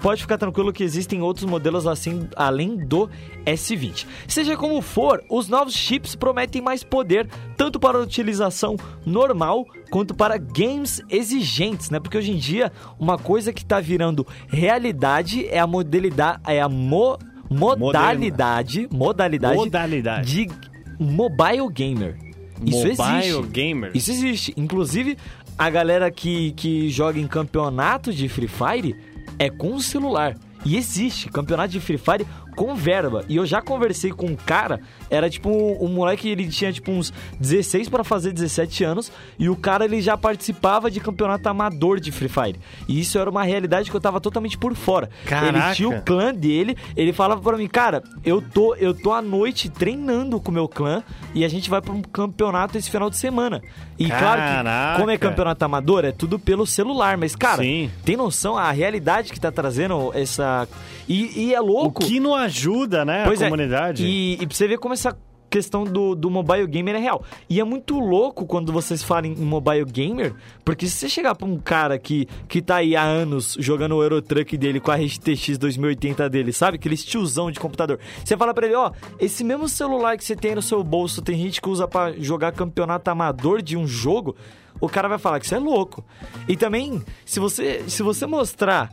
pode 0.00 0.20
ficar 0.20 0.36
tranquilo 0.36 0.70
que 0.72 0.84
existem 0.84 1.22
outros 1.22 1.46
modelos 1.46 1.86
assim 1.86 2.28
além 2.36 2.76
do 2.76 3.08
S20. 3.46 4.06
Seja 4.28 4.54
como 4.56 4.82
for, 4.82 5.24
os 5.30 5.48
novos 5.48 5.72
chips 5.74 6.14
prometem 6.14 6.60
mais 6.60 6.84
poder 6.84 7.26
tanto 7.56 7.80
para 7.80 7.96
a 7.96 8.02
utilização 8.02 8.76
normal 9.06 9.64
quanto 9.90 10.12
para 10.14 10.36
games 10.36 11.00
exigentes, 11.08 11.88
né? 11.88 11.98
Porque 11.98 12.18
hoje 12.18 12.30
em 12.32 12.36
dia 12.36 12.70
uma 12.98 13.16
coisa 13.16 13.52
que 13.52 13.62
está 13.62 13.80
virando 13.80 14.26
realidade 14.48 15.46
é 15.48 15.58
a 15.58 15.66
modalidade, 15.66 16.40
é 16.46 16.60
a 16.60 16.68
mo- 16.68 17.18
modalidade, 17.50 18.88
modalidade, 18.90 19.56
Modalidade. 19.56 20.26
de 20.46 20.50
mobile 20.98 21.68
gamer. 21.72 22.16
Isso 22.64 22.86
Mobile 22.86 23.18
existe. 23.18 23.42
gamer. 23.50 23.90
Isso 23.92 24.10
existe. 24.12 24.54
Inclusive, 24.56 25.18
a 25.58 25.70
galera 25.70 26.10
que, 26.10 26.52
que 26.52 26.90
joga 26.90 27.18
em 27.18 27.26
campeonato 27.26 28.12
de 28.12 28.28
Free 28.28 28.48
Fire 28.48 28.96
é 29.38 29.50
com 29.50 29.74
o 29.74 29.82
celular. 29.82 30.36
E 30.64 30.76
existe 30.76 31.28
campeonato 31.28 31.70
de 31.70 31.80
Free 31.80 31.98
Fire 31.98 32.26
com 32.54 32.74
verba. 32.74 33.24
E 33.28 33.36
eu 33.36 33.46
já 33.46 33.60
conversei 33.62 34.10
com 34.12 34.26
um 34.26 34.36
cara, 34.36 34.80
era 35.10 35.28
tipo 35.28 35.48
um, 35.48 35.84
um 35.84 35.88
moleque, 35.88 36.28
ele 36.28 36.46
tinha 36.48 36.72
tipo 36.72 36.90
uns 36.90 37.12
16 37.40 37.88
para 37.88 38.04
fazer 38.04 38.32
17 38.32 38.84
anos, 38.84 39.10
e 39.38 39.48
o 39.48 39.56
cara 39.56 39.84
ele 39.84 40.00
já 40.00 40.16
participava 40.16 40.90
de 40.90 41.00
campeonato 41.00 41.48
amador 41.48 41.98
de 42.00 42.12
Free 42.12 42.28
Fire. 42.28 42.60
E 42.88 43.00
isso 43.00 43.18
era 43.18 43.28
uma 43.30 43.42
realidade 43.42 43.90
que 43.90 43.96
eu 43.96 44.00
tava 44.00 44.20
totalmente 44.20 44.56
por 44.58 44.74
fora. 44.74 45.08
Ele 45.22 45.28
Caraca. 45.28 45.74
tinha 45.74 45.88
o 45.88 46.02
clã 46.02 46.32
dele, 46.34 46.76
ele 46.96 47.12
falava 47.12 47.40
pra 47.40 47.56
mim, 47.56 47.66
cara, 47.68 48.02
eu 48.24 48.40
tô, 48.42 48.74
eu 48.76 48.94
tô 48.94 49.12
à 49.12 49.20
noite 49.22 49.68
treinando 49.68 50.40
com 50.40 50.50
o 50.50 50.54
meu 50.54 50.68
clã 50.68 51.02
e 51.34 51.44
a 51.44 51.48
gente 51.48 51.68
vai 51.70 51.80
pra 51.80 51.92
um 51.92 52.02
campeonato 52.02 52.76
esse 52.78 52.90
final 52.90 53.08
de 53.10 53.16
semana. 53.16 53.62
E 53.98 54.06
claro 54.08 54.40
que, 54.42 54.48
Caraca. 54.48 54.98
como 54.98 55.10
é 55.10 55.18
campeonato 55.18 55.64
amador, 55.64 56.04
é 56.04 56.12
tudo 56.12 56.38
pelo 56.38 56.66
celular, 56.66 57.16
mas 57.16 57.36
cara, 57.36 57.62
Sim. 57.62 57.90
tem 58.04 58.16
noção 58.16 58.56
a 58.56 58.70
realidade 58.72 59.32
que 59.32 59.38
tá 59.40 59.50
trazendo 59.52 60.10
essa. 60.14 60.66
E, 61.08 61.46
e 61.48 61.54
é 61.54 61.60
O 61.60 61.64
louco. 61.66 62.04
que 62.04 62.18
não 62.18 62.36
ajuda, 62.42 63.04
né, 63.04 63.24
Pois 63.24 63.40
a 63.40 63.46
é, 63.46 63.48
comunidade. 63.48 64.04
E, 64.04 64.34
e 64.34 64.46
pra 64.46 64.54
você 64.54 64.68
ver 64.68 64.78
como 64.78 64.94
essa 64.94 65.16
questão 65.52 65.84
do, 65.84 66.14
do 66.14 66.30
mobile 66.30 66.66
gamer 66.66 66.94
é 66.94 66.98
real. 66.98 67.22
E 67.48 67.60
é 67.60 67.64
muito 67.64 68.00
louco 68.00 68.46
quando 68.46 68.72
vocês 68.72 69.02
falam 69.02 69.30
em 69.30 69.36
mobile 69.36 69.84
gamer, 69.84 70.34
porque 70.64 70.86
se 70.86 70.96
você 70.96 71.08
chegar 71.10 71.34
pra 71.34 71.46
um 71.46 71.58
cara 71.58 71.98
que, 71.98 72.26
que 72.48 72.62
tá 72.62 72.76
aí 72.76 72.96
há 72.96 73.02
anos 73.02 73.54
jogando 73.60 73.94
o 73.94 74.02
Eurotruck 74.02 74.56
dele 74.56 74.80
com 74.80 74.90
a 74.90 74.96
RTX 74.96 75.58
2080 75.58 76.30
dele, 76.30 76.52
sabe? 76.54 76.76
Aquele 76.76 76.96
tiozão 76.96 77.50
de 77.50 77.60
computador. 77.60 77.98
Você 78.24 78.34
fala 78.34 78.54
pra 78.54 78.66
ele, 78.66 78.74
ó, 78.74 78.90
esse 79.20 79.44
mesmo 79.44 79.68
celular 79.68 80.16
que 80.16 80.24
você 80.24 80.34
tem 80.34 80.54
no 80.54 80.62
seu 80.62 80.82
bolso, 80.82 81.20
tem 81.20 81.36
gente 81.36 81.60
que 81.60 81.68
usa 81.68 81.86
pra 81.86 82.12
jogar 82.12 82.52
campeonato 82.52 83.10
amador 83.10 83.60
de 83.60 83.76
um 83.76 83.86
jogo, 83.86 84.34
o 84.80 84.88
cara 84.88 85.06
vai 85.06 85.18
falar 85.18 85.38
que 85.38 85.46
você 85.46 85.56
é 85.56 85.58
louco. 85.58 86.02
E 86.48 86.56
também, 86.56 87.02
se 87.26 87.38
você, 87.38 87.84
se 87.86 88.02
você 88.02 88.26
mostrar 88.26 88.90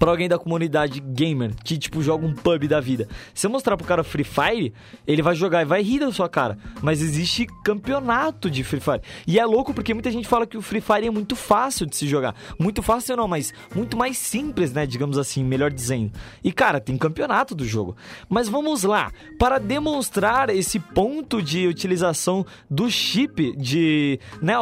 pra 0.00 0.10
alguém 0.10 0.30
da 0.30 0.38
comunidade 0.38 0.98
gamer 0.98 1.52
que, 1.62 1.76
tipo, 1.76 2.02
joga 2.02 2.26
um 2.26 2.34
pub 2.34 2.66
da 2.66 2.80
vida. 2.80 3.06
Se 3.34 3.46
eu 3.46 3.50
mostrar 3.50 3.76
pro 3.76 3.86
cara 3.86 4.02
Free 4.02 4.24
Fire, 4.24 4.72
ele 5.06 5.20
vai 5.20 5.34
jogar 5.34 5.60
e 5.60 5.66
vai 5.66 5.82
rir 5.82 6.00
da 6.00 6.10
sua 6.10 6.26
cara. 6.26 6.56
Mas 6.80 7.02
existe 7.02 7.46
campeonato 7.62 8.50
de 8.50 8.64
Free 8.64 8.80
Fire. 8.80 9.02
E 9.26 9.38
é 9.38 9.44
louco 9.44 9.74
porque 9.74 9.92
muita 9.92 10.10
gente 10.10 10.26
fala 10.26 10.46
que 10.46 10.56
o 10.56 10.62
Free 10.62 10.80
Fire 10.80 11.06
é 11.06 11.10
muito 11.10 11.36
fácil 11.36 11.84
de 11.84 11.94
se 11.94 12.08
jogar. 12.08 12.34
Muito 12.58 12.82
fácil 12.82 13.14
não, 13.14 13.28
mas 13.28 13.52
muito 13.74 13.94
mais 13.94 14.16
simples, 14.16 14.72
né? 14.72 14.86
Digamos 14.86 15.18
assim, 15.18 15.44
melhor 15.44 15.70
dizendo. 15.70 16.12
E, 16.42 16.50
cara, 16.50 16.80
tem 16.80 16.96
campeonato 16.96 17.54
do 17.54 17.66
jogo. 17.66 17.94
Mas 18.26 18.48
vamos 18.48 18.84
lá. 18.84 19.12
Para 19.38 19.58
demonstrar 19.58 20.48
esse 20.48 20.80
ponto 20.80 21.42
de 21.42 21.68
utilização 21.68 22.46
do 22.70 22.90
chip 22.90 23.54
de... 23.54 24.18
Né? 24.40 24.54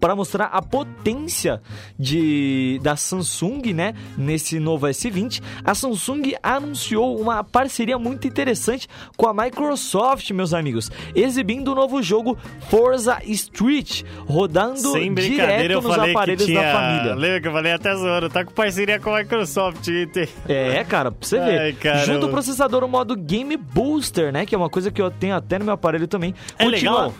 Para 0.00 0.16
mostrar 0.16 0.46
a 0.46 0.62
potência 0.62 1.60
de, 1.98 2.80
da 2.82 2.96
Samsung, 2.96 3.74
né? 3.74 3.92
Nesse 4.16 4.58
novo 4.58 4.85
S20, 4.90 5.42
a 5.64 5.74
Samsung 5.74 6.34
anunciou 6.42 7.20
uma 7.20 7.42
parceria 7.44 7.98
muito 7.98 8.26
interessante 8.26 8.88
com 9.16 9.26
a 9.26 9.34
Microsoft, 9.34 10.30
meus 10.30 10.52
amigos, 10.54 10.90
exibindo 11.14 11.72
o 11.72 11.74
novo 11.74 12.02
jogo 12.02 12.36
Forza 12.68 13.18
Street, 13.24 14.02
rodando 14.26 14.92
Sem 14.92 15.12
direto 15.14 15.70
eu 15.70 15.80
nos 15.82 15.94
falei 15.94 16.10
aparelhos 16.12 16.44
que 16.44 16.52
tinha... 16.52 16.62
da 16.62 16.72
família. 16.72 17.14
Lembra 17.14 17.40
que 17.40 17.48
eu 17.48 17.52
falei 17.52 17.72
até 17.72 17.94
zoando, 17.94 18.28
tá 18.28 18.44
com 18.44 18.52
parceria 18.52 18.98
com 19.00 19.14
a 19.14 19.18
Microsoft. 19.18 19.84
Tem- 20.12 20.28
É, 20.48 20.84
cara, 20.84 21.10
pra 21.10 21.26
você 21.26 21.38
Ai, 21.38 21.50
ver. 21.72 21.76
caramba. 21.76 22.04
Junto 22.06 22.26
o 22.26 22.30
processador, 22.30 22.84
o 22.84 22.88
modo 22.88 23.16
Game 23.16 23.56
Booster, 23.56 24.32
né? 24.32 24.46
Que 24.46 24.54
é 24.54 24.58
uma 24.58 24.70
coisa 24.70 24.90
que 24.90 25.00
eu 25.00 25.10
tenho 25.10 25.34
até 25.34 25.58
no 25.58 25.64
meu 25.64 25.74
aparelho 25.74 26.06
também. 26.06 26.34
É 26.58 26.64
Continua- 26.64 27.02
legal? 27.06 27.14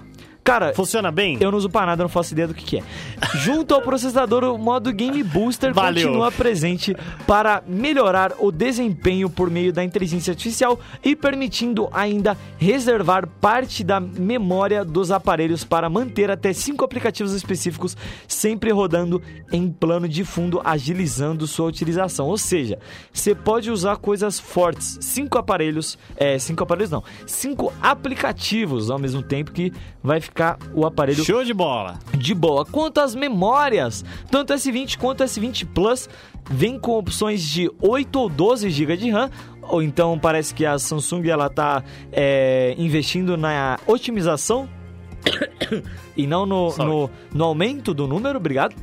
Cara, 0.47 0.73
Funciona 0.74 1.10
bem? 1.10 1.39
eu 1.40 1.51
não 1.51 1.59
uso 1.59 1.68
pra 1.68 1.85
nada, 1.85 2.05
não 2.05 2.09
faço 2.09 2.32
ideia 2.32 2.47
do 2.47 2.55
que, 2.55 2.64
que 2.64 2.78
é. 2.78 2.82
Junto 3.39 3.74
ao 3.74 3.82
processador, 3.82 4.44
o 4.44 4.56
modo 4.56 4.93
Game 4.93 5.20
Booster 5.24 5.74
Valeu. 5.74 6.06
continua 6.06 6.31
presente 6.31 6.97
para 7.27 7.64
melhorar 7.66 8.32
o 8.39 8.52
desempenho 8.52 9.28
por 9.28 9.51
meio 9.51 9.73
da 9.73 9.82
inteligência 9.82 10.31
artificial 10.31 10.78
e 11.02 11.16
permitindo 11.16 11.89
ainda 11.93 12.39
reservar 12.59 13.27
parte 13.40 13.82
da 13.82 13.98
memória 13.98 14.85
dos 14.85 15.10
aparelhos 15.10 15.64
para 15.64 15.90
manter 15.90 16.31
até 16.31 16.52
cinco 16.52 16.85
aplicativos 16.85 17.32
específicos 17.32 17.97
sempre 18.28 18.70
rodando 18.70 19.20
em 19.51 19.68
plano 19.68 20.06
de 20.09 20.23
fundo, 20.23 20.60
agilizando 20.64 21.44
sua 21.48 21.66
utilização. 21.66 22.28
Ou 22.28 22.39
seja, 22.39 22.78
você 23.12 23.35
pode 23.35 23.68
usar 23.68 23.97
coisas 23.97 24.39
fortes, 24.39 24.97
cinco 25.01 25.39
aparelhos, 25.39 25.98
é, 26.16 26.39
cinco 26.39 26.62
aparelhos 26.62 26.93
não, 26.93 27.02
cinco 27.27 27.73
aplicativos 27.82 28.93
ao 28.93 28.98
mesmo 29.01 29.24
tempo 29.24 29.51
que 29.51 29.73
vai 30.05 30.20
ficar 30.20 30.35
o 30.74 30.86
aparelho 30.86 31.24
Show 31.24 31.44
de 31.44 31.54
bola. 31.54 31.98
de 32.16 32.34
boa. 32.34 32.64
Quanto 32.64 32.98
às 33.00 33.14
memórias, 33.14 34.04
tanto 34.30 34.52
S20 34.52 34.96
quanto 34.98 35.24
S20 35.24 35.66
Plus 35.66 36.08
vem 36.50 36.78
com 36.78 36.92
opções 36.92 37.42
de 37.42 37.70
8 37.80 38.18
ou 38.18 38.28
12 38.28 38.70
GB 38.70 38.96
de 38.96 39.10
RAM. 39.10 39.30
Ou 39.68 39.82
então 39.82 40.16
parece 40.18 40.54
que 40.54 40.64
a 40.64 40.78
Samsung 40.78 41.28
ela 41.28 41.50
tá 41.50 41.82
é, 42.12 42.74
investindo 42.78 43.36
na 43.36 43.78
otimização 43.86 44.68
e 46.16 46.26
não 46.26 46.46
no, 46.46 46.76
no, 46.76 47.10
no 47.32 47.44
aumento 47.44 47.92
do 47.92 48.06
número, 48.06 48.38
obrigado. 48.38 48.76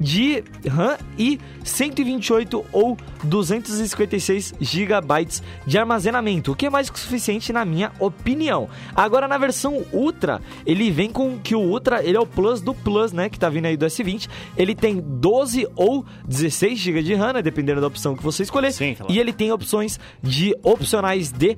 De 0.00 0.42
RAM 0.66 0.96
e 1.18 1.38
128 1.62 2.64
ou 2.72 2.96
256 3.22 4.54
GB 4.58 5.26
de 5.66 5.78
armazenamento, 5.78 6.52
o 6.52 6.56
que 6.56 6.66
é 6.66 6.70
mais 6.70 6.88
que 6.88 6.96
o 6.96 6.98
suficiente 6.98 7.52
na 7.52 7.64
minha 7.64 7.92
opinião. 7.98 8.68
Agora 8.94 9.28
na 9.28 9.36
versão 9.36 9.84
Ultra, 9.92 10.40
ele 10.64 10.90
vem 10.90 11.10
com 11.10 11.38
que 11.38 11.54
o 11.54 11.60
Ultra, 11.60 12.02
ele 12.02 12.16
é 12.16 12.20
o 12.20 12.26
Plus 12.26 12.60
do 12.60 12.74
Plus, 12.74 13.12
né, 13.12 13.28
que 13.28 13.38
tá 13.38 13.48
vindo 13.48 13.66
aí 13.66 13.76
do 13.76 13.84
S20. 13.84 14.28
Ele 14.56 14.74
tem 14.74 15.00
12 15.00 15.68
ou 15.76 16.04
16 16.26 16.78
GB 16.78 17.02
de 17.02 17.14
RAM, 17.14 17.34
né, 17.34 17.42
dependendo 17.42 17.80
da 17.80 17.86
opção 17.86 18.16
que 18.16 18.22
você 18.22 18.42
escolher. 18.42 18.72
Sim, 18.72 18.94
claro. 18.94 19.12
E 19.12 19.18
ele 19.18 19.32
tem 19.32 19.52
opções 19.52 20.00
de 20.22 20.56
opcionais 20.62 21.30
de 21.30 21.56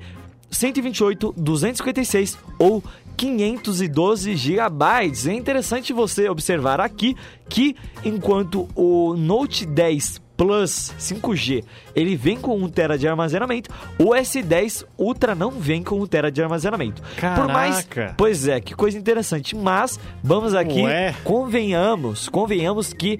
128, 0.53 1.33
256 1.37 2.37
ou 2.59 2.83
512 3.17 4.35
gigabytes. 4.35 5.27
É 5.27 5.33
interessante 5.33 5.93
você 5.93 6.29
observar 6.29 6.79
aqui 6.79 7.15
que 7.49 7.75
enquanto 8.03 8.67
o 8.75 9.15
Note 9.15 9.65
10 9.65 10.21
Plus 10.35 10.91
5G 10.99 11.63
ele 11.95 12.15
vem 12.15 12.37
com 12.39 12.55
1 12.57 12.69
TB 12.69 12.97
de 12.97 13.07
armazenamento, 13.07 13.69
o 13.99 14.09
S10 14.15 14.83
Ultra 14.97 15.35
não 15.35 15.51
vem 15.51 15.83
com 15.83 16.01
1 16.01 16.07
TB 16.07 16.31
de 16.31 16.41
armazenamento. 16.41 17.03
Por 17.35 17.47
mais, 17.47 17.83
Caraca. 17.85 18.15
pois 18.17 18.47
é, 18.47 18.59
que 18.59 18.73
coisa 18.73 18.97
interessante. 18.97 19.55
Mas 19.55 19.99
vamos 20.23 20.55
aqui, 20.55 20.81
Ué. 20.81 21.13
convenhamos, 21.23 22.27
convenhamos 22.29 22.93
que 22.93 23.19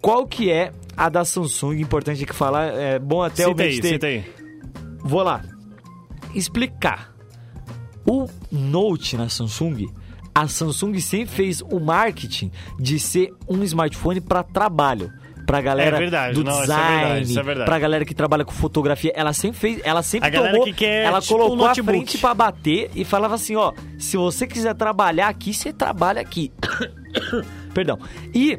qual 0.00 0.26
que 0.26 0.50
é 0.50 0.72
a 0.96 1.08
da 1.10 1.24
Samsung, 1.24 1.80
importante 1.80 2.24
aqui 2.24 2.32
falar, 2.34 2.66
é 2.74 2.98
bom 2.98 3.22
até 3.22 3.44
o 3.46 3.48
aí, 3.50 3.54
Bench 3.54 3.80
ter- 3.82 3.88
cita 3.88 4.06
aí. 4.06 4.24
Vou 5.04 5.22
lá 5.22 5.42
explicar. 6.34 7.13
O 8.06 8.28
Note 8.50 9.16
na 9.16 9.28
Samsung, 9.28 9.86
a 10.34 10.46
Samsung 10.48 10.98
sempre 11.00 11.34
fez 11.34 11.60
o 11.62 11.78
marketing 11.80 12.50
de 12.78 12.98
ser 12.98 13.32
um 13.48 13.62
smartphone 13.62 14.20
para 14.20 14.42
trabalho. 14.42 15.10
Pra 15.46 15.60
galera 15.60 15.96
É 15.96 16.00
verdade, 16.00 16.34
do 16.34 16.42
não, 16.42 16.52
isso 16.52 16.62
é 16.62 16.64
design, 16.64 17.04
verdade, 17.04 17.38
é 17.38 17.42
verdade. 17.42 17.68
pra 17.68 17.78
galera 17.78 18.04
que 18.06 18.14
trabalha 18.14 18.46
com 18.46 18.52
fotografia, 18.52 19.12
ela 19.14 19.34
sempre 19.34 19.58
fez, 19.60 19.80
ela 19.84 20.02
sempre 20.02 20.28
A 20.28 20.32
tomou, 20.50 20.64
que 20.72 20.84
ela 20.86 21.20
tipo, 21.20 21.34
um 21.34 21.38
colocou 21.38 21.64
a 21.66 21.68
notebook. 21.68 21.98
frente 21.98 22.16
pra 22.18 22.32
bater 22.32 22.90
e 22.94 23.04
falava 23.04 23.34
assim, 23.34 23.54
ó, 23.54 23.70
se 23.98 24.16
você 24.16 24.46
quiser 24.46 24.74
trabalhar 24.74 25.28
aqui, 25.28 25.52
você 25.52 25.70
trabalha 25.70 26.18
aqui. 26.22 26.50
Perdão. 27.74 27.98
E 28.34 28.58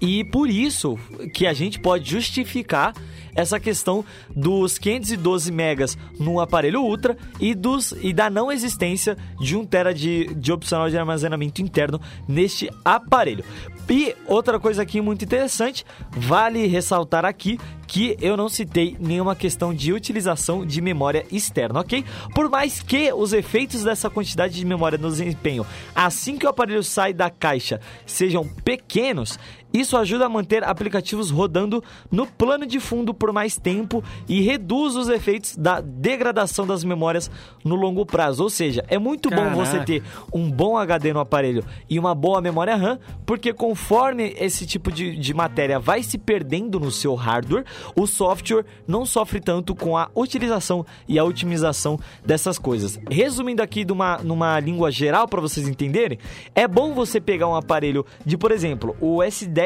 e 0.00 0.24
por 0.24 0.48
isso 0.48 0.98
que 1.34 1.46
a 1.46 1.52
gente 1.52 1.78
pode 1.78 2.10
justificar 2.10 2.94
essa 3.34 3.58
questão 3.58 4.04
dos 4.34 4.78
512 4.78 5.50
megas 5.52 5.98
no 6.18 6.40
aparelho 6.40 6.82
Ultra 6.82 7.16
e, 7.40 7.54
dos, 7.54 7.92
e 8.02 8.12
da 8.12 8.30
não 8.30 8.50
existência 8.50 9.16
de 9.40 9.56
1 9.56 9.66
tera 9.66 9.94
de, 9.94 10.32
de 10.34 10.52
opcional 10.52 10.88
de 10.88 10.98
armazenamento 10.98 11.60
interno 11.60 12.00
neste 12.28 12.70
aparelho. 12.84 13.44
E 13.88 14.16
outra 14.26 14.58
coisa 14.58 14.82
aqui 14.82 15.00
muito 15.00 15.24
interessante, 15.24 15.84
vale 16.10 16.66
ressaltar 16.66 17.24
aqui 17.24 17.58
que 17.86 18.16
eu 18.20 18.36
não 18.36 18.48
citei 18.48 18.96
nenhuma 18.98 19.36
questão 19.36 19.74
de 19.74 19.92
utilização 19.92 20.64
de 20.64 20.80
memória 20.80 21.26
externa, 21.30 21.80
ok? 21.80 22.04
Por 22.34 22.48
mais 22.48 22.80
que 22.80 23.12
os 23.12 23.32
efeitos 23.32 23.84
dessa 23.84 24.08
quantidade 24.08 24.54
de 24.54 24.64
memória 24.64 24.96
no 24.96 25.10
desempenho, 25.10 25.66
assim 25.94 26.38
que 26.38 26.46
o 26.46 26.48
aparelho 26.48 26.82
sai 26.82 27.12
da 27.12 27.28
caixa, 27.28 27.80
sejam 28.06 28.48
pequenos, 28.64 29.38
isso 29.74 29.96
ajuda 29.96 30.26
a 30.26 30.28
manter 30.28 30.62
aplicativos 30.62 31.30
rodando 31.30 31.82
no 32.10 32.26
plano 32.26 32.64
de 32.64 32.78
fundo 32.78 33.12
por 33.12 33.32
mais 33.32 33.56
tempo 33.56 34.04
e 34.28 34.40
reduz 34.40 34.94
os 34.94 35.08
efeitos 35.08 35.56
da 35.56 35.80
degradação 35.80 36.64
das 36.64 36.84
memórias 36.84 37.28
no 37.64 37.74
longo 37.74 38.06
prazo. 38.06 38.44
Ou 38.44 38.50
seja, 38.50 38.84
é 38.86 38.98
muito 38.98 39.28
bom 39.28 39.36
Caraca. 39.36 39.56
você 39.56 39.80
ter 39.80 40.02
um 40.32 40.48
bom 40.48 40.76
HD 40.76 41.12
no 41.12 41.18
aparelho 41.18 41.64
e 41.90 41.98
uma 41.98 42.14
boa 42.14 42.40
memória 42.40 42.76
RAM, 42.76 43.00
porque 43.26 43.52
conforme 43.52 44.34
esse 44.38 44.64
tipo 44.64 44.92
de, 44.92 45.16
de 45.16 45.34
matéria 45.34 45.80
vai 45.80 46.04
se 46.04 46.18
perdendo 46.18 46.78
no 46.78 46.92
seu 46.92 47.14
hardware, 47.14 47.64
o 47.96 48.06
software 48.06 48.64
não 48.86 49.04
sofre 49.04 49.40
tanto 49.40 49.74
com 49.74 49.96
a 49.96 50.08
utilização 50.14 50.86
e 51.08 51.18
a 51.18 51.24
otimização 51.24 51.98
dessas 52.24 52.58
coisas. 52.58 53.00
Resumindo 53.10 53.62
aqui 53.62 53.84
numa, 53.84 54.18
numa 54.18 54.60
língua 54.60 54.90
geral 54.90 55.26
para 55.26 55.40
vocês 55.40 55.66
entenderem, 55.66 56.18
é 56.54 56.68
bom 56.68 56.94
você 56.94 57.20
pegar 57.20 57.48
um 57.48 57.56
aparelho 57.56 58.06
de, 58.24 58.36
por 58.36 58.52
exemplo, 58.52 58.96
o 59.00 59.18
S10, 59.18 59.63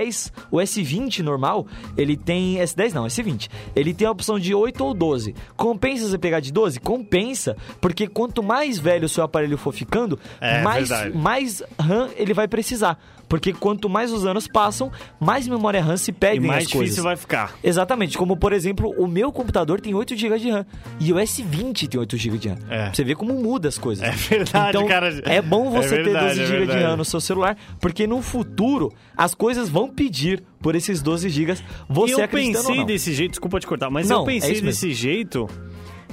o 0.51 0.57
S20 0.59 1.21
normal, 1.21 1.67
ele 1.97 2.17
tem 2.17 2.57
S10 2.57 2.93
não, 2.93 3.05
S20. 3.05 3.49
Ele 3.75 3.93
tem 3.95 4.07
a 4.07 4.11
opção 4.11 4.39
de 4.39 4.55
8 4.55 4.85
ou 4.85 4.95
12. 4.95 5.35
Compensa 5.57 6.09
você 6.09 6.19
pegar 6.19 6.41
de 6.41 6.53
12? 6.53 6.81
Compensa, 6.81 7.57
porque 7.81 8.07
quanto 8.07 8.43
mais 8.43 8.79
velho 8.79 9.07
o 9.07 9.09
seu 9.09 9.25
aparelho 9.25 9.57
for 9.59 9.73
ficando, 9.73 10.19
É, 10.41 10.63
mais 10.63 10.89
verdade. 10.89 11.17
mais 11.17 11.63
RAM 11.79 12.09
ele 12.17 12.33
vai 12.35 12.47
precisar. 12.49 12.99
Porque 13.29 13.53
quanto 13.53 13.89
mais 13.89 14.13
os 14.13 14.25
anos 14.25 14.49
passam, 14.49 14.91
mais 15.21 15.47
memória 15.47 15.83
RAM 15.83 15.97
se 15.97 16.11
E 16.11 16.15
perdem 16.15 16.41
mais 16.49 16.65
as 16.65 16.73
coisas. 16.73 16.87
difícil 16.89 17.05
vai 17.05 17.17
ficar. 17.17 17.55
Exatamente, 17.63 18.17
como 18.17 18.37
por 18.37 18.53
exemplo, 18.53 18.95
o 18.99 19.07
meu 19.07 19.31
computador 19.31 19.81
tem 19.81 19.95
8 19.95 20.17
GB 20.17 20.39
de 20.39 20.51
RAM 20.51 20.65
e 20.99 21.13
o 21.13 21.17
S20 21.17 21.89
tem 21.89 22.01
8 22.01 22.17
GB 22.17 22.39
de 22.39 22.49
RAM. 22.49 22.59
É. 22.71 22.91
Você 22.93 23.05
ver 23.05 23.17
como 23.17 23.35
muda 23.35 23.69
as 23.69 23.77
coisas. 23.79 24.07
É 24.09 24.11
verdade, 24.13 24.71
então, 24.77 24.87
cara. 24.89 25.09
É 25.25 25.43
bom 25.43 25.71
você 25.71 25.95
É 25.95 25.99
ter 25.99 26.05
verdade, 26.05 26.39
12 26.39 26.43
é 26.43 26.47
GB 26.47 26.67
de. 26.67 26.79
RAM 26.79 26.97
no 26.97 27.05
seu 27.05 27.21
celular, 27.21 27.57
porque 27.81 28.07
no 28.07 28.23
futuro 28.23 28.93
as 29.17 29.35
coisas 29.35 29.69
vão 29.69 29.89
pedir 29.89 30.43
por 30.61 30.75
esses 30.75 31.03
12 31.03 31.29
GB, 31.29 31.55
você 31.89 32.15
e 32.15 32.19
eu 32.19 32.25
acreditando 32.25 32.67
pensei 32.69 32.85
desse 32.85 33.13
jeito, 33.13 33.31
desculpa 33.33 33.61
te 33.61 33.67
cortar, 33.67 33.91
mas 33.91 34.09
Não, 34.09 34.19
eu 34.19 34.23
é 34.23 34.27
pensei 34.27 34.61
desse 34.61 34.93
jeito 34.93 35.49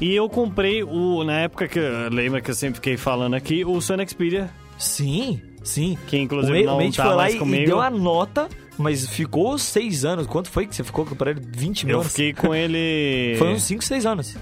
e 0.01 0.13
eu 0.13 0.29
comprei 0.29 0.83
o. 0.83 1.23
Na 1.23 1.39
época 1.39 1.67
que. 1.67 1.79
Lembra 2.11 2.41
que 2.41 2.51
eu 2.51 2.55
sempre 2.55 2.75
fiquei 2.75 2.97
falando 2.97 3.33
aqui, 3.33 3.63
o 3.63 3.79
Sony 3.79 4.05
Xperia. 4.07 4.49
Sim, 4.77 5.41
sim. 5.65 5.97
Que, 6.07 6.17
inclusive, 6.17 6.63
o, 6.63 6.65
não 6.65 6.77
Mate 6.77 6.95
tá 6.97 7.03
foi 7.03 7.11
lá 7.11 7.17
mais 7.17 7.33
e, 7.33 7.35
e 7.35 7.39
comigo. 7.39 7.65
deu 7.65 7.81
a 7.81 7.89
nota, 7.89 8.47
mas 8.77 9.07
ficou 9.07 9.57
6 9.57 10.05
anos. 10.05 10.27
Quanto 10.27 10.49
foi 10.49 10.65
que 10.65 10.75
você 10.75 10.83
ficou 10.83 11.03
com 11.03 11.11
o 11.11 11.13
aparelho? 11.13 11.41
20 11.45 11.85
mil 11.87 11.97
Eu 11.97 12.03
fiquei 12.03 12.33
com 12.33 12.55
ele. 12.55 13.35
Foi 13.39 13.49
uns 13.49 13.63
5, 13.63 13.83
6 13.83 14.05
anos. 14.05 14.37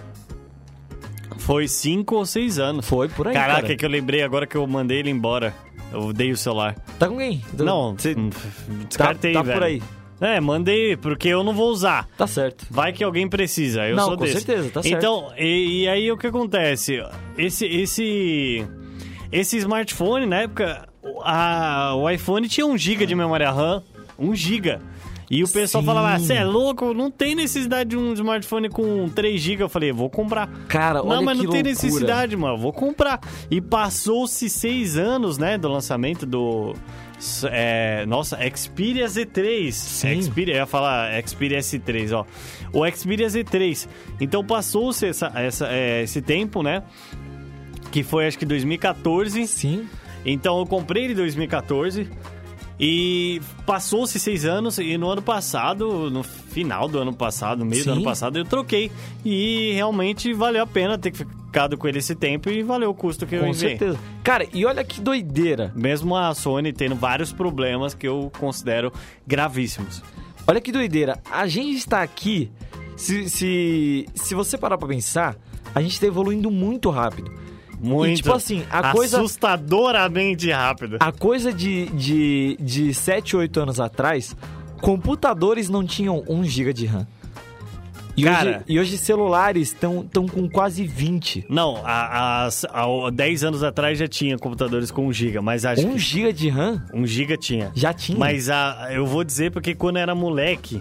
Foi 1.38 1.68
cinco 1.68 2.16
ou 2.16 2.26
seis 2.26 2.58
anos. 2.58 2.88
Foi 2.88 3.10
por 3.10 3.28
aí, 3.28 3.34
Caraca, 3.34 3.64
cara. 3.64 3.76
que 3.76 3.84
eu 3.84 3.90
lembrei 3.90 4.22
agora 4.24 4.48
que 4.48 4.56
eu 4.56 4.66
mandei 4.66 5.00
ele 5.00 5.10
embora. 5.10 5.54
Eu 5.92 6.14
dei 6.14 6.32
o 6.32 6.38
celular. 6.38 6.74
Tá 6.98 7.08
com 7.10 7.18
quem? 7.18 7.44
Não, 7.58 7.94
Você 7.98 8.16
hum, 8.18 8.30
tá, 8.30 8.40
descartei, 8.88 9.34
tá 9.34 9.42
velho. 9.42 9.58
por 9.60 9.64
aí. 9.66 9.82
É, 10.22 10.40
mandei, 10.40 10.96
porque 10.96 11.28
eu 11.28 11.44
não 11.44 11.54
vou 11.54 11.70
usar. 11.70 12.08
Tá 12.18 12.26
certo. 12.26 12.66
Vai 12.72 12.94
que 12.94 13.04
alguém 13.04 13.28
precisa, 13.28 13.86
eu 13.86 13.96
Não, 13.98 14.06
sou 14.06 14.18
com 14.18 14.24
desse. 14.24 14.40
certeza, 14.42 14.70
tá 14.70 14.82
certo. 14.82 14.98
Então, 14.98 15.34
e, 15.38 15.82
e 15.84 15.88
aí 15.90 16.10
o 16.10 16.18
que 16.18 16.28
acontece? 16.28 17.04
Esse, 17.38 17.66
esse, 17.66 18.66
esse 19.30 19.58
smartphone, 19.58 20.26
na 20.26 20.44
época, 20.44 20.88
a, 21.24 21.94
o 21.96 22.10
iPhone 22.10 22.48
tinha 22.48 22.66
1 22.66 22.78
GB 22.78 23.06
de 23.06 23.16
memória 23.16 23.52
RAM, 23.52 23.84
1 24.18 24.36
GB. 24.36 24.80
E 25.32 25.44
o 25.44 25.48
pessoal 25.48 25.82
Sim. 25.82 25.88
falava, 25.88 26.20
você 26.20 26.34
é 26.34 26.44
louco, 26.44 26.94
não 26.94 27.10
tem 27.10 27.34
necessidade 27.34 27.92
de 27.92 27.98
um 27.98 28.14
smartphone 28.14 28.70
com 28.70 29.10
3 29.10 29.42
GB. 29.42 29.64
Eu 29.64 29.70
falei, 29.70 29.92
vou 29.92 30.10
comprar. 30.10 30.48
Cara, 30.68 31.02
olha 31.02 31.16
Não, 31.16 31.24
mas 31.24 31.38
não 31.38 31.46
tem 31.46 31.64
loucura. 31.64 31.70
necessidade, 31.70 32.36
mano. 32.38 32.58
Vou 32.58 32.72
comprar. 32.72 33.20
E 33.50 33.60
passou-se 33.60 34.48
seis 34.50 34.96
anos, 34.98 35.38
né, 35.40 35.58
do 35.58 35.68
lançamento 35.70 36.26
do. 36.26 36.76
é, 37.50 38.06
nossa, 38.06 38.38
Xperia 38.56 39.08
Z3. 39.08 39.72
Sim. 39.72 40.22
Xperia, 40.22 40.54
eu 40.56 40.58
ia 40.60 40.66
falar 40.68 41.10
Xperia 41.26 41.58
S3, 41.60 42.12
ó. 42.16 42.26
O 42.72 42.88
Xperia 42.92 43.26
Z3. 43.28 43.88
Então 44.22 44.44
passou-se 44.46 45.08
essa, 45.08 45.32
essa, 45.36 45.68
é, 45.68 46.04
esse 46.04 46.22
tempo, 46.22 46.62
né? 46.62 46.84
Que 47.92 48.04
foi 48.04 48.28
acho 48.28 48.38
que 48.38 48.46
2014. 48.46 49.48
Sim. 49.48 49.88
Então 50.26 50.60
eu 50.60 50.66
comprei 50.66 51.06
ele 51.06 51.14
em 51.14 51.18
2014 51.18 52.10
e 52.80 53.42
passou-se 53.66 54.20
seis 54.20 54.46
anos 54.46 54.78
e 54.78 54.98
no 54.98 55.10
ano 55.10 55.22
passado, 55.22 56.10
no 56.10 56.24
final 56.24 56.88
do 56.88 57.00
ano 57.00 57.14
passado, 57.14 57.60
no 57.60 57.66
meio 57.66 57.84
do 57.84 57.86
Sim. 57.86 57.92
ano 57.92 58.04
passado, 58.04 58.38
eu 58.38 58.46
troquei 58.46 58.92
e 59.24 59.72
realmente 59.74 60.34
valeu 60.34 60.64
a 60.64 60.68
pena 60.68 60.98
ter 60.98 61.14
ficado 61.14 61.78
com 61.78 61.88
ele 61.88 62.00
esse 62.00 62.16
tempo 62.16 62.50
e 62.50 62.64
valeu 62.64 62.90
o 62.90 62.94
custo 62.94 63.28
que 63.28 63.36
eu 63.36 63.46
Com 63.46 63.54
certeza. 63.54 64.00
Cara, 64.24 64.48
e 64.54 64.66
olha 64.66 64.84
que 64.84 65.00
doideira. 65.00 65.72
Mesmo 65.76 66.16
a 66.16 66.34
Sony 66.34 66.74
tendo 66.74 66.96
vários 66.96 67.32
problemas 67.32 67.94
que 67.94 68.08
eu 68.08 68.32
considero 68.40 68.92
gravíssimos. 69.26 70.02
Olha 70.48 70.60
que 70.60 70.72
doideira. 70.72 71.20
A 71.32 71.48
gente 71.48 71.78
está 71.78 72.02
aqui. 72.02 72.52
Se, 72.98 73.30
se, 73.30 74.06
se 74.14 74.36
você 74.36 74.58
parar 74.58 74.78
pra 74.78 74.88
pensar, 74.88 75.36
a 75.74 75.82
gente 75.82 76.00
tá 76.00 76.06
evoluindo 76.06 76.52
muito 76.52 76.90
rápido. 76.90 77.32
Muito. 77.84 78.14
E, 78.14 78.16
tipo 78.16 78.34
assim, 78.34 78.64
a 78.72 78.92
coisa- 78.92 79.18
Assustadoramente 79.20 80.50
rápido. 80.50 80.98
A 81.00 81.12
coisa 81.12 81.52
de, 81.52 81.86
de, 81.88 82.58
de 82.60 82.94
7, 82.94 83.36
8 83.36 83.60
anos 83.60 83.80
atrás, 83.80 84.36
computadores 84.82 85.70
não 85.70 85.86
tinham 85.86 86.24
1 86.28 86.44
GB 86.46 86.74
de 86.74 86.86
RAM. 86.86 87.06
E, 88.16 88.24
Cara. 88.26 88.50
hoje, 88.58 88.60
e 88.68 88.80
hoje 88.80 88.98
celulares 89.00 89.70
estão 89.70 90.08
com 90.32 90.48
quase 90.48 90.86
20. 90.86 91.46
Não, 91.50 91.78
há, 91.84 92.46
há, 92.46 92.48
há 92.48 93.10
10 93.12 93.44
anos 93.44 93.64
atrás 93.64 93.98
já 93.98 94.08
tinha 94.08 94.38
computadores 94.38 94.92
com 94.92 95.08
1 95.08 95.14
GB, 95.14 95.40
mas 95.42 95.66
acho 95.66 95.86
1 95.88 95.94
que 95.94 95.98
GB 96.00 96.32
de 96.34 96.50
RAM 96.50 96.86
1 96.94 97.08
GB 97.08 97.38
tinha. 97.38 97.72
já 97.74 97.92
tinha. 97.92 98.18
Mas 98.20 98.50
a, 98.50 98.90
eu 98.92 99.06
vou 99.08 99.24
dizer 99.24 99.52
porque 99.52 99.74
quando 99.74 99.98
era 99.98 100.14
moleque, 100.14 100.80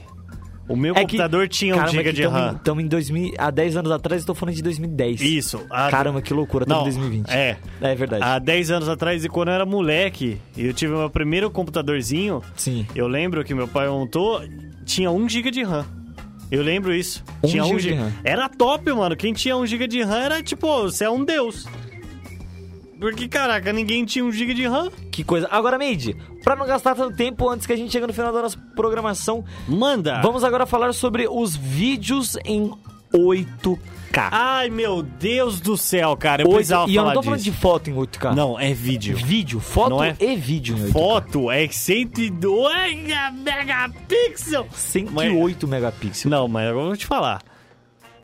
o 0.72 0.76
meu 0.76 0.92
É 0.92 0.96
que- 0.96 1.02
computador 1.02 1.48
tinha 1.48 1.74
1 1.74 1.78
Caramba, 1.78 1.92
GB 1.92 2.04
que 2.10 2.12
de 2.16 2.26
RAM. 2.26 2.52
Em, 2.52 2.58
tamo 2.64 2.80
em 2.80 2.86
2000, 2.86 3.34
há 3.38 3.50
10 3.50 3.76
anos 3.76 3.90
atrás, 3.92 4.22
eu 4.22 4.26
tô 4.26 4.34
falando 4.34 4.54
de 4.54 4.62
2010. 4.62 5.20
Isso. 5.20 5.60
a- 5.70 5.90
Caramba, 5.90 6.20
que 6.22 6.32
loucura, 6.34 6.64
estamos 6.64 6.82
em 6.96 6.98
2020. 7.00 7.28
É. 7.30 7.56
É 7.80 7.94
verdade. 7.94 8.22
Há 8.24 8.38
10 8.38 8.70
anos 8.70 8.88
atrás, 8.88 9.24
e 9.24 9.28
quando 9.28 9.48
eu 9.48 9.54
era 9.54 9.66
moleque, 9.66 10.38
e 10.56 10.66
eu 10.66 10.72
tive 10.72 10.92
meu 10.94 11.08
primeiro 11.10 11.50
computadorzinho, 11.50 12.42
Sim. 12.56 12.86
eu 12.94 13.06
lembro 13.08 13.44
que 13.44 13.54
meu 13.54 13.68
pai 13.68 13.88
montou, 13.88 14.40
tinha 14.84 15.10
1 15.10 15.28
GB 15.28 15.50
de 15.50 15.62
RAM. 15.62 15.84
Eu 16.50 16.62
lembro 16.62 16.94
isso. 16.94 17.24
1 17.42 17.48
tinha 17.48 17.62
giga 17.62 17.74
1 17.74 17.78
de 17.78 17.82
GB. 17.84 17.96
RAM. 18.02 18.12
Era 18.24 18.48
top, 18.48 18.92
mano. 18.92 19.16
Quem 19.16 19.32
tinha 19.32 19.56
1 19.56 19.64
GB 19.66 19.86
de 19.88 20.02
RAM 20.02 20.18
era 20.20 20.42
tipo, 20.42 20.82
você 20.82 21.04
é 21.04 21.10
um 21.10 21.24
deus. 21.24 21.66
Porque, 23.02 23.26
caraca, 23.26 23.72
ninguém 23.72 24.04
tinha 24.04 24.24
1 24.24 24.30
GB 24.30 24.54
de 24.54 24.66
RAM. 24.66 24.90
Que 25.10 25.24
coisa. 25.24 25.48
Agora, 25.50 25.76
Meide, 25.76 26.16
pra 26.44 26.54
não 26.54 26.64
gastar 26.66 26.94
tanto 26.94 27.16
tempo 27.16 27.48
antes 27.48 27.66
que 27.66 27.72
a 27.72 27.76
gente 27.76 27.90
chegue 27.90 28.06
no 28.06 28.12
final 28.12 28.32
da 28.32 28.42
nossa 28.42 28.56
programação, 28.76 29.44
Manda. 29.66 30.20
vamos 30.22 30.44
agora 30.44 30.64
falar 30.66 30.92
sobre 30.94 31.26
os 31.28 31.56
vídeos 31.56 32.36
em 32.44 32.70
8K. 33.12 34.28
Ai, 34.30 34.70
meu 34.70 35.02
Deus 35.02 35.60
do 35.60 35.76
céu, 35.76 36.16
cara. 36.16 36.42
Eu 36.42 36.46
Oito- 36.46 36.56
precisava 36.56 36.88
e 36.90 36.94
eu 36.94 37.02
não 37.02 37.10
falar 37.10 37.14
tô 37.14 37.22
falando 37.24 37.38
disso. 37.40 37.50
de 37.50 37.56
foto 37.60 37.90
em 37.90 37.94
8K. 37.94 38.34
Não, 38.34 38.60
é 38.60 38.72
vídeo. 38.72 39.16
Vídeo, 39.16 39.58
foto 39.58 39.90
Não 39.90 40.04
é- 40.04 40.14
e 40.20 40.36
vídeo 40.36 40.76
em 40.76 40.82
8K. 40.84 40.92
Foto 40.92 41.50
é 41.50 41.66
102 41.68 43.06
megapixels. 43.42 44.66
108 44.74 45.66
megapixels. 45.66 46.30
Não, 46.30 46.46
mas 46.46 46.68
agora 46.68 46.84
eu 46.84 46.88
vou 46.88 46.96
te 46.96 47.06
falar. 47.06 47.40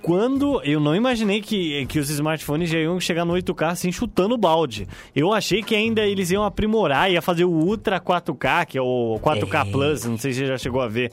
Quando 0.03 0.63
eu 0.63 0.79
não 0.81 0.95
imaginei 0.95 1.41
que, 1.41 1.85
que 1.87 1.99
os 1.99 2.09
smartphones 2.09 2.71
já 2.71 2.79
iam 2.79 2.99
chegar 3.01 3.25
no 3.25 3.35
8K 3.35 3.71
assim, 3.71 3.93
chutando 3.93 4.35
o 4.35 4.39
balde. 4.39 4.87
Eu 5.15 5.33
achei 5.33 5.63
que 5.63 5.75
ainda 5.75 6.03
eles 6.03 6.31
iam 6.31 6.45
aprimorar, 6.45 7.11
ia 7.11 7.21
fazer 7.21 7.45
o 7.45 7.51
Ultra 7.51 8.01
4K, 8.01 8.67
que 8.67 8.79
é 8.79 8.83
o 8.83 9.19
4K 9.23 9.67
É. 9.67 9.71
Plus, 9.71 10.05
não 10.05 10.17
sei 10.17 10.33
se 10.33 10.41
você 10.41 10.47
já 10.47 10.57
chegou 10.59 10.81
a 10.81 10.89
ver. 10.89 11.13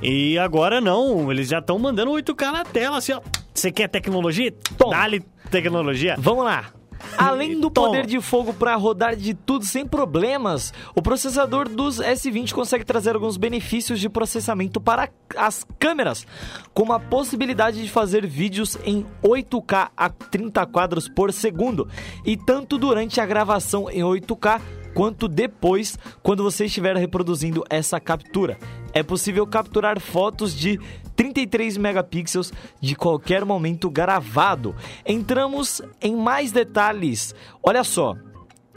E 0.00 0.38
agora 0.38 0.80
não, 0.80 1.30
eles 1.30 1.48
já 1.48 1.58
estão 1.58 1.78
mandando 1.78 2.12
8K 2.12 2.52
na 2.52 2.64
tela, 2.64 2.98
assim, 2.98 3.12
ó. 3.12 3.20
Você 3.52 3.70
quer 3.70 3.88
tecnologia? 3.88 4.54
Dá-lhe 4.90 5.22
tecnologia. 5.50 6.16
Vamos 6.18 6.44
lá. 6.44 6.72
Além 7.16 7.58
do 7.58 7.70
Toma. 7.70 7.88
poder 7.88 8.06
de 8.06 8.20
fogo 8.20 8.52
para 8.52 8.74
rodar 8.76 9.16
de 9.16 9.34
tudo 9.34 9.64
sem 9.64 9.86
problemas, 9.86 10.72
o 10.94 11.02
processador 11.02 11.68
dos 11.68 11.98
S20 11.98 12.52
consegue 12.52 12.84
trazer 12.84 13.14
alguns 13.14 13.36
benefícios 13.36 14.00
de 14.00 14.08
processamento 14.08 14.80
para 14.80 15.08
as 15.36 15.66
câmeras, 15.78 16.26
como 16.72 16.92
a 16.92 17.00
possibilidade 17.00 17.82
de 17.82 17.90
fazer 17.90 18.26
vídeos 18.26 18.76
em 18.84 19.06
8K 19.22 19.90
a 19.96 20.08
30 20.08 20.66
quadros 20.66 21.08
por 21.08 21.32
segundo, 21.32 21.88
e 22.24 22.36
tanto 22.36 22.78
durante 22.78 23.20
a 23.20 23.26
gravação 23.26 23.90
em 23.90 24.00
8K 24.00 24.60
quanto 24.94 25.26
depois, 25.28 25.98
quando 26.22 26.42
você 26.42 26.66
estiver 26.66 26.96
reproduzindo 26.96 27.64
essa 27.68 27.98
captura. 27.98 28.58
É 28.92 29.02
possível 29.02 29.46
capturar 29.46 29.98
fotos 30.00 30.54
de 30.54 30.78
33 31.16 31.76
megapixels 31.76 32.52
de 32.80 32.94
qualquer 32.94 33.44
momento 33.44 33.88
gravado. 33.90 34.74
Entramos 35.06 35.80
em 36.00 36.16
mais 36.16 36.52
detalhes. 36.52 37.34
Olha 37.62 37.84
só. 37.84 38.16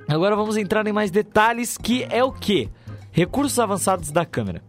Agora 0.08 0.36
vamos 0.36 0.56
entrar 0.58 0.86
em 0.88 0.94
mais 0.94 1.10
detalhes 1.12 1.78
que 1.78 2.04
é 2.10 2.24
o 2.24 2.32
que? 2.32 2.70
Recursos 3.12 3.58
avançados 3.60 4.12
da 4.12 4.26
câmera. 4.26 4.62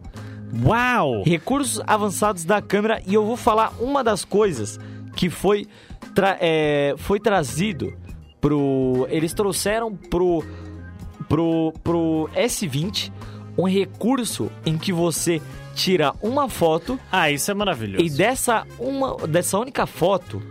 Uau! 0.65 1.23
Recursos 1.23 1.81
avançados 1.85 2.43
da 2.45 2.61
câmera 2.61 3.01
e 3.05 3.13
eu 3.13 3.25
vou 3.25 3.35
falar 3.37 3.73
uma 3.79 4.03
das 4.03 4.23
coisas 4.25 4.79
que 5.15 5.29
foi, 5.29 5.67
tra- 6.15 6.37
é, 6.39 6.95
foi 6.97 7.19
trazido 7.19 7.93
pro. 8.39 9.05
Eles 9.09 9.33
trouxeram 9.33 9.93
pro, 9.95 10.43
pro, 11.27 11.73
pro 11.83 12.29
S20 12.33 13.11
um 13.57 13.67
recurso 13.67 14.51
em 14.65 14.77
que 14.77 14.93
você 14.93 15.41
tira 15.75 16.13
uma 16.21 16.47
foto 16.49 16.99
Ah, 17.11 17.29
isso 17.31 17.49
é 17.49 17.53
maravilhoso. 17.53 18.03
e 18.03 18.09
dessa, 18.09 18.65
uma, 18.79 19.15
dessa 19.27 19.57
única 19.57 19.85
foto. 19.85 20.41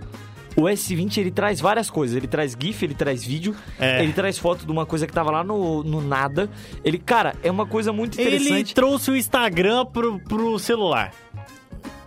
O 0.59 0.63
S20 0.63 1.19
ele 1.19 1.31
traz 1.31 1.61
várias 1.61 1.91
coisas. 1.91 2.17
Ele 2.17 2.27
traz 2.27 2.57
GIF, 2.59 2.83
ele 2.83 2.95
traz 2.95 3.23
vídeo, 3.23 3.55
É. 3.79 4.03
ele 4.03 4.15
traz 4.15 4.39
foto 4.39 4.65
de 4.65 4.73
uma 4.73 4.87
coisa 4.87 5.07
que 5.07 5.13
tava 5.13 5.31
lá 5.31 5.45
no, 5.45 5.83
no 5.85 6.01
nada. 6.01 6.49
Ele, 6.83 6.99
cara, 6.99 7.35
é 7.43 7.51
uma 7.51 7.67
coisa 7.67 7.93
muito 7.93 8.19
Ele 8.19 8.37
interessante. 8.37 8.75
trouxe 8.75 9.11
o 9.11 9.17
Instagram 9.17 9.85
pro, 9.85 10.19
pro 10.21 10.59
celular. 10.59 11.13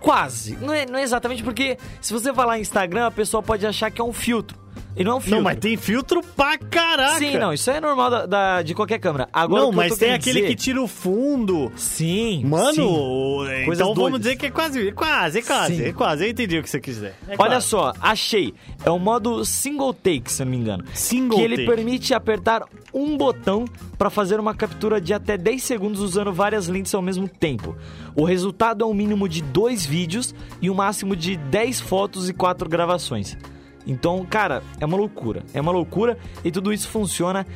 Quase. 0.00 0.56
Não 0.60 0.72
é, 0.72 0.84
não 0.86 0.98
é 0.98 1.02
exatamente 1.02 1.42
porque 1.44 1.76
se 2.00 2.12
você 2.12 2.32
falar 2.32 2.58
em 2.58 2.62
Instagram, 2.62 3.06
a 3.06 3.10
pessoa 3.10 3.42
pode 3.42 3.66
achar 3.66 3.90
que 3.90 4.00
é 4.00 4.04
um 4.04 4.12
filtro. 4.12 4.58
E 4.96 5.04
não 5.04 5.12
é 5.12 5.14
um 5.16 5.20
filtro. 5.20 5.36
Não, 5.36 5.42
mas 5.44 5.56
tem 5.58 5.76
filtro 5.76 6.20
pra 6.36 6.58
caraca. 6.58 7.18
Sim, 7.18 7.38
não, 7.38 7.52
isso 7.52 7.70
é 7.70 7.80
normal 7.80 8.10
da, 8.10 8.26
da- 8.26 8.62
de 8.62 8.74
qualquer 8.74 8.98
câmera. 8.98 9.28
Agora, 9.32 9.62
não, 9.62 9.70
que 9.70 9.76
mas 9.76 9.96
tem 9.96 10.12
aquele 10.12 10.40
dizer- 10.40 10.48
que 10.48 10.56
tira 10.56 10.82
o 10.82 10.88
fundo. 10.88 11.70
Sim. 11.76 12.44
Mano, 12.44 12.72
sim. 12.74 13.62
então 13.72 13.94
vamos 13.94 13.94
doidas. 13.94 14.20
dizer 14.20 14.36
que 14.36 14.46
é 14.46 14.50
quase, 14.50 14.92
quase, 14.92 15.38
é 15.38 15.42
quase, 15.42 15.76
Sim. 15.76 15.84
é 15.84 15.92
quase. 15.92 16.24
Eu 16.24 16.30
entendi 16.30 16.58
o 16.58 16.62
que 16.62 16.68
você 16.68 16.80
quis 16.80 16.94
dizer. 16.96 17.14
É 17.28 17.34
Olha 17.38 17.52
quase. 17.52 17.66
só, 17.68 17.92
achei. 18.00 18.52
É 18.84 18.90
o 18.90 18.98
modo 18.98 19.44
single 19.44 19.94
take, 19.94 20.30
se 20.30 20.42
eu 20.42 20.46
não 20.46 20.50
me 20.50 20.58
engano. 20.58 20.84
Single 20.92 21.38
que 21.38 21.44
ele 21.44 21.56
take. 21.58 21.68
permite 21.68 22.12
apertar 22.14 22.64
um 22.92 23.16
botão 23.16 23.64
para 23.96 24.10
fazer 24.10 24.40
uma 24.40 24.54
captura 24.54 25.00
de 25.00 25.14
até 25.14 25.38
10 25.38 25.62
segundos 25.62 26.00
usando 26.00 26.32
várias 26.32 26.66
lentes 26.66 26.92
ao 26.94 27.00
mesmo 27.02 27.28
tempo. 27.28 27.76
O 28.16 28.24
resultado 28.24 28.82
é 28.82 28.86
um 28.86 28.92
mínimo 28.94 29.28
de 29.28 29.40
dois 29.40 29.86
vídeos 29.86 30.34
e 30.60 30.68
um 30.68 30.74
máximo 30.74 31.14
de 31.14 31.36
10 31.36 31.80
fotos 31.80 32.28
e 32.28 32.32
4 32.32 32.68
gravações. 32.68 33.38
Então, 33.86 34.24
cara, 34.28 34.62
é 34.78 34.84
uma 34.86 34.96
loucura. 34.96 35.42
É 35.54 35.60
uma 35.60 35.72
loucura 35.72 36.18
e 36.44 36.50
tudo 36.50 36.72
isso 36.72 36.88
funciona 36.88 37.46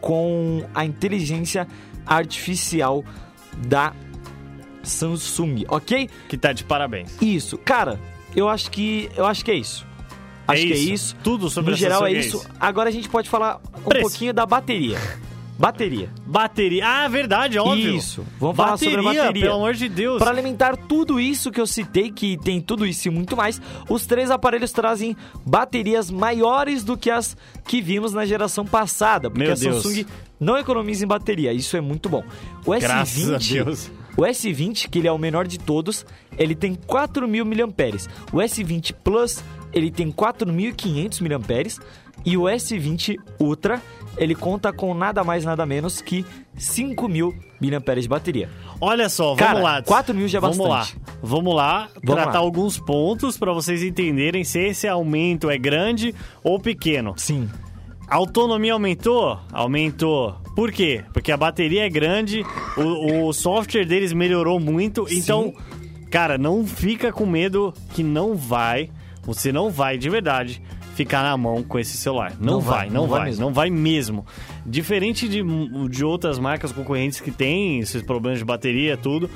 com 0.00 0.64
a 0.74 0.84
inteligência 0.84 1.66
artificial 2.06 3.04
da 3.66 3.92
Samsung, 4.82 5.64
ok? 5.68 6.08
Que 6.28 6.36
tá 6.36 6.52
de 6.52 6.64
parabéns. 6.64 7.16
Isso, 7.22 7.56
cara, 7.58 7.98
eu 8.36 8.48
acho 8.48 8.70
que 8.70 9.08
eu 9.16 9.24
acho 9.26 9.44
que 9.44 9.50
é 9.50 9.54
isso. 9.54 9.86
É 10.46 10.52
Acho 10.52 10.62
que 10.66 10.72
é 10.72 10.76
isso. 10.76 10.92
isso. 10.92 11.16
Tudo 11.24 11.48
sobre 11.48 11.70
No 11.70 11.76
a 11.76 11.78
geral 11.78 12.06
é 12.06 12.10
Samsung 12.10 12.16
é 12.16 12.20
isso. 12.20 12.36
isso. 12.38 12.50
Agora 12.60 12.88
a 12.90 12.92
gente 12.92 13.08
pode 13.08 13.30
falar 13.30 13.60
um 13.78 13.88
Preço. 13.88 14.02
pouquinho 14.08 14.34
da 14.34 14.44
bateria. 14.44 14.98
Bateria. 15.58 16.10
Bateria. 16.26 16.86
Ah, 16.86 17.08
verdade, 17.08 17.58
óbvio. 17.58 17.96
Isso. 17.96 18.24
Vamos 18.40 18.56
falar 18.56 18.72
bateria, 18.72 18.94
sobre 18.96 19.08
a 19.08 19.22
bateria. 19.22 19.42
pelo 19.44 19.54
amor 19.56 19.74
de 19.74 19.88
Deus. 19.88 20.18
Para 20.18 20.30
alimentar 20.30 20.76
tudo 20.76 21.20
isso 21.20 21.50
que 21.50 21.60
eu 21.60 21.66
citei, 21.66 22.10
que 22.10 22.36
tem 22.38 22.60
tudo 22.60 22.84
isso 22.84 23.06
e 23.06 23.10
muito 23.10 23.36
mais, 23.36 23.60
os 23.88 24.04
três 24.04 24.30
aparelhos 24.30 24.72
trazem 24.72 25.16
baterias 25.46 26.10
maiores 26.10 26.82
do 26.82 26.96
que 26.96 27.10
as 27.10 27.36
que 27.66 27.80
vimos 27.80 28.12
na 28.12 28.26
geração 28.26 28.64
passada, 28.66 29.30
porque 29.30 29.44
Meu 29.44 29.52
a 29.52 29.56
Deus. 29.56 29.82
Samsung 29.82 30.06
não 30.40 30.58
economiza 30.58 31.04
em 31.04 31.08
bateria, 31.08 31.52
isso 31.52 31.76
é 31.76 31.80
muito 31.80 32.08
bom. 32.08 32.24
O 32.66 32.72
Graças 32.72 33.30
a 33.30 33.38
S20, 33.38 33.64
Deus. 33.64 33.90
o 34.16 34.22
S20, 34.22 34.88
que 34.90 34.98
ele 34.98 35.08
é 35.08 35.12
o 35.12 35.18
menor 35.18 35.46
de 35.46 35.58
todos, 35.58 36.04
ele 36.36 36.54
tem 36.56 36.74
4.000 36.74 37.44
mAh. 37.44 38.10
O 38.32 38.38
S20 38.38 38.92
Plus, 39.04 39.42
ele 39.72 39.90
tem 39.90 40.10
4.500 40.10 41.20
mAh. 41.20 41.84
E 42.24 42.36
o 42.36 42.42
S20 42.42 43.16
Ultra, 43.38 43.82
ele 44.16 44.34
conta 44.34 44.72
com 44.72 44.94
nada 44.94 45.24
mais 45.24 45.44
nada 45.44 45.64
menos 45.66 46.00
que 46.00 46.24
5.000 46.58 47.34
mAh 47.60 48.00
de 48.00 48.08
bateria. 48.08 48.48
Olha 48.80 49.08
só, 49.08 49.34
Cara, 49.34 49.52
vamos 49.54 49.64
lá. 49.64 49.82
4 49.82 50.14
mil 50.14 50.28
já 50.28 50.38
é 50.38 50.40
Vamos 50.40 50.58
bastante. 50.58 50.96
lá. 50.98 51.14
Vamos 51.22 51.54
lá 51.54 51.88
Vamos 52.02 52.22
tratar 52.22 52.38
lá. 52.38 52.44
alguns 52.44 52.78
pontos 52.78 53.36
para 53.38 53.52
vocês 53.52 53.82
entenderem 53.82 54.44
se 54.44 54.58
esse 54.58 54.86
aumento 54.86 55.50
é 55.50 55.58
grande 55.58 56.14
ou 56.42 56.58
pequeno. 56.60 57.14
Sim. 57.16 57.48
A 58.06 58.16
autonomia 58.16 58.74
aumentou? 58.74 59.38
Aumentou. 59.52 60.34
Por 60.54 60.70
quê? 60.70 61.02
Porque 61.12 61.32
a 61.32 61.36
bateria 61.36 61.86
é 61.86 61.88
grande, 61.88 62.44
o, 62.76 63.26
o 63.28 63.32
software 63.32 63.86
deles 63.86 64.12
melhorou 64.12 64.60
muito. 64.60 65.06
Então, 65.10 65.54
cara, 66.10 66.36
não 66.36 66.66
fica 66.66 67.10
com 67.12 67.24
medo 67.24 67.72
que 67.94 68.02
não 68.02 68.34
vai, 68.36 68.90
você 69.22 69.50
não 69.50 69.70
vai 69.70 69.96
de 69.96 70.10
verdade 70.10 70.62
ficar 70.94 71.22
na 71.22 71.36
mão 71.36 71.62
com 71.62 71.78
esse 71.78 71.96
celular. 71.96 72.32
Não, 72.40 72.54
Não 72.54 72.60
vai, 72.60 72.78
vai, 72.78 72.88
não, 72.88 72.94
não 73.02 73.06
vai 73.08 73.20
vai, 73.30 73.32
não 73.40 73.52
vai 73.52 73.70
mesmo. 73.70 74.24
Diferente 74.64 75.28
de, 75.28 75.42
de 75.88 76.04
outras 76.04 76.38
marcas 76.38 76.72
concorrentes 76.72 77.20
que 77.20 77.30
têm 77.30 77.80
esses 77.80 78.02
problemas 78.02 78.38
de 78.38 78.44
bateria, 78.44 78.96
tudo. 78.96 79.28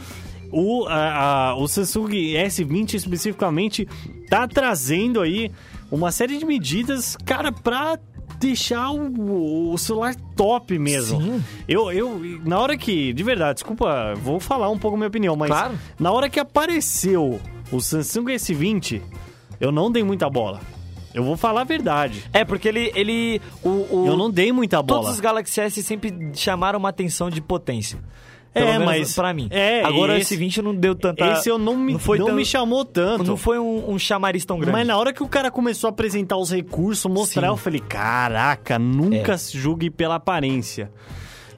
O, 0.51 0.87
a- 0.87 1.51
a- 1.51 1.57
o 1.57 1.69
Samsung 1.69 2.09
S20 2.09 2.95
especificamente 2.95 3.87
tá 4.31 4.49
trazendo 4.49 5.21
aí 5.21 5.51
uma 5.91 6.11
série 6.11 6.39
de 6.39 6.45
medidas, 6.47 7.17
cara, 7.25 7.53
pra 7.53 7.99
deixar 8.39 8.91
o, 8.93 9.73
o 9.73 9.77
celular 9.79 10.15
top 10.37 10.79
mesmo. 10.79 11.21
Sim. 11.21 11.45
Eu, 11.67 11.91
eu, 11.93 12.21
na 12.47 12.59
hora 12.61 12.79
que, 12.79 13.13
de 13.13 13.23
verdade, 13.23 13.55
desculpa, 13.57 14.15
vou 14.23 14.39
falar 14.39 14.71
um 14.71 14.79
pouco 14.79 14.95
a 14.97 14.99
minha 14.99 15.09
opinião, 15.09 15.35
mas 15.37 15.51
Claro. 15.51 15.75
na 15.99 16.13
hora 16.13 16.31
que 16.31 16.39
apareceu 16.41 17.41
o 17.73 17.81
Samsung 17.81 18.27
S20, 18.27 19.03
eu 19.61 19.73
não 19.73 19.91
dei 19.91 20.05
muita 20.05 20.31
bola. 20.31 20.61
Eu 21.19 21.25
vou 21.25 21.37
falar 21.37 21.63
a 21.63 21.65
verdade. 21.65 22.23
É, 22.33 22.45
porque 22.45 22.69
ele. 22.69 22.93
ele 22.95 23.41
o, 23.63 23.69
o- 23.69 24.05
Eu 24.07 24.17
não 24.17 24.31
dei 24.31 24.53
muita 24.53 24.81
bola. 24.83 25.01
Todos 25.01 25.15
os 25.17 25.21
Galaxy 25.21 25.61
S 25.61 25.83
sempre 25.83 26.31
chamaram 26.35 26.79
uma 26.79 26.91
atenção 26.91 27.29
de 27.29 27.41
potência. 27.41 27.99
É, 28.55 28.61
Pelo 28.61 28.73
menos 28.73 28.87
mas- 28.87 29.15
Pra 29.15 29.35
mim. 29.35 29.49
é, 29.51 29.85
Agora 29.85 30.15
esse 30.15 30.35
esse- 30.35 30.37
20 30.37 30.63
não 30.63 30.75
deu 30.75 30.95
tanta. 30.95 31.25
Esse 31.33 31.49
eu 31.51 31.59
não 31.59 31.77
me, 31.77 31.93
não 31.95 31.99
foi 31.99 32.19
tão- 32.19 32.33
me 32.35 32.45
chamou 32.45 32.85
tanto. 32.85 33.25
Não 33.25 33.37
foi 33.37 33.59
um, 33.59 33.91
um 33.91 33.99
chamariz 33.99 34.45
tão 34.45 34.59
grande. 34.59 34.73
Mas 34.73 34.87
na 34.87 34.97
hora 34.97 35.13
que 35.13 35.23
o 35.23 35.29
cara 35.29 35.51
começou 35.51 35.89
a 35.89 35.91
apresentar 35.91 36.37
os 36.39 36.51
recursos, 36.51 37.11
mostrar, 37.13 37.49
Sim. 37.49 37.53
eu 37.53 37.57
falei, 37.57 37.81
caraca, 37.81 38.79
nunca 38.79 39.33
É. 39.33 39.37
se 39.37 39.59
julgue 39.59 39.91
pela 39.91 40.15
aparência. 40.15 40.91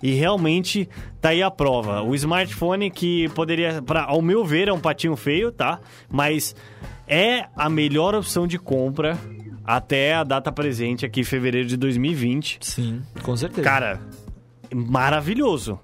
E 0.03 0.13
realmente 0.13 0.89
tá 1.21 1.29
aí 1.29 1.43
a 1.43 1.51
prova. 1.51 2.03
O 2.03 2.15
smartphone 2.15 2.91
que 2.91 3.29
poderia, 3.35 3.83
pra, 3.83 4.05
ao 4.05 4.23
meu 4.23 4.43
ver, 4.45 4.67
é 4.69 4.73
um 4.73 4.81
patinho 4.81 5.15
feio, 5.15 5.53
tá? 5.53 5.79
Mas 6.11 6.57
é 7.07 7.45
a 7.55 7.69
melhor 7.69 8.15
opção 8.15 8.47
de 8.47 8.59
compra 8.59 9.19
até 9.77 10.15
a 10.15 10.25
data 10.25 10.51
presente 10.51 11.07
aqui, 11.07 11.25
fevereiro 11.25 11.69
de 11.69 11.77
2020. 11.77 12.59
Sim, 12.61 13.03
com 13.23 13.37
certeza. 13.37 13.63
Cara, 13.63 14.01
maravilhoso. 14.75 15.79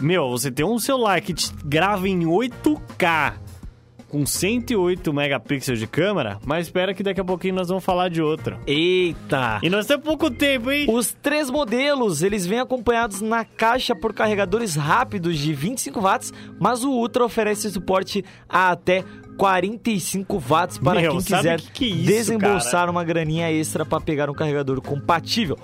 Meu, 0.00 0.28
você 0.30 0.50
tem 0.50 0.64
um 0.64 0.78
celular 0.78 1.20
que 1.20 1.34
te 1.34 1.52
grava 1.64 2.08
em 2.08 2.20
8K 2.20 3.34
com 4.10 4.26
108 4.26 5.12
megapixels 5.12 5.78
de 5.78 5.86
câmera, 5.86 6.38
mas 6.44 6.66
espera 6.66 6.92
que 6.92 7.02
daqui 7.02 7.20
a 7.20 7.24
pouquinho 7.24 7.54
nós 7.54 7.68
vamos 7.68 7.84
falar 7.84 8.10
de 8.10 8.20
outro. 8.20 8.58
Eita! 8.66 9.60
E 9.62 9.70
nós 9.70 9.86
temos 9.86 10.04
pouco 10.04 10.30
tempo, 10.30 10.70
hein? 10.70 10.86
Os 10.90 11.12
três 11.22 11.48
modelos, 11.48 12.22
eles 12.22 12.44
vêm 12.44 12.58
acompanhados 12.58 13.20
na 13.20 13.44
caixa 13.44 13.94
por 13.94 14.12
carregadores 14.12 14.74
rápidos 14.74 15.38
de 15.38 15.54
25 15.54 16.00
watts, 16.00 16.32
mas 16.58 16.82
o 16.82 16.90
Ultra 16.90 17.24
oferece 17.24 17.70
suporte 17.70 18.24
a 18.48 18.70
até 18.70 19.04
45 19.40 20.38
watts 20.38 20.76
para 20.76 21.00
Meu, 21.00 21.12
quem 21.12 21.22
quiser 21.22 21.62
que 21.62 21.70
que 21.72 21.84
é 21.86 21.88
isso, 21.88 22.04
desembolsar 22.04 22.90
uma 22.90 23.02
graninha 23.02 23.50
extra 23.50 23.86
para 23.86 23.98
pegar 23.98 24.28
um 24.28 24.34
carregador 24.34 24.82
compatível. 24.82 25.56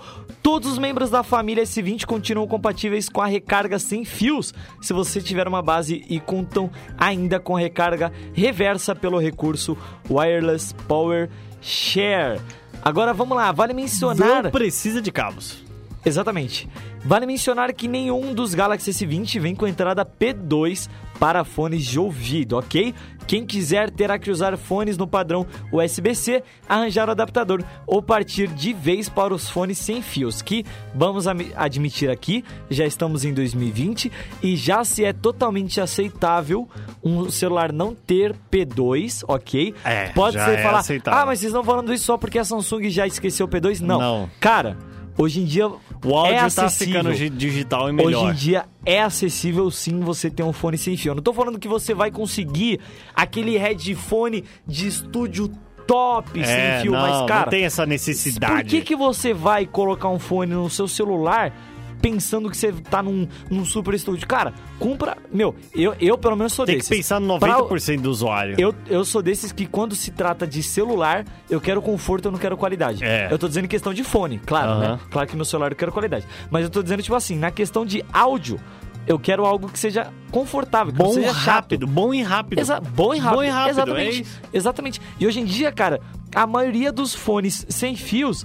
Todos 0.43 0.73
os 0.73 0.79
membros 0.79 1.11
da 1.11 1.23
família 1.23 1.63
S20 1.63 2.07
continuam 2.07 2.49
compatíveis 2.49 3.11
com 3.11 3.21
a 3.21 3.27
recarga 3.27 3.79
sem 3.79 4.03
fios, 4.03 4.55
se 4.81 4.95
você 4.95 5.21
tiver 5.21 5.47
uma 5.47 5.61
base 5.61 6.03
e 6.09 6.19
contam 6.19 6.71
ainda 6.97 7.39
com 7.39 7.53
recarga 7.53 8.11
reversa 8.33 8.95
pelo 8.95 9.19
recurso 9.19 9.77
Wireless 10.09 10.75
Power 10.89 11.29
Share. 11.61 12.41
Agora 12.83 13.13
vamos 13.13 13.37
lá, 13.37 13.53
vale 13.53 13.75
mencionar 13.75 14.45
Não 14.45 14.51
precisa 14.51 15.03
de 15.03 15.13
cabos. 15.13 15.67
Exatamente. 16.03 16.67
Vale 17.05 17.27
mencionar 17.27 17.75
que 17.75 17.89
nenhum 17.89 18.33
dos 18.33 18.55
Galaxy 18.55 18.91
S20 18.91 19.41
vem 19.41 19.55
com 19.55 19.67
entrada 19.67 20.07
P2 20.07 20.89
para 21.19 21.45
fones 21.45 21.85
de 21.85 21.99
ouvido, 21.99 22.57
ok? 22.57 22.95
Quem 23.27 23.45
quiser 23.45 23.91
terá 23.91 24.19
que 24.19 24.31
usar 24.31 24.57
fones 24.57 24.97
no 24.97 25.07
padrão 25.07 25.47
USB-C, 25.73 26.43
arranjar 26.69 27.09
o 27.09 27.13
adaptador 27.13 27.63
ou 27.87 28.03
partir 28.03 28.49
de 28.49 28.73
vez 28.73 29.09
para 29.09 29.35
os 29.35 29.49
fones 29.49 29.79
sem 29.79 30.01
fios, 30.03 30.43
que, 30.43 30.65
vamos 30.95 31.27
admitir 31.27 32.11
aqui, 32.11 32.45
já 32.71 32.87
estamos 32.87 33.25
em 33.25 33.35
2020 33.35 34.11
e 34.43 34.57
já 34.57 34.85
se 34.85 35.05
é 35.05 35.13
totalmente 35.13 35.81
aceitável 35.81 36.69
um 37.03 37.29
celular 37.31 37.73
não 37.73 37.95
ter 37.95 38.35
P2, 38.51 39.25
ok? 39.27 39.75
É, 39.85 40.09
Pode 40.11 40.35
ser 40.43 40.59
é 40.59 40.63
falar, 40.63 40.79
aceitável. 40.79 41.21
ah, 41.21 41.27
mas 41.27 41.41
vocês 41.41 41.51
estão 41.51 41.65
falando 41.65 41.93
isso 41.93 42.05
só 42.05 42.17
porque 42.17 42.39
a 42.39 42.45
Samsung 42.45 42.89
já 42.91 43.07
esqueceu 43.07 43.47
o 43.47 43.49
P2? 43.49 43.81
Não. 43.81 43.99
Não. 43.99 44.31
Cara, 44.41 44.77
hoje 45.17 45.41
em 45.41 45.45
dia 45.45 45.67
O 45.69 46.15
áudio 46.17 46.35
é 46.35 46.39
tá 46.39 46.45
acessível. 46.47 46.95
ficando 47.01 47.15
gi- 47.15 47.31
digital 47.31 47.89
e 47.89 47.93
melhor. 47.93 48.25
Hoje 48.25 48.33
em 48.33 48.35
dia 48.35 48.65
é 48.85 49.01
acessível 49.03 49.71
sim 49.71 50.01
você 50.01 50.31
ter 50.31 50.43
um 50.43 50.53
fone 50.53 50.77
sem 50.79 50.97
fio. 50.97 51.11
Eu 51.11 51.15
não 51.17 51.23
tô 51.23 51.33
falando 51.33 51.59
que 51.59 51.69
você 51.69 51.95
vai 51.95 52.11
conseguir 52.11 52.81
aquele 53.15 53.57
headphone 53.59 54.45
de 54.67 54.87
estúdio 54.89 55.51
top 55.87 56.41
é, 56.41 56.45
sem 56.75 56.83
fio, 56.83 56.93
não, 56.93 57.01
mas 57.01 57.27
cara, 57.29 57.43
não 57.43 57.51
tem 57.51 57.65
essa 57.65 57.87
necessidade. 57.87 58.55
por 58.63 58.65
que, 58.65 58.81
que 58.83 58.97
você 58.97 59.33
vai 59.33 59.65
colocar 59.67 60.09
um 60.09 60.19
fone 60.19 60.53
no 60.53 60.69
seu 60.69 60.89
celular 60.89 61.53
pensando 62.01 62.49
que 62.51 62.57
você 62.57 62.73
tá 62.73 63.03
num, 63.03 63.27
num 63.51 63.65
super 63.65 63.95
estúdio? 63.95 64.27
Cara, 64.27 64.53
compra. 64.79 65.17
Meu, 65.33 65.55
eu, 65.75 65.95
eu 66.01 66.17
pelo 66.19 66.37
menos 66.37 66.53
sou 66.53 66.65
Tem 66.67 66.77
desses. 66.77 66.89
que 66.89 66.97
pensar 66.97 67.21
no 67.21 67.39
Pra- 67.39 67.59
90% 67.61 68.01
do 68.01 68.11
usuário. 68.11 68.55
eu, 68.59 68.75
eu 68.87 69.05
sou 69.05 69.23
desses 69.23 69.53
que 69.53 69.67
quando 69.67 69.95
se 69.95 70.11
trata 70.11 70.47
de 70.47 70.63
celular, 70.63 71.25
eu 71.51 71.61
quero 71.61 71.81
conforto, 71.83 72.27
eu 72.27 72.33
não 72.33 72.39
quero 72.39 72.57
qualidade. 72.57 73.05
É. 73.05 73.29
Eu 73.31 73.39
tô 73.39 73.49
dizendo 73.49 73.65
em 73.65 73.69
questão 73.69 73.93
de 73.95 74.05
fone, 74.05 74.39
claro, 74.39 74.71
Aham. 74.73 74.81
né? 74.95 75.01
Claro 75.11 75.29
que 75.29 75.37
meu 75.37 75.45
celular 75.45 75.73
eu 75.73 75.77
quero 75.77 75.93
qualidade. 75.93 76.27
Mas 76.51 76.65
eu 76.65 76.71
tô 76.71 76.83
dizendo, 76.83 77.03
tipo 77.03 77.15
assim, 77.17 77.37
na 77.37 77.51
questão 77.51 77.85
de 77.87 78.05
áudio, 78.13 78.61
eu 79.07 79.19
quero 79.19 79.45
algo 79.47 79.69
que 79.69 79.79
seja 79.79 80.13
confortável, 80.33 80.93
que 80.93 80.99
Bom 80.99 81.13
seja 81.13 81.31
rápido, 81.33 81.87
bom 81.87 82.13
e 82.13 82.23
rápido. 82.23 82.59
Exa 82.59 82.81
bom 82.81 83.15
e 83.15 83.19
rápido. 83.19 83.37
Bom 83.39 83.45
e 83.45 83.49
rápido, 83.49 83.71
Exatamente. 83.71 84.23
é. 84.53 84.57
Exatamente. 84.57 85.01
E 85.21 85.27
hoje 85.27 85.41
em 85.41 85.45
dia, 85.45 85.71
cara, 85.71 86.01
a 86.35 86.47
maioria 86.47 86.91
dos 86.93 87.15
fones 87.15 87.65
sem 87.69 87.95
fios 87.95 88.45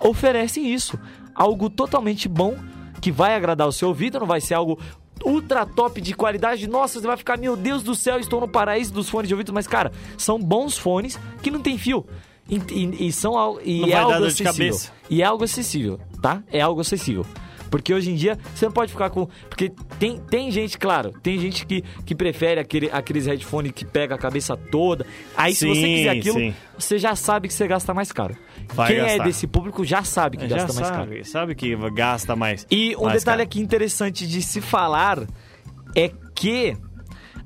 oferecem 0.00 0.72
isso. 0.72 0.98
Algo 1.34 1.68
totalmente 1.70 2.28
bom, 2.28 2.54
que 3.04 3.12
vai 3.12 3.34
agradar 3.36 3.68
o 3.68 3.72
seu 3.72 3.88
ouvido, 3.88 4.18
não 4.18 4.26
vai 4.26 4.40
ser 4.40 4.54
algo 4.54 4.78
ultra 5.22 5.66
top 5.66 6.00
de 6.00 6.14
qualidade. 6.14 6.66
Nossa, 6.66 6.98
você 6.98 7.06
vai 7.06 7.18
ficar, 7.18 7.36
meu 7.36 7.54
Deus 7.54 7.82
do 7.82 7.94
céu, 7.94 8.18
estou 8.18 8.40
no 8.40 8.48
paraíso 8.48 8.94
dos 8.94 9.10
fones 9.10 9.28
de 9.28 9.34
ouvido. 9.34 9.52
Mas, 9.52 9.66
cara, 9.66 9.92
são 10.16 10.38
bons 10.38 10.78
fones 10.78 11.20
que 11.42 11.50
não 11.50 11.60
tem 11.60 11.76
fio. 11.76 12.06
E, 12.48 12.56
e- 12.56 13.08
e 13.08 13.12
são 13.12 13.60
e 13.62 13.80
Não 13.82 13.88
é 13.90 13.94
algo 13.94 14.24
acessível. 14.24 14.76
E 15.10 15.20
é 15.20 15.24
algo 15.26 15.44
acessível, 15.44 16.00
tá? 16.22 16.42
É 16.50 16.62
algo 16.62 16.80
acessível. 16.80 17.26
Porque 17.70 17.92
hoje 17.92 18.10
em 18.10 18.14
dia 18.14 18.38
você 18.54 18.64
não 18.64 18.72
pode 18.72 18.92
ficar 18.92 19.10
com. 19.10 19.28
Porque 19.50 19.70
tem, 19.98 20.18
tem 20.18 20.50
gente, 20.50 20.78
claro, 20.78 21.12
tem 21.22 21.38
gente 21.38 21.66
que, 21.66 21.82
que 22.06 22.14
prefere 22.14 22.58
aquele, 22.58 22.88
aqueles 22.90 23.26
headphones 23.26 23.72
que 23.72 23.84
pega 23.84 24.14
a 24.14 24.18
cabeça 24.18 24.56
toda. 24.56 25.04
Aí 25.36 25.54
se 25.54 25.66
você 25.66 25.80
Sim, 25.82 25.94
quiser 25.96 26.08
aquilo, 26.10 26.38
sim. 26.38 26.54
você 26.78 26.98
já 26.98 27.14
sabe 27.14 27.48
que 27.48 27.54
você 27.54 27.66
gasta 27.68 27.92
mais 27.92 28.10
caro. 28.12 28.34
Vai 28.72 28.88
Quem 28.88 28.96
é 29.00 29.06
gastar. 29.06 29.24
desse 29.24 29.46
público 29.46 29.84
já 29.84 30.02
sabe 30.04 30.36
que 30.36 30.48
Já 30.48 30.56
gasta 30.58 30.72
mais 30.80 30.90
caro. 30.90 31.04
sabe, 31.10 31.24
sabe 31.24 31.54
que 31.54 31.76
gasta 31.92 32.34
mais. 32.36 32.66
E 32.70 32.96
um 32.96 33.04
mais 33.04 33.20
detalhe 33.20 33.38
caro. 33.38 33.42
aqui 33.42 33.60
interessante 33.60 34.26
de 34.26 34.42
se 34.42 34.60
falar 34.60 35.20
é 35.94 36.10
que 36.34 36.76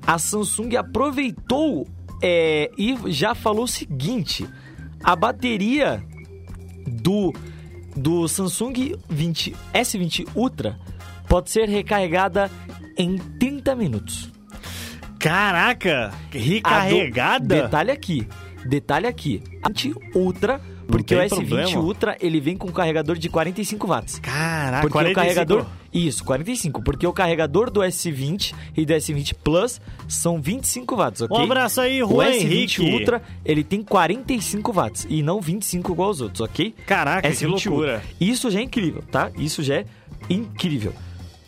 a 0.07 0.17
Samsung 0.17 0.75
aproveitou 0.77 1.87
é, 2.21 2.69
e 2.77 2.97
já 3.07 3.35
falou 3.35 3.63
o 3.65 3.67
seguinte: 3.67 4.47
a 5.03 5.15
bateria 5.15 6.03
do, 6.87 7.33
do 7.95 8.27
Samsung 8.27 8.95
20, 9.07 9.55
S20 9.73 10.27
Ultra 10.35 10.79
pode 11.27 11.51
ser 11.51 11.69
recarregada 11.69 12.49
em 12.97 13.17
30 13.17 13.75
minutos. 13.75 14.31
Caraca, 15.19 16.07
A 16.07 16.09
do- 16.31 16.37
recarregada? 16.37 17.63
Detalhe 17.63 17.91
aqui, 17.91 18.27
detalhe 18.65 19.07
aqui. 19.07 19.43
A 19.61 19.67
20 19.69 19.93
Ultra, 20.15 20.61
porque 20.91 21.15
o 21.15 21.19
tem 21.19 21.27
S20 21.29 21.35
problema. 21.47 21.79
Ultra 21.81 22.17
ele 22.19 22.39
vem 22.39 22.57
com 22.57 22.67
um 22.67 22.71
carregador 22.71 23.17
de 23.17 23.29
45 23.29 23.87
watts. 23.87 24.19
Caraca, 24.19 24.81
Porque 24.81 24.93
45. 24.93 25.11
o 25.11 25.23
carregador. 25.23 25.65
Isso, 25.93 26.23
45. 26.23 26.81
Porque 26.83 27.07
o 27.07 27.13
carregador 27.13 27.69
do 27.71 27.79
S20 27.81 28.53
e 28.77 28.85
do 28.85 28.93
S20 28.93 29.33
Plus 29.43 29.81
são 30.07 30.41
25 30.41 30.95
watts, 30.95 31.21
ok? 31.21 31.37
Um 31.37 31.43
abraço 31.43 31.81
aí, 31.81 32.03
O 32.03 32.07
Juan 32.09 32.25
S20 32.31 32.35
Henrique. 32.41 32.81
Ultra, 32.81 33.21
ele 33.45 33.63
tem 33.63 33.81
45 33.83 34.71
watts 34.71 35.07
e 35.09 35.23
não 35.23 35.39
25 35.41 35.91
igual 35.91 36.09
aos 36.09 36.21
outros, 36.21 36.41
ok? 36.41 36.73
Caraca, 36.85 37.27
que 37.29 37.35
S20 37.35 37.47
loucura. 37.47 37.93
Ultra. 37.95 38.03
Isso 38.19 38.49
já 38.51 38.59
é 38.59 38.63
incrível, 38.63 39.03
tá? 39.11 39.31
Isso 39.37 39.63
já 39.63 39.75
é 39.75 39.85
incrível. 40.29 40.93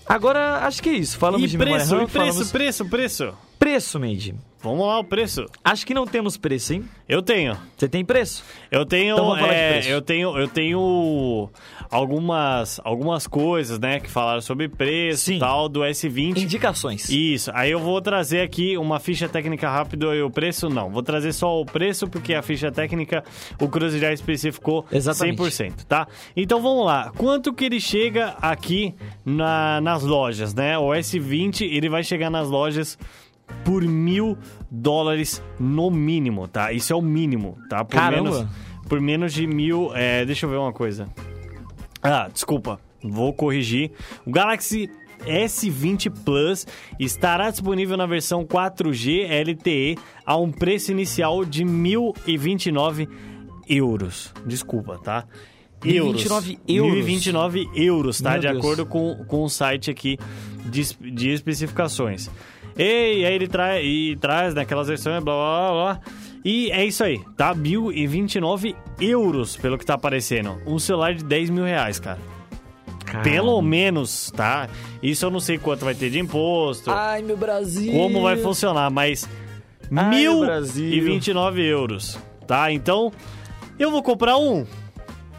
Agora, 0.07 0.65
acho 0.65 0.81
que 0.81 0.89
é 0.89 0.93
isso. 0.93 1.17
Falamos 1.17 1.45
E 1.45 1.51
de 1.51 1.57
memória 1.57 1.77
preço, 1.85 1.95
RAM, 1.95 2.03
e 2.03 2.07
preço, 2.07 2.17
falamos... 2.17 2.51
preço, 2.51 2.85
preço. 2.85 3.25
Preço, 3.25 3.50
Mandy. 3.99 4.35
Vamos 4.63 4.85
lá, 4.85 4.99
o 4.99 5.03
preço. 5.03 5.45
Acho 5.63 5.85
que 5.87 5.93
não 5.93 6.05
temos 6.05 6.37
preço, 6.37 6.73
hein? 6.73 6.83
Eu 7.09 7.21
tenho. 7.23 7.57
Você 7.75 7.89
tem 7.89 8.05
preço? 8.05 8.43
Eu 8.69 8.85
tenho, 8.85 9.13
Então 9.15 9.25
vamos 9.25 9.39
falar 9.39 9.53
de 9.53 9.59
é, 9.59 9.71
preço. 9.73 9.89
eu 9.89 10.01
tenho, 10.03 10.37
eu 10.37 10.47
tenho 10.47 11.49
algumas, 11.89 12.79
algumas 12.83 13.25
coisas, 13.25 13.79
né, 13.79 13.99
que 13.99 14.07
falaram 14.07 14.39
sobre 14.39 14.69
preço 14.69 15.25
Sim. 15.25 15.37
e 15.37 15.39
tal 15.39 15.67
do 15.67 15.79
S20. 15.81 16.37
Indicações. 16.37 17.09
Isso, 17.09 17.49
aí 17.55 17.71
eu 17.71 17.79
vou 17.79 17.99
trazer 18.01 18.41
aqui 18.41 18.77
uma 18.77 18.99
ficha 18.99 19.27
técnica 19.27 19.67
rápido 19.67 20.13
e 20.13 20.21
o 20.21 20.29
preço 20.29 20.69
não. 20.69 20.91
Vou 20.91 21.01
trazer 21.01 21.33
só 21.33 21.59
o 21.59 21.65
preço 21.65 22.07
porque 22.07 22.35
a 22.35 22.43
ficha 22.43 22.71
técnica 22.71 23.23
o 23.59 23.67
Cruz 23.67 23.93
já 23.95 24.13
especificou 24.13 24.85
Exatamente. 24.91 25.41
100%, 25.41 25.85
tá? 25.87 26.07
Então 26.37 26.61
vamos 26.61 26.85
lá. 26.85 27.11
Quanto 27.17 27.51
que 27.51 27.65
ele 27.65 27.79
chega 27.79 28.35
aqui 28.39 28.93
na- 29.25 29.81
nas 29.81 30.03
lojas, 30.03 30.53
né? 30.53 30.77
O 30.77 30.89
S20 30.93 31.61
ele 31.63 31.89
vai 31.89 32.03
chegar 32.03 32.29
nas 32.29 32.47
lojas 32.47 32.95
por 33.63 33.83
mil 33.83 34.37
dólares 34.69 35.41
no 35.59 35.89
mínimo, 35.91 36.47
tá? 36.47 36.71
Isso 36.71 36.93
é 36.93 36.95
o 36.95 37.01
mínimo, 37.01 37.57
tá? 37.69 37.83
Por 37.83 37.95
Caramba. 37.95 38.31
menos 38.31 38.47
por 38.91 38.99
menos 38.99 39.33
de 39.33 39.47
mil. 39.47 39.95
é, 39.95 40.25
deixa 40.25 40.45
eu 40.45 40.49
ver 40.49 40.57
uma 40.57 40.73
coisa. 40.73 41.07
Ah, 42.03 42.27
desculpa. 42.31 42.77
Vou 43.01 43.31
corrigir. 43.33 43.91
O 44.25 44.31
Galaxy 44.31 44.89
S20 45.25 46.11
Plus 46.25 46.67
estará 46.99 47.49
disponível 47.49 47.95
na 47.95 48.05
versão 48.05 48.45
4G 48.45 49.27
LTE 49.29 49.97
a 50.25 50.35
um 50.35 50.51
preço 50.51 50.91
inicial 50.91 51.45
de 51.45 51.63
R$ 51.63 51.69
1.029 51.69 53.07
euros. 53.67 54.33
Desculpa, 54.45 54.97
tá? 54.97 55.25
1029 55.83 56.59
euros. 56.67 56.93
1029 56.93 57.69
euros, 57.73 58.21
tá? 58.21 58.31
Meu 58.31 58.39
de 58.41 58.47
Deus. 58.47 58.57
acordo 58.59 58.85
com, 58.85 59.23
com 59.25 59.43
o 59.43 59.49
site 59.49 59.89
aqui 59.89 60.17
de, 60.65 60.83
de 61.11 61.29
especificações. 61.29 62.29
E 62.77 63.25
aí 63.25 63.33
ele 63.33 63.47
traz, 63.47 63.83
e 63.83 64.17
traz 64.19 64.53
naquelas 64.53 64.87
versões, 64.87 65.23
blá, 65.23 65.33
blá, 65.33 65.71
blá, 65.71 65.71
blá. 65.71 65.99
E 66.43 66.71
é 66.71 66.83
isso 66.85 67.03
aí, 67.03 67.19
tá? 67.37 67.53
1.029 67.53 68.75
euros, 68.99 69.55
pelo 69.57 69.77
que 69.77 69.85
tá 69.85 69.93
aparecendo. 69.93 70.59
Um 70.65 70.79
celular 70.79 71.13
de 71.13 71.23
10 71.23 71.49
mil 71.51 71.63
reais, 71.63 71.99
cara. 71.99 72.19
Pelo 73.23 73.61
menos, 73.61 74.31
tá? 74.31 74.69
Isso 75.03 75.25
eu 75.25 75.29
não 75.29 75.39
sei 75.39 75.57
quanto 75.57 75.83
vai 75.83 75.93
ter 75.93 76.09
de 76.09 76.17
imposto, 76.17 76.89
Ai, 76.89 77.21
meu 77.21 77.35
Brasil. 77.35 77.91
como 77.91 78.21
vai 78.21 78.37
funcionar, 78.37 78.89
mas 78.89 79.27
Ai, 79.93 80.09
meu 80.09 80.39
Brasil. 80.39 81.03
1.029 81.03 81.59
euros, 81.59 82.17
tá? 82.47 82.71
Então, 82.71 83.11
eu 83.77 83.91
vou 83.91 84.01
comprar 84.01 84.37
um? 84.37 84.65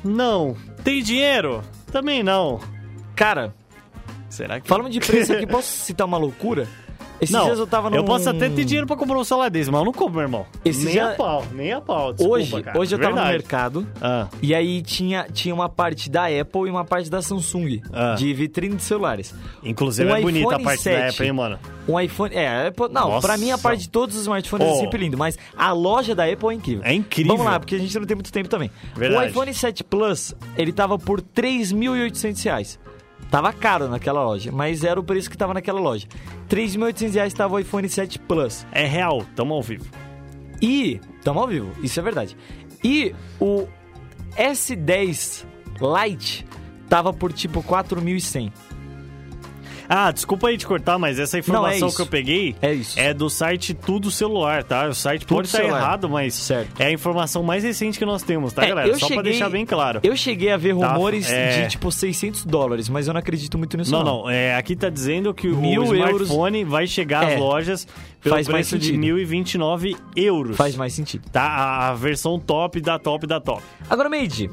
Não. 0.04 0.54
Tem 0.84 1.02
dinheiro? 1.02 1.62
Também 1.90 2.22
não. 2.22 2.60
Cara, 3.16 3.54
Será 4.28 4.60
que... 4.60 4.68
falando 4.68 4.90
de 4.90 5.00
preço 5.00 5.32
aqui, 5.32 5.46
posso 5.48 5.68
citar 5.68 6.06
uma 6.06 6.18
loucura? 6.18 6.68
Esses 7.22 7.32
não, 7.34 7.44
dias 7.44 7.58
eu 7.58 7.66
tava 7.66 7.88
num... 7.88 7.96
eu 7.96 8.04
posso 8.04 8.28
até 8.28 8.48
ter 8.50 8.64
dinheiro 8.64 8.86
pra 8.86 8.96
comprar 8.96 9.16
um 9.16 9.24
celular 9.24 9.48
desse, 9.48 9.70
mas 9.70 9.78
eu 9.80 9.84
não 9.84 9.92
compro, 9.92 10.14
meu 10.14 10.22
irmão. 10.22 10.44
Esse 10.64 10.84
nem 10.84 10.92
dia- 10.94 11.10
a 11.12 11.14
pau, 11.14 11.44
nem 11.52 11.72
a 11.72 11.80
pau. 11.80 12.12
Desculpa, 12.12 12.36
Hoje, 12.36 12.62
cara, 12.62 12.78
hoje 12.78 12.94
eu 12.94 12.98
tava 12.98 13.10
no 13.10 13.16
verdade. 13.16 13.38
mercado 13.38 13.86
Ah, 14.00 14.26
e 14.42 14.54
aí 14.54 14.82
tinha, 14.82 15.26
tinha 15.32 15.54
uma 15.54 15.68
parte 15.68 16.10
da 16.10 16.26
Apple 16.26 16.66
e 16.66 16.70
uma 16.70 16.84
parte 16.84 17.08
da 17.08 17.22
Samsung, 17.22 17.80
Ah. 17.92 18.14
de 18.16 18.34
vitrine 18.34 18.74
de 18.76 18.82
celulares. 18.82 19.34
inclusive 19.62 20.10
Um 20.10 20.16
é 20.16 20.20
bonita 20.20 20.56
a 20.56 20.60
parte 20.60 20.82
7. 20.82 21.00
da 21.00 21.08
Apple, 21.10 21.26
hein, 21.26 21.32
mano? 21.32 21.58
Um 21.88 21.98
iPhone. 21.98 22.34
É, 22.34 22.46
a 22.48 22.68
Apple. 22.68 22.86
Não, 22.92 23.08
Nossa. 23.08 23.26
pra 23.26 23.36
mim 23.36 23.50
a 23.50 23.58
parte 23.58 23.82
de 23.82 23.88
todos 23.88 24.14
os 24.16 24.22
smartphones 24.22 24.66
é 24.66 24.70
Oh. 24.72 24.74
sempre 24.76 24.98
lindo, 24.98 25.16
mas 25.18 25.36
a 25.56 25.72
loja 25.72 26.14
da 26.14 26.24
Apple 26.24 26.48
é 26.50 26.52
incrível. 26.54 26.82
É 26.84 26.92
incrível. 26.94 27.36
Vamos 27.36 27.50
lá, 27.50 27.58
porque 27.60 27.74
a 27.74 27.78
gente 27.78 27.96
não 27.98 28.04
tem 28.06 28.16
muito 28.16 28.32
tempo 28.32 28.48
também. 28.48 28.70
Verdade. 28.96 29.24
O 29.26 29.28
iPhone 29.28 29.52
7 29.54 29.82
Plus, 29.84 30.34
ele 30.56 30.72
tava 30.72 30.98
por 30.98 31.20
3.800 31.20 32.42
reais. 32.44 32.78
Tava 33.32 33.50
caro 33.50 33.88
naquela 33.88 34.22
loja, 34.22 34.52
mas 34.52 34.84
era 34.84 35.00
o 35.00 35.02
preço 35.02 35.30
que 35.30 35.38
tava 35.38 35.54
naquela 35.54 35.80
loja. 35.80 36.06
3.800 36.50 37.14
reais 37.14 37.32
tava 37.32 37.54
o 37.54 37.58
iPhone 37.58 37.88
7 37.88 38.18
Plus. 38.18 38.66
É 38.70 38.84
real, 38.84 39.24
tamo 39.34 39.54
ao 39.54 39.62
vivo. 39.62 39.86
E, 40.60 41.00
tamo 41.24 41.40
ao 41.40 41.48
vivo, 41.48 41.72
isso 41.82 41.98
é 41.98 42.02
verdade. 42.02 42.36
E 42.84 43.14
o 43.40 43.66
S10 44.36 45.46
Lite 45.80 46.44
tava 46.90 47.10
por 47.10 47.32
tipo 47.32 47.62
4.100. 47.62 48.52
Ah, 49.88 50.10
desculpa 50.10 50.48
aí 50.48 50.56
te 50.56 50.66
cortar, 50.66 50.98
mas 50.98 51.18
essa 51.18 51.38
informação 51.38 51.80
Não, 51.80 51.88
é 51.88 51.96
que 51.96 52.00
eu 52.02 52.06
peguei 52.06 52.54
É 52.62 52.72
isso. 52.72 52.98
é 52.98 53.12
do 53.12 53.28
site 53.28 53.74
Tudo 53.74 54.10
Celular, 54.10 54.62
tá? 54.64 54.88
O 54.88 54.94
site 54.94 55.22
Tudo 55.26 55.36
pode 55.36 55.48
estar 55.48 55.58
Celular. 55.58 55.78
errado, 55.80 56.08
mas 56.08 56.34
Certo. 56.34 56.80
é 56.80 56.86
a 56.86 56.92
informação 56.92 57.42
mais 57.42 57.64
recente 57.64 57.98
que 57.98 58.04
nós 58.04 58.22
temos, 58.22 58.52
tá, 58.52 58.64
É, 58.64 58.68
galera? 58.68 58.88
eu 58.88 58.94
Só 58.94 59.06
pra 59.06 59.16
cheguei- 59.16 59.22
deixar 59.32 59.48
bem 59.50 59.66
claro. 59.66 60.00
Eu 60.02 60.16
cheguei 60.16 60.50
a 60.50 60.56
ver 60.56 60.76
Tá, 60.76 60.92
rumores 60.94 61.30
é. 61.30 61.62
de 61.62 61.68
tipo 61.70 61.90
600 61.92 62.44
dólares, 62.44 62.88
mas 62.88 63.06
eu 63.06 63.12
não 63.14 63.18
acredito 63.20 63.58
muito 63.58 63.76
nisso 63.76 63.90
Não, 63.92 64.02
não, 64.04 64.30
é, 64.30 64.54
aqui 64.56 64.74
tá 64.76 64.88
dizendo 64.88 65.34
que 65.34 65.48
Mil 65.48 65.82
o 65.82 65.94
euros- 65.94 66.22
smartphone 66.22 66.64
vai 66.64 66.86
chegar 66.86 67.24
às 67.26 67.32
É. 67.32 67.38
lojas 67.38 67.86
pelo 68.22 68.34
Faz 68.36 68.48
mais 68.48 68.68
preço 68.68 68.78
de 68.78 68.86
sentido. 68.86 69.00
1.029 69.00 69.96
euros. 70.16 70.56
Faz 70.56 70.76
mais 70.76 70.92
sentido. 70.92 71.28
Tá? 71.30 71.42
A, 71.42 71.88
a 71.90 71.94
versão 71.94 72.38
top 72.38 72.80
da 72.80 72.98
top 72.98 73.26
da 73.26 73.40
top. 73.40 73.62
Agora, 73.90 74.08
Meide, 74.08 74.48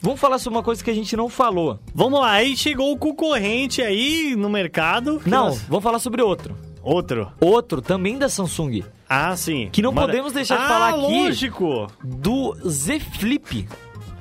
vamos 0.00 0.20
falar 0.20 0.38
sobre 0.38 0.56
uma 0.58 0.62
coisa 0.62 0.82
que 0.82 0.90
a 0.90 0.94
gente 0.94 1.16
não 1.16 1.28
falou. 1.28 1.78
Vamos 1.94 2.20
lá, 2.20 2.32
aí 2.32 2.56
chegou 2.56 2.92
o 2.92 2.96
concorrente 2.98 3.82
aí 3.82 4.34
no 4.36 4.48
mercado. 4.48 5.20
Não, 5.26 5.46
nós- 5.46 5.62
vamos 5.62 5.82
falar 5.82 5.98
sobre 5.98 6.22
outro. 6.22 6.56
Outro. 6.82 7.30
Outro, 7.40 7.82
também 7.82 8.16
da 8.16 8.28
Samsung, 8.28 8.82
Ah, 9.08 9.36
sim. 9.36 9.68
Que 9.72 9.82
não 9.82 9.92
podemos 9.94 10.32
deixar 10.32 10.56
de 10.56 10.62
ah, 10.64 10.68
falar 10.68 10.88
aqui. 10.90 11.00
lógico. 11.24 11.86
do 12.02 12.54
Z 12.68 13.00
Flip. 13.00 13.68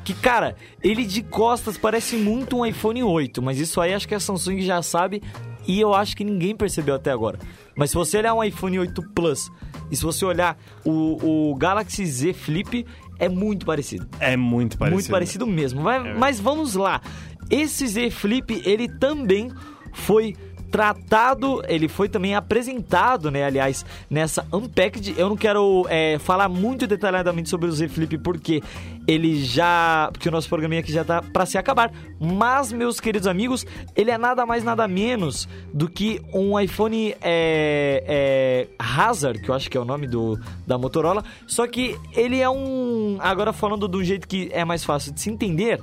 Que, 0.03 0.13
cara, 0.13 0.55
ele 0.81 1.05
de 1.05 1.21
costas 1.21 1.77
parece 1.77 2.15
muito 2.15 2.57
um 2.57 2.65
iPhone 2.65 3.03
8, 3.03 3.41
mas 3.41 3.59
isso 3.59 3.79
aí 3.81 3.93
acho 3.93 4.07
que 4.07 4.15
a 4.15 4.19
Samsung 4.19 4.61
já 4.61 4.81
sabe 4.81 5.21
e 5.67 5.79
eu 5.81 5.93
acho 5.93 6.15
que 6.15 6.23
ninguém 6.23 6.55
percebeu 6.55 6.95
até 6.95 7.11
agora. 7.11 7.37
Mas 7.75 7.89
se 7.91 7.95
você 7.97 8.17
olhar 8.17 8.33
um 8.33 8.41
iPhone 8.43 8.79
8 8.79 9.01
Plus 9.13 9.51
e 9.91 9.95
se 9.97 10.03
você 10.03 10.23
olhar 10.25 10.57
o, 10.85 11.49
o 11.51 11.55
Galaxy 11.55 12.05
Z 12.05 12.31
Flip, 12.33 12.85
é 13.19 13.27
muito 13.29 13.65
parecido. 13.65 14.07
É 14.19 14.35
muito 14.37 14.77
parecido. 14.77 14.95
Muito 14.95 15.09
parecido 15.11 15.47
mesmo. 15.47 15.81
Vai- 15.83 16.13
mas 16.17 16.39
vamos 16.39 16.75
lá. 16.75 17.01
Esse 17.49 17.87
Z 17.87 18.09
Flip, 18.11 18.61
ele 18.65 18.87
também 18.87 19.49
foi 19.93 20.35
tratado, 20.71 21.61
ele 21.67 21.87
foi 21.87 22.09
também 22.09 22.35
apresentado, 22.35 23.31
né, 23.31 23.45
aliás, 23.45 23.85
nessa 24.09 24.45
Unpacked. 24.51 25.15
Eu 25.17 25.29
não 25.29 25.37
quero 25.37 25.85
é, 25.89 26.17
falar 26.19 26.49
muito 26.49 26.85
detalhadamente 26.85 27.49
sobre 27.49 27.67
o 27.67 27.71
Z 27.71 27.87
Flip 27.87 28.17
porque 28.17 28.61
ele 29.07 29.41
já, 29.41 30.09
porque 30.11 30.27
o 30.27 30.31
nosso 30.31 30.49
programinha 30.49 30.81
aqui 30.81 30.91
já 30.91 31.03
tá 31.03 31.21
para 31.21 31.45
se 31.45 31.57
acabar. 31.57 31.91
Mas, 32.19 32.73
meus 32.73 32.99
queridos 32.99 33.27
amigos, 33.27 33.65
ele 33.95 34.11
é 34.11 34.17
nada 34.17 34.45
mais 34.45 34.63
nada 34.63 34.87
menos 34.87 35.47
do 35.73 35.87
que 35.89 36.21
um 36.33 36.59
iPhone 36.59 37.15
é, 37.21 38.03
é, 38.05 38.67
Hazard, 38.77 39.41
que 39.41 39.49
eu 39.49 39.55
acho 39.55 39.69
que 39.69 39.77
é 39.77 39.79
o 39.79 39.85
nome 39.85 40.07
do, 40.07 40.37
da 40.65 40.77
Motorola. 40.77 41.23
Só 41.47 41.65
que 41.67 41.97
ele 42.13 42.41
é 42.41 42.49
um, 42.49 43.17
agora 43.21 43.53
falando 43.53 43.87
do 43.87 44.03
jeito 44.03 44.27
que 44.27 44.49
é 44.51 44.65
mais 44.65 44.83
fácil 44.83 45.13
de 45.13 45.21
se 45.21 45.29
entender, 45.29 45.79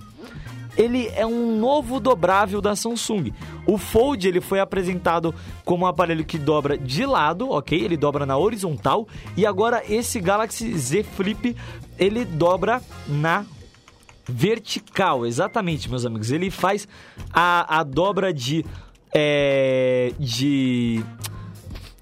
ele 0.76 1.08
é 1.14 1.26
um 1.26 1.58
novo 1.58 2.00
dobrável 2.00 2.60
da 2.60 2.74
Samsung. 2.74 3.32
O 3.66 3.78
Fold 3.78 4.26
ele 4.26 4.40
foi 4.40 4.60
apresentado 4.60 5.34
como 5.64 5.84
um 5.84 5.88
aparelho 5.88 6.24
que 6.24 6.38
dobra 6.38 6.76
de 6.76 7.06
lado, 7.06 7.50
ok? 7.50 7.80
Ele 7.80 7.96
dobra 7.96 8.26
na 8.26 8.36
horizontal. 8.36 9.06
E 9.36 9.46
agora 9.46 9.82
esse 9.88 10.20
Galaxy 10.20 10.76
Z 10.76 11.02
Flip 11.02 11.56
ele 11.98 12.24
dobra 12.24 12.82
na 13.06 13.44
vertical, 14.26 15.26
exatamente, 15.26 15.88
meus 15.88 16.04
amigos. 16.04 16.30
Ele 16.30 16.50
faz 16.50 16.88
a, 17.32 17.80
a 17.80 17.82
dobra 17.82 18.32
de 18.32 18.64
é, 19.12 20.12
de 20.18 21.04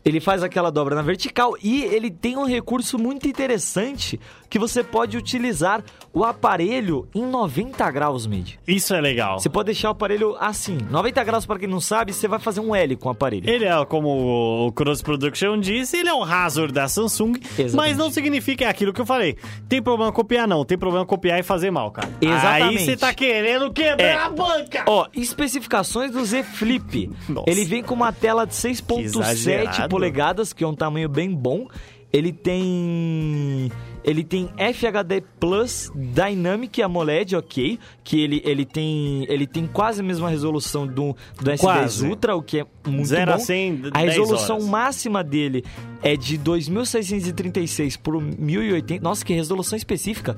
ele 0.04 0.20
faz 0.20 0.42
aquela 0.42 0.70
dobra 0.70 0.94
na 0.94 1.02
vertical 1.02 1.54
e 1.62 1.84
ele 1.84 2.10
tem 2.10 2.36
um 2.36 2.44
recurso 2.44 2.98
muito 2.98 3.28
interessante 3.28 4.18
que 4.52 4.58
você 4.58 4.84
pode 4.84 5.16
utilizar 5.16 5.82
o 6.12 6.22
aparelho 6.26 7.08
em 7.14 7.24
90 7.24 7.90
graus, 7.90 8.26
Mid. 8.26 8.56
Isso 8.68 8.92
é 8.94 9.00
legal. 9.00 9.38
Você 9.40 9.48
pode 9.48 9.64
deixar 9.64 9.88
o 9.88 9.92
aparelho 9.92 10.36
assim. 10.38 10.76
90 10.90 11.24
graus, 11.24 11.46
para 11.46 11.58
quem 11.58 11.66
não 11.66 11.80
sabe, 11.80 12.12
você 12.12 12.28
vai 12.28 12.38
fazer 12.38 12.60
um 12.60 12.76
L 12.76 12.94
com 12.96 13.08
o 13.08 13.12
aparelho. 13.12 13.48
Ele 13.48 13.64
é, 13.64 13.84
como 13.86 14.66
o 14.66 14.72
Cross 14.72 15.00
Production 15.00 15.58
disse, 15.58 15.96
ele 15.96 16.10
é 16.10 16.12
o 16.14 16.22
Hazard 16.22 16.70
da 16.70 16.86
Samsung, 16.86 17.32
Exatamente. 17.42 17.74
mas 17.76 17.96
não 17.96 18.10
significa 18.10 18.68
aquilo 18.68 18.92
que 18.92 19.00
eu 19.00 19.06
falei. 19.06 19.38
Tem 19.70 19.80
problema 19.80 20.12
copiar, 20.12 20.46
não. 20.46 20.66
Tem 20.66 20.76
problema 20.76 21.06
copiar 21.06 21.40
e 21.40 21.42
fazer 21.42 21.70
mal, 21.70 21.90
cara. 21.90 22.10
Exatamente. 22.20 22.78
Aí 22.78 22.84
você 22.84 22.94
tá 22.94 23.14
querendo 23.14 23.72
quebrar 23.72 24.04
É. 24.06 24.14
a 24.18 24.28
banca. 24.28 24.84
Ó, 24.86 25.06
especificações 25.14 26.10
do 26.10 26.22
Z 26.26 26.42
Flip. 26.42 27.10
Nossa. 27.26 27.48
Ele 27.48 27.64
vem 27.64 27.82
com 27.82 27.94
uma 27.94 28.12
tela 28.12 28.44
de 28.46 28.52
Que 28.54 28.68
6.7 28.68 29.00
exagerado. 29.02 29.88
polegadas, 29.88 30.52
que 30.52 30.62
é 30.62 30.66
um 30.68 30.74
tamanho 30.74 31.08
bem 31.08 31.30
bom. 31.34 31.66
Ele 32.12 32.30
tem 32.30 33.72
ele 34.04 34.24
tem 34.24 34.48
FHD 34.56 35.22
Plus 35.38 35.90
Dynamic 35.94 36.82
AMOLED, 36.82 37.36
ok, 37.36 37.78
que 38.02 38.20
ele, 38.20 38.42
ele 38.44 38.64
tem 38.64 39.24
ele 39.28 39.46
tem 39.46 39.66
quase 39.66 40.00
a 40.00 40.04
mesma 40.04 40.28
resolução 40.28 40.86
do, 40.86 41.16
do 41.40 41.50
S10 41.50 41.58
Quase. 41.60 42.06
Ultra, 42.06 42.34
o 42.36 42.42
que 42.42 42.60
é 42.60 42.66
muito 42.86 43.06
0 43.06 43.26
bom. 43.30 43.36
a 43.36 43.38
100, 43.38 43.82
a 43.92 43.98
10 44.04 44.16
resolução 44.16 44.56
horas. 44.56 44.68
máxima 44.68 45.22
dele 45.22 45.64
é 46.02 46.16
de 46.16 46.36
2636 46.36 47.96
por 47.96 48.20
1080. 48.20 49.02
Nossa, 49.04 49.24
que 49.24 49.32
resolução 49.32 49.76
específica. 49.76 50.36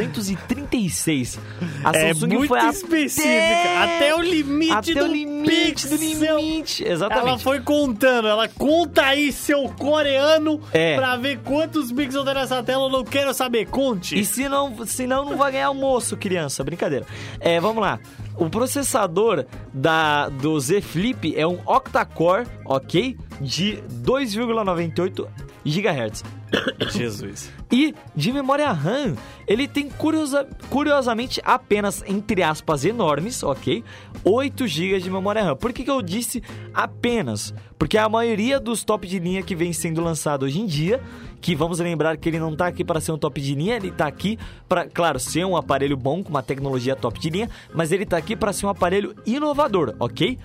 2236. 0.00 1.38
A 1.84 1.90
É 1.96 2.08
Samsung 2.14 2.34
muito 2.34 2.48
foi 2.48 2.58
até- 2.58 2.70
específica. 2.70 3.82
Até 3.82 4.14
o 4.14 4.20
limite 4.22 4.72
até 4.72 4.94
do 4.94 5.04
o 5.04 5.06
limite 5.08 5.88
do 5.88 5.98
pixel. 5.98 6.38
limite. 6.38 6.84
Exatamente. 6.84 7.28
Ela 7.28 7.38
foi 7.38 7.60
contando, 7.60 8.28
ela 8.28 8.48
conta 8.48 9.02
aí 9.02 9.32
seu 9.32 9.64
coreano 9.70 10.60
É. 10.72 10.96
pra 10.96 11.16
ver 11.16 11.38
quantos 11.40 11.90
pixels 11.92 12.19
tem 12.24 12.34
nessa 12.34 12.62
tela, 12.62 12.84
eu 12.84 12.88
não 12.88 13.04
quero 13.04 13.32
saber, 13.34 13.66
conte. 13.66 14.18
E 14.18 14.24
se 14.24 14.48
não, 14.48 14.86
se 14.86 15.06
não, 15.06 15.24
não 15.24 15.36
vai 15.36 15.52
ganhar 15.52 15.66
almoço, 15.66 16.16
criança. 16.16 16.62
Brincadeira. 16.64 17.06
É, 17.38 17.60
vamos 17.60 17.82
lá. 17.82 17.98
O 18.36 18.48
processador 18.48 19.44
da, 19.72 20.28
do 20.28 20.58
Z 20.58 20.80
Flip 20.80 21.34
é 21.36 21.46
um 21.46 21.58
octa-core, 21.66 22.46
ok? 22.64 23.16
De 23.40 23.82
2,98 24.04 25.26
GHz. 25.64 26.24
Jesus. 26.92 27.50
E 27.70 27.94
de 28.16 28.32
memória 28.32 28.72
RAM, 28.72 29.14
ele 29.46 29.68
tem 29.68 29.88
curiosa- 29.88 30.48
curiosamente 30.68 31.40
apenas, 31.44 32.02
entre 32.06 32.42
aspas, 32.42 32.84
enormes, 32.84 33.42
ok? 33.42 33.84
8 34.24 34.66
GB 34.66 34.98
de 35.00 35.10
memória 35.10 35.42
RAM. 35.44 35.56
Por 35.56 35.72
que, 35.72 35.84
que 35.84 35.90
eu 35.90 36.02
disse 36.02 36.42
apenas? 36.74 37.54
Porque 37.78 37.96
a 37.96 38.08
maioria 38.08 38.58
dos 38.58 38.82
top 38.84 39.06
de 39.06 39.18
linha 39.18 39.42
que 39.42 39.54
vem 39.54 39.72
sendo 39.72 40.02
lançado 40.02 40.44
hoje 40.44 40.60
em 40.60 40.66
dia, 40.66 41.00
que 41.40 41.54
vamos 41.54 41.80
lembrar 41.80 42.16
que 42.16 42.28
ele 42.28 42.38
não 42.38 42.54
tá 42.54 42.66
aqui 42.66 42.84
para 42.84 43.00
ser 43.00 43.12
um 43.12 43.18
top 43.18 43.40
de 43.40 43.54
linha, 43.54 43.76
ele 43.76 43.90
tá 43.90 44.06
aqui 44.06 44.38
para, 44.68 44.86
claro, 44.86 45.18
ser 45.18 45.44
um 45.44 45.56
aparelho 45.56 45.96
bom, 45.96 46.22
com 46.22 46.30
uma 46.30 46.42
tecnologia 46.42 46.94
top 46.94 47.18
de 47.18 47.30
linha, 47.30 47.50
mas 47.74 47.92
ele 47.92 48.04
tá 48.04 48.16
aqui 48.16 48.36
para 48.36 48.52
ser 48.52 48.66
um 48.66 48.68
aparelho 48.68 49.14
inovador, 49.26 49.94
ok? 49.98 50.38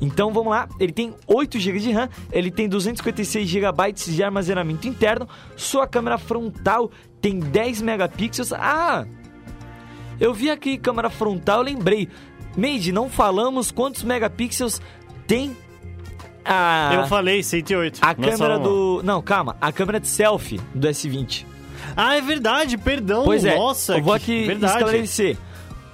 Então 0.00 0.32
vamos 0.32 0.50
lá, 0.50 0.68
ele 0.78 0.92
tem 0.92 1.12
8 1.26 1.58
GB 1.58 1.80
de 1.80 1.90
RAM, 1.90 2.08
ele 2.30 2.50
tem 2.50 2.68
256 2.68 3.48
GB 3.48 3.92
de 3.92 4.22
armazenamento 4.22 4.86
interno, 4.86 5.28
sua 5.56 5.86
câmera 5.88 6.18
frontal 6.18 6.90
tem 7.20 7.40
10 7.40 7.82
megapixels. 7.82 8.52
Ah! 8.52 9.04
Eu 10.20 10.32
vi 10.32 10.50
aqui 10.50 10.78
câmera 10.78 11.10
frontal, 11.10 11.62
lembrei. 11.62 12.08
Made, 12.56 12.92
não 12.92 13.08
falamos 13.08 13.70
quantos 13.70 14.02
megapixels 14.02 14.80
tem 15.26 15.56
a 16.48 16.94
Eu 16.94 17.06
falei 17.06 17.42
108. 17.42 17.98
a 18.02 18.14
câmera 18.14 18.58
do, 18.58 19.00
não, 19.04 19.20
calma, 19.22 19.56
a 19.60 19.70
câmera 19.70 20.00
de 20.00 20.08
selfie 20.08 20.60
do 20.74 20.88
S20. 20.88 21.44
Ah, 21.96 22.16
é 22.16 22.20
verdade, 22.20 22.76
perdão. 22.76 23.24
Pois 23.24 23.44
é, 23.44 23.56
Nossa, 23.56 23.96
eu 23.96 24.02
vou 24.02 24.12
aqui 24.14 24.46
verdade. 24.46 24.74
esclarecer. 24.78 25.36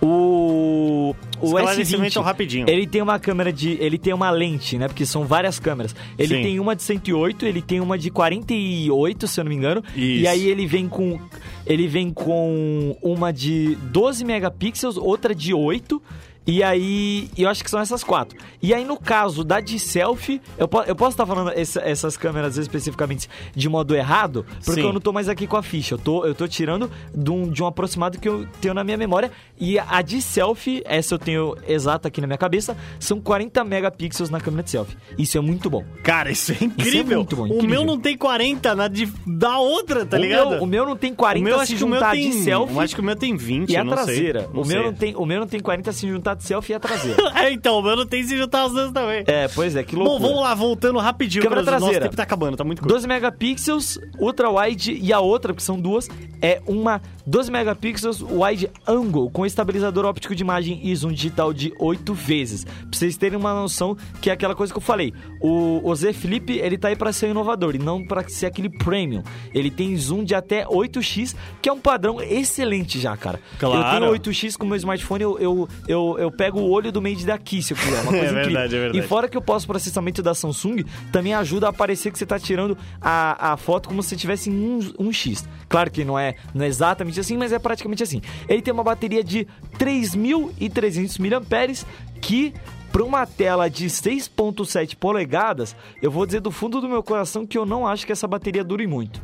O 0.03 1.15
o 1.41 1.47
Esclarecimento 1.59 2.21
S20, 2.21 2.23
rapidinho. 2.23 2.67
ele 2.69 2.87
tem 2.87 3.03
uma 3.03 3.19
câmera 3.19 3.53
de, 3.53 3.77
ele 3.81 3.99
tem 3.99 4.13
uma 4.13 4.31
lente, 4.31 4.79
né? 4.79 4.87
Porque 4.89 5.05
são 5.05 5.25
várias 5.25 5.59
câmeras. 5.59 5.95
Ele 6.19 6.37
Sim. 6.37 6.43
tem 6.43 6.61
uma 6.61 6.75
de 6.75 6.83
108, 6.83 7.45
ele 7.47 7.61
tem 7.63 7.81
uma 7.81 7.99
de 7.99 8.11
48, 8.11 9.27
se 9.27 9.41
eu 9.41 9.45
não 9.45 9.51
me 9.51 9.57
engano. 9.57 9.83
E 9.95 10.21
Isso. 10.23 10.31
aí 10.31 10.49
ele 10.49 10.67
vem 10.67 10.89
com 10.89 11.19
ele 11.67 11.87
vem 11.87 12.11
com 12.11 12.97
uma 13.03 13.33
de 13.33 13.77
12 13.91 14.25
megapixels, 14.25 14.97
outra 14.97 15.35
de 15.35 15.55
8 15.55 16.01
e 16.47 16.63
aí, 16.63 17.29
eu 17.39 17.49
acho 17.49 17.65
que 17.65 17.71
são 17.71 17.81
essas 17.81 18.05
quatro. 18.05 18.39
E 18.63 18.73
aí, 18.75 18.85
no 18.85 18.99
caso 18.99 19.43
da 19.45 19.61
de 19.61 19.79
selfie, 19.79 20.41
eu, 20.59 20.69
po- 20.69 20.83
eu 20.83 20.95
posso 20.95 21.13
estar 21.13 21.25
falando 21.27 21.51
essa- 21.55 21.81
essas 21.81 22.17
câmeras 22.17 22.57
especificamente 22.57 23.29
de 23.55 23.69
modo 23.69 23.95
errado, 23.95 24.45
porque 24.65 24.81
Sim. 24.81 24.87
eu 24.87 24.93
não 24.93 25.01
tô 25.01 25.13
mais 25.13 25.29
aqui 25.29 25.47
com 25.47 25.57
a 25.57 25.63
ficha. 25.63 25.95
Eu 25.95 25.99
tô, 25.99 26.25
eu 26.25 26.35
tô 26.35 26.47
tirando 26.49 26.91
de 27.15 27.31
um, 27.31 27.49
de 27.49 27.63
um 27.63 27.67
aproximado 27.67 28.19
que 28.19 28.29
eu 28.29 28.47
tenho 28.61 28.75
na 28.75 28.85
minha 28.85 28.97
memória. 28.97 29.31
E 29.59 29.79
a 29.79 30.03
de 30.03 30.21
selfie, 30.21 30.83
essa 30.85 31.15
eu 31.15 31.19
tenho 31.19 31.57
exata 31.67 32.09
aqui 32.09 32.21
na 32.21 32.27
minha 32.27 32.39
cabeça, 32.39 32.77
são 32.99 33.21
40 33.21 33.65
megapixels 33.65 34.29
na 34.31 34.41
câmera 34.41 34.63
de 34.63 34.71
selfie. 34.71 34.97
Isso 35.19 35.39
é 35.39 35.41
muito 35.41 35.71
bom. 35.71 35.85
Cara, 36.03 36.31
isso 36.31 36.53
é 36.53 36.57
incrível. 36.65 37.19
muito 37.19 37.37
bom, 37.37 37.43
O 37.45 37.47
incrível. 37.47 37.69
meu 37.71 37.85
não 37.85 37.99
tem 37.99 38.17
40 38.17 38.75
na 38.75 38.89
de, 38.89 39.07
da 39.27 39.59
outra, 39.59 40.05
tá 40.05 40.17
o, 40.17 40.21
ligado? 40.21 40.51
meu, 40.51 40.63
o 40.63 40.67
meu 40.67 40.85
não 40.87 40.97
tem 40.97 41.15
40 41.15 41.41
O 41.41 41.45
meu 41.59 41.67
se 41.67 41.75
que 41.77 41.85
o 41.85 41.89
meu 41.89 41.99
juntar 41.99 42.13
tem. 42.13 42.31
de 42.31 42.37
selfie 42.39 42.75
Eu 42.75 42.81
acho 42.81 42.95
que 42.95 43.01
o 43.01 43.05
meu 43.05 43.17
tem 43.17 43.37
20, 43.37 43.71
e 43.71 43.77
a 43.77 43.81
sei. 43.83 43.91
traseira. 43.91 44.51
Não 44.53 44.61
o, 44.63 44.65
sei. 44.65 44.75
meu 44.77 44.85
não 44.87 44.93
tem, 44.95 45.17
o 45.17 45.25
meu 45.27 45.41
não 45.41 45.47
tem 45.47 45.61
40 45.61 45.93
se 45.93 46.09
juntar 46.09 46.34
de 46.35 46.45
selfie 46.45 46.73
e 46.73 46.75
a 46.75 46.81
traseira. 46.81 47.23
É, 47.37 47.51
então, 47.53 47.81
meu 47.83 47.97
não 47.97 48.07
tem 48.07 48.23
se 48.23 48.37
juntar 48.37 48.65
as 48.65 48.73
duas 48.73 48.91
também. 48.93 49.25
é, 49.27 49.49
pois 49.49 49.75
é, 49.77 49.83
que 49.83 49.95
Bom, 49.97 50.03
loucura. 50.05 50.29
vamos 50.29 50.43
lá, 50.43 50.55
voltando 50.55 50.99
rapidinho. 50.99 51.43
Câmera 51.43 51.63
o 51.63 51.65
nosso 51.65 51.79
traseira. 51.81 52.05
tempo 52.07 52.17
tá 52.17 52.23
acabando, 52.23 52.57
tá 52.57 52.65
muito 52.65 52.81
curto. 52.81 52.93
12 52.93 53.07
megapixels, 53.07 53.99
ultra 54.19 54.51
wide 54.51 54.93
e 55.01 55.13
a 55.13 55.21
outra, 55.21 55.53
que 55.55 55.63
são 55.63 55.79
duas, 55.81 56.09
é 56.41 56.61
uma 56.67 57.01
12 57.27 57.51
megapixels 57.51 58.21
wide 58.21 58.71
angle 58.87 59.31
com 59.31 59.47
estabilizador 59.47 60.05
óptico 60.05 60.35
de 60.35 60.43
imagem 60.43 60.81
e 60.83 60.95
zoom 60.95 61.13
digital 61.13 61.55
de 61.55 61.73
8 61.79 62.13
vezes. 62.13 62.65
Pra 62.65 62.75
vocês 62.93 63.17
terem 63.17 63.39
uma 63.39 63.55
noção 63.55 63.97
que 64.21 64.29
é 64.29 64.33
aquela 64.33 64.55
coisa 64.55 64.73
que 64.73 64.77
eu 64.77 64.83
falei. 64.83 65.13
O, 65.41 65.81
o 65.89 65.95
Z 65.95 66.13
Flip, 66.13 66.53
ele 66.53 66.77
tá 66.77 66.89
aí 66.89 66.97
pra 66.97 67.13
ser 67.13 67.31
inovador 67.31 67.75
e 67.75 67.79
não 67.79 68.05
pra 68.07 68.29
ser 68.29 68.47
aquele 68.47 68.69
premium. 68.69 69.23
Ele 69.55 69.71
tem 69.71 69.97
zoom 69.97 70.23
de 70.23 70.35
até 70.35 70.67
8x, 70.67 71.35
que 71.63 71.69
é 71.69 71.73
um 71.73 71.81
padrão 71.81 72.21
excelente 72.21 73.01
já, 73.01 73.17
cara. 73.17 73.41
Claro. 73.59 74.05
Eu 74.07 74.19
tenho 74.19 74.35
8x 74.35 74.57
com 74.59 74.67
o 74.67 74.69
meu 74.69 74.77
smartphone, 74.77 75.23
eu, 75.23 75.39
eu, 75.39 75.69
eu, 75.89 76.17
eu 76.19 76.31
pego 76.31 76.61
o 76.61 76.71
olho 76.71 76.93
do 76.93 77.01
Made 77.01 77.25
daqui, 77.25 77.63
se 77.63 77.73
eu 77.73 77.77
quiser. 77.77 78.03
Uma 78.03 78.13
coisa 78.13 78.27
É 78.27 78.33
verdade, 78.33 78.47
incrível. 78.49 78.67
é 78.67 78.81
verdade. 78.81 78.99
E 78.99 79.09
fora 79.09 79.29
que 79.29 79.39
o 79.39 79.43
pós-processamento 79.43 80.23
da 80.23 80.35
Samsung 80.35 80.85
também 81.11 81.33
ajuda 81.33 81.69
a 81.69 81.73
parecer 81.73 82.11
que 82.13 82.19
você 82.19 82.27
tá 82.27 82.39
tirando 82.39 82.77
a, 83.01 83.53
a 83.53 83.57
foto 83.57 83.89
como 83.89 84.03
se 84.03 84.15
tivesse 84.15 84.51
um, 84.51 84.79
um 84.99 85.11
X. 85.11 85.49
Claro 85.71 85.91
que 85.91 86.05
não 86.05 86.19
é, 86.19 86.35
não 86.55 86.65
é 86.65 86.69
exatamente 86.69 87.14
assim, 87.21 87.37
mas 87.37 87.53
é 87.53 87.59
praticamente 87.59 88.03
assim. 88.03 88.21
Ele 88.49 88.63
tem 88.63 88.73
uma 88.73 88.85
bateria 88.85 89.23
de 89.23 89.47
3.300 89.79 91.19
mAh 91.19 91.87
que 92.21 92.55
para 92.93 93.03
uma 93.03 93.27
tela 93.27 93.69
de 93.69 93.87
6.7 93.87 94.95
polegadas, 94.97 95.75
eu 96.01 96.11
vou 96.13 96.25
dizer 96.25 96.41
do 96.41 96.53
fundo 96.53 96.81
do 96.81 96.89
meu 96.89 97.03
coração 97.03 97.45
que 97.45 97.59
eu 97.59 97.67
não 97.67 97.87
acho 97.87 98.07
que 98.07 98.13
essa 98.13 98.29
bateria 98.29 98.63
dure 98.63 98.87
muito. 98.87 99.21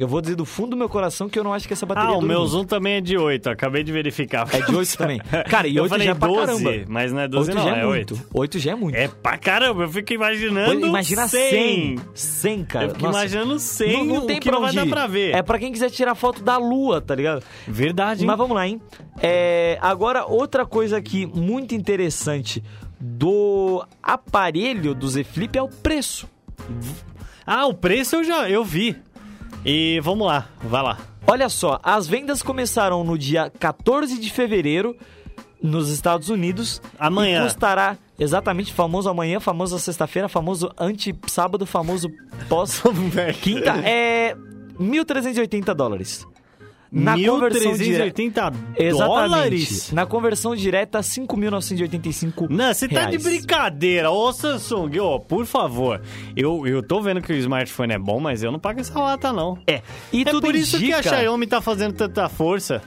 Eu 0.00 0.08
vou 0.08 0.22
dizer 0.22 0.34
do 0.34 0.46
fundo 0.46 0.70
do 0.70 0.76
meu 0.78 0.88
coração 0.88 1.28
que 1.28 1.38
eu 1.38 1.44
não 1.44 1.52
acho 1.52 1.66
que 1.68 1.74
essa 1.74 1.84
bateria 1.84 2.08
Ah, 2.08 2.12
o 2.12 2.20
dure 2.20 2.28
meu 2.28 2.38
muito. 2.40 2.50
zoom 2.52 2.64
também 2.64 2.94
é 2.94 3.00
de 3.02 3.18
8, 3.18 3.50
acabei 3.50 3.84
de 3.84 3.92
verificar. 3.92 4.48
É 4.50 4.62
de 4.62 4.74
8 4.74 4.96
também. 4.96 5.20
Cara, 5.50 5.68
e 5.68 5.76
Eu 5.76 5.82
8 5.82 5.90
falei 5.90 6.06
já 6.06 6.12
é 6.12 6.14
pra 6.14 6.28
12, 6.28 6.46
caramba. 6.64 6.84
mas 6.88 7.12
não 7.12 7.20
é 7.20 7.28
12 7.28 7.50
8 7.50 7.58
não, 7.58 7.64
já 7.68 7.76
é, 7.76 7.80
é 7.80 7.84
muito. 7.86 8.14
8. 8.14 8.26
8 8.32 8.58
já 8.58 8.70
é 8.70 8.74
muito. 8.74 8.94
É 8.96 9.08
pra 9.08 9.36
caramba, 9.36 9.82
eu 9.82 9.88
fico 9.90 10.12
imaginando 10.14 10.86
Imagina 10.86 11.28
100. 11.28 11.50
100. 11.50 11.98
100, 12.14 12.64
cara. 12.64 12.84
Eu 12.86 12.90
fico 12.92 13.02
Nossa. 13.04 13.18
imaginando 13.18 13.58
100, 13.58 13.92
Não, 13.92 14.04
não 14.06 14.16
o 14.24 14.26
tem 14.26 14.40
que 14.40 14.48
pra 14.48 14.58
não 14.58 14.62
vai 14.66 14.72
dar 14.74 14.86
pra 14.86 15.06
ver. 15.06 15.34
É 15.34 15.42
pra 15.42 15.58
quem 15.58 15.70
quiser 15.70 15.90
tirar 15.90 16.14
foto 16.14 16.42
da 16.42 16.56
lua, 16.56 17.02
tá 17.02 17.14
ligado? 17.14 17.42
Verdade, 17.68 18.22
hein? 18.22 18.26
Mas 18.26 18.38
vamos 18.38 18.56
lá, 18.56 18.66
hein? 18.66 18.80
É, 19.22 19.76
agora, 19.82 20.24
outra 20.24 20.64
coisa 20.64 20.96
aqui 20.96 21.26
muito 21.26 21.74
interessante 21.74 22.64
do 22.98 23.84
aparelho 24.02 24.94
do 24.94 25.06
Z 25.06 25.24
Flip 25.24 25.58
é 25.58 25.62
o 25.62 25.68
preço. 25.68 26.26
Ah, 27.46 27.66
o 27.66 27.74
preço 27.74 28.16
eu 28.16 28.24
já 28.24 28.48
eu 28.48 28.64
vi. 28.64 28.96
E 29.64 30.00
vamos 30.02 30.26
lá, 30.26 30.48
vai 30.62 30.82
lá. 30.82 30.98
Olha 31.26 31.48
só, 31.48 31.78
as 31.82 32.08
vendas 32.08 32.42
começaram 32.42 33.04
no 33.04 33.16
dia 33.16 33.52
14 33.58 34.18
de 34.18 34.30
fevereiro 34.30 34.96
nos 35.62 35.90
Estados 35.90 36.28
Unidos. 36.28 36.80
Amanhã. 36.98 37.42
E 37.42 37.44
custará 37.44 37.96
exatamente 38.18 38.72
famoso 38.72 39.08
amanhã, 39.08 39.38
famoso 39.38 39.78
sexta-feira, 39.78 40.28
famoso 40.28 40.70
anti-sábado, 40.78 41.66
famoso 41.66 42.08
pós-quinta. 42.48 43.74
É 43.84 44.34
1.380 44.78 45.74
dólares. 45.74 46.26
Na 46.92 47.12
conversão 47.16 47.72
direta. 47.74 48.22
1.380 48.22 48.54
Exatamente. 48.76 48.98
dólares? 48.98 49.92
Na 49.92 50.06
conversão 50.06 50.56
direta, 50.56 51.00
5.985 51.00 52.48
Não, 52.50 52.74
você 52.74 52.88
tá 52.88 53.04
de 53.04 53.18
brincadeira. 53.18 54.10
Ô, 54.10 54.32
Samsung, 54.32 54.98
ô, 54.98 55.20
por 55.20 55.46
favor. 55.46 56.00
Eu, 56.36 56.66
eu 56.66 56.82
tô 56.82 57.00
vendo 57.00 57.22
que 57.22 57.32
o 57.32 57.36
smartphone 57.36 57.92
é 57.92 57.98
bom, 57.98 58.18
mas 58.18 58.42
eu 58.42 58.50
não 58.50 58.58
pago 58.58 58.80
essa 58.80 58.98
lata, 58.98 59.32
não. 59.32 59.56
É, 59.66 59.82
e 60.12 60.22
é 60.22 60.24
tudo 60.24 60.40
por 60.40 60.54
isso 60.54 60.76
indica... 60.76 61.00
que 61.00 61.08
a 61.08 61.18
Xiaomi 61.18 61.46
tá 61.46 61.60
fazendo 61.60 61.94
tanta 61.94 62.28
força. 62.28 62.82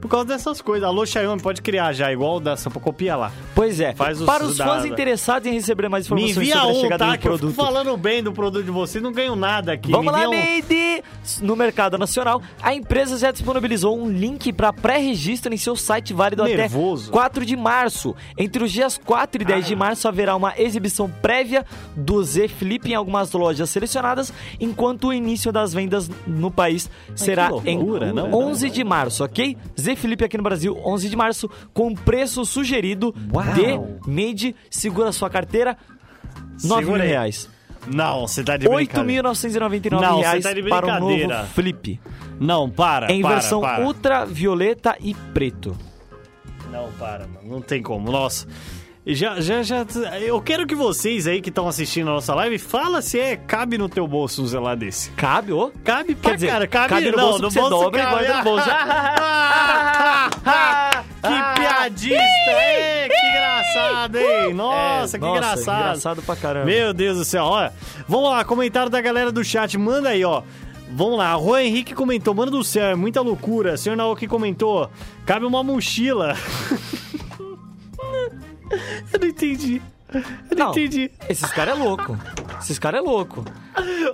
Por 0.00 0.08
causa 0.08 0.26
dessas 0.26 0.60
coisas. 0.62 0.88
Alô, 0.88 1.04
Xiaomi, 1.04 1.40
pode 1.42 1.60
criar 1.62 1.92
já, 1.92 2.10
igual 2.12 2.36
o 2.36 2.40
da 2.40 2.56
copiar 2.56 3.18
lá. 3.18 3.32
Pois 3.54 3.80
é, 3.80 3.92
Faz 3.94 4.20
os 4.20 4.26
para 4.26 4.44
os 4.44 4.56
fãs 4.56 4.82
da- 4.82 4.88
interessados 4.88 5.46
em 5.48 5.52
receber 5.52 5.88
mais 5.88 6.08
Me 6.08 6.14
informações 6.22 6.36
envia 6.36 6.54
sobre 6.56 6.68
a 6.68 6.72
um, 6.78 6.80
chegada 6.80 7.04
tá? 7.04 7.12
do 7.12 7.18
Que 7.18 7.28
eu 7.28 7.32
produto... 7.32 7.50
fico 7.50 7.62
falando 7.62 7.96
bem 7.96 8.22
do 8.22 8.32
produto 8.32 8.64
de 8.64 8.70
vocês, 8.70 9.02
não 9.04 9.12
ganho 9.12 9.36
nada 9.36 9.72
aqui. 9.72 9.90
Vamos 9.90 10.12
Me 10.12 10.18
lá, 10.24 10.28
um-! 10.28 11.00
No 11.42 11.54
mercado 11.54 11.98
nacional, 11.98 12.40
a 12.62 12.74
empresa 12.74 13.18
já 13.18 13.30
disponibilizou 13.30 13.98
um 14.00 14.10
link 14.10 14.52
para 14.52 14.72
pré-registro 14.72 15.52
em 15.52 15.56
seu 15.56 15.76
site 15.76 16.12
válido 16.14 16.44
Nervoso. 16.44 17.04
até 17.08 17.12
4 17.12 17.44
de 17.44 17.56
março. 17.56 18.14
Entre 18.38 18.64
os 18.64 18.72
dias 18.72 18.98
4 18.98 19.42
e 19.42 19.44
10 19.44 19.64
Ah. 19.64 19.68
de 19.68 19.76
março 19.76 20.08
haverá 20.08 20.34
uma 20.34 20.54
exibição 20.56 21.10
prévia 21.20 21.64
do 21.94 22.22
Z 22.24 22.48
Flip 22.48 22.90
em 22.90 22.94
algumas 22.94 23.32
lojas 23.32 23.68
selecionadas, 23.70 24.32
enquanto 24.58 25.08
o 25.08 25.12
início 25.12 25.52
das 25.52 25.74
vendas 25.74 26.10
no 26.26 26.50
país 26.50 26.88
será 27.14 27.48
que 27.52 27.70
em 27.70 27.76
loucura, 27.78 28.12
não? 28.12 28.32
11 28.32 28.70
de 28.70 28.82
março, 28.82 29.22
ok? 29.24 29.56
Z 29.78 29.89
Flip 29.96 30.24
aqui 30.24 30.36
no 30.36 30.42
Brasil, 30.42 30.76
11 30.84 31.08
de 31.08 31.16
março, 31.16 31.50
com 31.72 31.94
preço 31.94 32.44
sugerido 32.44 33.14
de 33.54 34.10
Made. 34.10 34.56
Segura 34.70 35.12
sua 35.12 35.30
carteira, 35.30 35.76
9 36.64 36.86
mil 36.86 36.94
reais. 36.96 37.48
Não, 37.86 38.26
você 38.26 38.44
tá 38.44 38.56
de 38.56 38.68
brincadeira. 38.68 39.28
8.999 39.30 39.90
Não, 40.00 40.16
você 40.16 40.20
reais 40.20 40.42
tá 40.42 40.52
de 40.52 40.62
para 40.62 40.86
o 40.86 40.90
novo 41.00 41.06
brincadeira. 41.06 41.44
Flip. 41.46 42.00
Não, 42.38 42.70
para, 42.70 43.10
Em 43.12 43.22
para, 43.22 43.34
versão 43.34 43.60
para. 43.60 43.84
ultravioleta 43.84 44.96
e 45.00 45.14
preto. 45.14 45.76
Não, 46.70 46.90
para, 46.92 47.26
mano. 47.26 47.40
Não 47.48 47.60
tem 47.60 47.82
como. 47.82 48.10
Nossa. 48.10 48.46
Já, 49.14 49.40
já, 49.40 49.62
já. 49.62 49.84
Eu 50.20 50.40
quero 50.40 50.66
que 50.66 50.74
vocês 50.74 51.26
aí 51.26 51.40
que 51.40 51.48
estão 51.48 51.66
assistindo 51.66 52.08
a 52.10 52.14
nossa 52.14 52.34
live, 52.34 52.58
fala 52.58 53.02
se 53.02 53.18
é 53.18 53.36
cabe 53.36 53.76
no 53.76 53.88
teu 53.88 54.06
bolso 54.06 54.42
um 54.42 54.46
zelar 54.46 54.76
desse. 54.76 55.10
Cabe, 55.12 55.52
ô? 55.52 55.72
Cabe 55.84 56.14
pra 56.14 56.30
Quer 56.30 56.36
dizer, 56.36 56.48
cara, 56.48 56.66
cabe, 56.66 56.88
cabe 56.88 57.10
no 57.10 57.16
não, 57.16 57.24
bolso 57.24 57.42
no 57.42 57.50
você 57.50 57.60
bolso 57.60 57.84
dobra 57.84 58.02
e 58.02 58.06
guarda 58.06 58.36
no 58.38 58.44
bolso. 58.44 58.68
que 61.22 61.60
piadista! 61.60 62.50
Ei, 62.50 63.08
que 63.08 63.26
engraçado, 63.26 64.16
hein? 64.16 64.54
Nossa, 64.54 65.16
É, 65.16 65.20
que 65.20 65.26
nossa, 65.26 65.38
engraçado. 65.38 65.80
engraçado 65.80 66.22
pra 66.22 66.36
caramba. 66.36 66.66
Meu 66.66 66.92
Deus 66.92 67.18
do 67.18 67.24
céu, 67.24 67.44
olha. 67.44 67.72
Vamos 68.08 68.30
lá, 68.30 68.44
comentário 68.44 68.90
da 68.90 69.00
galera 69.00 69.32
do 69.32 69.44
chat. 69.44 69.76
Manda 69.76 70.10
aí, 70.10 70.24
ó. 70.24 70.42
Vamos 70.92 71.18
lá, 71.18 71.38
Juan 71.38 71.62
Henrique 71.62 71.94
comentou, 71.94 72.34
mano 72.34 72.50
do 72.50 72.64
céu, 72.64 72.86
é 72.86 72.94
muita 72.96 73.20
loucura. 73.20 73.76
Senhor 73.76 73.94
Naoki 73.94 74.26
comentou, 74.26 74.90
cabe 75.24 75.46
uma 75.46 75.62
mochila. 75.62 76.34
Eu 79.12 79.20
não 79.20 79.26
entendi. 79.28 79.82
Eu 80.12 80.22
não, 80.56 80.64
Não. 80.66 80.70
entendi. 80.72 81.10
Esses 81.28 81.50
caras 81.52 81.78
é 81.78 81.82
louco. 81.82 82.18
Esses 82.60 82.78
caras 82.78 83.00
é 83.00 83.02
louco. 83.02 83.44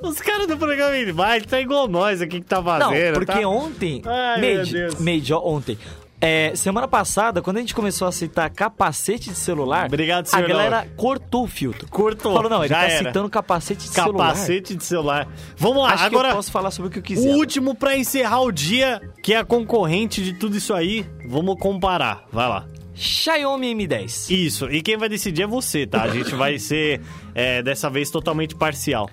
Os 0.02 0.20
caras 0.20 0.46
do 0.46 0.56
programa 0.56 0.92
vai, 1.14 1.40
tá 1.40 1.58
igual 1.60 1.88
nós 1.88 2.20
aqui 2.20 2.40
que 2.40 2.46
tá 2.46 2.56
Não, 2.56 2.64
fazendo. 2.64 3.14
porque 3.14 3.40
tá? 3.40 3.48
ontem... 3.48 4.02
Ai, 4.04 4.40
meu 4.40 4.58
Made, 4.58 4.72
Deus. 4.72 4.94
Made, 5.00 5.32
ó, 5.32 5.40
ontem... 5.42 5.78
É, 6.18 6.52
semana 6.56 6.88
passada, 6.88 7.42
quando 7.42 7.58
a 7.58 7.60
gente 7.60 7.74
começou 7.74 8.06
a 8.06 8.08
aceitar 8.08 8.48
capacete 8.48 9.28
de 9.28 9.36
celular, 9.36 9.84
Obrigado, 9.86 10.26
a 10.32 10.40
galera 10.40 10.88
cortou 10.96 11.44
o 11.44 11.46
filtro. 11.46 11.86
Cortou, 11.90 12.32
Falou, 12.34 12.48
não, 12.48 12.60
ele 12.64 12.68
já 12.68 12.76
tá 12.80 12.84
era. 12.86 12.94
aceitando 13.00 13.28
capacete 13.28 13.82
de 13.86 13.90
celular. 13.90 14.28
Capacete 14.28 14.74
de 14.74 14.82
celular. 14.82 15.28
Vamos 15.58 15.82
lá, 15.82 15.92
Acho 15.92 16.04
agora 16.04 16.28
que 16.28 16.32
eu 16.32 16.36
posso 16.36 16.50
falar 16.50 16.70
sobre 16.70 16.88
o 16.88 16.90
que 16.90 16.98
eu 16.98 17.02
o 17.02 17.04
quiser. 17.04 17.34
último 17.34 17.74
pra 17.74 17.94
encerrar 17.98 18.40
o 18.40 18.50
dia, 18.50 18.98
que 19.22 19.34
é 19.34 19.36
a 19.36 19.44
concorrente 19.44 20.24
de 20.24 20.32
tudo 20.32 20.56
isso 20.56 20.72
aí. 20.72 21.06
Vamos 21.28 21.54
comparar, 21.60 22.24
vai 22.32 22.48
lá. 22.48 22.64
Xiaomi 22.96 23.74
Mi10. 23.74 24.30
Isso, 24.30 24.70
e 24.70 24.80
quem 24.80 24.96
vai 24.96 25.08
decidir 25.08 25.42
é 25.42 25.46
você, 25.46 25.86
tá? 25.86 26.02
A 26.02 26.08
gente 26.08 26.34
vai 26.34 26.58
ser, 26.58 27.00
é, 27.34 27.62
dessa 27.62 27.90
vez, 27.90 28.10
totalmente 28.10 28.54
parcial. 28.54 29.10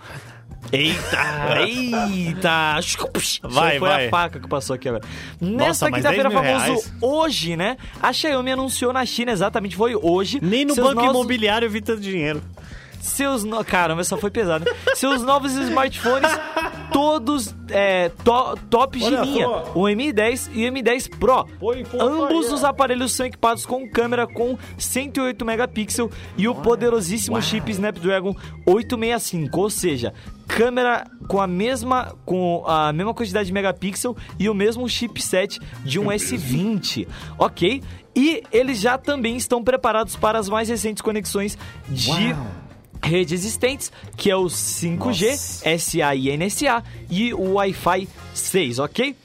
Eita, 0.71 1.61
eita. 1.67 2.79
Vai, 3.43 3.77
foi 3.79 3.87
vai. 3.89 4.07
a 4.07 4.09
faca 4.09 4.39
que 4.39 4.47
passou 4.47 4.73
aqui 4.75 4.87
agora. 4.87 5.03
Nesta 5.39 5.91
quinta-feira 5.91 6.29
10 6.29 6.33
mil 6.33 6.51
famoso 6.51 6.65
reais? 6.65 6.93
hoje, 7.01 7.57
né? 7.57 7.77
A 8.01 8.13
Xiaomi 8.13 8.51
anunciou 8.51 8.93
na 8.93 9.05
China, 9.05 9.31
exatamente, 9.31 9.75
foi 9.75 9.95
hoje. 9.95 10.39
Nem 10.41 10.63
no 10.65 10.73
banco 10.75 10.95
novos- 10.95 11.11
imobiliário 11.11 11.65
evita 11.65 11.97
dinheiro. 11.97 12.41
Seus 13.03 13.43
no... 13.43 13.63
Caramba, 13.65 13.99
essa 14.01 14.15
foi 14.15 14.31
pesada. 14.31 14.65
Seus 14.95 15.21
novos 15.23 15.53
smartphones, 15.53 16.31
todos 16.91 17.53
é, 17.69 18.09
to- 18.23 18.57
tops 18.69 18.99
de 19.01 19.13
Olha 19.13 19.21
linha. 19.21 19.45
só. 19.45 19.71
O 19.75 19.81
Mi10 19.83 20.49
e 20.53 20.69
o 20.69 20.71
Mi10 20.71 21.09
Pro. 21.19 21.45
Foto 21.59 22.01
Ambos 22.01 22.51
os 22.51 22.63
aparelhos 22.63 23.11
são 23.11 23.25
equipados 23.25 23.65
com 23.65 23.85
câmera 23.89 24.25
com 24.25 24.57
108 24.77 25.43
megapixels 25.43 26.11
e 26.37 26.47
o 26.47 26.55
poderosíssimo 26.55 27.41
chip 27.41 27.69
Snapdragon 27.71 28.33
865, 28.65 29.59
ou 29.59 29.69
seja, 29.69 30.13
câmera 30.47 31.05
com 31.27 31.41
a 31.41 31.47
mesma 31.47 32.15
com 32.25 32.63
a 32.65 32.93
mesma 32.93 33.13
quantidade 33.13 33.47
de 33.47 33.53
megapixel 33.53 34.15
e 34.39 34.49
o 34.49 34.53
mesmo 34.53 34.87
chipset 34.87 35.59
de 35.83 35.99
um 35.99 36.05
S20, 36.05 37.05
ok? 37.37 37.81
E 38.15 38.43
eles 38.51 38.79
já 38.79 38.95
também 38.97 39.35
estão 39.35 39.63
preparados 39.63 40.15
para 40.15 40.37
as 40.37 40.47
mais 40.47 40.69
recentes 40.69 41.01
conexões 41.01 41.57
de 41.89 42.35
redes 43.03 43.33
existentes, 43.33 43.91
que 44.15 44.31
é 44.31 44.35
o 44.35 44.45
5G, 44.45 44.97
Nossa. 44.97 45.77
SA 45.77 46.15
e 46.15 46.35
NSA 46.37 46.83
e 47.09 47.33
o 47.33 47.53
Wi-Fi 47.53 48.07
6, 48.33 48.79
ok? 48.79 49.15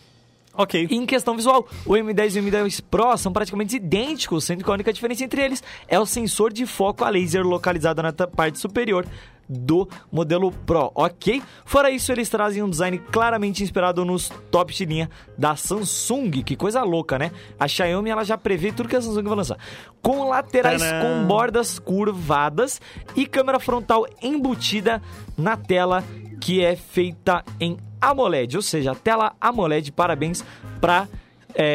Ok. 0.55 0.89
E 0.91 0.97
em 0.97 1.07
questão 1.07 1.37
visual, 1.37 1.69
o 1.87 1.93
M10 1.93 2.35
e 2.35 2.41
o 2.41 2.43
M10 2.43 2.83
Pro 2.91 3.17
são 3.17 3.33
praticamente 3.33 3.77
idênticos, 3.77 4.43
sendo 4.43 4.65
que 4.65 4.71
a 4.71 4.75
única 4.75 4.93
diferença 4.93 5.23
entre 5.23 5.41
eles 5.41 5.63
é 5.87 6.01
o 6.01 6.05
sensor 6.05 6.53
de 6.53 6.67
foco 6.67 7.05
a 7.05 7.09
laser 7.09 7.47
localizado 7.47 8.03
na 8.03 8.13
parte 8.13 8.59
superior 8.59 9.07
do 9.49 9.89
modelo 10.13 10.53
Pro, 10.53 10.93
ok? 10.95 11.43
Fora 11.65 11.91
isso, 11.91 12.13
eles 12.13 12.29
trazem 12.29 12.63
um 12.63 12.69
design 12.69 12.99
claramente 12.99 13.63
inspirado 13.63 14.05
nos 14.05 14.31
tops 14.51 14.77
de 14.77 14.85
linha 14.85 15.11
da 15.37 15.57
Samsung, 15.57 16.31
que 16.43 16.57
coisa 16.57 16.83
louca, 16.83 17.19
né? 17.19 17.31
A 17.59 17.67
Xiaomi 17.67 18.11
ela 18.11 18.25
já 18.25 18.37
prevê 18.37 18.73
tudo 18.73 18.89
que 18.89 18.97
a 18.97 19.01
Samsung 19.01 19.25
vai 19.25 19.37
lançar. 19.37 19.59
Com 20.03 20.29
laterais 20.29 20.83
Tadã! 20.83 21.01
com 21.03 21.27
bordas 21.27 21.79
curvadas 21.79 22.81
e 23.17 23.27
câmera 23.27 23.59
frontal 23.59 24.07
embutida 24.23 25.03
na 25.37 25.57
tela 25.57 26.05
que 26.41 26.63
é 26.63 26.77
feita 26.77 27.45
em 27.59 27.79
AMOLED, 28.01 28.57
ou 28.57 28.63
seja, 28.63 28.95
tela 28.95 29.35
AMOLED. 29.41 29.93
Parabéns 29.93 30.45
para 30.81 31.09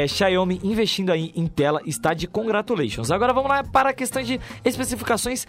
Xiaomi 0.08 0.60
investindo 0.64 1.12
aí 1.12 1.32
em 1.36 1.48
tela, 1.48 1.82
está 1.86 2.14
de 2.14 2.28
congratulations. 2.28 3.12
Agora 3.12 3.34
vamos 3.34 3.50
lá 3.50 3.64
para 3.64 3.90
a 3.90 3.94
questão 3.94 4.24
de 4.24 4.40
especificações 4.64 5.46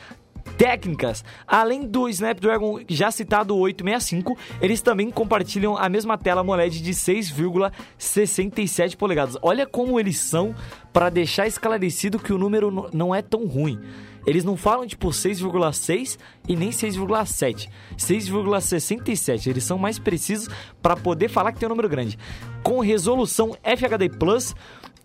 técnicas. 0.56 1.22
Além 1.46 1.86
do 1.86 2.08
Snapdragon 2.08 2.80
já 2.88 3.10
citado 3.10 3.54
865, 3.56 4.38
eles 4.60 4.80
também 4.80 5.10
compartilham 5.10 5.76
a 5.76 5.88
mesma 5.88 6.16
tela 6.16 6.42
AMOLED 6.42 6.80
de 6.82 6.92
6,67 6.92 8.96
polegadas. 8.96 9.36
Olha 9.42 9.66
como 9.66 9.98
eles 9.98 10.18
são 10.18 10.54
para 10.92 11.10
deixar 11.10 11.46
esclarecido 11.46 12.18
que 12.18 12.32
o 12.32 12.38
número 12.38 12.90
não 12.92 13.14
é 13.14 13.22
tão 13.22 13.46
ruim. 13.46 13.80
Eles 14.26 14.44
não 14.44 14.56
falam 14.56 14.86
tipo 14.86 15.08
6,6 15.08 16.18
e 16.48 16.56
nem 16.56 16.70
6,7. 16.70 17.68
6,67. 17.96 19.48
Eles 19.48 19.64
são 19.64 19.76
mais 19.76 19.98
precisos 19.98 20.48
para 20.80 20.96
poder 20.96 21.28
falar 21.28 21.52
que 21.52 21.58
tem 21.58 21.66
um 21.66 21.70
número 21.70 21.88
grande. 21.88 22.18
Com 22.62 22.80
resolução 22.80 23.56
FHD 23.62 24.08
Plus, 24.18 24.54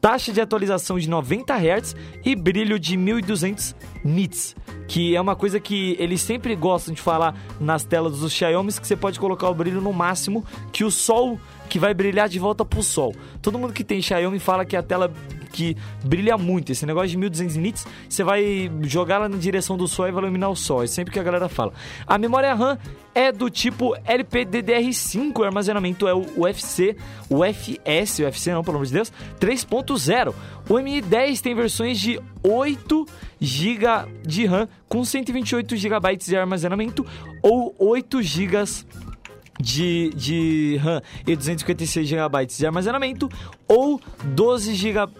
taxa 0.01 0.31
de 0.31 0.39
atualização 0.41 0.97
de 0.97 1.09
90 1.09 1.53
Hz 1.53 1.95
e 2.23 2.35
brilho 2.35 2.80
de 2.80 2.95
1200 2.95 3.76
nits, 4.03 4.55
que 4.88 5.15
é 5.15 5.21
uma 5.21 5.35
coisa 5.35 5.59
que 5.59 5.95
eles 5.99 6.21
sempre 6.21 6.55
gostam 6.55 6.93
de 6.93 7.01
falar 7.01 7.35
nas 7.59 7.84
telas 7.84 8.19
dos 8.19 8.31
Xiaomi, 8.31 8.73
que 8.73 8.88
você 8.88 8.95
pode 8.95 9.19
colocar 9.19 9.49
o 9.49 9.53
brilho 9.53 9.81
no 9.81 9.91
máximo, 9.91 10.45
que 10.71 10.84
o 10.84 10.91
sol 10.91 11.39
que 11.67 11.77
vai 11.77 11.93
brilhar 11.93 12.27
de 12.27 12.39
volta 12.39 12.65
pro 12.65 12.81
sol. 12.81 13.13
Todo 13.41 13.59
mundo 13.59 13.73
que 13.73 13.84
tem 13.84 14.01
Xiaomi 14.01 14.39
fala 14.39 14.65
que 14.65 14.76
a 14.76 14.81
tela 14.81 15.13
que 15.51 15.76
brilha 16.03 16.38
muito. 16.38 16.71
Esse 16.71 16.85
negócio 16.85 17.09
de 17.09 17.17
1200 17.17 17.55
nits, 17.57 17.88
você 18.07 18.23
vai 18.23 18.71
jogar 18.84 19.15
ela 19.15 19.30
na 19.30 19.38
direção 19.38 19.77
do 19.77 19.88
sol 19.88 20.07
e 20.07 20.11
vai 20.11 20.23
iluminar 20.23 20.49
o 20.49 20.55
sol. 20.55 20.84
É 20.84 20.88
sempre 20.88 21.13
que 21.13 21.19
a 21.19 21.23
galera 21.23 21.49
fala. 21.49 21.73
A 22.05 22.17
memória 22.17 22.53
RAM 22.53 22.77
é 23.13 23.31
do 23.31 23.49
tipo 23.49 23.95
LPDDR5, 24.05 25.38
o 25.39 25.43
armazenamento 25.43 26.07
é 26.07 26.13
o 26.13 26.26
UFC, 26.38 26.95
o 27.30 27.43
FS, 27.43 28.19
o 28.19 28.23
UFC 28.23 28.53
não, 28.53 28.63
pelo 28.63 28.77
amor 28.77 28.85
de 28.85 28.93
Deus, 28.93 29.11
3.0. 29.39 30.34
O 30.69 30.73
Mi10 30.76 31.41
tem 31.41 31.55
versões 31.55 31.99
de 31.99 32.19
8 32.43 33.05
GB 33.39 33.85
de 34.26 34.45
RAM 34.45 34.67
com 34.88 35.03
128 35.03 35.76
GB 35.76 36.17
de 36.17 36.38
armazenamento 36.38 37.05
ou 37.41 37.76
8 37.80 38.21
GB 38.21 38.63
de, 39.60 40.11
de 40.15 40.77
RAM 40.81 41.02
e 41.27 41.36
256 41.36 42.07
GB 42.07 42.45
de 42.45 42.65
armazenamento 42.65 43.30
ou 43.68 43.99
12 44.23 44.73
GB 44.73 45.11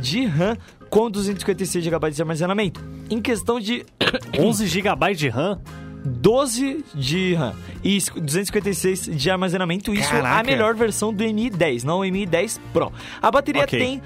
de 0.00 0.24
RAM 0.24 0.56
com 0.88 1.10
256 1.10 1.84
GB 1.84 2.10
de 2.10 2.22
armazenamento. 2.22 2.84
Em 3.10 3.20
questão 3.20 3.60
de 3.60 3.84
11 4.38 4.66
GB 4.66 5.14
de 5.14 5.28
RAM? 5.28 5.60
12 6.08 6.84
de 6.94 7.34
RAM 7.34 7.52
e 7.82 7.98
256 7.98 9.16
de 9.16 9.28
armazenamento, 9.28 9.92
isso 9.92 10.14
é 10.14 10.20
a 10.20 10.42
melhor 10.44 10.74
versão 10.76 11.12
do 11.12 11.24
Mi10, 11.24 11.82
não 11.82 11.98
o 11.98 12.02
Mi10 12.04 12.60
Pro. 12.72 12.92
A 13.20 13.28
bateria 13.28 13.64
Ok. 13.64 13.76
tem 13.76 14.00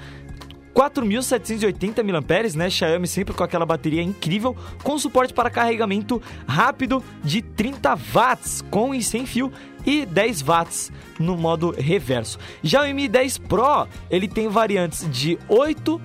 4.780 0.73 2.03
mAh, 2.03 2.57
né? 2.57 2.69
Xiaomi 2.69 3.07
sempre 3.07 3.33
com 3.33 3.43
aquela 3.43 3.65
bateria 3.65 4.01
incrível, 4.01 4.55
com 4.83 4.97
suporte 4.97 5.33
para 5.33 5.49
carregamento 5.49 6.21
rápido 6.47 7.03
de 7.23 7.41
30 7.41 7.95
watts 7.95 8.63
com 8.69 8.93
e 8.93 9.03
sem 9.03 9.25
fio 9.25 9.51
e 9.85 10.05
10 10.05 10.41
watts 10.41 10.91
no 11.19 11.35
modo 11.37 11.71
reverso. 11.77 12.39
Já 12.63 12.83
o 12.83 12.93
Mi 12.93 13.07
10 13.07 13.37
Pro, 13.39 13.87
ele 14.09 14.27
tem 14.27 14.47
variantes 14.47 15.09
de 15.09 15.37
8, 15.47 15.99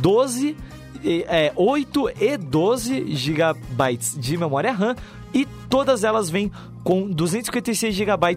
12, 0.00 0.56
e- 1.02 1.24
é, 1.28 1.52
8 1.54 2.10
e 2.20 2.36
12 2.36 3.14
GB 3.14 3.98
de 4.16 4.36
memória 4.36 4.72
RAM 4.72 4.96
e 5.32 5.46
todas 5.68 6.04
elas 6.04 6.30
vêm 6.30 6.50
com 6.84 7.08
256 7.10 7.94
GB 7.94 8.36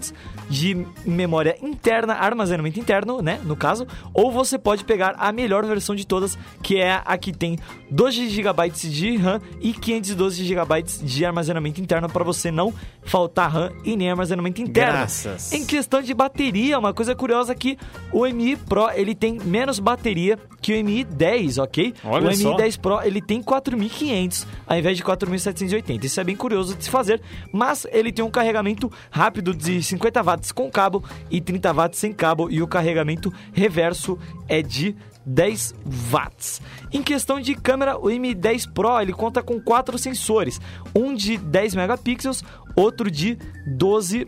de 0.50 0.86
memória 1.06 1.58
interna, 1.62 2.14
armazenamento 2.14 2.80
interno, 2.80 3.22
né, 3.22 3.40
no 3.44 3.56
caso, 3.56 3.88
ou 4.14 4.32
você 4.32 4.58
pode 4.58 4.84
pegar 4.84 5.16
a 5.18 5.32
melhor 5.32 5.66
versão 5.66 5.96
de 5.96 6.06
todas, 6.06 6.38
que 6.62 6.78
é 6.78 7.02
a 7.06 7.18
que 7.18 7.32
tem 7.32 7.58
12 7.90 8.30
GB 8.30 8.70
de 8.70 9.18
RAM 9.18 9.42
e 9.60 9.74
512 9.74 10.44
GB 10.44 10.84
de 11.04 11.26
armazenamento 11.26 11.82
interno 11.82 12.10
para 12.10 12.24
você 12.24 12.52
não 12.52 12.74
faltar 13.04 13.52
RAM 13.52 13.72
e 13.84 13.96
nem 13.96 14.10
armazenamento 14.10 14.62
interno. 14.62 14.94
Graças. 14.94 15.52
Em 15.54 15.66
questão 15.66 16.02
de 16.02 16.14
bateria, 16.14 16.78
uma 16.78 16.94
coisa 16.94 17.16
curiosa 17.16 17.52
é 17.52 17.56
que 17.56 17.78
o 18.12 18.26
Mi 18.28 18.56
Pro, 18.56 18.90
ele 18.92 19.16
tem 19.16 19.40
menos 19.40 19.80
bateria 19.80 20.38
que 20.62 20.80
o 20.80 20.86
Mi 20.86 21.04
10, 21.04 21.58
OK? 21.58 21.94
Olha 22.04 22.26
o 22.26 22.30
Mi 22.30 22.36
só. 22.36 22.56
10 22.56 22.78
Pro, 22.78 23.02
ele 23.02 23.22
tem 23.22 23.42
4.500 23.42 24.46
ao 24.68 24.78
invés 24.78 24.98
de 24.98 25.04
4.780. 25.04 26.04
Isso 26.04 26.20
é 26.20 26.24
bem 26.24 26.36
curioso 26.36 26.76
de 26.76 26.84
se 26.84 26.90
fazer, 26.90 27.22
mas 27.52 27.86
ele 27.92 28.12
tem 28.12 28.24
um 28.24 28.31
carregamento 28.32 28.92
rápido 29.10 29.54
de 29.54 29.84
50 29.84 30.22
watts 30.24 30.52
com 30.52 30.70
cabo 30.72 31.04
e 31.30 31.40
30 31.40 31.72
watts 31.74 32.00
sem 32.00 32.14
cabo 32.14 32.50
e 32.50 32.62
o 32.62 32.68
carregamento 32.68 33.32
reverso 33.54 34.18
é 34.48 34.62
de 34.62 34.96
10 35.26 35.76
watts. 35.86 36.62
Em 36.92 37.04
questão 37.04 37.40
de 37.40 37.54
câmera, 37.56 37.98
o 37.98 38.06
M10 38.06 38.72
Pro 38.74 39.00
ele 39.00 39.14
conta 39.14 39.44
com 39.44 39.62
quatro 39.62 39.98
sensores, 39.98 40.60
um 40.96 41.14
de 41.14 41.38
10 41.38 41.76
megapixels, 41.76 42.44
outro 42.76 43.12
de 43.12 43.38
12 43.68 44.26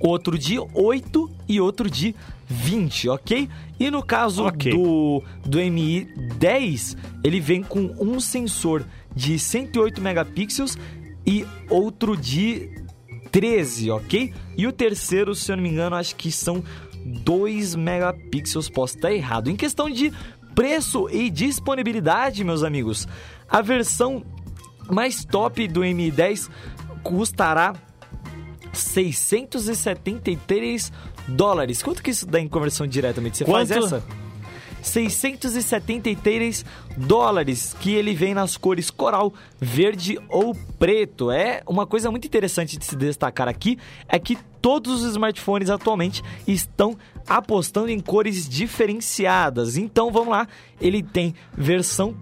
outro 0.00 0.36
de 0.36 0.58
8 0.58 1.30
e 1.48 1.60
outro 1.60 1.88
de 1.88 2.14
20, 2.48 3.08
ok? 3.08 3.48
E 3.78 3.90
no 3.90 4.02
caso 4.02 4.44
Ok. 4.46 4.72
do, 4.72 5.22
do 5.44 5.58
MI 5.58 6.08
10, 6.38 6.96
ele 7.22 7.38
vem 7.38 7.62
com 7.62 7.94
um 8.00 8.18
sensor 8.18 8.84
de 9.14 9.38
108 9.38 10.00
megapixels 10.00 10.76
e 11.24 11.46
outro 11.70 12.16
de 12.16 12.81
13, 13.32 13.90
ok? 13.90 14.32
E 14.56 14.66
o 14.66 14.72
terceiro, 14.72 15.34
se 15.34 15.50
eu 15.50 15.56
não 15.56 15.62
me 15.62 15.70
engano, 15.70 15.96
acho 15.96 16.14
que 16.14 16.30
são 16.30 16.62
2 17.04 17.74
megapixels, 17.74 18.68
posso 18.68 18.96
estar 18.96 19.12
errado. 19.12 19.50
Em 19.50 19.56
questão 19.56 19.90
de 19.90 20.12
preço 20.54 21.08
e 21.10 21.30
disponibilidade, 21.30 22.44
meus 22.44 22.62
amigos, 22.62 23.08
a 23.48 23.60
versão 23.60 24.24
mais 24.90 25.24
top 25.24 25.66
do 25.66 25.80
Mi10 25.80 26.48
custará 27.02 27.74
673 28.72 30.92
dólares. 31.28 31.82
Quanto 31.82 32.02
que 32.02 32.10
isso 32.10 32.26
dá 32.26 32.38
em 32.38 32.48
conversão 32.48 32.86
diretamente? 32.86 33.38
Você 33.38 33.44
faz 33.44 33.68
Quanto? 33.68 33.86
essa? 33.86 34.21
673 34.82 36.64
dólares, 36.96 37.74
que 37.80 37.94
ele 37.94 38.14
vem 38.14 38.34
nas 38.34 38.56
cores 38.56 38.90
coral, 38.90 39.32
verde 39.60 40.18
ou 40.28 40.54
preto. 40.78 41.30
É 41.30 41.62
uma 41.66 41.86
coisa 41.86 42.10
muito 42.10 42.26
interessante 42.26 42.76
de 42.76 42.84
se 42.84 42.96
destacar 42.96 43.48
aqui, 43.48 43.78
é 44.08 44.18
que 44.18 44.36
todos 44.60 45.02
os 45.02 45.10
smartphones 45.12 45.70
atualmente 45.70 46.22
estão 46.46 46.96
apostando 47.26 47.88
em 47.88 48.00
cores 48.00 48.48
diferenciadas. 48.48 49.76
Então 49.76 50.10
vamos 50.10 50.30
lá, 50.30 50.46
ele 50.80 51.02
tem 51.02 51.34
versão 51.56 52.14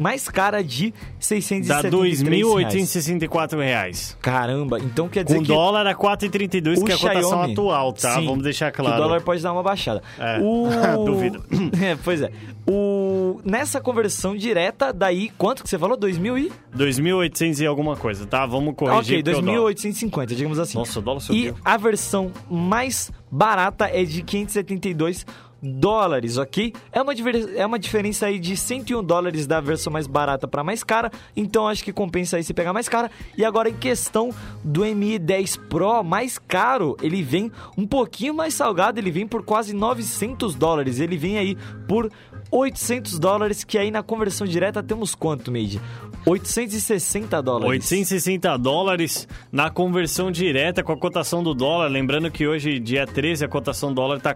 mais 0.00 0.28
cara 0.28 0.64
de 0.64 0.92
673 1.20 2.22
Dá 2.22 2.30
reais. 2.32 2.74
2.864 2.74 3.58
reais. 3.58 4.16
Caramba, 4.20 4.78
então 4.80 5.08
quer 5.08 5.22
dizer 5.24 5.36
Com 5.36 5.42
que 5.42 5.48
dólar 5.48 5.86
a 5.86 5.94
4,32, 5.94 6.78
o 6.80 6.84
que 6.84 6.92
é 6.92 6.94
a 6.94 6.98
cotação 6.98 7.28
Xiaomi- 7.30 7.52
atual, 7.52 7.92
tá? 7.92 8.14
Sim, 8.16 8.26
Vamos 8.26 8.42
deixar 8.42 8.72
claro. 8.72 8.94
o 8.94 8.98
dólar 8.98 9.20
pode 9.22 9.42
dar 9.42 9.52
uma 9.52 9.62
baixada. 9.62 10.02
É. 10.18 10.38
O... 10.40 10.68
Duvido. 11.04 11.44
É, 11.80 11.96
pois 12.02 12.20
é. 12.22 12.30
O... 12.66 13.40
Nessa 13.44 13.80
conversão 13.80 14.36
direta, 14.36 14.92
daí, 14.92 15.30
quanto 15.38 15.62
que 15.62 15.68
você 15.68 15.78
falou? 15.78 15.96
2.000 15.96 16.38
e... 16.46 16.52
2.800 16.76 17.60
e 17.60 17.66
alguma 17.66 17.96
coisa, 17.96 18.26
tá? 18.26 18.46
Vamos 18.46 18.74
corrigir. 18.74 19.18
ok, 19.20 19.34
porque 19.34 19.38
o 19.38 19.42
dólar- 19.54 19.72
2.850, 19.72 20.26
digamos 20.34 20.58
assim. 20.58 20.78
Nossa, 20.78 20.98
o 20.98 21.02
dólar 21.02 21.18
E 21.20 21.22
subiu. 21.22 21.54
a 21.64 21.76
versão 21.76 22.30
mais 22.50 23.10
barata 23.30 23.86
é 23.86 24.04
de 24.04 24.22
572 24.22 25.26
dólares, 25.62 26.38
ok? 26.38 26.72
É 26.92 27.02
uma, 27.02 27.12
é 27.56 27.66
uma 27.66 27.78
diferença 27.78 28.26
aí 28.26 28.38
de 28.38 28.56
101 28.56 29.02
dólares 29.02 29.46
da 29.46 29.60
versão 29.60 29.92
mais 29.92 30.06
barata 30.06 30.48
para 30.48 30.64
mais 30.64 30.82
cara, 30.82 31.10
então 31.36 31.68
acho 31.68 31.84
que 31.84 31.92
compensa 31.92 32.36
aí 32.36 32.44
se 32.44 32.54
pegar 32.54 32.72
mais 32.72 32.88
cara. 32.88 33.10
E 33.36 33.44
agora 33.44 33.68
em 33.68 33.74
questão 33.74 34.30
do 34.64 34.84
Mi 34.94 35.18
10 35.18 35.56
Pro 35.68 36.02
mais 36.02 36.38
caro, 36.38 36.96
ele 37.02 37.22
vem 37.22 37.50
um 37.76 37.86
pouquinho 37.86 38.34
mais 38.34 38.54
salgado, 38.54 38.98
ele 38.98 39.10
vem 39.10 39.26
por 39.26 39.42
quase 39.42 39.74
900 39.74 40.54
dólares, 40.54 41.00
ele 41.00 41.16
vem 41.16 41.38
aí 41.38 41.56
por 41.86 42.10
800 42.50 43.18
dólares, 43.18 43.64
que 43.64 43.78
aí 43.78 43.90
na 43.90 44.02
conversão 44.02 44.46
direta 44.46 44.82
temos 44.82 45.14
quanto, 45.14 45.52
Made? 45.52 45.80
860 46.26 47.40
dólares. 47.42 47.70
860 47.70 48.56
dólares 48.58 49.28
na 49.50 49.70
conversão 49.70 50.30
direta 50.30 50.82
com 50.82 50.92
a 50.92 50.98
cotação 50.98 51.42
do 51.42 51.54
dólar. 51.54 51.88
Lembrando 51.88 52.30
que 52.30 52.46
hoje, 52.46 52.78
dia 52.78 53.06
13, 53.06 53.44
a 53.44 53.48
cotação 53.48 53.90
do 53.90 53.94
dólar 53.94 54.20
tá 54.20 54.34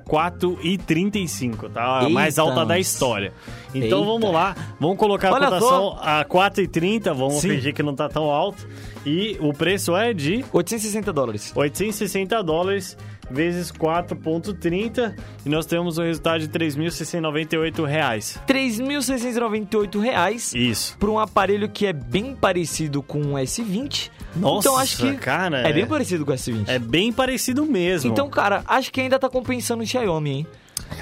4,35, 1.15 1.71
tá? 1.71 1.99
A 1.99 2.03
Eita, 2.03 2.13
mais 2.13 2.39
alta 2.39 2.67
da 2.67 2.79
história. 2.79 3.33
Então 3.75 4.01
Eita. 4.01 4.11
vamos 4.11 4.33
lá, 4.33 4.57
vamos 4.81 4.99
colocar 4.99 5.29
a 5.31 5.35
Olha 5.35 5.47
cotação 5.47 5.99
a 6.01 6.25
4,30, 6.25 7.15
vamos 7.15 7.35
Sim. 7.35 7.51
fingir 7.51 7.75
que 7.75 7.83
não 7.83 7.95
tá 7.95 8.09
tão 8.09 8.25
alto. 8.25 8.67
E 9.07 9.37
o 9.41 9.53
preço 9.53 9.95
é 9.95 10.13
de 10.13 10.45
860 10.53 11.13
dólares. 11.13 11.53
860 11.55 12.43
dólares 12.43 12.97
vezes 13.31 13.73
4,30 13.73 15.15
e 15.45 15.49
nós 15.49 15.67
temos 15.67 15.99
o 15.99 16.03
resultado 16.03 16.41
de 16.41 16.49
3.698 16.49 17.85
reais. 17.85 18.39
3.698 18.47 20.01
reais 20.01 20.55
Isso. 20.55 20.97
para 20.99 21.11
um 21.11 21.19
aparelho 21.19 21.69
que 21.69 21.87
é 21.87 21.93
bem 21.93 22.35
parecido 22.35 23.03
com 23.03 23.21
o 23.21 23.33
S20. 23.35 24.11
Nossa, 24.37 24.69
então 24.69 24.79
acho 24.79 24.97
que 24.99 25.15
cara, 25.17 25.63
é, 25.67 25.71
é- 25.71 25.73
bem 25.73 25.87
parecido 25.87 26.25
com 26.25 26.33
o 26.33 26.35
S20. 26.35 26.65
É 26.69 26.79
bem 26.79 27.13
parecido 27.13 27.65
mesmo. 27.65 28.11
Então, 28.11 28.29
cara, 28.29 28.63
acho 28.67 28.93
que 28.93 29.01
ainda 29.01 29.19
tá 29.19 29.29
compensando 29.29 29.83
o 29.83 29.87
Xiaomi, 29.87 30.31
hein? 30.31 30.47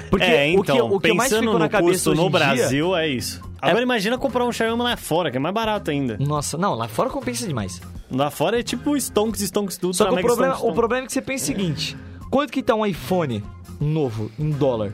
Porque 0.09 0.25
é, 0.25 0.47
então, 0.49 0.87
o 0.87 0.89
que, 0.89 0.95
o 0.95 0.99
que 0.99 1.13
mais 1.13 1.31
ficou 1.33 1.57
na 1.59 1.69
cabeça 1.69 2.09
no 2.11 2.15
dia- 2.21 2.29
Brasil, 2.29 2.95
é 2.95 3.07
isso. 3.07 3.41
Agora 3.61 3.81
imagina 3.81 4.17
comprar 4.17 4.45
um 4.45 4.51
Xiaomi 4.51 4.81
lá 4.83 4.97
fora, 4.97 5.31
que 5.31 5.37
é 5.37 5.39
mais 5.39 5.53
barato 5.55 5.89
ainda. 5.89 6.17
Nossa, 6.19 6.57
não, 6.57 6.73
lá 6.75 6.87
fora 6.87 7.09
compensa 7.09 7.47
demais. 7.47 7.81
Lá 8.11 8.29
fora 8.29 8.59
é 8.59 8.63
tipo 8.63 8.95
Stonks, 8.97 9.41
Stonks, 9.41 9.77
tudo. 9.77 9.93
Só 9.95 10.05
que 10.05 10.13
o 10.13 10.21
problema, 10.21 10.53
Stonks, 10.55 10.71
o 10.71 10.75
problema 10.75 11.03
é 11.03 11.07
que 11.07 11.13
você 11.13 11.21
pensa 11.21 11.43
o 11.45 11.47
seguinte: 11.47 11.97
quanto 12.29 12.51
que 12.51 12.61
tá 12.61 12.75
um 12.75 12.85
iPhone 12.85 13.41
novo 13.79 14.29
em 14.37 14.49
dólar? 14.51 14.91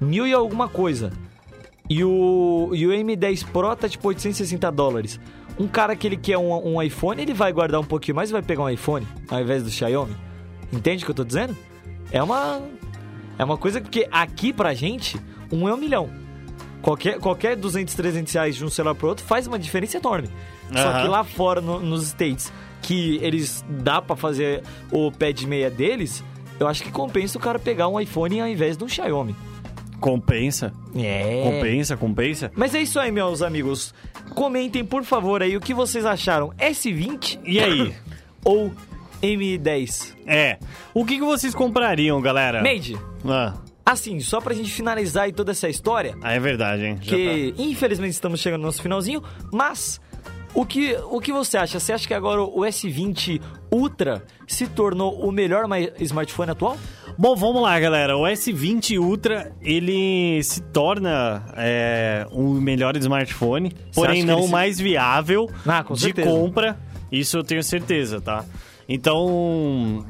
Mil 0.00 0.26
e 0.26 0.32
alguma 0.32 0.68
coisa. 0.68 1.12
E 1.90 2.02
o, 2.04 2.70
e 2.72 2.86
o 2.86 2.90
M10 2.90 3.44
Pro 3.46 3.74
tá 3.76 3.88
tipo 3.88 4.06
860 4.08 4.70
dólares. 4.70 5.20
Um 5.58 5.66
cara 5.68 5.94
que 5.94 6.06
ele 6.06 6.16
quer 6.16 6.38
um, 6.38 6.74
um 6.76 6.82
iPhone, 6.82 7.20
ele 7.20 7.34
vai 7.34 7.52
guardar 7.52 7.80
um 7.80 7.84
pouquinho 7.84 8.14
mais 8.16 8.30
e 8.30 8.32
vai 8.32 8.42
pegar 8.42 8.62
um 8.62 8.68
iPhone 8.70 9.06
ao 9.30 9.40
invés 9.40 9.62
do 9.62 9.70
Xiaomi. 9.70 10.16
Entende 10.72 11.02
o 11.02 11.06
que 11.06 11.10
eu 11.10 11.14
tô 11.14 11.24
dizendo? 11.24 11.56
É 12.10 12.22
uma. 12.22 12.60
É 13.38 13.44
uma 13.44 13.56
coisa 13.56 13.80
que 13.80 14.06
aqui 14.10 14.52
pra 14.52 14.74
gente, 14.74 15.18
um 15.50 15.68
é 15.68 15.74
um 15.74 15.76
milhão. 15.76 16.08
Qualquer, 16.82 17.18
qualquer 17.18 17.56
200, 17.56 17.94
300 17.94 18.32
reais 18.32 18.56
de 18.56 18.64
um 18.64 18.68
celular 18.68 18.94
pro 18.94 19.08
outro 19.08 19.24
faz 19.24 19.46
uma 19.46 19.58
diferença 19.58 19.96
enorme. 19.96 20.28
Só 20.72 20.88
Aham. 20.88 21.02
que 21.02 21.08
lá 21.08 21.24
fora, 21.24 21.60
no- 21.60 21.80
nos 21.80 22.04
States, 22.04 22.52
que 22.82 23.18
eles 23.22 23.64
dá 23.68 24.00
pra 24.02 24.14
fazer 24.16 24.62
o 24.90 25.10
pé 25.10 25.32
de 25.32 25.46
meia 25.46 25.70
deles, 25.70 26.22
eu 26.60 26.68
acho 26.68 26.82
que 26.82 26.90
compensa 26.90 27.38
o 27.38 27.40
cara 27.40 27.58
pegar 27.58 27.88
um 27.88 27.98
iPhone 27.98 28.40
ao 28.40 28.48
invés 28.48 28.76
de 28.76 28.84
um 28.84 28.88
Xiaomi. 28.88 29.34
Compensa. 30.00 30.72
É. 30.94 31.42
Compensa, 31.42 31.96
compensa. 31.96 32.52
Mas 32.54 32.74
é 32.74 32.82
isso 32.82 33.00
aí, 33.00 33.10
meus 33.10 33.40
amigos. 33.40 33.94
Comentem, 34.34 34.84
por 34.84 35.02
favor, 35.04 35.42
aí 35.42 35.56
o 35.56 35.60
que 35.60 35.72
vocês 35.72 36.04
acharam. 36.04 36.52
S20 36.58 37.38
E 37.44 37.58
aí? 37.60 37.94
ou 38.44 38.70
M10? 39.22 40.14
é. 40.26 40.58
O 40.92 41.04
que, 41.04 41.14
que 41.16 41.24
vocês 41.24 41.54
comprariam, 41.54 42.20
galera? 42.20 42.62
Made, 42.62 42.96
Ah, 43.26 43.54
assim, 43.84 44.20
só 44.20 44.40
pra 44.40 44.54
gente 44.54 44.70
finalizar 44.70 45.24
aí 45.24 45.32
toda 45.32 45.52
essa 45.52 45.68
história, 45.68 46.14
ah, 46.22 46.32
é 46.32 46.40
verdade, 46.40 46.84
hein? 46.84 46.98
Já 47.00 47.16
que 47.16 47.54
infelizmente 47.58 48.12
estamos 48.12 48.40
chegando 48.40 48.60
no 48.60 48.66
nosso 48.66 48.82
finalzinho, 48.82 49.22
mas 49.52 50.00
o 50.54 50.64
que, 50.64 50.96
o 51.10 51.20
que 51.20 51.32
você 51.32 51.56
acha? 51.58 51.80
Você 51.80 51.92
acha 51.92 52.06
que 52.06 52.14
agora 52.14 52.42
o 52.42 52.60
S20 52.60 53.40
Ultra 53.72 54.22
se 54.46 54.66
tornou 54.68 55.18
o 55.26 55.32
melhor 55.32 55.66
ma- 55.66 55.80
smartphone 56.00 56.52
atual? 56.52 56.76
Bom, 57.18 57.34
vamos 57.36 57.60
lá, 57.62 57.78
galera. 57.80 58.16
O 58.16 58.22
S20 58.22 58.98
Ultra, 59.00 59.52
ele 59.60 60.40
se 60.44 60.60
torna 60.62 61.44
é, 61.56 62.26
o 62.30 62.54
melhor 62.54 62.96
smartphone, 62.96 63.72
porém 63.94 64.22
não 64.24 64.40
o 64.40 64.46
se- 64.46 64.50
mais 64.52 64.78
viável 64.78 65.48
Ah, 65.66 65.82
com 65.82 65.94
de 65.94 66.12
compra. 66.12 66.78
Isso 67.10 67.36
eu 67.38 67.44
tenho 67.44 67.62
certeza, 67.62 68.20
tá? 68.20 68.44
Então, 68.88 70.04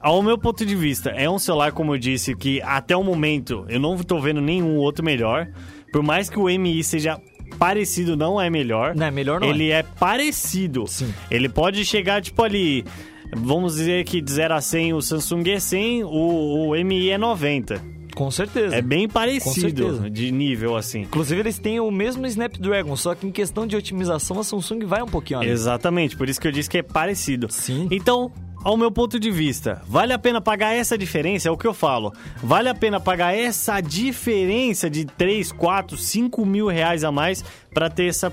ao 0.00 0.22
meu 0.22 0.38
ponto 0.38 0.64
de 0.64 0.74
vista, 0.74 1.10
é 1.10 1.28
um 1.28 1.38
celular, 1.38 1.72
como 1.72 1.94
eu 1.94 1.98
disse, 1.98 2.34
que 2.34 2.60
até 2.62 2.96
o 2.96 3.04
momento 3.04 3.64
eu 3.68 3.78
não 3.78 3.96
tô 3.98 4.18
vendo 4.18 4.40
nenhum 4.40 4.76
outro 4.76 5.04
melhor. 5.04 5.48
Por 5.92 6.02
mais 6.02 6.30
que 6.30 6.38
o 6.38 6.44
MI 6.44 6.82
seja 6.82 7.20
parecido, 7.58 8.16
não 8.16 8.40
é 8.40 8.48
melhor. 8.48 8.94
Não, 8.94 9.06
é 9.06 9.10
melhor 9.10 9.40
não 9.40 9.48
é. 9.48 9.50
Ele 9.50 9.70
é 9.70 9.82
parecido. 9.82 10.86
Sim. 10.86 11.12
Ele 11.30 11.48
pode 11.48 11.84
chegar, 11.84 12.22
tipo, 12.22 12.42
ali. 12.42 12.84
Vamos 13.32 13.76
dizer 13.76 14.04
que 14.04 14.20
de 14.20 14.32
0 14.32 14.54
a 14.54 14.60
100 14.60 14.94
o 14.94 15.02
Samsung 15.02 15.50
é 15.50 15.60
100, 15.60 16.04
o, 16.04 16.70
o 16.70 16.84
MI 16.84 17.10
é 17.10 17.18
90. 17.18 17.80
Com 18.14 18.30
certeza. 18.30 18.74
É 18.74 18.82
bem 18.82 19.08
parecido 19.08 20.10
de 20.10 20.32
nível, 20.32 20.76
assim. 20.76 21.02
Inclusive, 21.02 21.40
eles 21.40 21.58
têm 21.58 21.78
o 21.78 21.90
mesmo 21.90 22.26
Snapdragon, 22.26 22.96
só 22.96 23.14
que 23.14 23.26
em 23.26 23.30
questão 23.30 23.66
de 23.66 23.76
otimização, 23.76 24.40
a 24.40 24.44
Samsung 24.44 24.84
vai 24.84 25.02
um 25.02 25.06
pouquinho 25.06 25.38
além. 25.38 25.50
Exatamente, 25.50 26.16
por 26.16 26.28
isso 26.28 26.40
que 26.40 26.48
eu 26.48 26.52
disse 26.52 26.68
que 26.68 26.78
é 26.78 26.82
parecido. 26.82 27.46
Sim. 27.50 27.86
Então, 27.90 28.32
ao 28.62 28.76
meu 28.76 28.90
ponto 28.90 29.18
de 29.18 29.30
vista, 29.30 29.82
vale 29.86 30.12
a 30.12 30.18
pena 30.18 30.40
pagar 30.40 30.74
essa 30.74 30.96
diferença? 30.96 31.48
É 31.48 31.50
o 31.50 31.56
que 31.56 31.66
eu 31.66 31.72
falo. 31.74 32.12
Vale 32.42 32.68
a 32.68 32.74
pena 32.74 33.00
pagar 33.00 33.34
essa 33.34 33.80
diferença 33.80 34.90
de 34.90 35.04
3, 35.04 35.50
4, 35.52 35.96
5 35.96 36.44
mil 36.44 36.66
reais 36.66 37.02
a 37.02 37.10
mais 37.10 37.44
pra 37.72 37.88
ter 37.88 38.06
essa 38.06 38.32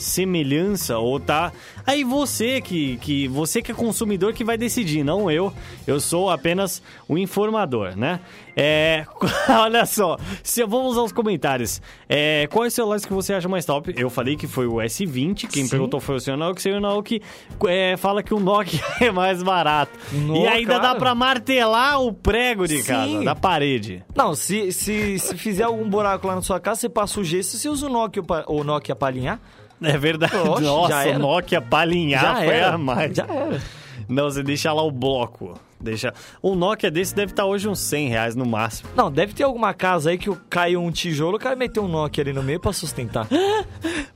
semelhança 0.00 0.98
ou 0.98 1.20
tá 1.20 1.52
aí 1.86 2.02
você 2.02 2.60
que, 2.60 2.96
que 2.98 3.28
você 3.28 3.62
que 3.62 3.72
é 3.72 3.74
consumidor 3.74 4.32
que 4.32 4.42
vai 4.44 4.56
decidir 4.56 5.04
não 5.04 5.30
eu 5.30 5.52
eu 5.86 6.00
sou 6.00 6.30
apenas 6.30 6.82
o 7.08 7.16
informador 7.16 7.96
né 7.96 8.20
é 8.56 9.06
olha 9.48 9.86
só 9.86 10.18
se 10.42 10.64
vamos 10.64 10.96
aos 10.96 11.12
comentários 11.12 11.80
é, 12.08 12.48
quais 12.50 12.74
celulares 12.74 13.04
que 13.04 13.12
você 13.12 13.34
acha 13.34 13.48
mais 13.48 13.64
top 13.64 13.94
eu 13.96 14.10
falei 14.10 14.36
que 14.36 14.46
foi 14.46 14.66
o 14.66 14.74
S20 14.74 15.46
quem 15.48 15.64
Sim. 15.64 15.70
perguntou 15.70 16.00
foi 16.00 16.16
o 16.16 16.20
senhor 16.20 16.36
Naoki, 16.36 16.58
o 16.58 16.62
senhor 16.62 16.80
Naoki 16.80 17.22
é, 17.68 17.96
fala 17.96 18.22
que 18.22 18.32
o 18.34 18.40
Nokia 18.40 18.80
é 19.00 19.10
mais 19.10 19.42
barato. 19.42 19.92
No, 20.12 20.36
e 20.36 20.46
ainda 20.46 20.74
dá 20.74 20.88
cara. 20.88 20.98
pra 20.98 21.14
martelar 21.14 22.00
o 22.00 22.12
prego 22.12 22.66
de 22.66 22.82
Sim. 22.82 22.86
casa, 22.86 23.24
da 23.24 23.34
parede. 23.34 24.04
Não, 24.14 24.34
se, 24.34 24.72
se, 24.72 25.18
se 25.18 25.36
fizer 25.36 25.64
algum 25.64 25.88
buraco 25.88 26.26
lá 26.26 26.34
na 26.34 26.42
sua 26.42 26.58
casa, 26.58 26.80
você 26.80 26.88
passa 26.88 27.20
o 27.20 27.24
gesso, 27.24 27.56
você 27.56 27.68
usa 27.68 27.86
o 27.86 27.90
Nokia, 27.90 28.22
o 28.46 28.64
Nokia 28.64 28.96
pra 28.96 29.08
alinhar. 29.08 29.40
É 29.82 29.96
verdade. 29.96 30.36
Oxe, 30.36 30.62
Nossa, 30.62 31.18
Nokia 31.18 31.60
pra 31.60 31.80
alinhar 31.80 32.22
já 32.22 32.34
foi 32.36 32.54
era. 32.54 32.74
a 32.74 32.78
mais. 32.78 33.16
Já 33.16 33.24
era. 33.24 33.60
Não, 34.08 34.24
você 34.24 34.42
deixa 34.42 34.72
lá 34.72 34.82
o 34.82 34.90
bloco. 34.90 35.58
Deixa... 35.80 36.12
Um 36.42 36.54
Nokia 36.54 36.90
desse 36.90 37.14
deve 37.14 37.32
estar 37.32 37.46
hoje 37.46 37.66
uns 37.68 37.78
100 37.78 38.08
reais 38.08 38.36
no 38.36 38.44
máximo. 38.44 38.90
Não, 38.94 39.10
deve 39.10 39.32
ter 39.32 39.44
alguma 39.44 39.72
casa 39.72 40.10
aí 40.10 40.18
que 40.18 40.30
caiu 40.50 40.82
um 40.82 40.90
tijolo, 40.90 41.36
o 41.36 41.40
cara 41.40 41.56
meteu 41.56 41.82
um 41.84 41.88
Nokia 41.88 42.22
ali 42.22 42.32
no 42.32 42.42
meio 42.42 42.60
pra 42.60 42.72
sustentar. 42.72 43.26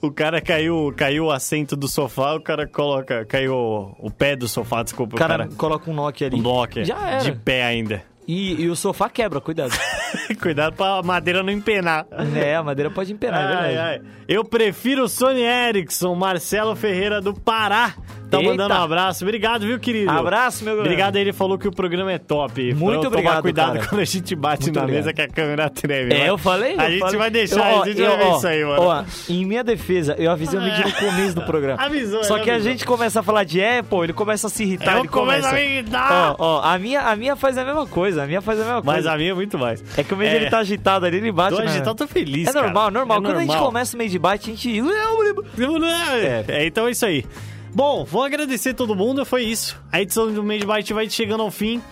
O 0.03 0.11
cara 0.11 0.41
caiu, 0.43 0.93
caiu 0.95 1.27
o 1.27 1.31
assento 1.31 1.75
do 1.77 1.89
sofá, 1.89 2.35
o 2.35 2.41
cara 2.41 2.67
coloca. 2.67 3.25
Caiu 3.25 3.55
o, 3.55 3.97
o 3.99 4.11
pé 4.11 4.37
do 4.37 4.47
sofá, 4.47 4.83
desculpa. 4.83 5.17
O 5.17 5.19
cara, 5.19 5.35
o 5.35 5.39
cara 5.39 5.51
coloca 5.57 5.91
um 5.91 5.95
Nokia 5.95 6.27
ali. 6.27 6.37
um 6.37 6.43
Nokia. 6.43 6.85
Já 6.85 7.09
era. 7.09 7.25
De 7.25 7.33
pé 7.33 7.65
ainda. 7.65 8.03
E, 8.29 8.61
e 8.63 8.69
o 8.69 8.77
sofá 8.77 9.09
quebra, 9.09 9.41
cuidado. 9.41 9.73
Cuidado 10.41 10.75
pra 10.75 11.03
madeira 11.03 11.43
não 11.43 11.53
empenar. 11.53 12.07
é, 12.37 12.57
a 12.57 12.63
madeira 12.63 12.91
pode 12.91 13.13
empenar, 13.13 13.41
é 13.41 13.45
Ai, 13.45 13.67
verdade. 13.67 13.79
ai. 13.79 14.01
Eu 14.27 14.43
prefiro 14.45 15.05
o 15.05 15.09
Sony 15.09 15.43
Ericsson, 15.43 16.15
Marcelo 16.15 16.75
Ferreira 16.75 17.21
do 17.21 17.35
Pará. 17.35 17.93
tá 18.31 18.39
Eita. 18.39 18.49
mandando 18.51 18.73
um 18.75 18.79
abraço. 18.83 19.23
Obrigado, 19.23 19.67
viu, 19.67 19.79
querido? 19.79 20.11
Abraço, 20.11 20.65
meu 20.65 20.75
grande. 20.77 20.89
Obrigado, 20.89 21.17
ele 21.17 21.33
falou 21.33 21.59
que 21.59 21.69
o 21.69 21.71
programa 21.71 22.11
é 22.11 22.19
top. 22.19 22.73
Muito 22.73 23.01
Pra 23.01 23.09
obrigado, 23.09 23.31
Tomar 23.33 23.43
cuidado 23.43 23.75
cara. 23.75 23.87
quando 23.87 24.01
a 24.01 24.05
gente 24.05 24.35
bate 24.35 24.63
Muito 24.63 24.77
na 24.77 24.83
obrigado. 24.83 25.05
mesa 25.05 25.13
que 25.13 25.21
a 25.21 25.29
câmera 25.29 25.69
treme. 25.69 26.15
É, 26.15 26.19
Mas 26.21 26.29
eu 26.29 26.39
falei. 26.39 26.75
A 26.79 26.85
eu 26.87 26.91
gente 26.93 27.01
falei. 27.01 27.19
vai 27.19 27.31
deixar, 27.31 27.71
Eu, 27.71 27.77
ó, 27.79 27.83
a 27.83 27.87
gente 27.87 28.01
eu, 28.01 28.07
vai 28.09 28.17
ver 28.17 28.25
ó, 28.25 28.37
isso 28.39 28.47
aí, 28.47 28.65
mano. 28.65 28.83
Ó, 28.83 29.05
em 29.29 29.45
minha 29.45 29.63
defesa, 29.63 30.15
eu 30.19 30.31
avisei 30.31 30.59
o 30.59 30.63
Mid 30.63 30.79
no 30.79 30.93
começo 30.93 31.35
do 31.35 31.43
programa. 31.47 31.83
Avisou, 31.83 32.25
Só 32.25 32.39
que 32.39 32.51
a 32.51 32.55
avisou. 32.55 32.73
gente 32.73 32.87
começa 32.87 33.21
a 33.21 33.23
falar 33.23 33.45
de 33.45 33.63
Apple, 33.63 33.99
ele 34.05 34.13
começa 34.15 34.47
a 34.47 34.51
se 34.51 34.63
irritar, 34.63 34.95
Eu 34.95 35.01
ele 35.01 35.09
começa... 35.09 35.51
a 35.51 35.53
me 35.53 35.63
irritar. 35.63 36.35
Ó, 36.39 36.61
ó, 36.61 36.63
a 36.65 36.79
minha, 36.79 37.03
a 37.03 37.15
minha 37.15 37.37
faz 37.37 37.59
a 37.59 37.65
mesma 37.65 37.87
coisa, 37.87 38.23
a 38.23 38.27
minha 38.27 38.41
faz 38.41 38.59
a 38.59 38.65
mesma 38.65 38.83
Mas 38.83 38.95
coisa. 38.95 39.13
a 39.13 39.17
minha 39.19 39.33
é 39.33 39.35
muito 39.35 39.59
mais. 39.59 39.85
É 39.99 40.03
que 40.05 40.15
o 40.15 40.17
mês 40.17 40.33
É. 40.33 40.37
ele 40.37 40.51
tá 40.51 40.59
agitado 40.59 41.07
ali, 41.07 41.17
ele 41.17 41.33
bate 41.33 41.57
Tô 41.57 41.63
agitado, 41.63 41.95
tô 41.97 42.07
feliz, 42.07 42.49
É 42.49 42.53
cara. 42.53 42.67
normal, 42.67 42.91
normal. 42.91 43.19
É 43.19 43.21
Quando 43.21 43.37
a 43.37 43.41
gente 43.41 43.49
normal. 43.49 43.67
começa 43.67 43.95
o 43.97 43.99
mês 43.99 44.11
de 44.11 44.19
bate, 44.19 44.51
a 44.51 44.55
gente... 44.55 44.81
É, 46.49 46.67
então 46.67 46.87
é 46.87 46.91
isso 46.91 47.05
aí. 47.07 47.25
Bom, 47.75 48.05
vou 48.05 48.23
agradecer 48.23 48.75
todo 48.75 48.95
mundo, 48.95 49.25
foi 49.27 49.43
isso. 49.45 49.81
A 49.91 50.01
edição 50.01 50.33
do 50.33 50.43
Made 50.45 50.65
Byte 50.65 50.93
vai 50.93 51.11
chegando 51.11 51.43
ao 51.43 51.51
fim. 51.51 51.83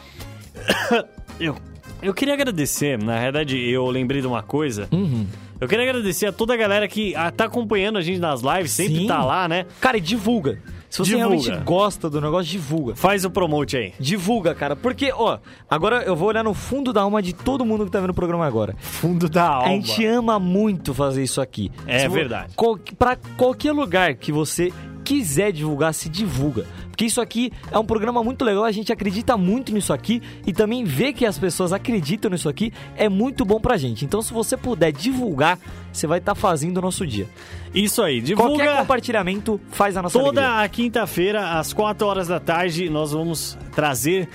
eu, 1.41 1.57
eu 2.03 2.15
queria 2.15 2.35
agradecer, 2.35 2.99
na 2.99 3.19
verdade, 3.19 3.59
eu 3.59 3.87
lembrei 3.91 4.21
de 4.21 4.27
uma 4.27 4.43
coisa. 4.43 4.89
Uhum. 4.93 5.27
Eu 5.61 5.69
queria 5.69 5.89
agradecer 5.89 6.27
a 6.27 6.33
toda 6.33 6.55
a 6.55 6.57
galera 6.57 6.89
que 6.89 7.15
ah, 7.15 7.31
tá 7.31 7.45
acompanhando 7.45 7.97
a 7.99 8.01
gente 8.03 8.19
nas 8.19 8.41
lives, 8.43 8.73
sempre 8.73 8.97
Sim. 8.97 9.07
tá 9.07 9.25
lá, 9.25 9.49
né? 9.49 9.67
Cara, 9.81 9.97
e 9.97 10.01
divulga. 10.01 10.59
Se 10.93 10.99
você 10.99 11.17
Divulga. 11.17 11.37
realmente 11.43 11.65
gosta 11.65 12.11
do 12.11 12.21
negócio, 12.21 12.45
divulga. 12.53 12.95
Faz 12.95 13.25
o 13.25 13.31
promote 13.31 13.79
aí. 13.79 13.95
Divulga, 13.99 14.55
cara. 14.55 14.77
Porque, 14.77 15.11
ó, 15.11 15.39
agora 15.71 16.03
eu 16.03 16.15
vou 16.15 16.29
olhar 16.29 16.45
no 16.45 16.53
fundo 16.53 16.93
da 16.93 17.01
alma 17.01 17.23
de 17.23 17.33
todo 17.33 17.65
mundo 17.65 17.87
que 17.87 17.91
tá 17.91 17.99
vendo 17.99 18.11
o 18.11 18.15
programa 18.15 18.45
agora. 18.47 18.77
Fundo 18.79 19.27
da 19.27 19.49
alma. 19.49 19.69
A 19.69 19.71
gente 19.71 20.05
ama 20.05 20.39
muito 20.39 20.93
fazer 20.93 21.23
isso 21.23 21.41
aqui. 21.41 21.73
É 21.87 22.01
Se 22.01 22.09
verdade. 22.09 22.53
qual- 22.55 22.79
Pra 22.99 23.17
qualquer 23.39 23.73
lugar 23.73 24.15
que 24.17 24.31
você 24.31 24.71
quiser 25.03 25.51
divulgar, 25.51 25.95
se 25.95 26.11
divulga. 26.11 26.67
Porque 26.93 27.07
isso 27.07 27.23
aqui 27.23 27.51
é 27.71 27.79
um 27.79 27.85
programa 27.87 28.23
muito 28.23 28.45
legal, 28.45 28.65
a 28.65 28.71
gente 28.71 28.93
acredita 28.93 29.35
muito 29.35 29.73
nisso 29.73 29.95
aqui 29.95 30.21
e 30.47 30.53
também 30.53 30.85
ver 30.85 31.15
que 31.15 31.25
as 31.25 31.39
pessoas 31.39 31.73
acreditam 31.73 32.31
nisso 32.31 32.51
aqui 32.51 32.71
é 32.97 33.09
muito 33.09 33.47
bom 33.47 33.59
pra 33.59 33.79
gente. 33.79 34.05
Então, 34.05 34.21
se 34.21 34.31
você 34.31 34.59
puder 34.59 34.93
divulgar, 34.93 35.59
você 35.91 36.07
vai 36.07 36.19
estar 36.19 36.35
fazendo 36.35 36.77
o 36.77 36.81
nosso 36.83 37.07
dia. 37.07 37.27
Isso 37.75 38.03
aí, 38.03 38.21
divulga. 38.21 38.51
Qualquer 38.51 38.77
compartilhamento 38.77 39.59
faz 39.71 39.97
a 39.97 40.03
nossa 40.03 40.19
alegria. 40.19 40.43
Toda 40.43 40.63
a 40.63 40.69
quinta-feira, 40.69 41.59
às 41.59 41.73
4 41.73 42.07
horas 42.07 42.29
da 42.29 42.39
tarde, 42.39 42.91
nós 42.91 43.13
vamos 43.13 43.57
trazer 43.75 44.29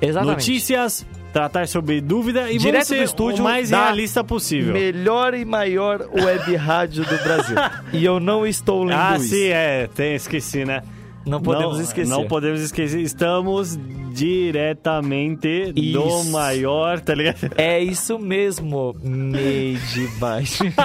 Exatamente. 0.00 0.36
notícias, 0.36 1.04
tratar 1.32 1.66
sobre 1.66 2.00
dúvida 2.00 2.48
e 2.48 2.58
Direto 2.58 2.72
vamos 2.74 2.86
ser 2.86 2.98
do 2.98 3.02
estúdio 3.02 3.40
o 3.40 3.44
mais 3.44 3.70
realista 3.70 4.22
possível. 4.22 4.72
Melhor 4.72 5.34
e 5.34 5.44
maior 5.44 6.06
web 6.14 6.54
rádio 6.54 7.02
do 7.04 7.18
Brasil. 7.24 7.56
e 7.92 8.04
eu 8.04 8.20
não 8.20 8.46
estou 8.46 8.84
lendo 8.84 8.96
Ah, 9.00 9.16
isso. 9.16 9.30
sim, 9.30 9.48
é, 9.48 9.88
tem, 9.92 10.14
esqueci, 10.14 10.64
né? 10.64 10.80
Não 11.26 11.40
podemos 11.40 11.78
esquecer. 11.80 12.10
Não 12.10 12.26
podemos 12.26 12.60
esquecer. 12.60 13.00
Estamos 13.00 13.78
diretamente 14.14 15.72
do 15.72 15.80
Isso. 16.06 16.30
maior, 16.30 17.00
tá 17.00 17.14
ligado? 17.14 17.50
É 17.56 17.80
isso 17.80 18.16
mesmo, 18.18 18.94
made 19.02 20.06
baixo. 20.18 20.62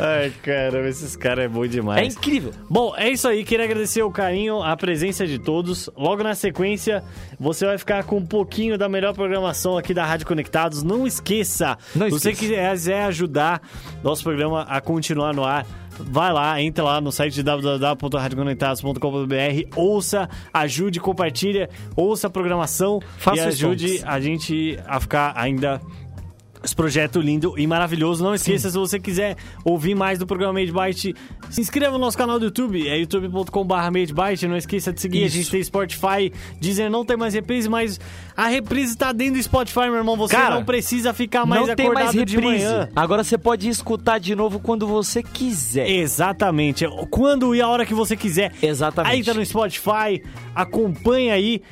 Ai, 0.00 0.32
caramba, 0.42 0.88
esses 0.88 1.14
caras 1.14 1.44
é 1.44 1.48
bom 1.48 1.64
é 1.64 1.68
demais. 1.68 2.14
incrível. 2.16 2.52
Bom, 2.70 2.94
é 2.96 3.10
isso 3.10 3.28
aí. 3.28 3.44
Queria 3.44 3.64
agradecer 3.66 4.02
o 4.02 4.10
carinho, 4.10 4.62
a 4.62 4.74
presença 4.76 5.26
de 5.26 5.38
todos. 5.38 5.90
Logo 5.96 6.22
na 6.22 6.34
sequência, 6.34 7.02
você 7.38 7.66
vai 7.66 7.76
ficar 7.76 8.04
com 8.04 8.16
um 8.16 8.26
pouquinho 8.26 8.78
da 8.78 8.88
melhor 8.88 9.12
programação 9.12 9.76
aqui 9.76 9.92
da 9.92 10.06
Rádio 10.06 10.26
Conectados. 10.26 10.82
Não 10.82 11.06
esqueça, 11.06 11.76
Não 11.94 12.06
se 12.06 12.12
você 12.12 12.30
esqueça. 12.30 12.54
quiser 12.74 13.02
ajudar 13.04 13.60
nosso 14.02 14.22
programa 14.22 14.62
a 14.62 14.80
continuar 14.80 15.34
no 15.34 15.44
ar, 15.44 15.66
vai 15.98 16.32
lá, 16.32 16.62
entra 16.62 16.84
lá 16.84 17.00
no 17.00 17.10
site 17.12 17.42
www.radioconectados.com.br, 17.42 19.76
ouça, 19.76 20.28
ajude, 20.52 21.00
compartilha, 21.00 21.70
ouça 21.96 22.26
a 22.26 22.30
programação 22.30 23.00
Faça 23.18 23.42
e 23.42 23.44
ajude 23.44 24.02
a 24.04 24.20
gente 24.20 24.78
a 24.86 25.00
ficar 25.00 25.32
ainda 25.36 25.80
esse 26.62 26.74
projeto 26.74 27.20
lindo 27.20 27.54
e 27.58 27.66
maravilhoso. 27.66 28.22
Não 28.24 28.34
esqueça, 28.34 28.70
se 28.70 28.76
você 28.76 28.98
quiser 28.98 29.36
ouvir 29.64 29.94
mais 29.94 30.18
do 30.18 30.26
programa 30.26 30.54
Made 30.54 30.72
Byte, 30.72 31.14
se 31.50 31.60
inscreva 31.60 31.92
no 31.92 31.98
nosso 31.98 32.16
canal 32.16 32.38
do 32.38 32.46
YouTube, 32.46 32.86
é 32.88 32.98
youtube.com.br 32.98 33.74
MadeByte. 33.74 34.46
Não 34.48 34.56
esqueça 34.56 34.92
de 34.92 35.00
seguir, 35.00 35.22
a 35.22 35.26
Isso. 35.26 35.36
gente 35.36 35.50
tem 35.50 35.62
Spotify. 35.62 36.32
Dizem 36.60 36.88
não 36.88 37.04
tem 37.04 37.16
mais 37.16 37.34
reprise, 37.34 37.68
mas 37.68 38.00
a 38.36 38.46
reprise 38.46 38.96
tá 38.96 39.12
dentro 39.12 39.34
do 39.34 39.42
Spotify, 39.42 39.80
meu 39.80 39.96
irmão. 39.96 40.16
Você 40.16 40.34
Cara, 40.34 40.54
não 40.56 40.64
precisa 40.64 41.12
ficar 41.12 41.46
mais 41.46 41.66
não 41.66 41.74
tem 41.74 41.86
acordado 41.86 42.14
mais 42.14 42.26
de 42.26 42.36
reprise. 42.36 42.64
manhã. 42.64 42.88
Agora 42.94 43.24
você 43.24 43.38
pode 43.38 43.68
escutar 43.68 44.18
de 44.18 44.34
novo 44.34 44.58
quando 44.60 44.86
você 44.86 45.22
quiser. 45.22 45.88
Exatamente. 45.88 46.84
Quando 47.10 47.54
e 47.54 47.60
a 47.60 47.68
hora 47.68 47.86
que 47.86 47.94
você 47.94 48.16
quiser. 48.16 48.52
Exatamente. 48.62 49.12
Aí 49.12 49.24
tá 49.24 49.34
no 49.34 49.44
Spotify, 49.44 50.22
acompanha 50.54 51.34
aí. 51.34 51.62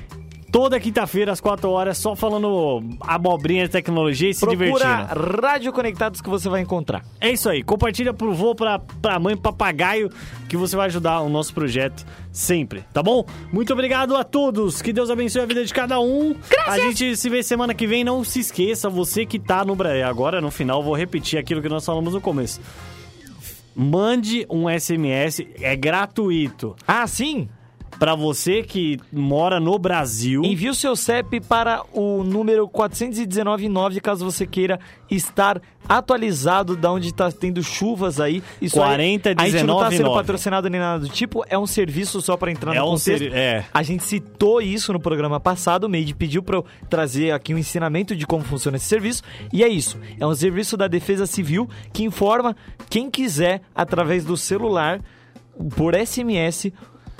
Toda 0.51 0.79
quinta-feira, 0.79 1.33
às 1.33 1.41
4 1.41 1.69
horas, 1.69 1.99
só 1.99 2.15
falando 2.15 2.83
abobrinha 3.01 3.65
de 3.65 3.71
tecnologia 3.71 4.31
e 4.31 4.35
se 4.35 4.47
divertindo. 4.47 4.81
Procura 4.81 5.43
Rádio 5.43 5.73
Conectados 5.73 6.21
que 6.21 6.29
você 6.29 6.49
vai 6.49 6.61
encontrar. 6.61 7.05
É 7.21 7.31
isso 7.31 7.49
aí. 7.49 7.63
Compartilha 7.63 8.15
pro 8.15 8.33
vô, 8.33 8.55
pra, 8.55 8.79
pra 8.79 9.19
mãe, 9.19 9.37
papagaio, 9.37 10.11
que 10.49 10.57
você 10.57 10.77
vai 10.77 10.87
ajudar 10.87 11.21
o 11.21 11.29
nosso 11.29 11.53
projeto 11.53 12.07
sempre, 12.33 12.85
tá 12.93 13.03
bom? 13.03 13.25
Muito 13.53 13.73
obrigado 13.73 14.17
a 14.17 14.23
todos. 14.23 14.81
Que 14.81 14.93
Deus 14.93 15.11
abençoe 15.11 15.43
a 15.43 15.47
vida 15.47 15.65
de 15.65 15.75
cada 15.75 15.99
um. 16.01 16.35
A 16.67 16.79
gente 16.79 17.17
se 17.17 17.29
vê 17.29 17.43
semana 17.43 17.75
que 17.75 17.87
vem. 17.87 18.05
Não 18.05 18.23
se 18.23 18.41
esqueça, 18.41 18.89
você 18.89 19.27
que 19.27 19.39
tá 19.39 19.65
no 19.65 19.75
Brasil. 19.75 20.07
Agora, 20.07 20.41
no 20.41 20.51
final, 20.51 20.83
vou 20.83 20.95
repetir 20.95 21.39
aquilo 21.39 21.61
que 21.61 21.69
nós 21.69 21.85
falamos 21.85 22.15
no 22.15 22.21
começo. 22.21 22.61
Mande 23.75 24.47
um 24.49 24.71
SMS, 24.71 25.47
é 25.61 25.77
gratuito. 25.77 26.75
Ah, 26.87 27.07
sim? 27.07 27.49
Pra 27.99 28.15
você 28.15 28.63
que 28.63 28.99
mora 29.11 29.59
no 29.59 29.79
Brasil. 29.79 30.43
Envie 30.45 30.69
o 30.69 30.75
seu 30.75 30.95
CEP 30.95 31.41
para 31.41 31.83
o 31.95 32.23
número 32.23 32.69
4199 32.69 34.01
caso 34.01 34.25
você 34.25 34.47
queira 34.47 34.79
estar 35.11 35.61
atualizado 35.89 36.77
da 36.77 36.91
onde 36.93 37.09
está 37.09 37.31
tendo 37.33 37.63
chuvas 37.63 38.21
aí. 38.21 38.43
Isso 38.61 38.83
aí, 38.83 38.95
a 39.39 39.49
gente 39.49 39.63
não 39.65 39.79
tá 39.79 39.91
sendo 39.91 40.11
40199. 40.11 40.15
patrocinado 40.15 40.69
nem 40.69 40.81
nada 40.81 40.99
do 41.01 41.09
tipo, 41.09 41.45
é 41.49 41.57
um 41.57 41.67
serviço 41.67 42.21
só 42.21 42.37
para 42.37 42.51
entrar 42.51 42.75
É 42.75 42.79
no 42.81 42.85
um 42.87 42.91
contexto. 42.91 43.19
ser- 43.19 43.33
é. 43.35 43.65
A 43.73 43.83
gente 43.83 44.05
citou 44.05 44.61
isso 44.61 44.93
no 44.93 45.01
programa 45.01 45.39
passado, 45.41 45.85
o 45.85 45.89
Made 45.89 46.13
pediu 46.15 46.43
para 46.43 46.57
eu 46.57 46.67
trazer 46.91 47.31
aqui 47.31 47.55
um 47.55 47.59
ensinamento 47.59 48.15
de 48.17 48.27
como 48.27 48.45
funciona 48.45 48.77
esse 48.77 48.87
serviço, 48.87 49.23
e 49.53 49.63
é 49.63 49.69
isso. 49.69 49.97
É 50.19 50.27
um 50.27 50.35
serviço 50.35 50.77
da 50.77 50.89
Defesa 50.89 51.25
Civil 51.25 51.69
que 51.93 52.03
informa 52.05 52.55
quem 52.91 53.11
quiser 53.11 53.63
através 53.75 54.25
do 54.25 54.37
celular 54.37 55.01
por 55.77 55.95
SMS 55.95 56.73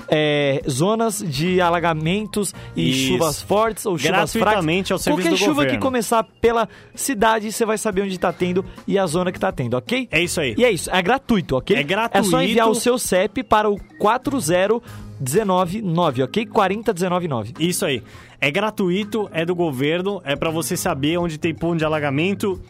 é, 0.09 0.61
zonas 0.69 1.23
de 1.25 1.59
alagamentos 1.59 2.53
e 2.75 2.89
Isso. 2.89 3.13
chuvas 3.13 3.41
fortes 3.41 3.85
ou 3.85 3.97
chuvas 3.97 4.33
fracas. 4.33 4.91
ao 4.91 4.97
serviço 4.97 5.09
Qualquer 5.11 5.29
do 5.31 5.37
chuva 5.37 5.61
que 5.61 5.67
governo. 5.67 5.79
começar 5.79 6.23
pela 6.39 6.67
cidade, 6.95 7.51
você 7.51 7.65
vai 7.65 7.77
saber 7.77 8.03
onde 8.03 8.17
tá 8.17 8.31
tendo 8.31 8.63
e 8.87 8.97
a 8.97 9.05
zona 9.05 9.31
que 9.31 9.39
tá 9.39 9.51
tendo, 9.51 9.75
ok? 9.75 10.07
É 10.11 10.21
isso 10.21 10.39
aí. 10.39 10.55
E 10.57 10.63
é 10.63 10.71
isso, 10.71 10.89
é 10.89 11.01
gratuito, 11.01 11.57
ok? 11.57 11.75
É 11.75 11.83
gratuito. 11.83 12.27
É 12.27 12.29
só 12.29 12.41
enviar 12.41 12.69
o 12.69 12.75
seu 12.75 12.97
CEP 12.97 13.43
para 13.43 13.69
o 13.69 13.77
40199, 13.99 16.23
ok? 16.23 16.45
40199. 16.45 17.53
Isso 17.59 17.85
aí. 17.85 18.01
É 18.39 18.51
gratuito, 18.51 19.29
é 19.33 19.45
do 19.45 19.55
governo, 19.55 20.21
é 20.23 20.35
pra 20.35 20.49
você 20.49 20.77
saber 20.77 21.17
onde 21.17 21.37
tem 21.37 21.53
ponto 21.53 21.79
de 21.79 21.85
alagamento 21.85 22.61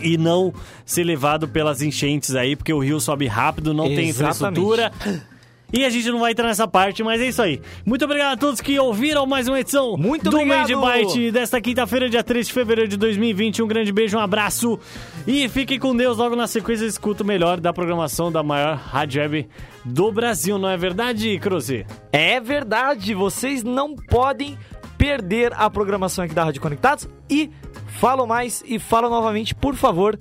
e 0.00 0.16
não 0.16 0.52
ser 0.84 1.04
levado 1.04 1.48
pelas 1.48 1.82
enchentes 1.82 2.34
aí, 2.34 2.56
porque 2.56 2.72
o 2.72 2.78
rio 2.78 3.00
sobe 3.00 3.26
rápido, 3.26 3.74
não 3.74 3.86
tem 3.86 4.08
Exatamente. 4.08 4.60
infraestrutura. 4.60 4.92
E 5.72 5.84
a 5.84 5.90
gente 5.90 6.10
não 6.10 6.18
vai 6.18 6.32
entrar 6.32 6.48
nessa 6.48 6.68
parte, 6.68 7.02
mas 7.02 7.20
é 7.20 7.28
isso 7.28 7.40
aí. 7.40 7.60
Muito 7.84 8.04
obrigado 8.04 8.34
a 8.34 8.36
todos 8.36 8.60
que 8.60 8.78
ouviram 8.78 9.24
mais 9.26 9.48
uma 9.48 9.58
edição 9.58 9.96
Muito 9.96 10.28
do 10.28 10.36
obrigado. 10.36 10.70
Made 10.78 11.04
Byte 11.06 11.30
desta 11.30 11.60
quinta-feira, 11.60 12.10
dia 12.10 12.22
3 12.22 12.46
de 12.46 12.52
fevereiro 12.52 12.90
de 12.90 12.96
2020. 12.98 13.62
Um 13.62 13.66
grande 13.66 13.90
beijo, 13.90 14.18
um 14.18 14.20
abraço 14.20 14.78
e 15.26 15.48
fiquem 15.48 15.78
com 15.78 15.96
Deus. 15.96 16.18
Logo 16.18 16.36
na 16.36 16.46
sequência, 16.46 16.84
escuta 16.84 17.22
o 17.22 17.26
melhor 17.26 17.58
da 17.58 17.72
programação 17.72 18.30
da 18.30 18.42
maior 18.42 18.76
rádio 18.76 19.22
web 19.22 19.48
do 19.84 20.12
Brasil, 20.12 20.58
não 20.58 20.68
é 20.68 20.76
verdade, 20.76 21.38
Cruze? 21.38 21.86
É 22.12 22.38
verdade, 22.38 23.14
vocês 23.14 23.62
não 23.62 23.96
podem 23.96 24.58
perder 24.98 25.52
a 25.54 25.68
programação 25.70 26.24
aqui 26.24 26.34
da 26.34 26.44
Rádio 26.44 26.60
Conectados 26.60 27.08
e 27.28 27.50
falo 27.98 28.26
mais 28.26 28.62
e 28.66 28.78
falo 28.78 29.08
novamente, 29.08 29.54
por 29.54 29.74
favor, 29.74 30.18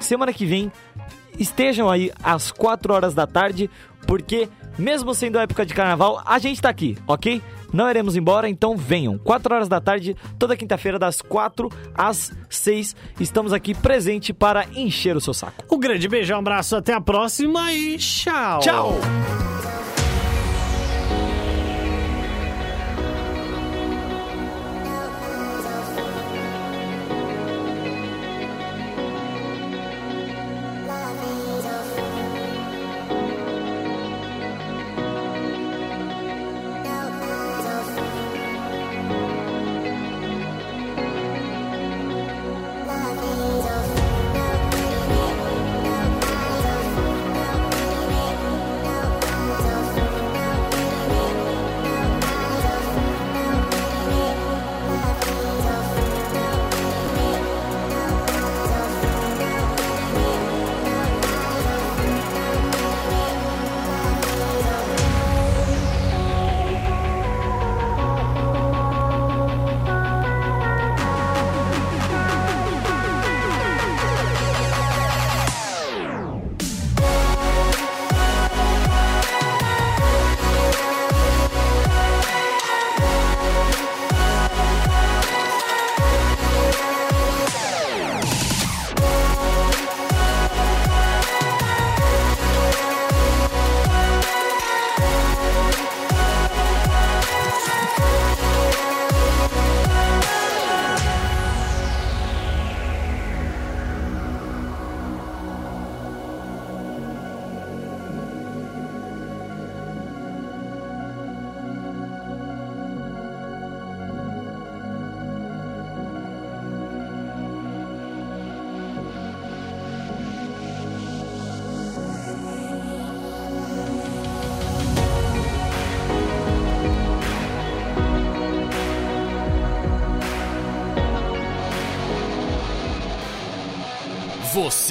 semana 0.00 0.32
que 0.32 0.46
vem 0.46 0.72
estejam 1.38 1.90
aí 1.90 2.10
às 2.22 2.50
4 2.50 2.92
horas 2.92 3.14
da 3.14 3.26
tarde, 3.26 3.70
porque 4.06 4.48
mesmo 4.78 5.14
sendo 5.14 5.38
época 5.38 5.64
de 5.64 5.74
carnaval, 5.74 6.22
a 6.24 6.38
gente 6.38 6.60
tá 6.60 6.68
aqui, 6.68 6.96
ok? 7.06 7.42
Não 7.72 7.90
iremos 7.90 8.14
embora, 8.14 8.48
então 8.48 8.76
venham. 8.76 9.18
4 9.18 9.54
horas 9.54 9.68
da 9.68 9.80
tarde, 9.80 10.16
toda 10.38 10.56
quinta-feira, 10.56 10.98
das 10.98 11.20
4 11.20 11.68
às 11.94 12.32
6, 12.48 12.94
estamos 13.18 13.52
aqui 13.52 13.74
presente 13.74 14.32
para 14.32 14.66
encher 14.76 15.16
o 15.16 15.20
seu 15.20 15.34
saco. 15.34 15.64
Um 15.74 15.80
grande 15.80 16.08
beijo, 16.08 16.32
um 16.34 16.38
abraço, 16.38 16.76
até 16.76 16.92
a 16.92 17.00
próxima 17.00 17.72
e 17.72 17.98
tchau! 17.98 18.60
Tchau! 18.60 19.00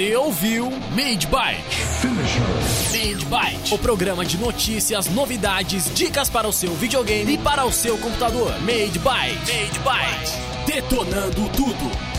Você 0.03 0.17
ouviu 0.17 0.69
Made 0.69 1.27
Byte. 1.27 1.77
Made 2.91 3.25
Byte, 3.25 3.73
o 3.73 3.77
programa 3.77 4.25
de 4.25 4.37
notícias, 4.37 5.07
novidades, 5.07 5.89
dicas 5.95 6.29
para 6.29 6.45
o 6.45 6.51
seu 6.51 6.73
videogame 6.73 7.35
e 7.35 7.37
para 7.37 7.63
o 7.63 7.71
seu 7.71 7.97
computador. 7.97 8.51
Made 8.59 8.99
Byte. 8.99 9.39
Made 9.39 9.79
Byte. 9.79 10.65
Detonando 10.65 11.47
tudo. 11.55 12.12